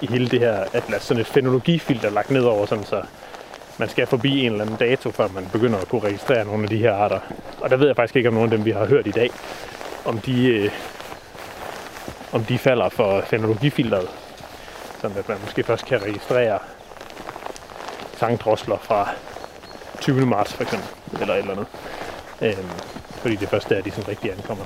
i 0.00 0.06
hele 0.06 0.28
det 0.28 0.40
her 0.40 0.64
atlas 0.72 1.02
sådan 1.02 1.20
et 1.20 1.26
fenologifilter 1.26 2.10
lagt 2.10 2.30
ned 2.30 2.42
over, 2.42 2.66
sådan 2.66 2.84
så 2.84 3.02
man 3.78 3.88
skal 3.88 4.06
forbi 4.06 4.40
en 4.40 4.52
eller 4.52 4.64
anden 4.64 4.76
dato, 4.76 5.10
før 5.10 5.28
man 5.28 5.48
begynder 5.52 5.78
at 5.78 5.88
kunne 5.88 6.00
registrere 6.00 6.44
nogle 6.44 6.62
af 6.62 6.68
de 6.68 6.76
her 6.76 6.94
arter. 6.94 7.20
Og 7.60 7.70
der 7.70 7.76
ved 7.76 7.86
jeg 7.86 7.96
faktisk 7.96 8.16
ikke, 8.16 8.28
om 8.28 8.34
nogle 8.34 8.50
af 8.52 8.56
dem, 8.56 8.64
vi 8.64 8.70
har 8.70 8.86
hørt 8.86 9.06
i 9.06 9.10
dag, 9.10 9.30
om 10.04 10.18
de, 10.18 10.46
øh, 10.46 10.70
om 12.32 12.44
de 12.44 12.58
falder 12.58 12.88
for 12.88 13.20
fenologifilteret. 13.20 14.08
Sådan 15.00 15.16
at 15.18 15.28
man 15.28 15.38
måske 15.44 15.62
først 15.62 15.86
kan 15.86 16.02
registrere 16.02 16.58
sangdrosler 18.20 18.78
fra 18.78 19.08
20. 20.00 20.26
marts 20.26 20.52
for 20.52 20.62
eksempel, 20.62 20.88
eller 21.20 21.34
et 21.34 21.38
eller 21.38 21.52
andet. 21.52 21.66
Øhm, 22.42 22.70
fordi 23.10 23.36
det 23.36 23.48
første 23.48 23.74
er, 23.74 23.82
de 23.82 23.90
sådan 23.90 24.08
rigtig 24.08 24.32
ankommer. 24.32 24.64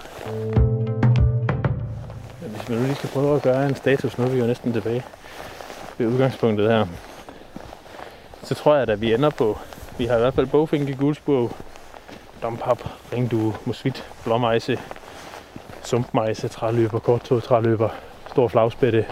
Men 2.40 2.50
hvis 2.50 2.68
man 2.68 2.78
nu 2.78 2.84
lige 2.84 2.94
skal 2.94 3.10
prøve 3.10 3.36
at 3.36 3.42
gøre 3.42 3.66
en 3.66 3.76
status, 3.76 4.18
nu 4.18 4.24
er 4.24 4.28
vi 4.28 4.38
jo 4.38 4.46
næsten 4.46 4.72
tilbage 4.72 5.04
ved 5.98 6.06
udgangspunktet 6.06 6.70
her, 6.70 6.86
så 8.42 8.54
tror 8.54 8.74
jeg, 8.74 8.88
at 8.88 9.00
vi 9.00 9.14
ender 9.14 9.30
på, 9.30 9.58
vi 9.98 10.06
har 10.06 10.16
i 10.16 10.20
hvert 10.20 10.34
fald 10.34 10.46
bogfinke, 10.46 10.96
guldsbog, 10.96 11.50
dompap, 12.42 12.78
ringdue, 13.12 13.54
musvit, 13.64 14.04
blåmejse, 14.24 14.80
sumpmejse, 15.82 16.48
træløber, 16.48 16.98
korttog 16.98 17.42
træløber, 17.42 17.88
stor 18.30 18.48
flagspætte, 18.48 19.06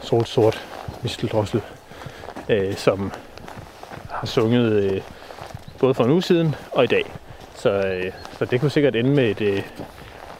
sort 0.00 0.28
sort, 0.28 0.71
misteldrossel, 1.02 1.60
øh, 2.48 2.76
som 2.76 3.12
har 4.10 4.26
sunget 4.26 4.72
øh, 4.72 5.00
både 5.78 5.94
for 5.94 6.04
en 6.04 6.10
uge 6.10 6.22
siden 6.22 6.54
og 6.72 6.84
i 6.84 6.86
dag. 6.86 7.04
Så, 7.54 7.70
øh, 7.70 8.12
så 8.38 8.44
det 8.44 8.60
kunne 8.60 8.70
sikkert 8.70 8.96
ende 8.96 9.10
med, 9.10 9.30
et, 9.30 9.40
øh, 9.40 9.62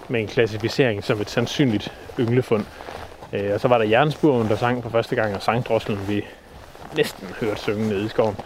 med 0.09 0.21
en 0.21 0.27
klassificering 0.27 1.05
som 1.05 1.21
et 1.21 1.31
sandsynligt 1.31 1.93
ynglefund. 2.19 2.65
Øh, 3.33 3.55
og 3.55 3.61
så 3.61 3.69
var 3.69 3.79
der 3.79 3.85
jernspurven, 3.85 4.49
der 4.49 4.57
sang 4.57 4.83
for 4.83 4.91
første 4.91 5.17
gang, 5.17 5.35
og 5.35 5.43
sangdrosselen, 5.43 6.09
vi 6.09 6.25
næsten 6.97 7.29
hørte 7.41 7.61
synge 7.61 7.89
nede 7.89 8.05
i 8.05 8.09
skoven, 8.09 8.37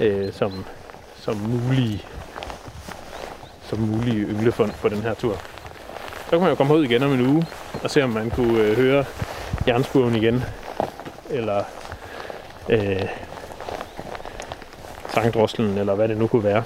øh, 0.00 0.32
som, 0.32 0.64
som 1.16 1.36
mulige 1.36 2.02
som 3.62 3.78
mulige 3.78 4.26
ynglefund 4.26 4.70
på 4.82 4.88
den 4.88 5.02
her 5.02 5.14
tur. 5.14 5.34
Så 6.24 6.30
kan 6.30 6.40
man 6.40 6.48
jo 6.48 6.54
komme 6.54 6.74
ud 6.74 6.84
igen 6.84 7.02
om 7.02 7.12
en 7.12 7.26
uge 7.26 7.46
og 7.82 7.90
se, 7.90 8.02
om 8.04 8.10
man 8.10 8.30
kunne 8.30 8.58
øh, 8.58 8.76
høre 8.76 9.04
jernspurven 9.66 10.16
igen, 10.16 10.44
eller 11.32 11.64
øh, 12.68 13.08
sangdrosselen, 15.14 15.78
eller 15.78 15.94
hvad 15.94 16.08
det 16.08 16.16
nu 16.16 16.26
kunne 16.26 16.44
være. 16.44 16.64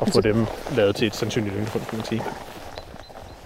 Og 0.00 0.08
få 0.08 0.20
dem 0.20 0.46
lavet 0.76 0.96
til 0.96 1.06
et 1.06 1.16
sandsynligt 1.16 1.54
ynglefund, 1.56 1.84
kan 1.84 1.98
man 1.98 2.06
sige. 2.06 2.22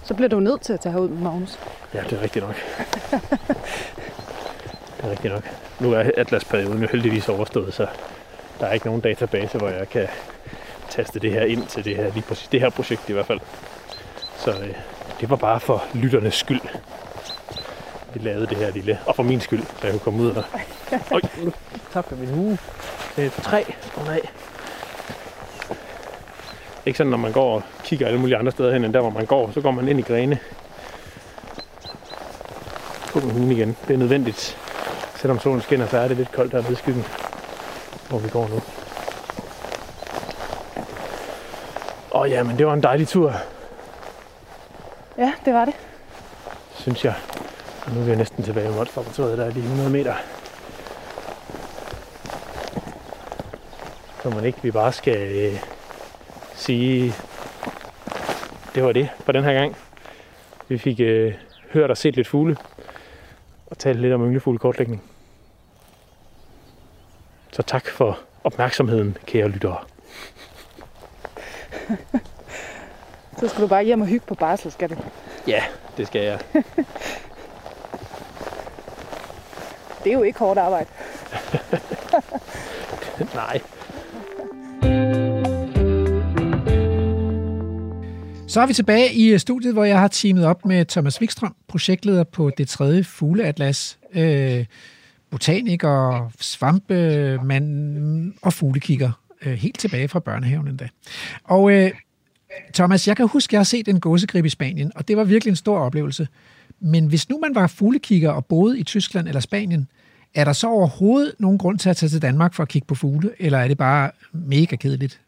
Så 0.03 0.13
bliver 0.13 0.29
du 0.29 0.39
nødt 0.39 0.61
til 0.61 0.73
at 0.73 0.79
tage 0.79 0.93
herud 0.93 1.09
med 1.09 1.17
Magnus. 1.17 1.59
Ja, 1.93 2.01
det 2.09 2.13
er 2.13 2.21
rigtigt 2.21 2.45
nok. 2.45 2.55
det 4.97 5.05
er 5.05 5.09
rigtigt 5.09 5.33
nok. 5.33 5.43
Nu 5.79 5.93
er 5.93 6.11
Atlas-perioden 6.17 6.81
jo 6.81 6.87
heldigvis 6.91 7.29
overstået, 7.29 7.73
så 7.73 7.87
der 8.59 8.65
er 8.65 8.73
ikke 8.73 8.85
nogen 8.85 9.01
database, 9.01 9.57
hvor 9.57 9.69
jeg 9.69 9.89
kan 9.89 10.07
taste 10.89 11.19
det 11.19 11.31
her 11.31 11.41
ind 11.41 11.67
til 11.67 11.85
det 11.85 11.95
her, 11.95 12.13
lige 12.13 12.23
præcis 12.27 12.47
det 12.47 12.59
her 12.59 12.69
projekt 12.69 13.09
i 13.09 13.13
hvert 13.13 13.25
fald. 13.25 13.39
Så 14.37 14.51
øh, 14.51 14.75
det 15.21 15.29
var 15.29 15.35
bare 15.35 15.59
for 15.59 15.83
lytternes 15.93 16.33
skyld. 16.33 16.61
Vi 18.13 18.19
lavede 18.19 18.47
det 18.47 18.57
her 18.57 18.71
lille, 18.71 18.99
og 19.05 19.15
for 19.15 19.23
min 19.23 19.41
skyld, 19.41 19.63
så 19.63 19.79
jeg 19.83 19.91
kunne 19.91 19.99
komme 19.99 20.23
ud 20.23 20.31
og... 20.31 20.43
Øj, 21.11 21.21
nu 21.43 21.51
tabte 21.93 22.15
min 22.15 22.29
hue. 22.29 22.57
Øh, 23.17 23.23
det 23.23 23.37
er 23.37 23.41
træ. 23.41 23.63
Åh 23.97 24.01
oh, 24.01 24.07
nej. 24.07 24.21
Ikke 26.85 26.97
sådan, 26.97 27.11
når 27.11 27.17
man 27.17 27.31
går 27.31 27.55
og 27.55 27.63
kigger 27.83 28.07
alle 28.07 28.19
mulige 28.19 28.37
andre 28.37 28.51
steder 28.51 28.73
hen, 28.73 28.85
end 28.85 28.93
der, 28.93 29.01
hvor 29.01 29.09
man 29.09 29.25
går, 29.25 29.51
så 29.53 29.61
går 29.61 29.71
man 29.71 29.87
ind 29.87 29.99
i 29.99 30.01
grene. 30.01 30.39
På 33.13 33.19
med 33.19 33.31
hugen 33.33 33.51
igen. 33.51 33.77
Det 33.87 33.93
er 33.93 33.97
nødvendigt. 33.97 34.57
Selvom 35.15 35.39
solen 35.39 35.61
skinner, 35.61 35.87
så 35.87 35.97
er 35.97 36.07
det 36.07 36.17
lidt 36.17 36.31
koldt 36.31 36.53
her 36.53 36.61
ved 36.61 36.75
skyggen, 36.75 37.05
hvor 38.09 38.19
vi 38.19 38.29
går 38.29 38.47
nu. 38.47 38.61
Åh 42.11 42.31
ja, 42.31 42.43
men 42.43 42.57
det 42.57 42.67
var 42.67 42.73
en 42.73 42.83
dejlig 42.83 43.07
tur, 43.07 43.33
Ja, 45.17 45.33
det 45.45 45.53
var 45.53 45.65
det. 45.65 45.73
synes 46.73 47.05
jeg. 47.05 47.15
Og 47.85 47.91
nu 47.91 47.99
er 47.99 48.05
vi 48.05 48.15
næsten 48.15 48.43
tilbage 48.43 48.71
i 48.71 48.75
Molslaboratoriet, 48.75 49.37
der 49.37 49.45
er 49.45 49.49
lige 49.49 49.63
100 49.63 49.89
meter. 49.89 50.15
Så 54.23 54.29
man 54.29 54.45
ikke 54.45 54.59
vi 54.61 54.71
bare 54.71 54.93
skal 54.93 55.31
øh, 55.31 55.59
sige, 56.55 57.13
det 58.75 58.83
var 58.83 58.91
det 58.91 59.09
for 59.19 59.31
den 59.31 59.43
her 59.43 59.53
gang. 59.53 59.75
Vi 60.67 60.77
fik 60.77 60.99
øh, 60.99 61.33
hørt 61.73 61.91
og 61.91 61.97
set 61.97 62.15
lidt 62.15 62.27
fugle, 62.27 62.57
og 63.65 63.77
talt 63.77 63.99
lidt 63.99 64.13
om 64.13 64.25
ynglefuglekortlægning. 64.25 65.03
Så 67.51 67.61
tak 67.61 67.87
for 67.87 68.19
opmærksomheden, 68.43 69.17
kære 69.25 69.47
lyttere. 69.47 69.77
Så 73.39 73.47
skal 73.47 73.61
du 73.61 73.67
bare 73.67 73.83
hjem 73.83 74.01
og 74.01 74.07
hygge 74.07 74.25
på 74.25 74.35
barsel, 74.35 74.71
skal 74.71 74.89
du? 74.89 74.95
Ja, 75.47 75.63
det 75.97 76.07
skal 76.07 76.21
jeg. 76.21 76.39
Det 80.03 80.13
er 80.13 80.17
jo 80.17 80.23
ikke 80.23 80.39
hårdt 80.39 80.59
arbejde. 80.59 80.89
Nej. 83.35 83.61
Så 88.47 88.61
er 88.61 88.65
vi 88.65 88.73
tilbage 88.73 89.13
i 89.13 89.33
øh, 89.33 89.39
studiet, 89.39 89.73
hvor 89.73 89.83
jeg 89.83 89.99
har 89.99 90.07
teamet 90.07 90.45
op 90.45 90.65
med 90.65 90.85
Thomas 90.85 91.21
Wikstrøm, 91.21 91.55
projektleder 91.67 92.23
på 92.23 92.51
det 92.57 92.69
tredje 92.69 93.03
fugleatlas. 93.03 93.99
Øh, 94.13 94.65
botaniker, 95.31 96.29
svampemand 96.39 98.33
og 98.41 98.53
fuglekigger. 98.53 99.11
Øh, 99.41 99.53
helt 99.53 99.79
tilbage 99.79 100.07
fra 100.07 100.19
børnehaven 100.19 100.67
endda. 100.67 100.87
Og 101.43 101.71
øh, 101.71 101.91
Thomas, 102.73 103.07
jeg 103.07 103.17
kan 103.17 103.27
huske, 103.27 103.49
at 103.49 103.53
jeg 103.53 103.59
har 103.59 103.63
set 103.63 103.87
en 103.87 103.99
gåsegrib 103.99 104.45
i 104.45 104.49
Spanien, 104.49 104.91
og 104.95 105.07
det 105.07 105.17
var 105.17 105.23
virkelig 105.23 105.51
en 105.51 105.55
stor 105.55 105.79
oplevelse. 105.79 106.27
Men 106.79 107.05
hvis 107.05 107.29
nu 107.29 107.39
man 107.39 107.55
var 107.55 107.67
fuglekigger 107.67 108.31
og 108.31 108.45
boede 108.45 108.79
i 108.79 108.83
Tyskland 108.83 109.27
eller 109.27 109.41
Spanien, 109.41 109.87
er 110.35 110.43
der 110.43 110.53
så 110.53 110.67
overhovedet 110.67 111.35
nogen 111.39 111.57
grund 111.57 111.79
til 111.79 111.89
at 111.89 111.97
tage 111.97 112.09
til 112.09 112.21
Danmark 112.21 112.53
for 112.53 112.63
at 112.63 112.69
kigge 112.69 112.85
på 112.85 112.95
fugle, 112.95 113.31
eller 113.39 113.57
er 113.57 113.67
det 113.67 113.77
bare 113.77 114.11
mega 114.31 114.75
kedeligt? 114.75 115.19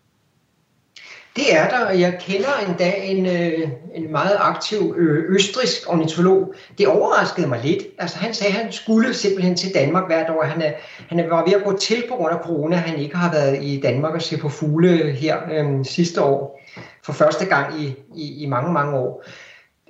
Det 1.35 1.55
er 1.57 1.69
der, 1.69 1.85
og 1.85 1.99
jeg 1.99 2.17
kender 2.19 2.49
endda 2.67 2.93
en, 3.03 3.25
øh, 3.25 3.69
en 3.95 4.11
meget 4.11 4.37
aktiv 4.39 4.95
øh, 4.97 5.35
østrisk 5.35 5.93
ornitolog. 5.93 6.53
Det 6.77 6.87
overraskede 6.87 7.47
mig 7.47 7.59
lidt. 7.63 7.83
Altså, 7.99 8.17
han 8.17 8.33
sagde, 8.33 8.53
at 8.53 8.63
han 8.63 8.71
skulle 8.71 9.13
simpelthen 9.13 9.55
til 9.55 9.73
Danmark 9.73 10.07
hvert 10.07 10.29
år. 10.29 10.43
Han, 10.43 10.61
er, 10.61 10.71
han 11.07 11.29
var 11.29 11.45
ved 11.45 11.53
at 11.53 11.63
gå 11.63 11.77
til 11.77 12.03
på 12.09 12.15
grund 12.15 12.33
af 12.33 12.39
corona. 12.43 12.75
Han 12.75 12.99
ikke 12.99 13.15
har 13.15 13.31
været 13.31 13.63
i 13.63 13.79
Danmark 13.83 14.13
og 14.13 14.21
se 14.21 14.37
på 14.37 14.49
fugle 14.49 15.11
her 15.11 15.37
øh, 15.51 15.85
sidste 15.85 16.21
år. 16.21 16.58
For 17.03 17.13
første 17.13 17.45
gang 17.45 17.81
i, 17.81 17.95
i, 18.15 18.43
i 18.43 18.45
mange, 18.45 18.73
mange 18.73 18.97
år. 18.97 19.23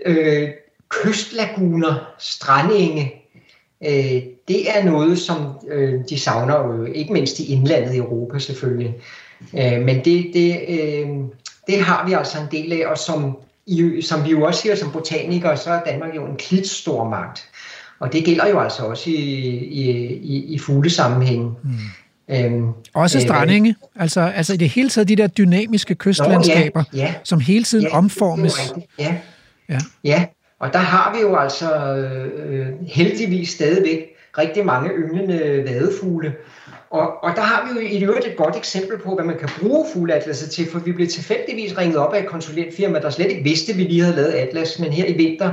Øh, 0.06 0.49
kystlaguner, 0.90 2.14
strandenge, 2.19 3.14
øh, 3.86 4.23
det 4.48 4.77
er 4.77 4.84
noget, 4.84 5.19
som 5.19 5.60
øh, 5.68 5.94
de 6.10 6.19
savner, 6.19 6.57
jo, 6.57 6.86
ikke 6.86 7.14
mindst 7.14 7.40
i 7.40 7.53
indlandet 7.53 7.94
i 7.94 7.98
Europa 7.98 8.40
selvfølgelig. 8.40 8.95
Øh, 9.53 9.81
men 9.81 10.06
det, 10.06 10.31
det, 10.34 10.61
øh, 10.69 11.10
det 11.68 11.81
har 11.81 12.07
vi 12.07 12.14
altså 12.14 12.38
en 12.40 12.48
del 12.52 12.73
af, 12.73 12.88
og 12.88 12.98
som, 12.98 13.38
i, 13.65 14.02
som 14.02 14.26
vi 14.26 14.30
jo 14.30 14.44
også 14.44 14.61
siger 14.61 14.76
som 14.76 14.91
botanikere, 14.91 15.57
så 15.57 15.69
er 15.69 15.84
Danmark 15.84 16.15
jo 16.15 16.26
en 16.26 16.38
klitstor 16.38 17.10
magt. 17.10 17.49
Og 17.99 18.14
det 18.14 18.26
gælder 18.26 18.48
jo 18.48 18.60
altså 18.60 18.84
også 18.84 19.10
i, 19.10 19.14
i, 19.14 19.91
i, 20.14 20.53
i 20.53 20.60
fuglesammenhæng. 20.60 21.57
Mm. 21.64 21.69
Øhm, 22.31 22.68
Også 22.93 23.18
øh, 23.18 23.22
strandinge. 23.22 23.76
Altså, 23.95 24.22
altså 24.22 24.53
i 24.53 24.57
det 24.57 24.69
hele 24.69 24.89
taget 24.89 25.07
de 25.07 25.15
der 25.15 25.27
dynamiske 25.27 25.95
kystlandskaber, 25.95 26.84
Nå, 26.93 26.97
ja, 26.99 27.06
ja. 27.06 27.14
som 27.23 27.39
hele 27.39 27.64
tiden 27.64 27.85
Ja, 27.85 27.97
omformes. 27.97 28.53
det. 28.76 28.84
Ja. 28.99 29.15
Ja. 29.69 29.77
ja, 30.03 30.26
og 30.60 30.73
der 30.73 30.80
har 30.80 31.15
vi 31.15 31.22
jo 31.22 31.35
altså 31.35 31.95
øh, 31.95 32.68
heldigvis 32.88 33.49
stadigvæk 33.49 34.06
rigtig 34.38 34.65
mange 34.65 34.89
ynglende 34.89 35.64
vadefugle. 35.68 36.34
Og, 36.89 37.23
og 37.23 37.31
der 37.35 37.41
har 37.41 37.68
vi 37.73 37.80
jo 37.80 37.88
i 37.88 38.03
øvrigt 38.03 38.27
et 38.27 38.38
godt 38.38 38.56
eksempel 38.56 38.97
på, 38.97 39.15
hvad 39.15 39.26
man 39.26 39.38
kan 39.39 39.49
bruge 39.60 39.85
fugleatlaset 39.93 40.51
til, 40.51 40.68
for 40.72 40.80
vi 40.80 40.91
blev 40.91 41.07
tilfældigvis 41.07 41.77
ringet 41.77 41.97
op 41.97 42.14
af 42.14 42.19
et 42.19 42.27
konsulentfirma, 42.27 42.99
der 42.99 43.10
slet 43.10 43.30
ikke 43.31 43.43
vidste, 43.43 43.72
at 43.72 43.77
vi 43.77 43.84
lige 43.84 44.01
havde 44.03 44.15
lavet 44.15 44.31
atlas, 44.31 44.80
men 44.80 44.91
her 44.93 45.06
i 45.06 45.14
vinter, 45.14 45.51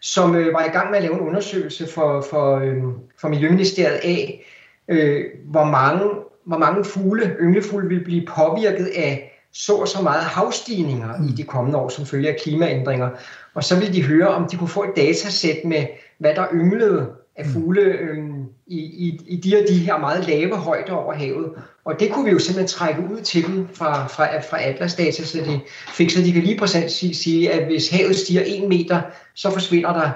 som 0.00 0.34
øh, 0.36 0.52
var 0.54 0.64
i 0.64 0.68
gang 0.68 0.90
med 0.90 0.96
at 0.96 1.02
lave 1.02 1.14
en 1.14 1.20
undersøgelse 1.20 1.88
for, 1.94 2.26
for, 2.30 2.56
øh, 2.58 2.76
for 3.20 3.28
Miljøministeriet 3.28 4.00
af, 4.02 4.46
øh, 4.90 5.24
hvor 5.44 5.64
mange, 5.64 6.04
hvor 6.44 6.58
mange 6.58 6.84
fugle, 6.84 7.36
ynglefugle 7.40 7.88
vil 7.88 8.04
blive 8.04 8.26
påvirket 8.26 8.90
af 8.96 9.26
så 9.52 9.74
og 9.74 9.88
så 9.88 10.02
meget 10.02 10.24
havstigninger 10.24 11.14
i 11.28 11.32
de 11.32 11.44
kommende 11.44 11.78
år, 11.78 11.88
som 11.88 12.06
følge 12.06 12.28
af 12.28 12.36
klimaændringer. 12.42 13.08
Og 13.54 13.64
så 13.64 13.78
ville 13.78 13.94
de 13.94 14.04
høre, 14.04 14.28
om 14.28 14.48
de 14.48 14.56
kunne 14.56 14.68
få 14.68 14.82
et 14.82 14.96
datasæt 14.96 15.64
med, 15.64 15.86
hvad 16.18 16.34
der 16.34 16.46
ynglede 16.54 17.10
af 17.36 17.46
fugle 17.46 17.80
øhm, 17.80 18.44
i, 18.66 18.78
i, 18.78 19.20
i 19.26 19.36
de 19.36 19.56
og 19.56 19.64
de 19.68 19.78
her 19.78 19.98
meget 19.98 20.26
lave 20.26 20.56
højder 20.56 20.92
over 20.92 21.14
havet. 21.14 21.50
Og 21.84 22.00
det 22.00 22.12
kunne 22.12 22.24
vi 22.24 22.30
jo 22.30 22.38
simpelthen 22.38 22.68
trække 22.68 23.00
ud 23.12 23.20
til 23.20 23.46
dem 23.46 23.68
fra, 23.74 24.06
fra, 24.06 24.40
fra 24.40 24.62
Atlas 24.62 24.94
data, 24.94 25.22
så 25.24 25.38
de 25.38 25.60
fik, 25.88 26.10
så 26.10 26.22
de 26.22 26.32
kan 26.32 26.42
lige 26.42 26.58
præcis 26.58 26.92
sige, 26.92 27.14
sige, 27.14 27.52
at 27.52 27.66
hvis 27.66 27.90
havet 27.90 28.16
stiger 28.16 28.42
en 28.42 28.68
meter, 28.68 29.00
så 29.34 29.50
forsvinder 29.50 29.92
der, 29.92 30.10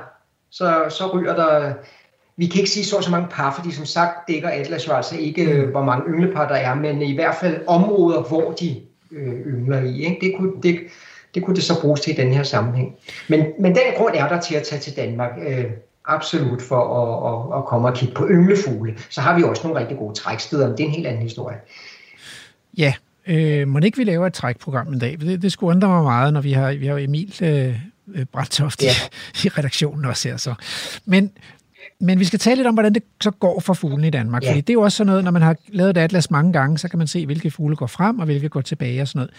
så, 0.50 0.84
så 0.88 1.10
ryger 1.14 1.34
der 1.36 1.72
vi 2.36 2.46
kan 2.46 2.58
ikke 2.60 2.70
sige 2.70 2.84
så 2.84 3.00
så 3.00 3.10
mange 3.10 3.28
par, 3.30 3.54
fordi 3.54 3.70
som 3.70 3.84
sagt 3.86 4.28
dækker 4.28 4.48
Atlas 4.48 4.88
jo 4.88 4.92
altså 4.92 5.16
ikke, 5.16 5.44
øh, 5.44 5.70
hvor 5.70 5.84
mange 5.84 6.04
ynglepar 6.08 6.48
der 6.48 6.54
er, 6.54 6.74
men 6.74 7.02
i 7.02 7.14
hvert 7.14 7.34
fald 7.40 7.60
områder, 7.66 8.22
hvor 8.22 8.52
de 8.52 8.80
øh, 9.12 9.46
yngler 9.46 9.82
i. 9.82 10.04
Ikke? 10.04 10.18
Det, 10.20 10.34
kunne, 10.38 10.52
det, 10.62 10.78
det 11.34 11.44
kunne 11.44 11.56
det 11.56 11.64
så 11.64 11.80
bruges 11.80 12.00
til 12.00 12.12
i 12.12 12.16
den 12.16 12.32
her 12.32 12.42
sammenhæng. 12.42 12.94
Men, 13.28 13.44
men 13.60 13.74
den 13.74 13.82
grund 13.96 14.14
er 14.16 14.28
der 14.28 14.40
til 14.40 14.54
at 14.54 14.62
tage 14.62 14.80
til 14.80 14.96
Danmark, 14.96 15.30
øh, 15.48 15.64
absolut 16.06 16.62
for 16.62 16.82
at, 17.00 17.32
at, 17.32 17.58
at 17.58 17.64
komme 17.64 17.88
og 17.88 17.94
kigge 17.94 18.14
på 18.14 18.28
ynglefugle. 18.30 18.98
Så 19.10 19.20
har 19.20 19.36
vi 19.36 19.42
også 19.42 19.66
nogle 19.66 19.80
rigtig 19.80 19.98
gode 19.98 20.14
træksteder, 20.14 20.68
men 20.68 20.76
det 20.76 20.82
er 20.82 20.88
en 20.88 20.94
helt 20.94 21.06
anden 21.06 21.22
historie. 21.22 21.56
Ja, 22.78 22.94
øh, 23.26 23.68
må 23.68 23.78
ikke 23.78 23.98
vi 23.98 24.04
laver 24.04 24.26
et 24.26 24.32
trækprogram 24.32 24.92
en 24.92 24.98
dag? 24.98 25.16
Det, 25.20 25.42
det 25.42 25.52
skulle 25.52 25.70
undre 25.70 25.88
mig 25.88 26.02
meget, 26.02 26.32
når 26.32 26.40
vi 26.40 26.52
har, 26.52 26.72
vi 26.72 26.86
har 26.86 26.98
Emil 26.98 27.34
øh, 27.42 27.80
øh, 28.14 28.24
Brættoft 28.32 28.82
i, 28.82 28.84
Ja. 28.84 28.90
i 29.44 29.48
redaktionen 29.48 30.04
også 30.04 30.28
her. 30.28 30.36
Så. 30.36 30.54
Men, 31.04 31.30
men 32.04 32.18
vi 32.20 32.24
skal 32.24 32.38
tale 32.38 32.56
lidt 32.56 32.68
om, 32.68 32.74
hvordan 32.74 32.94
det 32.94 33.02
så 33.20 33.30
går 33.30 33.60
for 33.60 33.74
fuglene 33.74 34.06
i 34.06 34.10
Danmark. 34.10 34.42
Ja. 34.42 34.50
Fordi 34.50 34.60
det 34.60 34.70
er 34.70 34.74
jo 34.74 34.82
også 34.82 34.96
sådan 34.96 35.06
noget, 35.06 35.24
når 35.24 35.30
man 35.30 35.42
har 35.42 35.56
lavet 35.68 35.90
et 35.90 35.96
atlas 35.96 36.30
mange 36.30 36.52
gange, 36.52 36.78
så 36.78 36.88
kan 36.88 36.98
man 36.98 37.06
se, 37.06 37.26
hvilke 37.26 37.50
fugle 37.50 37.76
går 37.76 37.86
frem, 37.86 38.18
og 38.18 38.24
hvilke 38.24 38.48
går 38.48 38.60
tilbage 38.60 39.02
og 39.02 39.08
sådan 39.08 39.18
noget. 39.18 39.30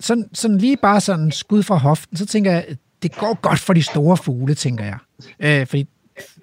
Sådan, 0.00 0.24
sådan 0.32 0.58
lige 0.58 0.76
bare 0.76 1.00
sådan 1.00 1.32
skud 1.32 1.62
fra 1.62 1.76
hoften, 1.76 2.16
så 2.16 2.26
tænker 2.26 2.52
jeg, 2.52 2.66
det 3.02 3.16
går 3.16 3.40
godt 3.40 3.58
for 3.58 3.72
de 3.72 3.82
store 3.82 4.16
fugle, 4.16 4.54
tænker 4.54 4.84
jeg. 4.84 4.98
Øh, 5.40 5.66
fordi 5.66 5.88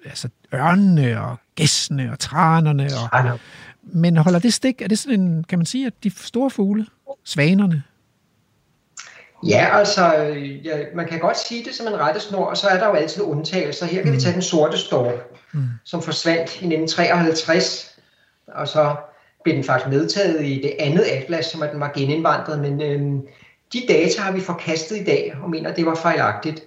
altså, 0.04 0.28
ørnene 0.54 1.20
og 1.20 1.36
gæssene 1.54 2.12
og 2.12 2.18
tranerne 2.18 2.84
og 2.84 3.38
men 3.82 4.16
holder 4.16 4.38
det 4.38 4.54
stik? 4.54 4.82
Er 4.82 4.88
det 4.88 4.98
sådan 4.98 5.20
en, 5.20 5.44
kan 5.44 5.58
man 5.58 5.66
sige, 5.66 5.86
at 5.86 5.92
de 6.04 6.10
store 6.10 6.50
fugle, 6.50 6.86
svanerne, 7.24 7.82
Ja, 9.46 9.68
altså, 9.72 10.16
øh, 10.16 10.66
ja, 10.66 10.78
man 10.94 11.08
kan 11.08 11.18
godt 11.18 11.38
sige 11.38 11.64
det 11.64 11.74
som 11.74 11.86
en 11.86 12.00
rettesnor, 12.00 12.44
og 12.44 12.56
så 12.56 12.66
er 12.68 12.78
der 12.78 12.86
jo 12.86 12.92
altid 12.92 13.22
undtagelser. 13.22 13.86
Her 13.86 14.02
kan 14.02 14.12
vi 14.12 14.20
tage 14.20 14.34
den 14.34 14.42
sorte 14.42 14.78
stork, 14.78 15.14
mm. 15.52 15.64
som 15.84 16.02
forsvandt 16.02 16.40
i 16.40 16.66
1953, 16.66 17.98
og 18.54 18.68
så 18.68 18.96
blev 19.44 19.54
den 19.54 19.64
faktisk 19.64 19.90
medtaget 19.90 20.44
i 20.44 20.60
det 20.62 20.72
andet 20.78 21.04
atlas, 21.12 21.46
som 21.46 21.62
at 21.62 21.72
den 21.72 21.80
var 21.80 21.92
genindvandret, 21.94 22.58
men 22.58 22.82
øhm, 22.82 23.26
de 23.72 23.82
data 23.88 24.20
har 24.20 24.32
vi 24.32 24.40
forkastet 24.40 24.96
i 24.96 25.04
dag, 25.04 25.36
og 25.42 25.50
mener, 25.50 25.70
at 25.70 25.76
det 25.76 25.86
var 25.86 25.94
fejlagtigt. 25.94 26.62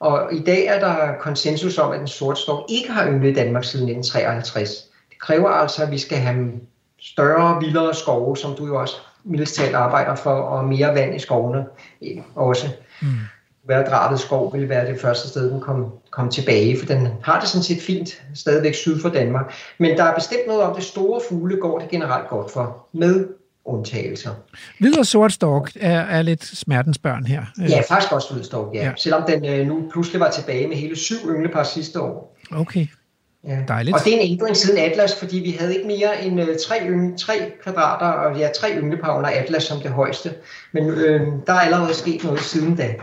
Og 0.00 0.34
i 0.34 0.40
dag 0.40 0.66
er 0.66 0.80
der 0.80 1.18
konsensus 1.20 1.78
om, 1.78 1.92
at 1.92 1.98
den 1.98 2.08
sorte 2.08 2.40
stork 2.40 2.64
ikke 2.68 2.92
har 2.92 3.06
ynglet 3.06 3.30
i 3.30 3.34
Danmark 3.34 3.64
siden 3.64 3.88
1953. 3.88 4.70
Det 5.10 5.20
kræver 5.20 5.48
altså, 5.48 5.82
at 5.82 5.90
vi 5.90 5.98
skal 5.98 6.18
have 6.18 6.52
større, 7.00 7.60
vildere 7.60 7.94
skove, 7.94 8.36
som 8.36 8.54
du 8.54 8.66
jo 8.66 8.80
også 8.80 8.96
mildest 9.26 9.60
arbejder 9.74 10.14
for, 10.14 10.30
og 10.30 10.64
mere 10.64 10.94
vand 10.94 11.16
i 11.16 11.18
skovene 11.18 11.64
eh, 12.02 12.18
også. 12.34 12.66
Mm. 13.02 13.08
Værdrabet 13.68 14.20
skov 14.20 14.52
vil 14.54 14.68
være 14.68 14.92
det 14.92 15.00
første 15.00 15.28
sted, 15.28 15.50
den 15.50 15.60
kom, 15.60 15.86
kom 16.10 16.30
tilbage, 16.30 16.78
for 16.78 16.86
den 16.86 17.08
har 17.22 17.40
det 17.40 17.48
sådan 17.48 17.62
set 17.62 17.82
fint 17.82 18.22
stadigvæk 18.34 18.74
syd 18.74 19.00
for 19.00 19.08
Danmark. 19.08 19.54
Men 19.78 19.96
der 19.96 20.04
er 20.04 20.14
bestemt 20.14 20.46
noget 20.46 20.62
om, 20.62 20.74
det 20.74 20.84
store 20.84 21.20
fugle 21.28 21.56
går 21.56 21.78
det 21.78 21.88
generelt 21.88 22.28
godt 22.28 22.50
for, 22.50 22.86
med 22.92 23.26
undtagelser. 23.64 24.30
Hvid 24.78 24.98
og 24.98 25.06
sort 25.06 25.32
stork 25.32 25.72
er, 25.80 26.00
er 26.00 26.22
lidt 26.22 26.44
smertens 26.44 26.98
børn 26.98 27.26
her. 27.26 27.42
Øh, 27.62 27.70
Ja, 27.70 27.82
faktisk 27.88 28.12
også 28.12 28.34
hvidstov, 28.34 28.70
ja. 28.74 28.78
Ja. 28.78 28.86
ja. 28.86 28.92
Selvom 28.96 29.22
den 29.28 29.44
øh, 29.44 29.66
nu 29.66 29.88
pludselig 29.92 30.20
var 30.20 30.30
tilbage 30.30 30.68
med 30.68 30.76
hele 30.76 30.96
syv 30.96 31.16
ynglepar 31.28 31.62
sidste 31.62 32.00
år. 32.00 32.36
Okay. 32.52 32.86
Ja. 33.48 33.58
Dejligt. 33.68 33.96
Og 33.96 34.04
det 34.04 34.14
er 34.14 34.20
en 34.20 34.32
ændring 34.32 34.56
siden 34.56 34.78
Atlas, 34.78 35.14
fordi 35.18 35.38
vi 35.38 35.56
havde 35.58 35.76
ikke 35.76 35.86
mere 35.86 36.24
end 36.24 36.40
øh, 36.40 36.48
tre, 36.68 36.76
yngle, 36.88 37.18
tre 37.18 37.32
kvadrater, 37.62 38.06
og 38.06 38.38
ja, 38.38 38.48
tre 38.60 38.68
ynglepar 38.78 39.16
under 39.16 39.30
Atlas 39.30 39.62
som 39.62 39.80
det 39.80 39.90
højeste. 39.90 40.30
Men 40.72 40.90
øh, 40.90 41.20
der 41.46 41.52
er 41.52 41.60
allerede 41.60 41.94
sket 41.94 42.24
noget 42.24 42.40
siden 42.40 42.76
da. 42.76 42.94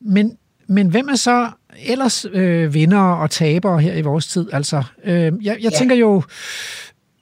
Men, 0.00 0.36
men 0.68 0.88
hvem 0.88 1.08
er 1.08 1.16
så 1.16 1.50
ellers 1.86 2.26
øh, 2.32 2.74
vinder 2.74 3.00
og 3.00 3.30
tabere 3.30 3.80
her 3.80 3.94
i 3.94 4.02
vores 4.02 4.26
tid? 4.26 4.48
Altså, 4.52 4.82
øh, 5.04 5.14
jeg, 5.14 5.32
jeg 5.42 5.56
ja. 5.62 5.68
Tænker 5.78 5.96
jo, 5.96 6.22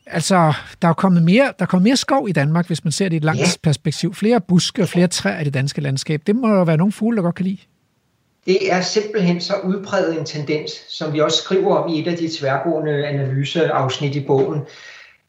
altså, 0.06 0.52
der 0.82 0.88
er 0.88 0.92
kommet 0.92 1.22
mere, 1.22 1.44
der 1.44 1.62
er 1.62 1.66
kommet 1.66 1.84
mere 1.84 1.96
skov 1.96 2.28
i 2.28 2.32
Danmark, 2.32 2.66
hvis 2.66 2.84
man 2.84 2.92
ser 2.92 3.04
det 3.08 3.12
i 3.12 3.16
et 3.16 3.24
langt 3.24 3.40
Ja. 3.40 3.46
perspektiv. 3.62 4.14
Flere 4.14 4.40
buske 4.40 4.82
og 4.82 4.88
flere 4.88 5.06
træer 5.06 5.40
i 5.40 5.44
det 5.44 5.54
danske 5.54 5.80
landskab. 5.80 6.22
Det 6.26 6.36
må 6.36 6.48
jo 6.48 6.62
være 6.62 6.76
nogle 6.76 6.92
fugle, 6.92 7.16
der 7.16 7.22
godt 7.22 7.34
kan 7.34 7.44
lide. 7.44 7.58
Det 8.46 8.72
er 8.72 8.80
simpelthen 8.80 9.40
så 9.40 9.54
udpræget 9.64 10.18
en 10.18 10.24
tendens, 10.24 10.70
som 10.88 11.12
vi 11.12 11.20
også 11.20 11.42
skriver 11.42 11.76
om 11.76 11.88
i 11.88 12.00
et 12.00 12.08
af 12.08 12.16
de 12.16 12.30
tværgående 12.38 13.06
analyseafsnit 13.06 14.14
i 14.14 14.24
bogen, 14.26 14.60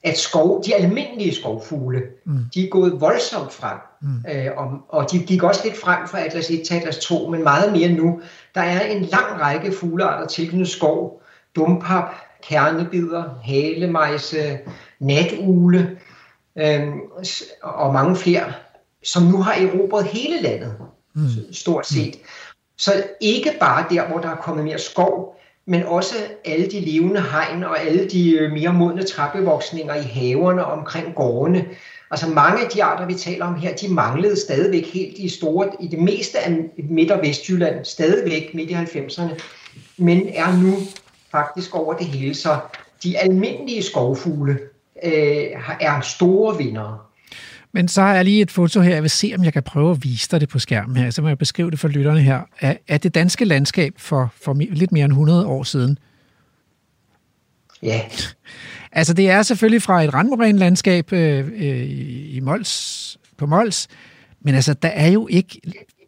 at 0.04 0.18
skov, 0.18 0.64
de 0.66 0.76
almindelige 0.76 1.36
skovfugle, 1.36 2.02
mm. 2.26 2.40
de 2.54 2.66
er 2.66 2.70
gået 2.70 3.02
voldsomt 3.02 3.54
frem. 3.54 3.78
Mm. 4.02 4.32
Øh, 4.32 4.52
og, 4.58 4.72
og 4.90 5.12
de 5.12 5.20
gik 5.20 5.44
også 5.44 5.62
lidt 5.64 5.78
frem 5.78 6.08
fra 6.08 6.26
Atlas 6.26 6.50
1 6.50 6.62
til 6.68 6.76
Atlas 6.76 6.98
2, 6.98 7.30
men 7.30 7.44
meget 7.44 7.72
mere 7.72 7.90
nu. 7.90 8.22
Der 8.56 8.62
er 8.62 8.86
en 8.86 9.02
lang 9.02 9.42
række 9.42 9.72
fuglearter 9.72 10.28
tilknyttet 10.28 10.68
skov. 10.68 11.22
Dumpap, 11.56 12.14
kernebider, 12.44 13.24
halemejse, 13.44 14.60
natugle 15.00 15.98
øh, 16.58 16.88
og 17.64 17.94
mange 17.94 18.16
flere, 18.16 18.54
som 19.04 19.24
nu 19.24 19.42
har 19.42 19.54
erobret 19.54 20.06
hele 20.06 20.42
landet, 20.42 20.76
mm. 21.16 21.54
stort 21.54 21.88
set. 21.88 22.16
Så 22.78 23.04
ikke 23.22 23.52
bare 23.60 23.86
der, 23.90 24.08
hvor 24.08 24.18
der 24.20 24.30
er 24.30 24.36
kommet 24.36 24.66
mere 24.66 24.80
skov, 24.80 25.40
men 25.66 25.84
også 25.84 26.16
alle 26.46 26.72
de 26.72 26.80
levende 26.80 27.22
hegn 27.22 27.64
og 27.64 27.82
alle 27.82 28.10
de 28.10 28.32
øh, 28.32 28.52
mere 28.52 28.74
modne 28.74 29.04
træbevoksninger 29.04 29.96
i 29.96 30.02
haverne 30.02 30.66
omkring 30.66 31.16
gårdene. 31.16 31.66
Altså 32.12 32.30
mange 32.30 32.64
af 32.64 32.70
de 32.70 32.84
arter, 32.84 33.06
vi 33.06 33.14
taler 33.14 33.46
om 33.46 33.56
her, 33.56 33.76
de 33.76 33.94
manglede 33.94 34.40
stadigvæk 34.40 34.86
helt 34.94 35.18
i 35.18 35.30
store, 35.30 35.70
i 35.80 35.88
det 35.88 36.00
meste 36.00 36.40
af 36.40 36.58
Midt- 36.90 37.12
og 37.12 37.22
Vestjylland, 37.22 37.86
stadigvæk 37.86 38.54
midt 38.54 38.70
i 38.70 38.74
90'erne, 38.74 39.42
men 39.98 40.30
er 40.34 40.58
nu 40.64 40.78
faktisk 41.32 41.76
over 41.76 41.94
det 41.94 42.06
hele. 42.06 42.36
Så 42.36 42.58
de 43.04 43.18
almindelige 43.18 43.84
skovfugle 43.84 44.60
øh, 45.04 45.48
er 45.82 46.02
store 46.02 46.58
vindere. 46.58 47.00
Men 47.78 47.88
så 47.88 48.02
har 48.02 48.16
jeg 48.16 48.26
lige 48.26 48.42
et 48.42 48.52
foto 48.52 48.82
her. 48.82 48.94
Jeg 48.94 49.02
vil 49.02 49.10
se, 49.10 49.34
om 49.38 49.44
jeg 49.44 49.54
kan 49.54 49.64
prøve 49.64 49.92
at 49.92 50.04
vise 50.04 50.28
dig 50.32 50.42
det 50.42 50.50
på 50.50 50.60
skærmen 50.60 50.98
her. 50.98 51.10
Så 51.10 51.22
må 51.22 51.28
jeg 51.28 51.38
beskrive 51.38 51.72
det 51.72 51.80
for 51.80 51.88
lytterne 51.88 52.22
her. 52.22 52.42
Er, 52.88 52.98
det 52.98 53.16
danske 53.16 53.46
landskab 53.46 53.94
for, 53.98 54.34
for 54.44 54.54
lidt 54.54 54.92
mere 54.92 55.06
end 55.06 55.12
100 55.12 55.46
år 55.46 55.64
siden? 55.64 55.98
Ja, 57.84 58.02
Altså, 58.92 59.14
det 59.14 59.30
er 59.30 59.42
selvfølgelig 59.42 59.82
fra 59.82 60.04
et 60.04 60.14
randmorænelandskab 60.14 61.14
øh, 61.14 61.48
øh, 61.56 61.90
i 62.36 62.40
Mols, 62.40 63.18
på 63.38 63.46
Mols, 63.46 63.88
men 64.42 64.56
altså, 64.56 64.74
der 64.74 64.88
er 64.88 65.08
jo 65.08 65.28
ikke, 65.28 65.62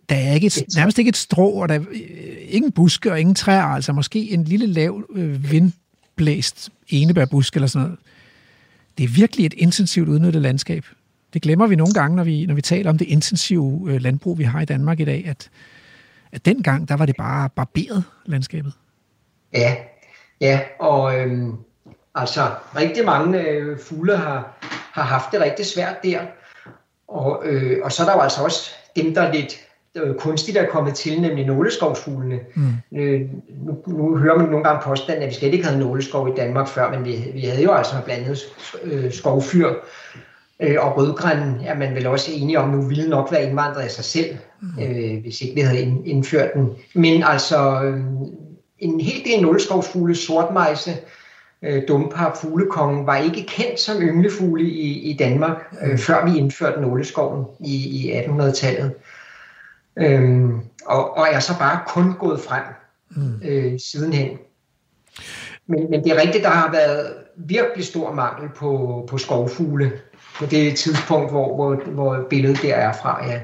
der 0.10 0.16
er 0.16 0.34
ikke 0.34 0.48
et, 0.48 0.64
nærmest 0.76 1.00
ikke 1.00 1.10
et 1.10 1.18
strå, 1.18 1.50
og 1.50 1.70
der 1.70 1.76
er 1.76 1.80
øh, 1.80 2.38
ingen 2.48 2.72
buske 2.72 3.12
og 3.12 3.20
ingen 3.20 3.36
træer, 3.36 3.64
altså 3.64 3.94
måske 3.94 4.32
en 4.32 4.44
lille 4.44 4.66
lav 4.66 5.04
øh, 5.16 5.52
vindblæst 5.52 6.70
enebærbusk 6.88 7.56
eller 7.56 7.68
sådan 7.68 7.88
noget. 7.88 8.00
Det 8.98 9.04
er 9.04 9.08
virkelig 9.08 9.46
et 9.46 9.54
intensivt 9.54 10.10
udnyttet 10.10 10.42
landskab. 10.42 10.86
Det 11.34 11.42
glemmer 11.42 11.68
vi 11.68 11.76
nogle 11.76 11.94
gange, 11.94 12.16
når 12.16 12.24
vi, 12.24 12.46
når 12.46 12.56
vi 12.56 12.62
taler 12.62 12.90
om 12.90 12.98
det 12.98 13.08
intensive 13.08 13.82
øh, 13.88 14.02
landbrug, 14.02 14.38
vi 14.38 14.44
har 14.44 14.62
i 14.62 14.66
Danmark 14.66 15.00
i 15.00 15.06
dag, 15.06 15.26
at, 15.28 15.50
at 16.32 16.46
dengang, 16.46 16.90
der 16.90 16.98
var 16.98 17.06
det 17.06 17.16
bare 17.18 17.50
barberet 17.50 18.04
landskabet. 18.26 18.74
Ja, 19.54 19.76
ja, 20.42 20.60
og 20.80 21.20
øhm, 21.20 21.56
altså 22.16 22.42
rigtig 22.76 23.06
mange 23.06 23.42
øh, 23.42 23.80
fugle 23.80 24.18
har, 24.18 24.58
har 24.92 25.04
haft 25.04 25.32
det 25.32 25.42
rigtig 25.42 25.66
svært 25.66 26.04
der. 26.04 26.20
Og, 27.08 27.42
øh, 27.46 27.80
og 27.84 27.92
så 27.92 28.04
er 28.04 28.08
der 28.08 28.14
jo 28.14 28.22
altså 28.22 28.44
også 28.44 28.72
dem, 28.96 29.14
der 29.14 29.34
lidt 29.34 29.56
øh, 29.96 30.16
kunstigt 30.16 30.58
er 30.58 30.68
kommet 30.68 30.96
til, 30.96 31.22
nemlig 31.22 31.46
nåleskovsfuglene. 31.46 32.40
Mm. 32.56 33.00
Øh, 33.00 33.22
nu, 33.66 33.84
nu 33.88 34.18
hører 34.18 34.38
man 34.38 34.50
nogle 34.50 34.64
gange 34.64 34.82
påstanden, 34.84 35.24
at 35.24 35.30
vi 35.30 35.34
slet 35.34 35.54
ikke 35.54 35.66
havde 35.66 35.80
nåleskov 35.80 36.28
i 36.28 36.36
Danmark 36.38 36.68
før, 36.68 36.92
men 36.92 37.06
vi, 37.06 37.32
vi 37.34 37.42
havde 37.42 37.64
jo 37.64 37.74
altså 37.74 37.96
blandt 38.06 38.24
andet 38.24 38.40
øh, 38.84 39.12
skovfyr 39.12 39.74
øh, 40.60 40.76
og 40.80 40.98
rødgræn 40.98 41.62
er 41.66 41.76
man 41.76 41.96
vel 41.96 42.08
også 42.08 42.32
enige 42.34 42.60
om, 42.60 42.70
nu 42.70 42.82
ville 42.82 43.10
nok 43.10 43.32
være 43.32 43.44
indvandret 43.44 43.82
af 43.82 43.92
sig 43.92 44.06
selv, 44.06 44.38
mm. 44.62 44.84
øh, 44.84 45.22
hvis 45.22 45.42
ikke 45.42 45.56
vi 45.56 45.62
havde 45.62 45.82
ind, 45.82 46.08
indført 46.08 46.54
den. 46.54 46.70
Men 46.96 47.24
altså 47.24 47.84
øh, 47.84 48.00
en 48.80 49.02
hel 49.02 49.26
del 49.26 49.42
nåleskovsfugle, 49.42 50.16
sortmejse, 50.16 50.98
øh, 51.62 51.84
dumpar, 51.88 52.40
fuglekongen, 52.42 53.06
var 53.06 53.18
ikke 53.18 53.46
kendt 53.48 53.80
som 53.80 54.02
ynglefugle 54.02 54.64
i, 54.64 55.12
i 55.12 55.18
Danmark, 55.18 55.76
øh, 55.82 55.98
før 55.98 56.26
vi 56.26 56.38
indførte 56.38 56.82
nåleskoven 56.82 57.46
i, 57.60 57.76
i 57.76 58.20
1800-tallet. 58.20 58.94
Øhm, 59.98 60.60
og, 60.86 61.18
og 61.18 61.28
er 61.32 61.40
så 61.40 61.60
bare 61.60 61.80
kun 61.88 62.14
gået 62.20 62.40
frem 62.40 62.64
øh, 63.44 63.80
sidenhen. 63.80 64.38
Men, 65.68 65.90
men 65.90 66.04
det 66.04 66.12
er 66.12 66.22
rigtigt, 66.22 66.44
der 66.44 66.50
har 66.50 66.72
været 66.72 67.14
virkelig 67.36 67.86
stor 67.86 68.14
mangel 68.14 68.50
på, 68.56 69.04
på 69.10 69.18
skovfugle 69.18 69.92
på 70.40 70.46
det 70.46 70.76
tidspunkt, 70.76 71.32
hvor, 71.32 71.56
hvor, 71.56 71.76
hvor 71.92 72.28
billedet 72.30 72.62
der 72.62 72.76
er 72.76 72.94
fra, 72.94 73.26
ja. 73.28 73.40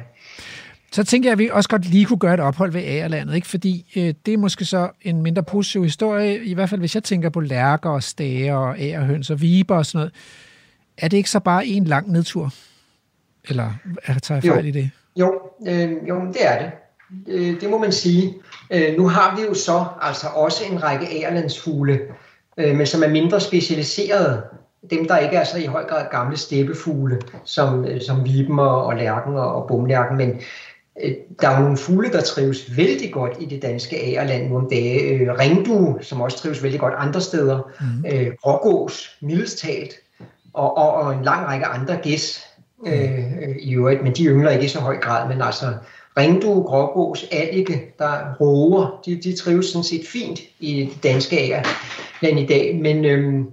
Så 0.92 1.04
tænker 1.04 1.30
jeg, 1.30 1.32
at 1.32 1.40
vi 1.40 1.50
også 1.54 1.70
godt 1.70 1.86
lige 1.86 2.06
kunne 2.06 2.20
gøre 2.20 2.34
et 2.34 2.40
ophold 2.40 2.72
ved 2.72 2.82
Agerlandet, 2.82 3.36
ikke? 3.36 3.48
fordi 3.48 3.94
øh, 3.96 4.14
det 4.26 4.34
er 4.34 4.38
måske 4.38 4.66
så 4.66 4.90
en 5.02 5.22
mindre 5.22 5.44
positiv 5.44 5.84
historie, 5.84 6.46
i 6.46 6.54
hvert 6.54 6.70
fald 6.70 6.80
hvis 6.80 6.96
jeg 6.96 7.04
tænker 7.04 7.30
på 7.30 7.40
lærker 7.40 7.90
og 7.90 8.04
stager 8.04 8.56
og 8.56 8.76
ærehøns 8.80 9.30
og 9.30 9.42
viber 9.42 9.76
og 9.76 9.86
sådan 9.86 10.00
noget. 10.00 10.14
Er 10.98 11.08
det 11.08 11.18
ikke 11.18 11.30
så 11.30 11.40
bare 11.40 11.66
en 11.66 11.84
lang 11.84 12.12
nedtur? 12.12 12.54
Eller 13.50 13.72
er 14.06 14.20
tager 14.20 14.38
jeg 14.38 14.46
Jo. 14.46 14.54
fejl 14.54 14.66
i 14.66 14.72
det? 14.72 14.90
Jo, 15.16 15.42
øh, 15.68 15.92
jo 16.10 16.22
det 16.34 16.48
er 16.48 16.60
det. 16.60 16.72
Øh, 17.28 17.62
det 17.62 17.70
må 17.70 17.78
man 17.78 17.92
sige. 17.92 18.34
Øh, 18.72 18.98
nu 18.98 19.08
har 19.08 19.36
vi 19.36 19.42
jo 19.42 19.54
så 19.54 19.86
altså 20.02 20.28
også 20.28 20.64
en 20.72 20.84
række 20.84 21.24
ærlandsfugle, 21.24 22.00
øh, 22.58 22.76
men 22.76 22.86
som 22.86 23.04
er 23.04 23.08
mindre 23.08 23.40
specialiserede. 23.40 24.44
Dem, 24.90 25.08
der 25.08 25.18
ikke 25.18 25.36
er 25.36 25.44
så 25.44 25.58
i 25.58 25.66
høj 25.66 25.84
grad 25.84 26.06
gamle 26.12 26.38
steppefugle, 26.38 27.22
som, 27.46 27.86
øh, 27.86 28.02
som 28.02 28.26
viben 28.26 28.60
og, 28.60 28.86
og 28.86 28.96
lærken 28.96 29.36
og, 29.36 29.56
og 29.56 29.68
bumlærken, 29.68 30.18
men 30.18 30.42
øh, 31.04 31.12
der 31.42 31.50
er 31.50 31.60
nogle 31.60 31.78
fugle, 31.78 32.12
der 32.12 32.22
trives 32.22 32.78
vældig 32.78 33.12
godt 33.12 33.34
i 33.40 33.46
det 33.46 33.62
danske 33.62 34.16
ærland 34.16 34.50
nu 34.50 34.58
om 34.58 34.70
dage. 34.70 35.00
Øh, 35.00 35.40
ringdue, 35.40 35.98
som 36.02 36.22
også 36.22 36.38
trives 36.38 36.64
vældig 36.64 36.80
godt 36.80 36.94
andre 36.98 37.22
steder. 37.22 37.72
Mm. 37.80 38.06
Øh, 38.12 38.34
rågås, 38.46 39.18
mildest 39.22 39.60
talt. 39.60 39.94
Og, 40.54 40.78
og, 40.78 40.94
og 40.94 41.14
en 41.14 41.24
lang 41.24 41.46
række 41.46 41.66
andre 41.66 41.98
gæs 42.04 42.46
øh, 42.88 43.20
øh, 43.42 43.56
i 43.60 43.76
øvrigt, 43.76 44.04
men 44.04 44.14
de 44.14 44.26
yngler 44.26 44.52
ikke 44.52 44.66
i 44.66 44.68
så 44.68 44.80
høj 44.80 44.98
grad, 44.98 45.30
men 45.30 45.42
altså 45.42 45.66
ringdue, 46.18 46.64
grågås, 46.64 47.26
allike, 47.32 47.94
der 48.00 48.34
roer, 48.42 49.02
de, 49.06 49.16
de 49.16 49.36
trives 49.36 49.66
sådan 49.66 49.84
set 49.84 50.08
fint 50.08 50.40
i 50.60 50.90
det 50.94 51.04
danske 51.04 51.38
ærland 51.38 52.40
i 52.40 52.46
dag, 52.46 52.80
men 52.82 53.06
øhm, 53.06 53.46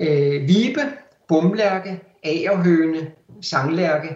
øh, 0.00 0.48
vibe, 0.48 0.80
bumlærke, 1.28 2.00
agerhøne, 2.24 3.10
sanglærke 3.42 4.08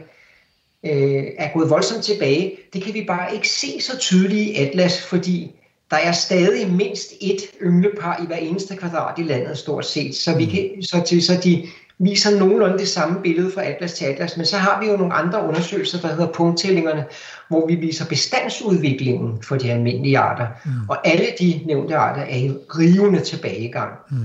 øh, 0.85 1.25
er 1.39 1.53
gået 1.53 1.71
voldsomt 1.71 2.05
tilbage. 2.05 2.57
Det 2.73 2.83
kan 2.83 2.95
vi 2.95 3.05
bare 3.07 3.35
ikke 3.35 3.49
se 3.49 3.81
så 3.81 3.99
tydeligt 3.99 4.51
i 4.51 4.55
Atlas, 4.55 5.07
fordi 5.07 5.51
der 5.91 5.97
er 5.97 6.13
stadig 6.13 6.73
mindst 6.73 7.13
et 7.21 7.43
ynglepar 7.63 8.21
i 8.23 8.27
hver 8.27 8.37
eneste 8.37 8.77
kvadrat 8.77 9.19
i 9.19 9.23
landet 9.23 9.59
stort 9.59 9.87
set, 9.87 10.15
så, 10.15 10.37
vi 10.37 10.45
kan, 10.45 10.83
så, 10.83 11.03
til, 11.07 11.23
så 11.23 11.41
de 11.45 11.67
viser 11.99 12.39
nogenlunde 12.39 12.79
det 12.79 12.89
samme 12.89 13.23
billede 13.23 13.51
fra 13.53 13.65
Atlas 13.65 13.93
til 13.93 14.05
Atlas, 14.05 14.37
men 14.37 14.47
så 14.47 14.57
har 14.57 14.81
vi 14.81 14.87
jo 14.87 14.97
nogle 14.97 15.15
andre 15.15 15.47
undersøgelser, 15.49 16.01
der 16.01 16.09
hedder 16.09 16.33
punkttællingerne, 16.33 17.05
hvor 17.49 17.67
vi 17.67 17.75
viser 17.75 18.07
bestandsudviklingen 18.07 19.43
for 19.43 19.57
de 19.57 19.73
almindelige 19.73 20.19
arter, 20.19 20.47
mm. 20.65 20.71
og 20.89 21.09
alle 21.09 21.27
de 21.39 21.61
nævnte 21.67 21.97
arter 21.97 22.23
er 22.23 22.37
i 22.37 22.51
rivende 22.51 23.21
tilbagegang. 23.21 23.93
Mm. 24.11 24.17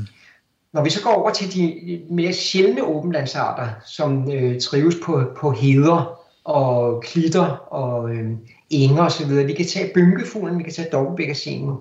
Når 0.74 0.84
vi 0.84 0.90
så 0.90 1.04
går 1.04 1.10
over 1.14 1.30
til 1.30 1.54
de 1.54 2.02
mere 2.10 2.34
sjældne 2.34 2.84
åbenlandsarter, 2.84 3.70
som 3.86 4.32
øh, 4.32 4.62
trives 4.62 4.96
på, 5.04 5.24
på 5.38 5.52
heder 5.52 6.20
og 6.44 7.04
klitter 7.04 7.46
og 7.74 8.10
øh, 8.10 8.30
enger 8.70 9.04
osv., 9.04 9.30
vi 9.48 9.54
kan 9.54 9.68
tage 9.68 9.92
bynkefuglen, 9.94 10.58
vi 10.60 10.64
kan 10.64 10.74
tage 10.74 10.90
dobbeltbækkersinen, 10.92 11.76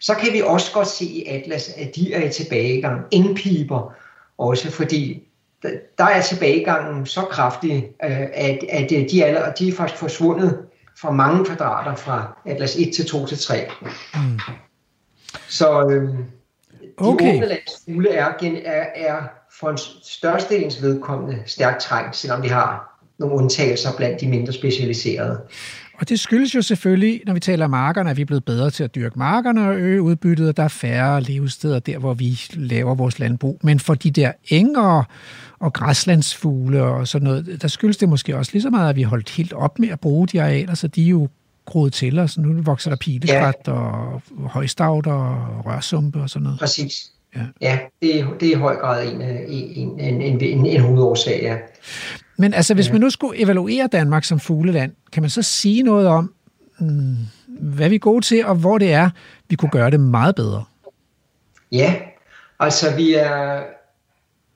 så 0.00 0.14
kan 0.14 0.32
vi 0.32 0.42
også 0.46 0.72
godt 0.72 0.88
se 0.88 1.04
i 1.04 1.24
Atlas, 1.28 1.68
at 1.76 1.96
de 1.96 2.14
er 2.14 2.28
i 2.28 2.32
tilbagegang. 2.32 3.00
Engpiber 3.10 3.92
også, 4.38 4.70
fordi 4.70 5.22
der- 5.98 6.04
er 6.04 6.22
tilbagegangen 6.22 7.06
så 7.06 7.20
kraftig, 7.20 7.84
øh, 8.04 8.20
at, 8.34 8.58
at 8.68 8.92
øh, 8.92 9.10
de, 9.10 9.22
er, 9.22 9.26
allerede- 9.26 9.52
de 9.58 9.68
er 9.68 9.72
faktisk 9.72 10.00
forsvundet 10.00 10.58
fra 11.00 11.10
mange 11.10 11.44
kvadrater 11.44 11.94
fra 11.94 12.38
Atlas 12.46 12.76
1 12.76 12.94
til 12.94 13.06
2 13.06 13.26
til 13.26 13.38
3. 13.38 13.66
Mm. 14.14 14.38
Så 15.48 15.88
øh, 15.90 16.14
Okay. 16.96 17.26
okay. 17.26 17.36
åbne 17.36 17.56
fugle 17.84 18.10
er, 18.10 18.32
er, 18.64 18.86
er 18.94 19.22
for 19.60 19.70
en 19.70 19.78
størstedelens 20.02 20.82
vedkommende 20.82 21.42
stærkt 21.46 21.80
trængt, 21.80 22.16
selvom 22.16 22.42
vi 22.42 22.48
har 22.48 23.00
nogle 23.18 23.34
undtagelser 23.34 23.96
blandt 23.96 24.20
de 24.20 24.28
mindre 24.28 24.52
specialiserede. 24.52 25.40
Og 25.98 26.08
det 26.08 26.20
skyldes 26.20 26.54
jo 26.54 26.62
selvfølgelig, 26.62 27.22
når 27.26 27.34
vi 27.34 27.40
taler 27.40 27.66
markerne, 27.66 28.10
at 28.10 28.16
vi 28.16 28.22
er 28.22 28.26
blevet 28.26 28.44
bedre 28.44 28.70
til 28.70 28.84
at 28.84 28.94
dyrke 28.94 29.18
markerne 29.18 29.68
og 29.68 29.76
øge 29.76 30.02
udbyttet, 30.02 30.48
og 30.48 30.56
der 30.56 30.62
er 30.62 30.68
færre 30.68 31.20
levesteder 31.20 31.78
der, 31.78 31.98
hvor 31.98 32.14
vi 32.14 32.40
laver 32.54 32.94
vores 32.94 33.18
landbrug. 33.18 33.60
Men 33.62 33.80
for 33.80 33.94
de 33.94 34.10
der 34.10 34.32
enger 34.48 35.04
og 35.58 35.72
græslandsfugle 35.72 36.82
og 36.82 37.08
sådan 37.08 37.24
noget, 37.24 37.62
der 37.62 37.68
skyldes 37.68 37.96
det 37.96 38.08
måske 38.08 38.36
også 38.36 38.52
lige 38.52 38.62
så 38.62 38.70
meget, 38.70 38.90
at 38.90 38.96
vi 38.96 39.02
holdt 39.02 39.30
helt 39.30 39.52
op 39.52 39.78
med 39.78 39.88
at 39.88 40.00
bruge 40.00 40.26
de 40.26 40.42
arealer, 40.42 40.74
så 40.74 40.88
de 40.88 41.02
jo 41.02 41.28
groet 41.66 41.92
til, 41.92 42.18
og 42.18 42.30
så 42.30 42.40
nu 42.40 42.62
vokser 42.62 42.90
der 42.90 42.96
pileskrat 42.96 43.54
ja. 43.66 43.72
og 43.72 44.22
højstavt 44.48 45.06
og 45.06 45.36
rørsumpe 45.66 46.20
og 46.20 46.30
sådan 46.30 46.42
noget. 46.42 46.58
Præcis. 46.58 47.10
Ja. 47.36 47.40
Ja, 47.60 47.78
det, 48.02 48.20
er, 48.20 48.26
det 48.40 48.48
er 48.48 48.56
i 48.56 48.58
høj 48.58 48.76
grad 48.76 49.06
en, 49.06 49.22
en, 49.22 50.00
en, 50.00 50.22
en, 50.22 50.40
en, 50.40 50.66
en 50.66 50.80
hovedårsag, 50.80 51.40
ja. 51.42 51.56
Men 52.36 52.54
altså, 52.54 52.74
hvis 52.74 52.92
man 52.92 53.00
nu 53.00 53.10
skulle 53.10 53.42
evaluere 53.42 53.86
Danmark 53.92 54.24
som 54.24 54.40
fugleland, 54.40 54.92
kan 55.12 55.22
man 55.22 55.30
så 55.30 55.42
sige 55.42 55.82
noget 55.82 56.06
om, 56.06 56.34
mm, 56.78 57.16
hvad 57.46 57.88
vi 57.88 57.94
er 57.94 57.98
gode 57.98 58.24
til, 58.24 58.46
og 58.46 58.54
hvor 58.54 58.78
det 58.78 58.92
er, 58.92 59.10
vi 59.48 59.56
kunne 59.56 59.70
gøre 59.70 59.90
det 59.90 60.00
meget 60.00 60.34
bedre? 60.34 60.64
Ja, 61.72 61.94
altså 62.60 62.96
vi 62.96 63.14
er, 63.14 63.62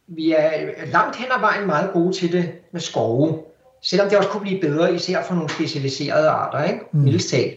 vi 0.07 0.33
er 0.33 0.51
langt 0.93 1.17
hen 1.17 1.27
ad 1.37 1.41
vejen 1.41 1.67
meget 1.67 1.91
gode 1.93 2.13
til 2.13 2.33
det 2.33 2.53
med 2.73 2.81
skove. 2.81 3.39
Selvom 3.83 4.09
det 4.09 4.19
også 4.19 4.31
kunne 4.31 4.41
blive 4.41 4.61
bedre, 4.61 4.95
især 4.95 5.23
for 5.23 5.35
nogle 5.35 5.51
specialiserede 5.51 6.29
arter, 6.29 6.65
ikke? 6.65 6.81
Mm. 6.93 7.01
Mildest 7.01 7.31
talt, 7.31 7.55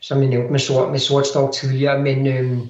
som 0.00 0.20
jeg 0.20 0.28
nævnte 0.28 0.50
med, 0.52 0.58
sort, 0.58 0.90
med 0.90 0.98
sortstork 0.98 1.52
tidligere. 1.52 2.02
Men, 2.02 2.26
øhm, 2.26 2.60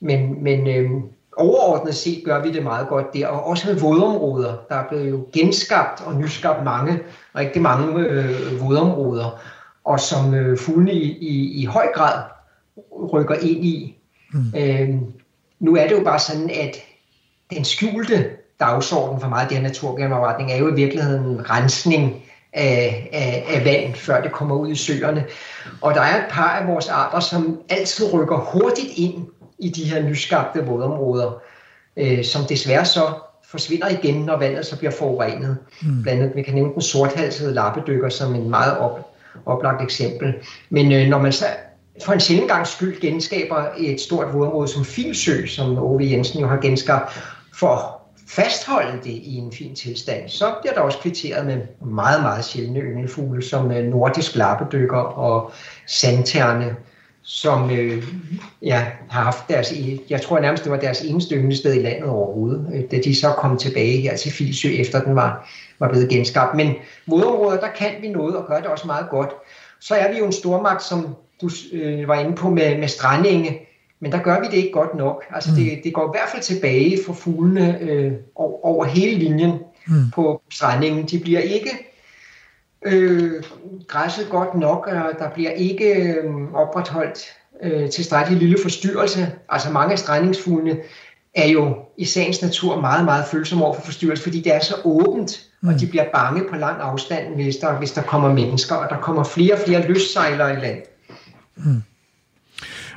men, 0.00 0.44
men 0.44 0.68
øhm, 0.68 1.02
overordnet 1.36 1.94
set 1.94 2.22
gør 2.24 2.42
vi 2.42 2.52
det 2.52 2.62
meget 2.62 2.88
godt 2.88 3.14
der. 3.14 3.26
Og 3.26 3.46
også 3.46 3.68
med 3.68 3.80
vådområder. 3.80 4.56
Der 4.68 4.74
er 4.74 4.88
blevet 4.88 5.10
jo 5.10 5.26
genskabt 5.32 6.00
og 6.06 6.14
nyskabt 6.14 6.64
mange, 6.64 7.00
rigtig 7.36 7.62
mange 7.62 7.98
øh, 7.98 8.60
vådområder. 8.60 9.40
Og 9.84 10.00
som 10.00 10.34
øh, 10.34 10.58
fuglene 10.58 10.92
i, 10.92 11.18
i, 11.20 11.62
i 11.62 11.64
høj 11.64 11.86
grad 11.94 12.22
rykker 13.12 13.34
ind 13.34 13.64
i. 13.64 13.98
Mm. 14.32 14.52
Øhm, 14.56 15.12
nu 15.60 15.76
er 15.76 15.88
det 15.88 15.98
jo 15.98 16.04
bare 16.04 16.18
sådan, 16.18 16.50
at 16.50 16.76
den 17.50 17.64
skjulte 17.64 18.30
dagsorden 18.60 19.20
for 19.20 19.28
meget 19.28 19.42
af 19.42 19.48
det 19.48 19.56
her 19.56 19.62
naturgenopretning 19.62 20.52
er 20.52 20.56
jo 20.56 20.68
i 20.68 20.74
virkeligheden 20.74 21.50
rensning 21.50 22.22
af, 22.54 23.10
af, 23.12 23.46
af 23.48 23.64
vand, 23.64 23.94
før 23.94 24.22
det 24.22 24.32
kommer 24.32 24.56
ud 24.56 24.70
i 24.70 24.74
søerne. 24.74 25.24
Og 25.80 25.94
der 25.94 26.00
er 26.00 26.16
et 26.16 26.30
par 26.30 26.48
af 26.48 26.66
vores 26.68 26.88
arter, 26.88 27.20
som 27.20 27.60
altid 27.68 28.12
rykker 28.12 28.36
hurtigt 28.36 28.88
ind 28.96 29.26
i 29.58 29.68
de 29.68 29.84
her 29.84 30.02
nyskabte 30.02 30.66
vådområder, 30.66 31.42
øh, 31.96 32.24
som 32.24 32.44
desværre 32.44 32.84
så 32.84 33.00
forsvinder 33.44 33.88
igen, 33.88 34.14
når 34.14 34.38
vandet 34.38 34.66
så 34.66 34.78
bliver 34.78 34.92
forurenet. 34.92 35.56
Mm. 35.82 36.02
Blandt 36.02 36.22
andet, 36.22 36.36
vi 36.36 36.42
kan 36.42 36.54
nævne 36.54 36.72
den 36.72 36.82
sorthalsede 36.82 37.54
lappedykker 37.54 38.08
som 38.08 38.34
en 38.34 38.50
meget 38.50 38.78
op, 38.78 39.14
oplagt 39.46 39.82
eksempel. 39.82 40.34
Men 40.70 40.92
øh, 40.92 41.08
når 41.08 41.18
man 41.18 41.32
så 41.32 41.46
for 42.04 42.12
en 42.12 42.20
sjældent 42.20 42.50
gang 42.50 42.66
skyld 42.66 43.00
genskaber 43.00 43.64
et 43.78 44.00
stort 44.00 44.34
vådområde 44.34 44.68
som 44.68 44.84
Filsø, 44.84 45.46
som 45.46 45.78
Ove 45.78 46.10
Jensen 46.10 46.40
jo 46.40 46.46
har 46.46 46.56
genskabt, 46.56 47.20
for 47.54 47.93
fastholde 48.28 48.98
det 49.04 49.10
i 49.10 49.36
en 49.36 49.52
fin 49.52 49.74
tilstand, 49.74 50.28
så 50.28 50.54
bliver 50.60 50.74
der 50.74 50.80
også 50.80 50.98
kvitteret 50.98 51.46
med 51.46 51.60
meget, 51.86 52.22
meget 52.22 52.44
sjældne 52.44 52.80
ynglefugle, 52.80 53.42
som 53.42 53.70
øh, 53.70 53.84
nordisk 53.84 54.36
lappedykker 54.36 54.98
og 54.98 55.52
sandterne, 55.86 56.76
som 57.22 57.70
øh, 57.70 58.04
ja, 58.62 58.86
har 59.10 59.22
haft 59.22 59.48
deres, 59.48 59.70
e-, 59.70 60.06
jeg 60.10 60.22
tror 60.22 60.38
nærmest 60.38 60.64
det 60.64 60.72
var 60.72 60.78
deres 60.78 61.00
eneste 61.00 61.34
ynglested 61.34 61.74
i 61.74 61.82
landet 61.82 62.08
overhovedet, 62.08 62.66
øh, 62.74 62.82
da 62.90 62.98
de 63.04 63.14
så 63.14 63.30
kom 63.30 63.58
tilbage 63.58 64.00
her 64.00 64.16
til 64.16 64.32
Filsø, 64.32 64.68
efter 64.68 65.00
den 65.04 65.16
var, 65.16 65.48
var 65.78 65.88
blevet 65.88 66.08
genskabt. 66.08 66.54
Men 66.54 66.74
modområder, 67.06 67.60
der 67.60 67.68
kan 67.78 67.90
vi 68.00 68.08
noget 68.08 68.36
og 68.36 68.46
gør 68.46 68.56
det 68.56 68.66
også 68.66 68.86
meget 68.86 69.06
godt. 69.10 69.30
Så 69.80 69.94
er 69.94 70.12
vi 70.12 70.18
jo 70.18 70.26
en 70.26 70.32
stormagt, 70.32 70.82
som 70.82 71.16
du 71.40 71.50
øh, 71.72 72.08
var 72.08 72.20
inde 72.20 72.36
på 72.36 72.50
med, 72.50 72.78
med 72.78 72.88
strandenge, 72.88 73.60
men 74.04 74.12
der 74.12 74.18
gør 74.18 74.40
vi 74.40 74.46
det 74.46 74.54
ikke 74.54 74.72
godt 74.72 74.94
nok. 74.94 75.24
Altså 75.30 75.50
mm. 75.50 75.56
det, 75.56 75.80
det 75.84 75.94
går 75.94 76.06
i 76.06 76.12
hvert 76.18 76.28
fald 76.28 76.42
tilbage 76.42 76.98
for 77.06 77.12
fuglene 77.12 77.80
øh, 77.80 78.12
over, 78.34 78.84
hele 78.84 79.18
linjen 79.18 79.58
mm. 79.86 80.10
på 80.14 80.42
strandingen. 80.52 81.06
De 81.06 81.18
bliver 81.18 81.40
ikke 81.40 81.70
øh, 82.86 83.42
græsset 83.88 84.28
godt 84.30 84.54
nok, 84.54 84.86
og 84.86 85.18
der 85.18 85.30
bliver 85.30 85.50
ikke 85.50 85.94
øh, 85.94 86.54
opretholdt 86.54 87.18
øh, 87.62 87.90
tilstrækkelig 87.90 88.38
lille 88.38 88.58
forstyrrelse. 88.62 89.32
Altså 89.48 89.70
mange 89.70 89.92
af 89.92 89.98
strandningsfuglene 89.98 90.76
er 91.34 91.48
jo 91.48 91.76
i 91.98 92.04
sagens 92.04 92.42
natur 92.42 92.80
meget, 92.80 93.04
meget 93.04 93.24
følsomme 93.30 93.64
over 93.64 93.74
for 93.74 93.82
forstyrrelse, 93.82 94.22
fordi 94.22 94.40
det 94.40 94.54
er 94.54 94.60
så 94.60 94.74
åbent, 94.84 95.46
mm. 95.60 95.68
og 95.68 95.80
de 95.80 95.86
bliver 95.86 96.06
bange 96.14 96.42
på 96.50 96.56
lang 96.56 96.80
afstand, 96.80 97.34
hvis 97.34 97.56
der, 97.56 97.78
hvis 97.78 97.92
der 97.92 98.02
kommer 98.02 98.32
mennesker, 98.32 98.74
og 98.74 98.90
der 98.90 99.00
kommer 99.00 99.24
flere 99.24 99.54
og 99.54 99.60
flere 99.66 99.86
lystsejlere 99.86 100.52
i 100.52 100.56
land. 100.56 100.82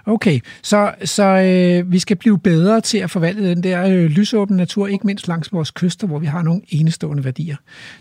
Okay, 0.08 0.40
så, 0.64 0.94
så 1.06 1.24
øh, 1.24 1.92
vi 1.92 2.00
skal 2.00 2.18
blive 2.18 2.40
bedre 2.40 2.82
til 2.82 2.98
at 2.98 3.12
forvalte 3.12 3.50
den 3.50 3.64
der 3.64 3.86
øh, 3.86 4.06
lysåbne 4.06 4.58
natur, 4.58 4.88
ikke 4.88 5.08
mindst 5.08 5.28
langs 5.28 5.54
vores 5.54 5.72
kyster, 5.72 6.08
hvor 6.08 6.20
vi 6.20 6.26
har 6.26 6.42
nogle 6.42 6.62
enestående 6.70 7.24
værdier. 7.24 7.56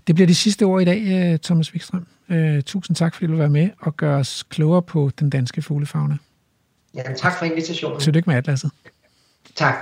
Det 0.06 0.14
bliver 0.14 0.26
de 0.26 0.34
sidste 0.34 0.62
ord 0.62 0.82
i 0.82 0.84
dag, 0.84 1.32
øh, 1.32 1.38
Thomas 1.38 1.72
Wikstrøm. 1.72 2.06
Øh, 2.28 2.62
tusind 2.62 2.96
tak, 2.96 3.14
fordi 3.14 3.26
du 3.26 3.32
vil 3.32 3.38
være 3.38 3.48
med 3.48 3.68
og 3.78 3.96
gøre 3.96 4.18
os 4.18 4.42
klogere 4.48 4.82
på 4.82 5.10
den 5.20 5.30
danske 5.30 5.62
fuglefauna. 5.62 6.16
Ja, 6.94 7.02
tak 7.16 7.38
for 7.38 7.44
invitationen. 7.44 8.00
Tillykke 8.00 8.30
med 8.30 8.36
atlaset. 8.36 8.70
Tak. 9.54 9.74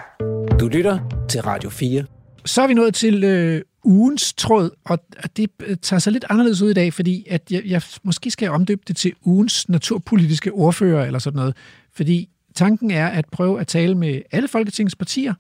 Du 0.61 0.69
lytter 0.69 0.99
til 1.29 1.43
Radio 1.43 1.71
4. 1.71 2.05
Så 2.45 2.63
er 2.63 2.67
vi 2.67 2.75
nået 2.75 2.95
til 2.95 3.25
øh, 3.25 3.63
ugens 3.85 4.33
tråd, 4.33 4.71
og 4.85 4.99
det 5.37 5.51
øh, 5.63 5.77
tager 5.83 6.01
sig 6.01 6.13
lidt 6.13 6.25
anderledes 6.29 6.63
ud 6.63 6.71
i 6.71 6.75
dag, 6.75 6.93
fordi 6.93 7.27
at 7.31 7.43
jeg, 7.51 7.63
jeg 7.65 7.83
måske 8.03 8.31
skal 8.31 8.47
jeg 8.47 8.53
omdøbe 8.53 8.83
det 8.89 8.97
til 8.97 9.13
ugens 9.25 9.69
naturpolitiske 9.69 10.53
ordfører 10.53 11.07
eller 11.07 11.19
sådan 11.19 11.37
noget. 11.37 11.55
Fordi 11.97 12.29
tanken 12.55 12.91
er 12.91 13.07
at 13.07 13.25
prøve 13.33 13.61
at 13.61 13.67
tale 13.67 13.95
med 13.95 14.23
alle 14.33 14.49
Folketingets 14.49 14.97
partier 14.97 15.35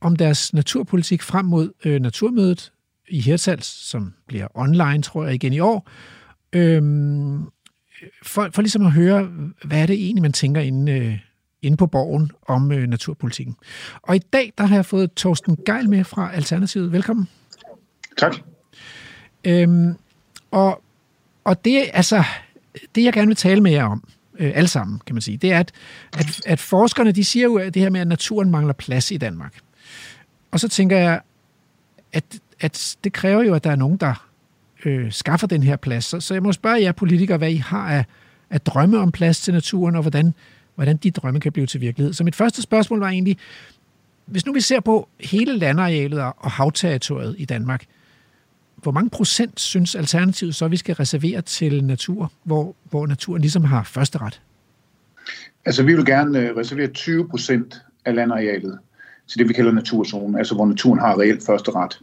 om 0.00 0.16
deres 0.16 0.54
naturpolitik 0.54 1.22
frem 1.22 1.44
mod 1.44 1.72
øh, 1.84 2.00
naturmødet 2.00 2.72
i 3.08 3.20
Hirtshals, 3.20 3.66
som 3.66 4.14
bliver 4.26 4.46
online, 4.54 5.02
tror 5.02 5.24
jeg, 5.24 5.34
igen 5.34 5.52
i 5.52 5.60
år. 5.60 5.88
Øhm, 6.52 7.44
for, 8.22 8.48
for 8.52 8.62
ligesom 8.62 8.86
at 8.86 8.92
høre, 8.92 9.22
hvad 9.64 9.82
er 9.82 9.86
det 9.86 10.04
egentlig, 10.04 10.22
man 10.22 10.32
tænker 10.32 10.60
inde, 10.60 10.92
øh, 10.92 11.18
inde 11.62 11.76
på 11.76 11.86
borgen 11.86 12.30
om 12.48 12.72
øh, 12.72 12.88
naturpolitikken. 12.88 13.56
Og 14.02 14.16
i 14.16 14.18
dag, 14.18 14.52
der 14.58 14.66
har 14.66 14.74
jeg 14.74 14.86
fået 14.86 15.12
Torsten 15.12 15.56
Geil 15.66 15.88
med 15.88 16.04
fra 16.04 16.34
Alternativet. 16.34 16.92
Velkommen. 16.92 17.28
Tak. 18.18 18.36
Øhm, 19.44 19.94
og, 20.50 20.82
og 21.44 21.64
det, 21.64 21.84
altså, 21.92 22.24
det, 22.94 23.04
jeg 23.04 23.12
gerne 23.12 23.26
vil 23.26 23.36
tale 23.36 23.60
med 23.60 23.72
jer 23.72 23.84
om, 23.84 24.08
øh, 24.38 24.52
alle 24.54 24.68
sammen, 24.68 25.00
kan 25.06 25.14
man 25.14 25.22
sige, 25.22 25.36
det 25.36 25.52
er, 25.52 25.58
at, 25.58 25.72
at, 26.18 26.40
at 26.46 26.60
forskerne, 26.60 27.12
de 27.12 27.24
siger 27.24 27.44
jo 27.44 27.56
at 27.56 27.74
det 27.74 27.82
her 27.82 27.90
med, 27.90 28.00
at 28.00 28.08
naturen 28.08 28.50
mangler 28.50 28.72
plads 28.72 29.10
i 29.10 29.16
Danmark. 29.16 29.58
Og 30.50 30.60
så 30.60 30.68
tænker 30.68 30.98
jeg, 30.98 31.20
at, 32.12 32.24
at 32.60 32.96
det 33.04 33.12
kræver 33.12 33.42
jo, 33.42 33.54
at 33.54 33.64
der 33.64 33.70
er 33.70 33.76
nogen, 33.76 33.96
der 33.96 34.28
øh, 34.84 35.12
skaffer 35.12 35.46
den 35.46 35.62
her 35.62 35.76
plads. 35.76 36.04
Så, 36.04 36.20
så 36.20 36.34
jeg 36.34 36.42
må 36.42 36.52
spørge 36.52 36.82
jer 36.82 36.92
politikere, 36.92 37.38
hvad 37.38 37.50
I 37.50 37.56
har 37.56 37.90
af, 37.90 38.04
af 38.50 38.60
drømme 38.60 38.98
om 38.98 39.12
plads 39.12 39.40
til 39.40 39.54
naturen, 39.54 39.96
og 39.96 40.02
hvordan, 40.02 40.34
hvordan 40.74 40.96
de 40.96 41.10
drømme 41.10 41.40
kan 41.40 41.52
blive 41.52 41.66
til 41.66 41.80
virkelighed. 41.80 42.12
Så 42.12 42.24
mit 42.24 42.36
første 42.36 42.62
spørgsmål 42.62 43.00
var 43.00 43.08
egentlig, 43.08 43.36
hvis 44.26 44.46
nu 44.46 44.52
vi 44.52 44.60
ser 44.60 44.80
på 44.80 45.08
hele 45.20 45.58
landarealet 45.58 46.20
og 46.20 46.50
havterritoriet 46.50 47.34
i 47.38 47.44
Danmark, 47.44 47.84
hvor 48.82 48.92
mange 48.92 49.10
procent 49.10 49.60
synes 49.60 49.94
Alternativet 49.94 50.54
så, 50.54 50.68
vi 50.68 50.76
skal 50.76 50.94
reservere 50.94 51.42
til 51.42 51.84
natur, 51.84 52.32
hvor, 52.44 52.76
hvor 52.90 53.06
naturen 53.06 53.40
ligesom 53.40 53.64
har 53.64 53.82
første 53.82 54.18
ret? 54.18 54.40
Altså, 55.64 55.82
vi 55.82 55.94
vil 55.94 56.04
gerne 56.04 56.38
øh, 56.38 56.56
reservere 56.56 56.86
20 56.86 57.28
procent 57.28 57.82
af 58.04 58.14
landarealet 58.14 58.78
til 59.28 59.38
det, 59.38 59.48
vi 59.48 59.52
kalder 59.52 59.72
naturzonen, 59.72 60.38
altså 60.38 60.54
hvor 60.54 60.66
naturen 60.66 61.00
har 61.00 61.20
reelt 61.20 61.46
første 61.46 61.70
ret 61.70 62.00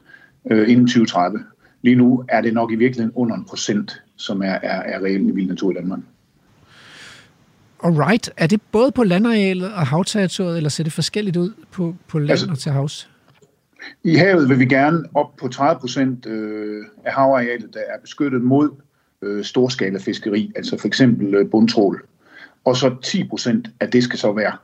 øh, 0.52 0.70
inden 0.70 0.88
2030. 0.88 1.40
Lige 1.82 1.96
nu 1.96 2.24
er 2.30 2.42
det 2.42 2.54
nok 2.54 2.72
i 2.72 2.76
virkeligheden 2.76 3.12
under 3.16 3.36
en 3.36 3.46
procent, 3.46 4.02
som 4.16 4.42
er, 4.42 4.46
er, 4.46 4.82
er 4.82 5.00
reelt 5.04 5.30
i 5.30 5.32
vild 5.32 5.48
natur 5.48 5.72
i 5.72 5.74
Danmark. 5.74 6.00
Alright, 7.84 8.30
er 8.38 8.48
det 8.48 8.62
både 8.62 8.92
på 8.92 9.04
landarealet 9.04 9.74
og 9.74 9.88
havterritoriet, 9.88 10.58
eller 10.58 10.70
ser 10.70 10.84
det 10.84 10.94
forskelligt 10.94 11.38
ud 11.38 11.52
på, 11.72 11.96
på 12.08 12.20
land 12.20 12.32
Altså- 12.32 12.48
og 12.50 12.60
til 12.60 12.72
havs? 12.72 13.10
I 14.04 14.16
havet 14.16 14.50
vil 14.50 14.60
vi 14.60 14.66
gerne 14.66 15.04
op 15.14 15.36
på 15.36 15.48
30 15.48 15.80
procent 15.80 16.26
øh, 16.26 16.86
af 17.06 17.14
havarealet, 17.14 17.74
der 17.74 17.80
er 17.80 18.00
beskyttet 18.02 18.42
mod 18.42 18.70
øh, 19.22 19.44
storskala 19.44 20.00
fiskeri, 20.00 20.52
altså 20.56 20.78
for 20.78 20.88
eksempel 20.88 21.36
øh, 21.36 21.50
bundtrål. 21.50 22.06
Og 22.66 22.78
så 22.78 22.96
10 23.04 23.28
procent 23.28 23.70
af 23.80 23.92
det 23.92 24.04
skal 24.04 24.20
så 24.20 24.32
være, 24.32 24.58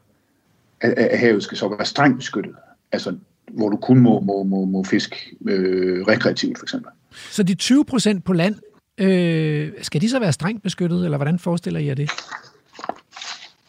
af, 0.82 1.08
af 1.12 1.20
havet 1.20 1.44
skal 1.44 1.58
så 1.58 1.70
være 1.70 1.86
strengt 1.86 2.18
beskyttet. 2.18 2.56
Altså 2.92 3.16
hvor 3.52 3.70
du 3.70 3.78
kun 3.78 4.00
må, 4.00 4.20
må, 4.20 4.44
må, 4.44 4.66
må 4.66 4.84
fiske 4.84 5.16
øh, 5.48 6.08
rekreativt 6.08 6.58
for 6.58 6.66
eksempel. 6.66 6.92
Så 7.32 7.44
de 7.44 7.56
20 7.56 7.86
procent 7.86 8.24
på 8.24 8.34
land, 8.34 8.56
øh, 8.98 9.72
skal 9.82 10.02
de 10.02 10.10
så 10.10 10.20
være 10.20 10.34
strengt 10.34 10.64
beskyttet, 10.64 11.06
eller 11.06 11.18
hvordan 11.18 11.40
forestiller 11.40 11.80
I 11.80 11.88
jer 11.88 11.94
det? 11.94 12.12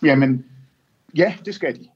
Jamen, 0.03 0.45
ja, 1.17 1.35
det 1.45 1.55
skal 1.55 1.75
de. 1.75 1.89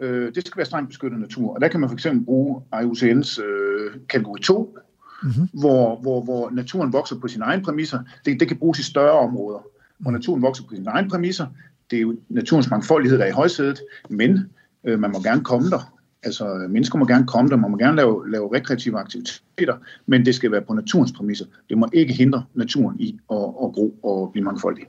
Øh, 0.00 0.34
det 0.34 0.46
skal 0.46 0.56
være 0.56 0.66
strengt 0.66 0.88
beskyttet 0.88 1.20
natur. 1.20 1.54
Og 1.54 1.60
der 1.60 1.68
kan 1.68 1.80
man 1.80 1.88
for 1.88 1.94
eksempel 1.94 2.24
bruge 2.24 2.62
IUCN's 2.74 3.42
øh, 3.44 3.92
kategori 4.08 4.40
2, 4.40 4.78
mm-hmm. 5.22 5.48
hvor, 5.52 5.96
hvor, 5.96 6.22
hvor 6.22 6.50
naturen 6.50 6.92
vokser 6.92 7.16
på 7.16 7.28
sine 7.28 7.44
egne 7.44 7.62
præmisser. 7.62 7.98
Det, 8.24 8.40
det 8.40 8.48
kan 8.48 8.56
bruges 8.56 8.78
i 8.78 8.82
større 8.82 9.18
områder, 9.18 9.58
hvor 9.98 10.10
naturen 10.10 10.42
vokser 10.42 10.64
på 10.64 10.74
sine 10.74 10.90
egne 10.90 11.08
præmisser. 11.08 11.46
Det 11.90 11.96
er 11.96 12.00
jo 12.00 12.16
naturens 12.28 12.70
mangfoldighed, 12.70 13.18
der 13.18 13.24
er 13.24 13.28
i 13.28 13.32
højsædet, 13.32 13.80
men 14.10 14.50
øh, 14.84 14.98
man 14.98 15.12
må 15.12 15.22
gerne 15.22 15.44
komme 15.44 15.70
der. 15.70 15.94
Altså, 16.22 16.66
mennesker 16.70 16.98
må 16.98 17.06
gerne 17.06 17.26
komme 17.26 17.50
der, 17.50 17.56
man 17.56 17.70
må 17.70 17.76
gerne 17.76 17.96
lave, 17.96 18.30
lave 18.30 18.54
rekreative 18.54 18.98
aktiviteter, 18.98 19.76
men 20.06 20.26
det 20.26 20.34
skal 20.34 20.52
være 20.52 20.62
på 20.62 20.74
naturens 20.74 21.12
præmisser. 21.12 21.44
Det 21.68 21.78
må 21.78 21.88
ikke 21.92 22.14
hindre 22.14 22.44
naturen 22.54 23.00
i 23.00 23.18
at, 23.30 23.36
at 23.36 23.72
gro 23.72 23.94
og 24.02 24.32
blive 24.32 24.44
mangfoldig. 24.44 24.84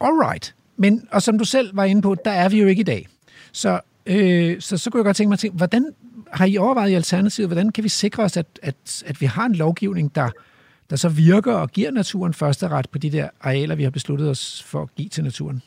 Alright. 0.00 0.54
Men, 0.76 1.08
og 1.12 1.22
som 1.22 1.38
du 1.38 1.44
selv 1.44 1.76
var 1.76 1.84
inde 1.84 2.02
på, 2.02 2.16
der 2.24 2.30
er 2.30 2.48
vi 2.48 2.60
jo 2.60 2.66
ikke 2.66 2.80
i 2.80 2.84
dag. 2.84 3.08
Så, 3.56 3.80
øh, 4.06 4.60
så, 4.60 4.76
så 4.76 4.90
kunne 4.90 4.98
jeg 4.98 5.04
godt 5.04 5.16
tænke 5.16 5.28
mig 5.28 5.34
at 5.34 5.38
tænke, 5.38 5.56
hvordan 5.56 5.94
har 6.32 6.46
I 6.46 6.56
overvejet 6.56 6.90
i 6.90 6.94
Alternativet, 6.94 7.48
hvordan 7.48 7.72
kan 7.72 7.84
vi 7.84 7.88
sikre 7.88 8.22
os, 8.22 8.36
at, 8.36 8.46
at, 8.62 9.02
at 9.06 9.20
vi 9.20 9.26
har 9.26 9.46
en 9.46 9.54
lovgivning, 9.54 10.14
der, 10.14 10.30
der 10.90 10.96
så 10.96 11.08
virker 11.08 11.52
og 11.52 11.70
giver 11.70 11.90
naturen 11.90 12.34
første 12.34 12.68
ret 12.68 12.90
på 12.90 12.98
de 12.98 13.10
der 13.10 13.28
arealer, 13.40 13.74
vi 13.74 13.82
har 13.82 13.90
besluttet 13.90 14.30
os 14.30 14.62
for 14.62 14.82
at 14.82 14.94
give 14.94 15.08
til 15.08 15.24
naturen? 15.24 15.62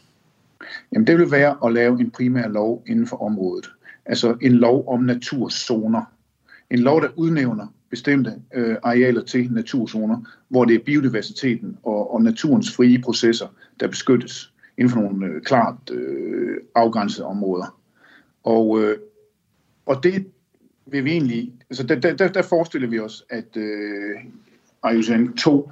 Jamen, 0.94 1.08
det 1.08 1.18
vil 1.18 1.32
være 1.32 1.56
at 1.66 1.74
lave 1.74 2.00
en 2.00 2.12
primær 2.12 2.48
lov 2.48 2.84
inden 2.88 3.08
for 3.08 3.24
området. 3.24 3.70
Altså 4.06 4.38
en 4.42 4.52
lov 4.52 4.94
om 4.94 5.04
naturzoner. 5.04 6.02
En 6.72 6.80
lov, 6.80 7.02
der 7.02 7.08
udnævner 7.16 7.68
bestemte 7.90 8.34
øh, 8.54 8.76
arealer 8.84 9.24
til 9.24 9.54
naturzoner, 9.54 10.18
hvor 10.50 10.66
det 10.66 10.76
er 10.76 10.84
biodiversiteten 10.86 11.78
og, 11.84 12.14
og 12.14 12.24
naturens 12.24 12.76
frie 12.76 13.02
processer, 13.02 13.48
der 13.80 13.88
beskyttes 13.88 14.54
inden 14.78 14.90
for 14.90 15.02
nogle 15.02 15.26
øh, 15.26 15.42
klart 15.42 15.76
øh, 15.92 16.58
afgrænsede 16.76 17.28
områder. 17.28 17.79
Og, 18.50 18.82
øh, 18.82 18.98
og 19.86 20.04
det 20.04 20.28
vil 20.86 21.06
vi 21.06 21.12
egentlig, 21.12 21.54
altså 21.70 21.84
der, 21.84 21.96
der, 21.96 22.28
der, 22.28 22.42
forestiller 22.42 22.88
vi 22.88 23.00
os, 23.00 23.26
at 23.30 23.58
øh, 23.58 24.16
IUCN 24.94 25.34
2, 25.38 25.72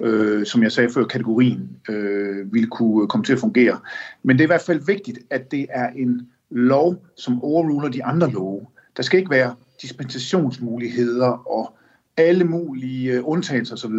øh, 0.00 0.46
som 0.46 0.62
jeg 0.62 0.72
sagde 0.72 0.90
før, 0.90 1.04
kategorien, 1.04 1.76
øh, 1.88 2.52
ville 2.52 2.68
kunne 2.68 3.08
komme 3.08 3.24
til 3.24 3.32
at 3.32 3.38
fungere. 3.38 3.80
Men 4.22 4.36
det 4.36 4.42
er 4.42 4.46
i 4.46 4.54
hvert 4.54 4.60
fald 4.60 4.86
vigtigt, 4.86 5.18
at 5.30 5.50
det 5.50 5.66
er 5.70 5.88
en 5.88 6.28
lov, 6.50 7.04
som 7.16 7.42
overruler 7.42 7.88
de 7.88 8.04
andre 8.04 8.30
love. 8.30 8.66
Der 8.96 9.02
skal 9.02 9.18
ikke 9.18 9.30
være 9.30 9.54
dispensationsmuligheder 9.82 11.48
og 11.48 11.76
alle 12.16 12.44
mulige 12.44 13.12
øh, 13.12 13.20
undtagelser 13.24 13.74
osv. 13.74 13.94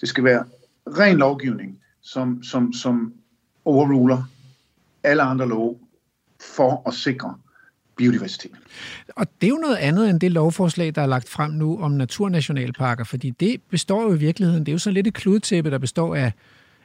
Det 0.00 0.08
skal 0.08 0.24
være 0.24 0.44
ren 0.86 1.16
lovgivning, 1.16 1.78
som, 2.00 2.42
som, 2.42 2.72
som 2.72 3.12
overruler 3.64 4.22
alle 5.02 5.22
andre 5.22 5.48
love 5.48 5.78
for 6.40 6.82
at 6.88 6.94
sikre 6.94 7.34
biodiversitet. 7.96 8.50
Og 9.16 9.26
det 9.40 9.46
er 9.46 9.50
jo 9.50 9.56
noget 9.56 9.76
andet 9.76 10.10
end 10.10 10.20
det 10.20 10.32
lovforslag, 10.32 10.94
der 10.94 11.02
er 11.02 11.06
lagt 11.06 11.28
frem 11.28 11.50
nu 11.50 11.82
om 11.82 11.90
naturnationalparker, 11.90 13.04
fordi 13.04 13.30
det 13.30 13.60
består 13.70 14.02
jo 14.02 14.14
i 14.14 14.18
virkeligheden, 14.18 14.60
det 14.60 14.68
er 14.68 14.72
jo 14.72 14.78
sådan 14.78 14.94
lidt 14.94 15.06
et 15.06 15.14
kludetæppe, 15.14 15.70
der 15.70 15.78
består 15.78 16.14
af, 16.14 16.32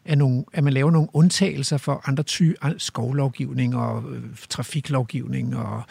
af 0.06 0.18
nogle, 0.18 0.44
at 0.54 0.64
man 0.64 0.74
laver 0.74 0.92
nogle 0.92 1.08
undtagelser 1.14 1.78
for 1.78 2.02
andre 2.06 2.24
typer 2.24 2.74
skovlovgivning 2.78 3.76
og 3.76 4.04
øh, 4.12 4.24
trafiklovgivning 4.50 5.58
og 5.58 5.84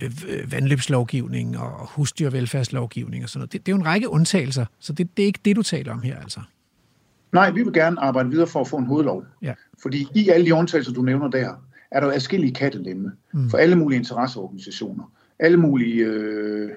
øh, 0.00 0.12
vandløbslovgivning 0.52 1.58
og 1.58 1.88
husdyrvelfærdslovgivning 1.90 3.24
og 3.24 3.30
sådan 3.30 3.38
noget. 3.38 3.52
Det, 3.52 3.66
det 3.66 3.72
er 3.72 3.76
jo 3.76 3.80
en 3.80 3.86
række 3.86 4.08
undtagelser, 4.08 4.66
så 4.78 4.92
det, 4.92 5.16
det 5.16 5.22
er 5.22 5.26
ikke 5.26 5.40
det, 5.44 5.56
du 5.56 5.62
taler 5.62 5.92
om 5.92 6.02
her 6.02 6.20
altså. 6.20 6.40
Nej, 7.32 7.50
vi 7.50 7.62
vil 7.62 7.72
gerne 7.72 8.00
arbejde 8.00 8.30
videre 8.30 8.46
for 8.46 8.60
at 8.60 8.68
få 8.68 8.76
en 8.76 8.86
hovedlov. 8.86 9.24
Ja. 9.42 9.54
Fordi 9.82 10.06
i 10.14 10.28
alle 10.28 10.46
de 10.46 10.54
undtagelser, 10.54 10.92
du 10.92 11.02
nævner 11.02 11.28
der, 11.28 11.54
er 11.90 12.00
der 12.00 12.06
jo 12.06 12.12
adskillige 12.12 12.54
kattelemme 12.54 13.12
mm. 13.32 13.50
for 13.50 13.58
alle 13.58 13.76
mulige 13.76 13.98
interesseorganisationer. 13.98 15.12
Alle 15.38 15.56
mulige 15.56 16.04
øh, 16.04 16.70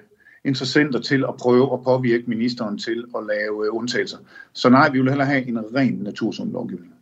interessenter 0.46 1.00
til 1.00 1.24
at 1.28 1.36
prøve 1.40 1.74
at 1.74 1.84
påvirke 1.84 2.24
ministeren 2.28 2.78
til 2.78 3.06
at 3.18 3.24
lave 3.28 3.66
øh, 3.66 3.76
undtagelser. 3.76 4.18
Så 4.54 4.70
nej, 4.70 4.90
vi 4.90 5.00
vil 5.00 5.10
hellere 5.10 5.28
have 5.28 5.48
en 5.48 5.76
ren 5.76 5.94
naturzone-lovgivning. 5.94 6.94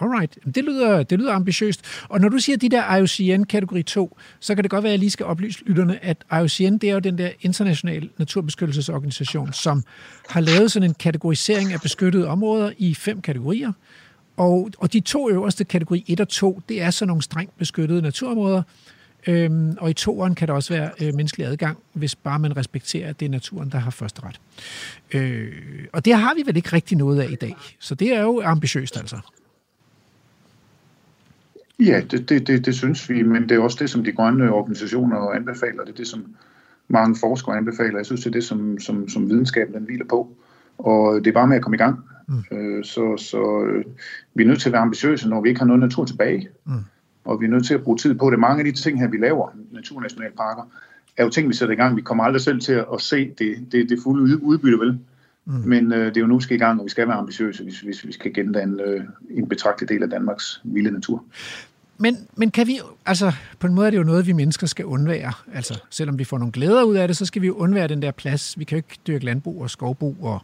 Alright, 0.00 0.38
Jamen, 0.44 0.52
det 0.52 0.64
lyder, 0.64 1.02
det 1.02 1.18
lyder 1.18 1.32
ambitiøst. 1.32 2.04
Og 2.08 2.20
når 2.20 2.28
du 2.28 2.38
siger 2.38 2.56
de 2.56 2.68
der 2.68 2.96
IUCN 2.96 3.44
kategori 3.44 3.82
2, 3.82 4.16
så 4.40 4.54
kan 4.54 4.64
det 4.64 4.70
godt 4.70 4.82
være, 4.82 4.90
at 4.90 4.92
jeg 4.92 4.98
lige 4.98 5.10
skal 5.10 5.26
oplyse 5.26 5.64
lytterne, 5.64 6.04
at 6.04 6.16
IUCN 6.40 6.78
det 6.78 6.84
er 6.84 6.92
jo 6.92 6.98
den 6.98 7.18
der 7.18 7.30
internationale 7.40 8.08
naturbeskyttelsesorganisation, 8.18 9.52
som 9.52 9.82
har 10.28 10.40
lavet 10.40 10.72
sådan 10.72 10.88
en 10.88 10.94
kategorisering 10.94 11.72
af 11.72 11.80
beskyttede 11.80 12.26
områder 12.26 12.72
i 12.78 12.94
fem 12.94 13.20
kategorier. 13.20 13.72
Og, 14.40 14.70
og 14.78 14.92
de 14.92 15.00
to 15.00 15.30
øverste, 15.30 15.64
kategori 15.64 16.04
1 16.08 16.20
og 16.20 16.28
2, 16.28 16.60
det 16.68 16.82
er 16.82 16.90
så 16.90 17.06
nogle 17.06 17.22
strengt 17.22 17.58
beskyttede 17.58 18.02
naturområder. 18.02 18.62
Øhm, 19.26 19.76
og 19.80 19.90
i 19.90 19.92
toeren 19.92 20.34
kan 20.34 20.48
der 20.48 20.54
også 20.54 20.74
være 20.74 20.90
øh, 21.02 21.14
menneskelig 21.14 21.46
adgang, 21.46 21.78
hvis 21.92 22.14
bare 22.14 22.38
man 22.38 22.56
respekterer, 22.56 23.08
at 23.08 23.20
det 23.20 23.26
er 23.26 23.30
naturen, 23.30 23.70
der 23.70 23.78
har 23.78 23.90
første 23.90 24.22
ret. 24.24 24.40
Øh, 25.14 25.52
og 25.92 26.04
det 26.04 26.14
har 26.14 26.34
vi 26.34 26.42
vel 26.46 26.56
ikke 26.56 26.68
rigtig 26.72 26.98
noget 26.98 27.20
af 27.20 27.30
i 27.30 27.34
dag. 27.34 27.56
Så 27.78 27.94
det 27.94 28.16
er 28.16 28.22
jo 28.22 28.42
ambitiøst 28.44 28.96
altså. 28.96 29.18
Ja, 31.80 32.00
det, 32.10 32.28
det, 32.28 32.46
det, 32.46 32.66
det 32.66 32.74
synes 32.74 33.10
vi, 33.10 33.22
men 33.22 33.42
det 33.48 33.52
er 33.52 33.58
også 33.58 33.76
det, 33.80 33.90
som 33.90 34.04
de 34.04 34.12
grønne 34.12 34.52
organisationer 34.52 35.30
anbefaler. 35.30 35.84
Det 35.84 35.92
er 35.92 35.96
det, 35.96 36.08
som 36.08 36.24
mange 36.88 37.16
forskere 37.20 37.56
anbefaler. 37.56 37.98
Jeg 37.98 38.06
synes, 38.06 38.20
det 38.20 38.26
er 38.26 38.32
det, 38.32 38.44
som, 38.44 38.78
som, 38.78 39.08
som 39.08 39.30
videnskaben 39.30 39.74
den 39.74 39.84
hviler 39.84 40.04
på. 40.04 40.36
Og 40.78 41.24
det 41.24 41.26
er 41.26 41.32
bare 41.32 41.46
med 41.46 41.56
at 41.56 41.62
komme 41.62 41.76
i 41.76 41.78
gang. 41.78 41.98
Mm. 42.30 42.56
Øh, 42.56 42.84
så 42.84 43.16
så 43.16 43.64
øh, 43.64 43.84
vi 44.34 44.42
er 44.42 44.46
nødt 44.46 44.60
til 44.60 44.68
at 44.68 44.72
være 44.72 44.82
ambitiøse, 44.82 45.28
når 45.28 45.40
vi 45.40 45.48
ikke 45.48 45.58
har 45.58 45.66
noget 45.66 45.80
natur 45.80 46.04
tilbage. 46.04 46.48
Mm. 46.66 46.72
Og 47.24 47.40
vi 47.40 47.46
er 47.46 47.50
nødt 47.50 47.66
til 47.66 47.74
at 47.74 47.82
bruge 47.82 47.98
tid 47.98 48.14
på 48.14 48.30
det. 48.30 48.38
Mange 48.38 48.58
af 48.58 48.64
de 48.64 48.80
ting 48.80 49.00
her, 49.00 49.08
vi 49.08 49.16
laver, 49.16 49.48
naturnationalparker, 49.72 50.62
er 51.16 51.24
jo 51.24 51.30
ting, 51.30 51.48
vi 51.48 51.54
sætter 51.54 51.72
i 51.72 51.76
gang. 51.76 51.96
Vi 51.96 52.02
kommer 52.02 52.24
aldrig 52.24 52.40
selv 52.40 52.60
til 52.60 52.72
at 52.72 53.00
se 53.00 53.34
det, 53.38 53.72
det, 53.72 53.88
det 53.88 53.98
fulde 54.02 54.42
udbytte, 54.42 54.78
vel? 54.78 54.98
Mm. 55.44 55.52
Men 55.52 55.92
øh, 55.92 56.06
det 56.06 56.16
er 56.16 56.20
jo 56.20 56.26
nu, 56.26 56.36
vi 56.36 56.42
skal 56.42 56.56
i 56.56 56.58
gang, 56.58 56.80
og 56.80 56.84
vi 56.84 56.90
skal 56.90 57.08
være 57.08 57.16
ambitiøse, 57.16 57.62
hvis, 57.62 57.80
hvis 57.80 58.06
vi 58.06 58.12
skal 58.12 58.34
gendanne 58.34 58.82
øh, 58.82 59.00
en 59.30 59.48
betragtelig 59.48 59.88
del 59.88 60.02
af 60.02 60.10
Danmarks 60.10 60.60
vilde 60.64 60.90
natur. 60.90 61.24
Men, 62.02 62.28
men 62.36 62.50
kan 62.50 62.66
vi, 62.66 62.80
altså 63.06 63.32
på 63.58 63.66
en 63.66 63.74
måde 63.74 63.86
er 63.86 63.90
det 63.90 63.98
jo 63.98 64.02
noget, 64.02 64.26
vi 64.26 64.32
mennesker 64.32 64.66
skal 64.66 64.84
undvære. 64.84 65.32
Altså 65.54 65.80
selvom 65.90 66.18
vi 66.18 66.24
får 66.24 66.38
nogle 66.38 66.52
glæder 66.52 66.82
ud 66.82 66.96
af 66.96 67.08
det, 67.08 67.16
så 67.16 67.26
skal 67.26 67.42
vi 67.42 67.46
jo 67.46 67.54
undvære 67.54 67.88
den 67.88 68.02
der 68.02 68.10
plads. 68.10 68.58
Vi 68.58 68.64
kan 68.64 68.76
jo 68.76 68.78
ikke 68.78 68.98
dyrke 69.06 69.24
landbrug 69.24 69.62
og 69.62 69.70
skovbrug 69.70 70.16
og, 70.20 70.40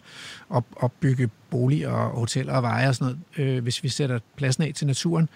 og, 0.49 0.65
og 0.77 0.93
bygge 0.93 1.31
boliger 1.51 1.91
og 1.91 2.21
hoteller 2.21 2.53
og 2.53 2.63
veje 2.63 2.89
og 2.89 2.95
sådan 2.95 3.17
noget, 3.37 3.57
øh, 3.57 3.63
hvis 3.63 3.83
vi 3.83 3.89
sætter 3.89 4.19
pladsen 4.37 4.63
af 4.63 4.73
til 4.75 4.87
naturen. 4.87 5.29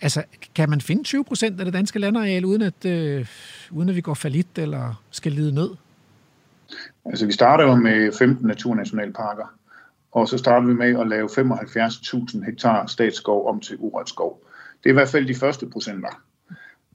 Altså, 0.00 0.22
kan 0.54 0.70
man 0.70 0.80
finde 0.80 1.04
20 1.04 1.24
procent 1.24 1.60
af 1.60 1.64
det 1.64 1.74
danske 1.74 1.98
landareal, 1.98 2.44
uden 2.44 2.62
at, 2.62 2.84
øh, 2.84 3.26
uden 3.70 3.88
at 3.88 3.96
vi 3.96 4.00
går 4.00 4.14
falit 4.14 4.58
eller 4.58 5.02
skal 5.10 5.32
lide 5.32 5.54
nød? 5.54 5.70
Altså, 7.04 7.26
vi 7.26 7.32
starter 7.32 7.64
jo 7.64 7.74
med 7.74 8.12
15 8.18 8.46
naturnationalparker, 8.46 9.54
og 10.12 10.28
så 10.28 10.38
starter 10.38 10.66
vi 10.66 10.74
med 10.74 11.00
at 11.00 11.08
lave 11.08 11.28
75.000 11.28 12.44
hektar 12.44 12.86
statsskov 12.86 13.48
om 13.48 13.60
til 13.60 13.76
urørt 13.78 14.08
skov. 14.08 14.47
Det 14.88 14.92
er 14.92 14.96
i 14.96 15.00
hvert 15.00 15.08
fald 15.08 15.26
de 15.26 15.34
første 15.34 15.66
procenter. 15.66 16.22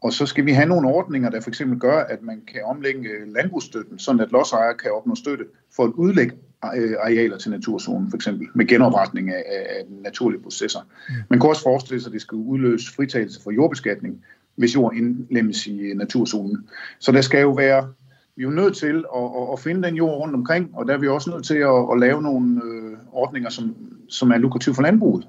Og 0.01 0.13
så 0.13 0.25
skal 0.25 0.45
vi 0.45 0.51
have 0.51 0.67
nogle 0.67 0.87
ordninger, 0.87 1.29
der 1.29 1.41
for 1.41 1.49
eksempel 1.49 1.79
gør, 1.79 1.99
at 1.99 2.21
man 2.21 2.41
kan 2.47 2.61
omlægge 2.65 3.09
landbrugsstøtten, 3.27 3.99
sådan 3.99 4.21
at 4.21 4.31
lodsejere 4.31 4.73
kan 4.73 4.91
opnå 4.91 5.15
støtte 5.15 5.45
for 5.75 5.83
at 5.83 5.89
udlægge 5.89 6.35
arealer 6.61 7.37
til 7.37 7.51
naturzonen, 7.51 8.09
for 8.09 8.17
eksempel 8.17 8.47
med 8.55 8.67
genopretning 8.67 9.29
af, 9.29 9.43
af 9.47 9.85
naturlige 9.89 10.41
processer. 10.41 10.79
Mm. 11.09 11.15
Man 11.29 11.39
kan 11.39 11.49
også 11.49 11.63
forestille 11.63 12.01
sig, 12.01 12.09
at 12.09 12.13
det 12.13 12.21
skal 12.21 12.35
udløse 12.35 12.93
fritagelse 12.93 13.41
for 13.43 13.51
jordbeskatning, 13.51 14.23
hvis 14.55 14.75
jord 14.75 14.95
indlemmes 14.95 15.67
i 15.67 15.93
naturzonen. 15.95 16.67
Så 16.99 17.11
der 17.11 17.21
skal 17.21 17.41
jo 17.41 17.51
være, 17.51 17.87
vi 18.35 18.43
er 18.43 18.47
jo 18.47 18.53
nødt 18.53 18.77
til 18.77 19.05
at, 19.15 19.23
at, 19.23 19.53
at 19.53 19.59
finde 19.59 19.87
den 19.87 19.95
jord 19.95 20.19
rundt 20.19 20.35
omkring, 20.35 20.69
og 20.73 20.87
der 20.87 20.93
er 20.93 20.97
vi 20.97 21.07
også 21.07 21.29
nødt 21.29 21.45
til 21.45 21.57
at, 21.57 21.91
at 21.91 21.99
lave 21.99 22.21
nogle 22.21 22.61
øh, 22.65 22.97
ordninger, 23.11 23.49
som, 23.49 23.75
som 24.09 24.31
er 24.31 24.37
lukrative 24.37 24.75
for 24.75 24.81
landbruget 24.81 25.27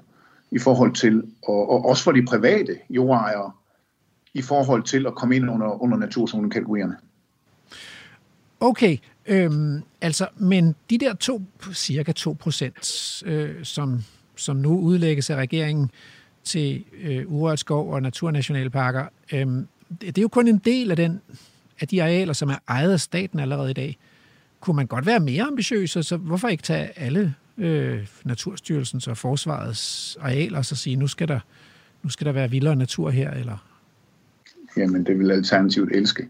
i 0.55 0.59
forhold 0.59 0.93
til, 0.93 1.23
og, 1.43 1.69
og 1.69 1.85
også 1.85 2.03
for 2.03 2.11
de 2.11 2.25
private 2.25 2.77
jordejere, 2.89 3.51
i 4.33 4.41
forhold 4.41 4.83
til 4.83 5.07
at 5.07 5.15
komme 5.15 5.35
ind 5.35 5.49
under, 5.49 5.83
under 5.83 5.97
naturzonekategorierne. 5.97 6.95
Okay, 8.59 8.97
øhm, 9.25 9.81
altså, 10.01 10.27
men 10.37 10.75
de 10.89 10.97
der 10.97 11.13
to, 11.13 11.41
cirka 11.73 12.11
2 12.11 12.33
procent, 12.39 13.23
øh, 13.25 13.55
som, 13.63 14.03
som 14.35 14.55
nu 14.55 14.79
udlægges 14.79 15.29
af 15.29 15.35
regeringen 15.35 15.91
til 16.43 16.85
øh, 17.01 17.23
urørt 17.27 17.59
skov 17.59 17.91
og 17.93 18.01
naturnationalparker, 18.01 19.05
øh, 19.33 19.47
det 20.01 20.17
er 20.17 20.21
jo 20.21 20.27
kun 20.27 20.47
en 20.47 20.57
del 20.57 20.91
af, 20.91 20.97
den, 20.97 21.21
af 21.79 21.87
de 21.87 22.03
arealer, 22.03 22.33
som 22.33 22.49
er 22.49 22.57
ejet 22.67 22.91
af 22.91 22.99
staten 22.99 23.39
allerede 23.39 23.71
i 23.71 23.73
dag. 23.73 23.97
Kunne 24.59 24.75
man 24.75 24.87
godt 24.87 25.05
være 25.05 25.19
mere 25.19 25.43
ambitiøs, 25.43 25.97
så 26.01 26.17
hvorfor 26.17 26.47
ikke 26.47 26.63
tage 26.63 26.99
alle 26.99 27.35
øh, 27.57 28.07
Naturstyrelsens 28.25 29.07
og 29.07 29.17
Forsvarets 29.17 30.17
arealer 30.21 30.57
og 30.57 30.65
så 30.65 30.75
sige, 30.75 30.95
nu 30.95 31.07
skal 31.07 31.27
der, 31.27 31.39
nu 32.03 32.09
skal 32.09 32.25
der 32.25 32.31
være 32.31 32.49
vildere 32.49 32.75
natur 32.75 33.09
her, 33.09 33.31
eller? 33.31 33.57
Jamen, 34.77 35.05
det 35.05 35.19
vil 35.19 35.31
Alternativet 35.31 35.95
elske. 35.95 36.27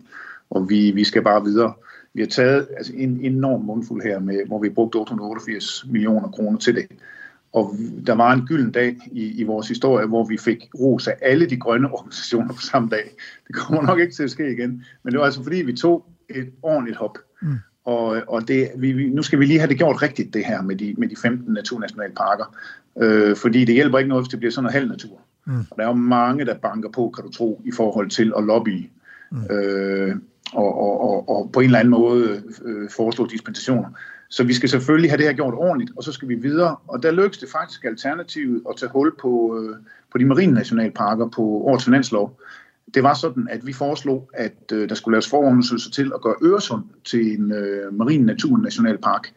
Og 0.50 0.70
vi, 0.70 0.92
vi 0.92 1.04
skal 1.04 1.22
bare 1.22 1.44
videre. 1.44 1.74
Vi 2.14 2.22
har 2.22 2.28
taget 2.28 2.68
altså, 2.78 2.94
en 2.96 3.20
enorm 3.22 3.62
mundfuld 3.62 4.04
her, 4.04 4.20
med, 4.20 4.48
hvor 4.48 4.60
vi 4.60 4.70
brugte 4.70 4.96
888 4.96 5.86
millioner 5.90 6.28
kroner 6.28 6.60
til 6.60 6.76
det. 6.76 6.88
Og 7.54 7.76
der 8.08 8.14
var 8.14 8.34
en 8.34 8.46
gylden 8.48 8.72
dag 8.72 8.98
i, 9.12 9.42
i 9.42 9.44
vores 9.44 9.68
historie, 9.68 10.08
hvor 10.08 10.24
vi 10.24 10.38
fik 10.38 10.58
ros 10.80 11.08
af 11.08 11.18
alle 11.22 11.46
de 11.46 11.58
grønne 11.58 11.92
organisationer 11.92 12.54
på 12.54 12.62
samme 12.62 12.90
dag. 12.90 13.16
Det 13.48 13.56
kommer 13.56 13.82
nok 13.82 14.00
ikke 14.00 14.14
til 14.14 14.24
at 14.24 14.32
ske 14.32 14.52
igen. 14.52 14.86
Men 15.04 15.12
det 15.12 15.20
var 15.20 15.26
altså 15.26 15.44
fordi, 15.44 15.62
vi 15.62 15.74
tog 15.74 16.06
et 16.30 16.52
ordentligt 16.62 16.98
hop. 16.98 17.18
Mm. 17.42 17.56
Og, 17.86 18.22
og 18.28 18.48
det, 18.48 18.72
vi, 18.78 18.92
vi, 18.92 19.10
nu 19.10 19.24
skal 19.24 19.40
vi 19.40 19.46
lige 19.46 19.60
have 19.60 19.70
det 19.70 19.78
gjort 19.78 20.02
rigtigt, 20.02 20.34
det 20.34 20.46
her 20.46 20.62
med 20.62 20.76
de, 20.76 20.96
med 20.98 21.08
de 21.08 21.16
15 21.16 21.54
naturnationalparker. 21.54 22.56
Øh, 23.02 23.36
fordi 23.36 23.66
det 23.66 23.76
hjælper 23.76 23.98
ikke 23.98 24.10
noget, 24.10 24.24
hvis 24.24 24.30
det 24.30 24.40
bliver 24.40 24.52
sådan 24.52 24.64
noget 24.64 24.74
halv 24.74 24.90
natur. 24.90 25.20
Mm. 25.46 25.60
Og 25.60 25.78
der 25.78 25.84
er 25.84 25.88
jo 25.88 25.94
mange, 25.94 26.46
der 26.46 26.58
banker 26.58 26.90
på, 26.90 27.10
kan 27.16 27.24
du 27.24 27.32
tro, 27.32 27.62
i 27.66 27.72
forhold 27.76 28.10
til 28.10 28.34
at 28.38 28.44
lobby. 28.44 28.90
Mm. 29.32 29.56
Øh, 29.56 30.16
og, 30.54 30.78
og, 30.78 31.02
og, 31.10 31.30
og 31.30 31.50
på 31.52 31.60
en 31.60 31.66
eller 31.66 31.80
anden 31.80 31.92
måde 31.92 32.44
øh, 32.66 32.90
foreslå 32.90 33.28
dispensationer. 33.28 33.90
Så 34.30 34.44
vi 34.44 34.54
skal 34.54 34.70
selvfølgelig 34.70 35.12
have 35.12 35.18
det 35.18 35.26
her 35.26 35.34
gjort 35.34 35.54
ordentligt, 35.54 35.92
og 35.98 36.04
så 36.04 36.12
skal 36.12 36.28
vi 36.28 36.36
videre. 36.36 36.76
Og 36.88 37.04
der 37.04 37.12
lykkes 37.12 37.38
det 37.38 37.50
faktisk 37.52 37.86
alternativet 37.86 38.62
at 38.70 38.76
tage 38.78 38.90
hul 38.92 39.16
på, 39.22 39.60
øh, 39.60 39.76
på 40.12 40.18
de 40.18 40.26
marine 40.26 40.54
nationalparker 40.54 41.28
på 41.28 41.42
årets 41.42 41.86
finanslov. 41.86 42.40
Det 42.94 43.04
var 43.04 43.14
sådan, 43.14 43.48
at 43.52 43.68
vi 43.68 43.74
foreslog, 43.74 44.30
at 44.34 44.72
øh, 44.74 44.90
der 44.90 44.96
skulle 44.96 45.16
laves 45.16 45.30
forundersøgelser 45.30 45.92
til 45.92 46.12
at 46.16 46.22
gøre 46.22 46.36
Øresund 46.42 46.84
til 47.06 47.40
en 47.40 47.52
øh, 47.52 47.94
marin 47.94 48.26
naturnationalpark. 48.26 49.34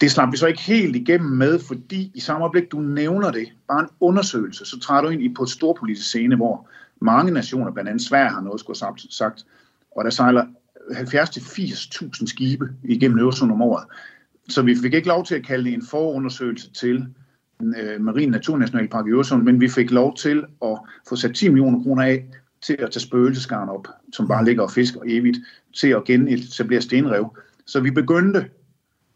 Det 0.00 0.10
slap 0.10 0.32
vi 0.32 0.36
så 0.36 0.46
ikke 0.46 0.62
helt 0.62 0.96
igennem 0.96 1.30
med, 1.30 1.58
fordi 1.58 2.12
i 2.14 2.20
samme 2.20 2.44
øjeblik, 2.44 2.72
du 2.72 2.80
nævner 2.80 3.30
det, 3.30 3.48
bare 3.68 3.80
en 3.80 3.88
undersøgelse, 4.00 4.64
så 4.64 4.80
træder 4.80 5.02
du 5.02 5.08
ind 5.08 5.22
i 5.22 5.34
på 5.36 5.42
et 5.42 5.48
storpolitisk 5.48 6.08
scene, 6.08 6.36
hvor 6.36 6.68
mange 7.00 7.32
nationer, 7.32 7.72
blandt 7.72 7.90
andet 7.90 8.06
Sverige, 8.06 8.30
har 8.30 8.40
noget 8.40 8.60
skulle 8.60 8.78
have 8.82 8.94
sagt, 9.10 9.46
og 9.96 10.04
der 10.04 10.10
sejler 10.10 10.44
70-80.000 10.90 12.26
skibe 12.26 12.68
igennem 12.84 13.18
Øresund 13.18 13.52
om 13.52 13.62
året. 13.62 13.84
Så 14.48 14.62
vi 14.62 14.76
fik 14.82 14.94
ikke 14.94 15.08
lov 15.08 15.24
til 15.24 15.34
at 15.34 15.46
kalde 15.46 15.64
det 15.64 15.74
en 15.74 15.86
forundersøgelse 15.86 16.72
til 16.72 17.06
øh, 17.62 18.00
Marin 18.00 18.30
Naturnationalpark 18.30 19.06
i 19.06 19.10
Øresund, 19.10 19.42
men 19.42 19.60
vi 19.60 19.68
fik 19.68 19.90
lov 19.90 20.16
til 20.16 20.44
at 20.64 20.78
få 21.08 21.16
sat 21.16 21.34
10 21.34 21.48
millioner 21.48 21.82
kroner 21.82 22.02
af 22.02 22.26
til 22.62 22.76
at 22.78 22.90
tage 22.90 23.00
spøgelsesgarn 23.00 23.68
op, 23.68 23.88
som 24.12 24.28
bare 24.28 24.44
ligger 24.44 24.62
og 24.62 24.70
fisker 24.70 25.00
evigt, 25.06 25.38
til 25.74 25.88
at 25.88 26.04
genetablere 26.04 26.80
stenrev. 26.80 27.36
Så 27.66 27.80
vi 27.80 27.90
begyndte 27.90 28.46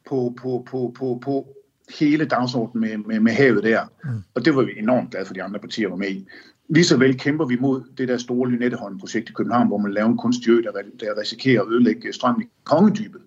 på, 0.09 0.35
på, 0.43 0.67
på, 0.71 0.95
på, 0.99 1.21
på 1.23 1.57
hele 1.99 2.25
dagsordenen 2.25 2.81
med, 2.81 2.99
med, 2.99 3.21
med 3.21 3.33
havet 3.33 3.65
der. 3.65 3.85
Mm. 4.05 4.11
Og 4.35 4.45
det 4.45 4.57
var 4.57 4.62
vi 4.62 4.73
enormt 4.79 5.11
glade 5.11 5.27
for, 5.27 5.35
de 5.35 5.43
andre 5.43 5.61
partier 5.61 5.89
var 5.89 5.97
med 5.97 6.11
i. 6.11 6.27
Lige 6.69 6.85
så 6.85 6.97
vel 6.97 7.19
kæmper 7.19 7.45
vi 7.47 7.57
mod 7.61 7.83
det 7.99 8.09
der 8.09 8.17
store 8.17 8.51
Lynetteholm-projekt 8.51 9.29
i 9.29 9.33
København, 9.33 9.69
hvor 9.69 9.79
man 9.79 9.93
laver 9.93 10.09
en 10.09 10.19
kunstig 10.19 10.51
ø, 10.51 10.62
der, 10.62 10.71
der 11.01 11.21
risikerer 11.21 11.62
at 11.62 11.69
ødelægge 11.69 12.12
strømmen 12.12 12.43
i 12.43 12.49
kongedybet. 12.65 13.21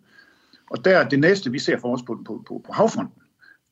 Og 0.70 0.86
der 0.86 1.10
det 1.10 1.20
næste, 1.20 1.52
vi 1.52 1.60
ser 1.60 1.80
for 1.80 1.94
os 1.94 2.02
på, 2.02 2.22
på, 2.26 2.44
på, 2.48 2.62
på 2.66 2.74
havfronten, 2.74 3.22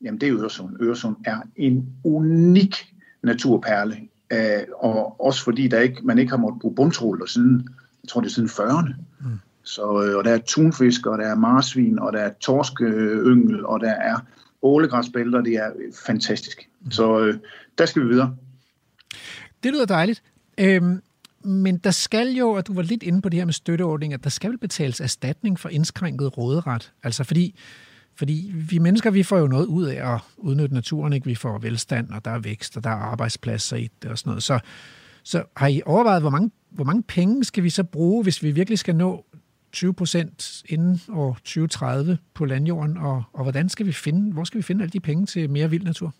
jamen 0.02 0.20
det 0.20 0.28
er 0.28 0.36
Øresund. 0.36 0.76
Øresund 0.80 1.16
er 1.24 1.40
en 1.56 1.88
unik 2.04 2.94
naturperle, 3.22 3.96
øh, 4.32 4.62
og 4.78 5.20
også 5.20 5.44
fordi 5.44 5.68
der 5.68 5.80
ikke, 5.80 6.00
man 6.02 6.18
ikke 6.18 6.30
har 6.30 6.36
måttet 6.36 6.60
bruge 6.60 6.74
bundtråler 6.74 7.26
siden, 7.26 7.68
jeg 8.02 8.08
tror 8.08 8.20
det 8.20 8.28
er 8.28 8.32
siden 8.32 8.48
40'erne. 8.48 8.94
Mm. 9.20 9.38
Så, 9.62 9.82
øh, 9.82 10.16
og 10.16 10.24
der 10.24 10.30
er 10.30 10.38
tunfisk, 10.38 11.06
og 11.06 11.18
der 11.18 11.26
er 11.26 11.34
marsvin, 11.34 11.98
og 11.98 12.12
der 12.12 12.18
er 12.18 12.32
torskeyngel, 12.40 13.66
og 13.66 13.80
der 13.80 13.92
er 13.92 14.18
ålegræsbælter, 14.62 15.40
det 15.40 15.54
er 15.54 15.70
fantastisk. 16.06 16.68
Mm. 16.80 16.90
Så 16.90 17.20
øh, 17.20 17.38
der 17.78 17.86
skal 17.86 18.02
vi 18.02 18.08
videre. 18.08 18.36
Det 19.62 19.72
lyder 19.72 19.86
dejligt. 19.86 20.22
Øhm, 20.58 21.02
men 21.44 21.78
der 21.78 21.90
skal 21.90 22.28
jo, 22.28 22.50
og 22.50 22.66
du 22.66 22.74
var 22.74 22.82
lidt 22.82 23.02
inde 23.02 23.22
på 23.22 23.28
det 23.28 23.38
her 23.38 23.44
med 23.44 23.52
støtteordninger, 23.52 24.16
der 24.16 24.30
skal 24.30 24.50
vel 24.50 24.58
betales 24.58 25.00
erstatning 25.00 25.60
for 25.60 25.68
indskrænket 25.68 26.38
råderet. 26.38 26.92
Altså 27.02 27.24
fordi, 27.24 27.58
fordi 28.22 28.52
vi 28.70 28.78
mennesker, 28.78 29.10
vi 29.10 29.22
får 29.22 29.38
jo 29.38 29.46
noget 29.46 29.66
ud 29.66 29.84
af 29.84 30.14
at 30.14 30.20
udnytte 30.36 30.74
naturen, 30.74 31.12
ikke? 31.12 31.26
Vi 31.26 31.34
får 31.34 31.58
velstand, 31.58 32.10
og 32.10 32.24
der 32.24 32.30
er 32.30 32.38
vækst, 32.38 32.76
og 32.76 32.84
der 32.84 32.90
er 32.90 32.94
arbejdspladser 32.94 33.76
i 33.76 33.90
det 34.02 34.10
og 34.10 34.18
sådan 34.18 34.30
noget. 34.30 34.42
Så, 34.42 34.58
så 35.22 35.44
har 35.56 35.66
I 35.66 35.82
overvejet, 35.86 36.22
hvor 36.22 36.30
mange, 36.30 36.50
hvor 36.70 36.84
mange 36.84 37.02
penge 37.02 37.44
skal 37.44 37.62
vi 37.64 37.70
så 37.70 37.84
bruge, 37.84 38.22
hvis 38.22 38.42
vi 38.42 38.50
virkelig 38.50 38.78
skal 38.78 38.96
nå 38.96 39.24
20 39.72 39.94
procent 39.94 40.62
inden 40.68 41.00
år 41.12 41.34
2030 41.34 42.18
på 42.34 42.44
landjorden, 42.44 42.96
og, 42.96 43.22
og 43.32 43.42
hvordan 43.42 43.68
skal 43.68 43.86
vi 43.86 43.92
finde, 43.92 44.32
hvor 44.32 44.44
skal 44.44 44.58
vi 44.58 44.62
finde 44.62 44.82
alle 44.82 44.92
de 44.92 45.00
penge 45.00 45.26
til 45.26 45.50
mere 45.50 45.70
vild 45.70 45.84
natur? 45.84 46.14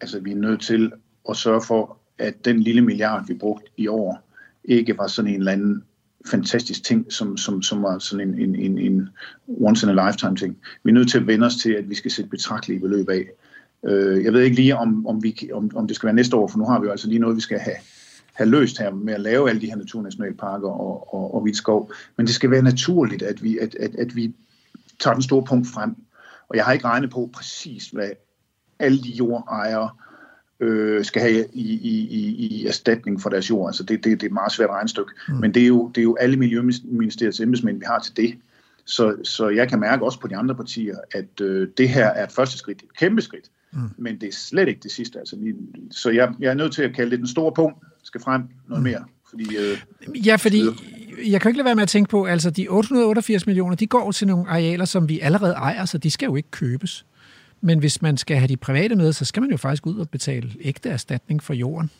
Altså, 0.00 0.20
vi 0.20 0.32
er 0.32 0.36
nødt 0.36 0.60
til 0.60 0.92
at 1.28 1.36
sørge 1.36 1.62
for, 1.66 1.98
at 2.18 2.44
den 2.44 2.60
lille 2.60 2.80
milliard, 2.80 3.26
vi 3.26 3.34
brugte 3.34 3.66
i 3.76 3.86
år, 3.86 4.30
ikke 4.64 4.98
var 4.98 5.06
sådan 5.06 5.30
en 5.30 5.38
eller 5.38 5.52
anden 5.52 5.84
fantastisk 6.26 6.84
ting, 6.84 7.12
som, 7.12 7.36
som, 7.36 7.62
som 7.62 7.82
var 7.82 7.98
sådan 7.98 8.28
en, 8.28 8.38
en, 8.38 8.56
en, 8.56 8.78
en 8.78 9.08
once 9.46 9.86
in 9.86 9.98
a 9.98 10.06
lifetime 10.06 10.36
ting. 10.36 10.56
Vi 10.84 10.90
er 10.90 10.94
nødt 10.94 11.10
til 11.10 11.18
at 11.18 11.26
vende 11.26 11.46
os 11.46 11.56
til, 11.56 11.72
at 11.72 11.90
vi 11.90 11.94
skal 11.94 12.10
sætte 12.10 12.30
betragtelige 12.30 12.80
beløb 12.80 13.08
af. 13.08 13.24
Øh, 13.84 14.24
jeg 14.24 14.32
ved 14.32 14.42
ikke 14.42 14.56
lige, 14.56 14.76
om, 14.76 15.06
om, 15.06 15.22
vi, 15.22 15.50
om, 15.52 15.70
om 15.76 15.86
det 15.86 15.96
skal 15.96 16.06
være 16.06 16.14
næste 16.14 16.36
år, 16.36 16.48
for 16.48 16.58
nu 16.58 16.64
har 16.64 16.80
vi 16.80 16.84
jo 16.84 16.90
altså 16.90 17.08
lige 17.08 17.18
noget, 17.18 17.36
vi 17.36 17.40
skal 17.40 17.58
have, 17.58 17.76
have 18.32 18.50
løst 18.50 18.78
her 18.78 18.90
med 18.90 19.14
at 19.14 19.20
lave 19.20 19.48
alle 19.48 19.60
de 19.60 19.66
her 19.66 19.76
naturnationalparker 19.76 20.68
og, 20.68 21.14
og, 21.14 21.34
og 21.34 21.44
vildskov. 21.44 21.92
Men 22.16 22.26
det 22.26 22.34
skal 22.34 22.50
være 22.50 22.62
naturligt, 22.62 23.22
at 23.22 23.42
vi, 23.42 23.58
at, 23.58 23.74
at, 23.74 23.94
at 23.94 24.16
vi 24.16 24.34
tager 25.00 25.14
den 25.14 25.22
store 25.22 25.44
punkt 25.44 25.68
frem. 25.68 25.94
Og 26.48 26.56
jeg 26.56 26.64
har 26.64 26.72
ikke 26.72 26.84
regnet 26.84 27.10
på 27.10 27.30
præcis, 27.32 27.88
hvad 27.88 28.10
alle 28.78 29.02
de 29.02 29.08
jordejere 29.08 29.90
øh, 30.64 31.04
skal 31.04 31.22
have 31.22 31.46
i, 31.52 31.72
i, 31.72 32.08
i, 32.10 32.46
i 32.46 32.66
erstatning 32.66 33.22
for 33.22 33.30
deres 33.30 33.50
jord. 33.50 33.68
Altså 33.68 33.82
det, 33.82 34.04
det, 34.04 34.20
det 34.20 34.22
er 34.22 34.26
et 34.26 34.32
meget 34.32 34.52
svært 34.52 34.70
regnestykke. 34.70 35.12
Mm. 35.28 35.34
Men 35.34 35.54
det 35.54 35.62
er, 35.62 35.66
jo, 35.66 35.88
det 35.88 35.98
er 35.98 36.02
jo 36.02 36.16
alle 36.20 36.36
Miljøministeriets 36.36 37.40
embedsmænd, 37.40 37.78
vi 37.78 37.84
har 37.86 37.98
til 37.98 38.16
det. 38.16 38.34
Så, 38.84 39.16
så 39.22 39.48
jeg 39.48 39.68
kan 39.68 39.80
mærke 39.80 40.04
også 40.04 40.20
på 40.20 40.28
de 40.28 40.36
andre 40.36 40.54
partier, 40.54 40.96
at 41.12 41.40
øh, 41.40 41.68
det 41.78 41.88
her 41.88 42.06
er 42.06 42.24
et 42.24 42.32
første 42.32 42.58
skridt, 42.58 42.82
et 42.82 42.96
kæmpe 42.98 43.22
skridt. 43.22 43.44
Mm. 43.72 43.78
Men 43.98 44.20
det 44.20 44.28
er 44.28 44.32
slet 44.32 44.68
ikke 44.68 44.80
det 44.82 44.90
sidste. 44.90 45.18
Altså, 45.18 45.36
vi, 45.36 45.54
så 45.90 46.10
jeg, 46.10 46.32
jeg 46.40 46.50
er 46.50 46.54
nødt 46.54 46.72
til 46.72 46.82
at 46.82 46.94
kalde 46.94 47.10
det 47.10 47.18
den 47.18 47.28
store 47.28 47.52
punkt, 47.52 47.78
skal 48.02 48.20
frem 48.20 48.42
noget 48.68 48.82
mere. 48.82 49.04
Fordi, 49.30 49.56
øh, 49.56 49.78
Ja, 50.26 50.36
fordi 50.36 50.62
jeg 51.26 51.40
kan 51.40 51.48
ikke 51.48 51.58
lade 51.58 51.64
være 51.64 51.74
med 51.74 51.82
at 51.82 51.88
tænke 51.88 52.10
på, 52.10 52.24
altså 52.24 52.50
de 52.50 52.68
888 52.68 53.46
millioner, 53.46 53.76
de 53.76 53.86
går 53.86 54.12
til 54.12 54.26
nogle 54.26 54.48
arealer, 54.48 54.84
som 54.84 55.08
vi 55.08 55.20
allerede 55.20 55.52
ejer, 55.52 55.84
så 55.84 55.98
de 55.98 56.10
skal 56.10 56.26
jo 56.26 56.36
ikke 56.36 56.50
købes. 56.50 57.06
Men 57.66 57.78
hvis 57.78 58.02
man 58.02 58.16
skal 58.16 58.36
have 58.36 58.48
de 58.48 58.56
private 58.56 58.96
med, 58.96 59.12
så 59.12 59.24
skal 59.24 59.40
man 59.40 59.50
jo 59.50 59.56
faktisk 59.56 59.86
ud 59.86 59.98
og 59.98 60.08
betale 60.08 60.50
ægte 60.60 60.88
erstatning 60.88 61.42
for 61.42 61.54
jorden. 61.54 61.90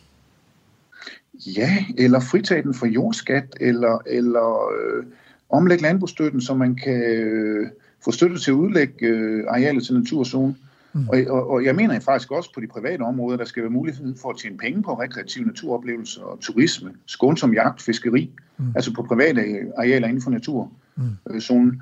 Ja, 1.46 1.84
eller 1.98 2.20
fritage 2.20 2.62
den 2.62 2.74
for 2.74 2.86
jordskat, 2.86 3.56
eller, 3.60 3.98
eller 4.06 4.72
øh, 4.72 5.04
omlægge 5.50 5.82
landbrugsstøtten, 5.82 6.40
så 6.40 6.54
man 6.54 6.74
kan 6.74 7.02
øh, 7.02 7.68
få 8.04 8.12
støtte 8.12 8.38
til 8.38 8.50
at 8.50 8.54
udlægge 8.54 9.06
øh, 9.06 9.44
arealet 9.48 9.84
til 9.84 9.94
naturzone. 9.94 10.54
Mm. 10.92 11.08
Og, 11.08 11.18
og, 11.28 11.50
og 11.50 11.64
jeg 11.64 11.74
mener 11.74 12.00
faktisk 12.00 12.30
også 12.30 12.52
på 12.54 12.60
de 12.60 12.66
private 12.66 13.02
områder, 13.02 13.36
der 13.36 13.44
skal 13.44 13.62
være 13.62 13.70
mulighed 13.70 14.14
for 14.22 14.30
at 14.30 14.36
tjene 14.36 14.56
penge 14.56 14.82
på 14.82 14.94
rekreative 14.94 15.44
naturoplevelser 15.44 16.22
og 16.22 16.40
turisme, 16.40 16.90
skånsom 17.06 17.54
jagt, 17.54 17.82
fiskeri, 17.82 18.30
mm. 18.58 18.72
altså 18.76 18.92
på 18.94 19.02
private 19.02 19.40
arealer 19.76 20.08
inden 20.08 20.22
for 20.22 20.30
naturzonen. 20.30 21.70
Mm. 21.70 21.80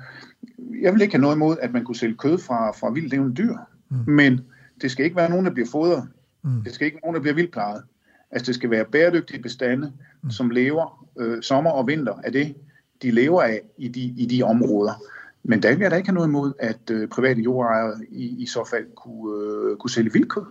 Jeg 0.81 0.93
vil 0.93 1.01
ikke 1.01 1.13
have 1.13 1.21
noget 1.21 1.35
imod, 1.35 1.57
at 1.61 1.73
man 1.73 1.83
kunne 1.83 1.95
sælge 1.95 2.15
kød 2.15 2.37
fra, 2.37 2.71
fra 2.71 2.91
vildt 2.91 3.37
dyr, 3.37 3.55
mm. 3.89 4.13
men 4.13 4.41
det 4.81 4.91
skal 4.91 5.05
ikke 5.05 5.17
være 5.17 5.29
nogen, 5.29 5.45
der 5.45 5.51
bliver 5.51 5.69
fodret. 5.71 6.07
Mm. 6.41 6.61
Det 6.63 6.73
skal 6.73 6.85
ikke 6.85 6.95
være 6.95 7.01
nogen, 7.03 7.15
der 7.15 7.21
bliver 7.21 7.35
vildt 7.35 7.51
plejet. 7.51 7.83
Altså 8.31 8.45
det 8.45 8.55
skal 8.55 8.69
være 8.69 8.85
bæredygtige 8.85 9.41
bestande, 9.41 9.91
mm. 10.21 10.31
som 10.31 10.49
lever 10.49 11.05
øh, 11.19 11.43
sommer 11.43 11.71
og 11.71 11.87
vinter 11.87 12.13
af 12.23 12.31
det, 12.31 12.55
de 13.01 13.11
lever 13.11 13.41
af 13.41 13.61
i 13.77 13.87
de, 13.87 14.01
i 14.01 14.25
de 14.25 14.43
områder. 14.43 14.93
Men 15.43 15.63
der 15.63 15.69
vil 15.69 15.79
jeg 15.79 15.91
da 15.91 15.95
ikke 15.95 16.09
have 16.09 16.15
noget 16.15 16.27
imod, 16.27 16.53
at 16.59 16.89
øh, 16.91 17.07
private 17.07 17.41
jordejere 17.41 17.93
i, 18.11 18.43
i 18.43 18.45
så 18.45 18.67
fald 18.69 18.85
kunne, 18.95 19.71
øh, 19.71 19.77
kunne 19.77 19.89
sælge 19.89 20.13
vildkød. 20.13 20.43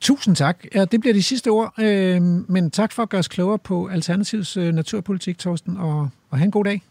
Tusind 0.00 0.36
tak. 0.36 0.64
Ja, 0.74 0.84
det 0.84 1.00
bliver 1.00 1.14
de 1.14 1.22
sidste 1.22 1.48
ord. 1.48 1.74
Øh, 1.78 2.22
men 2.22 2.70
tak 2.70 2.92
for 2.92 3.02
at 3.02 3.08
gøre 3.08 3.18
os 3.18 3.28
klogere 3.28 3.58
på 3.58 3.86
Alternativets 3.86 4.56
øh, 4.56 4.74
naturpolitik, 4.74 5.38
Torsten, 5.38 5.76
og, 5.76 6.08
og 6.30 6.38
have 6.38 6.44
en 6.44 6.50
god 6.50 6.64
dag. 6.64 6.82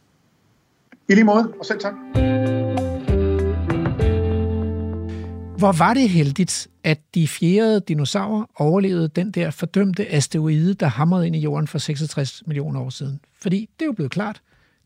I 1.09 1.13
lige 1.13 1.23
måde, 1.23 1.53
og 1.59 1.65
selv 1.65 1.79
tak. 1.79 1.93
Hvor 5.57 5.71
var 5.71 5.93
det 5.93 6.09
heldigt, 6.09 6.67
at 6.83 6.99
de 7.15 7.27
fjerde 7.27 7.79
dinosaurer 7.79 8.45
overlevede 8.55 9.07
den 9.07 9.31
der 9.31 9.51
fordømte 9.51 10.13
asteroide, 10.13 10.73
der 10.73 10.87
hamrede 10.87 11.27
ind 11.27 11.35
i 11.35 11.39
jorden 11.39 11.67
for 11.67 11.77
66 11.77 12.43
millioner 12.45 12.79
år 12.79 12.89
siden. 12.89 13.19
Fordi 13.41 13.69
det 13.79 13.85
er 13.85 13.85
jo 13.85 13.91
blevet 13.91 14.11
klart, 14.11 14.41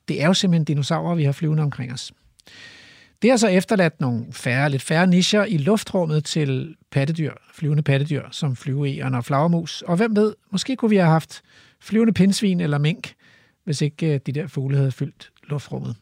det 0.07 0.21
er 0.21 0.27
jo 0.27 0.33
simpelthen 0.33 0.65
dinosaurer, 0.65 1.15
vi 1.15 1.23
har 1.23 1.31
flyvende 1.31 1.63
omkring 1.63 1.93
os. 1.93 2.13
Det 3.21 3.29
har 3.29 3.37
så 3.37 3.47
efterladt 3.47 4.01
nogle 4.01 4.25
færre, 4.31 4.69
lidt 4.69 4.81
færre 4.81 5.07
nischer 5.07 5.45
i 5.45 5.57
luftrummet 5.57 6.25
til 6.25 6.75
pattedyr, 6.91 7.33
flyvende 7.53 7.83
pattedyr, 7.83 8.23
som 8.31 8.55
flyveegern 8.55 9.15
og 9.15 9.25
flagermus. 9.25 9.81
Og 9.81 9.97
hvem 9.97 10.15
ved, 10.15 10.35
måske 10.51 10.75
kunne 10.75 10.89
vi 10.89 10.97
have 10.97 11.09
haft 11.09 11.41
flyvende 11.79 12.13
pindsvin 12.13 12.59
eller 12.59 12.77
mink, 12.77 13.13
hvis 13.63 13.81
ikke 13.81 14.13
øh, 14.13 14.19
de 14.25 14.31
der 14.31 14.47
fugle 14.47 14.77
havde 14.77 14.91
fyldt 14.91 15.31
luftrummet. 15.43 15.95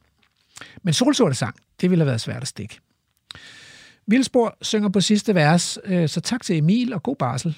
Men 0.83 0.93
solsorte 0.93 1.35
sang, 1.35 1.55
det 1.81 1.89
ville 1.89 2.01
have 2.01 2.07
været 2.07 2.21
svært 2.21 2.41
at 2.41 2.47
stikke. 2.47 2.79
Vildspor 4.09 4.57
synger 4.61 4.89
på 4.89 5.01
sidste 5.01 5.35
vers, 5.35 5.77
øh, 5.85 6.09
så 6.09 6.21
tak 6.21 6.43
til 6.43 6.57
Emil 6.57 6.93
og 6.93 7.03
god 7.03 7.15
barsel. 7.15 7.57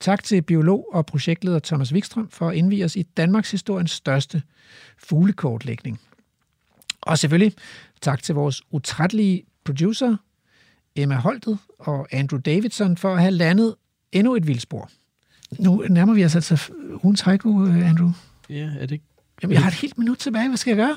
Tak 0.00 0.24
til 0.24 0.42
biolog 0.42 0.88
og 0.92 1.06
projektleder 1.06 1.58
Thomas 1.58 1.92
Wikstrøm 1.92 2.28
for 2.30 2.48
at 2.48 2.56
indvige 2.56 2.84
os 2.84 2.96
i 2.96 3.02
Danmarks 3.02 3.50
historiens 3.50 3.90
største 3.90 4.42
fuglekortlægning. 4.98 6.00
Og 7.00 7.18
selvfølgelig 7.18 7.52
tak 8.00 8.22
til 8.22 8.34
vores 8.34 8.62
utrættelige 8.70 9.44
producer, 9.64 10.16
Emma 10.96 11.14
Holtet 11.14 11.58
og 11.78 12.06
Andrew 12.10 12.40
Davidson 12.40 12.96
for 12.96 13.14
at 13.14 13.20
have 13.20 13.32
landet 13.32 13.74
endnu 14.12 14.34
et 14.36 14.46
vildspor. 14.46 14.90
Nu 15.58 15.84
nærmer 15.90 16.14
vi 16.14 16.24
os 16.24 16.34
altså 16.34 16.72
ugens 17.02 17.20
haiku, 17.20 17.66
øh, 17.66 17.90
Andrew. 17.90 18.10
Ja, 18.50 18.70
er 18.78 18.80
det 18.80 18.92
ikke? 18.92 19.04
Jamen, 19.42 19.54
jeg 19.54 19.62
har 19.62 19.68
et 19.70 19.76
helt 19.76 19.98
minut 19.98 20.18
tilbage. 20.18 20.48
Hvad 20.48 20.56
skal 20.56 20.70
jeg 20.70 20.86
gøre? 20.86 20.96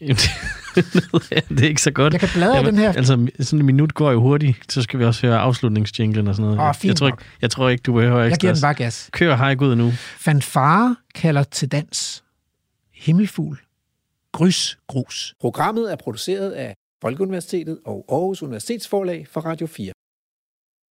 Jamen, 0.00 0.16
det 1.48 1.64
er 1.64 1.68
ikke 1.68 1.82
så 1.82 1.90
godt. 1.90 2.12
Jeg 2.12 2.20
kan 2.20 2.28
bladre 2.34 2.64
den 2.66 2.76
her. 2.78 2.92
Altså, 2.92 3.26
sådan 3.40 3.60
en 3.60 3.66
minut 3.66 3.94
går 3.94 4.10
jo 4.12 4.20
hurtigt. 4.20 4.72
Så 4.72 4.82
skal 4.82 4.98
vi 4.98 5.04
også 5.04 5.26
høre 5.26 5.38
afslutningsjinglen 5.38 6.28
og 6.28 6.34
sådan 6.34 6.50
noget. 6.50 6.68
Åh, 6.68 6.74
fint 6.74 6.88
jeg, 6.88 6.96
tror 6.96 7.06
ikke, 7.06 7.18
jeg 7.42 7.50
tror 7.50 7.68
ikke, 7.68 7.82
du 7.82 7.92
behøver 7.92 8.18
Jeg 8.18 8.28
ekstra. 8.28 8.40
giver 8.40 8.52
den 8.52 8.60
bare 8.62 8.74
gas. 8.74 9.10
Kør 9.12 9.36
haiku 9.36 9.74
nu. 9.74 9.90
Fanfare 10.18 10.96
kalder 11.14 11.42
til 11.42 11.72
dans. 11.72 12.24
Himmelfugl. 12.94 13.58
Grys 14.32 14.78
grus. 14.88 15.34
Programmet 15.40 15.92
er 15.92 15.96
produceret 15.96 16.50
af 16.50 16.74
Folkeuniversitetet 17.02 17.78
og 17.86 18.04
Aarhus 18.08 18.42
Universitetsforlag 18.42 19.26
for 19.30 19.40
Radio 19.40 19.66
4. 19.66 19.92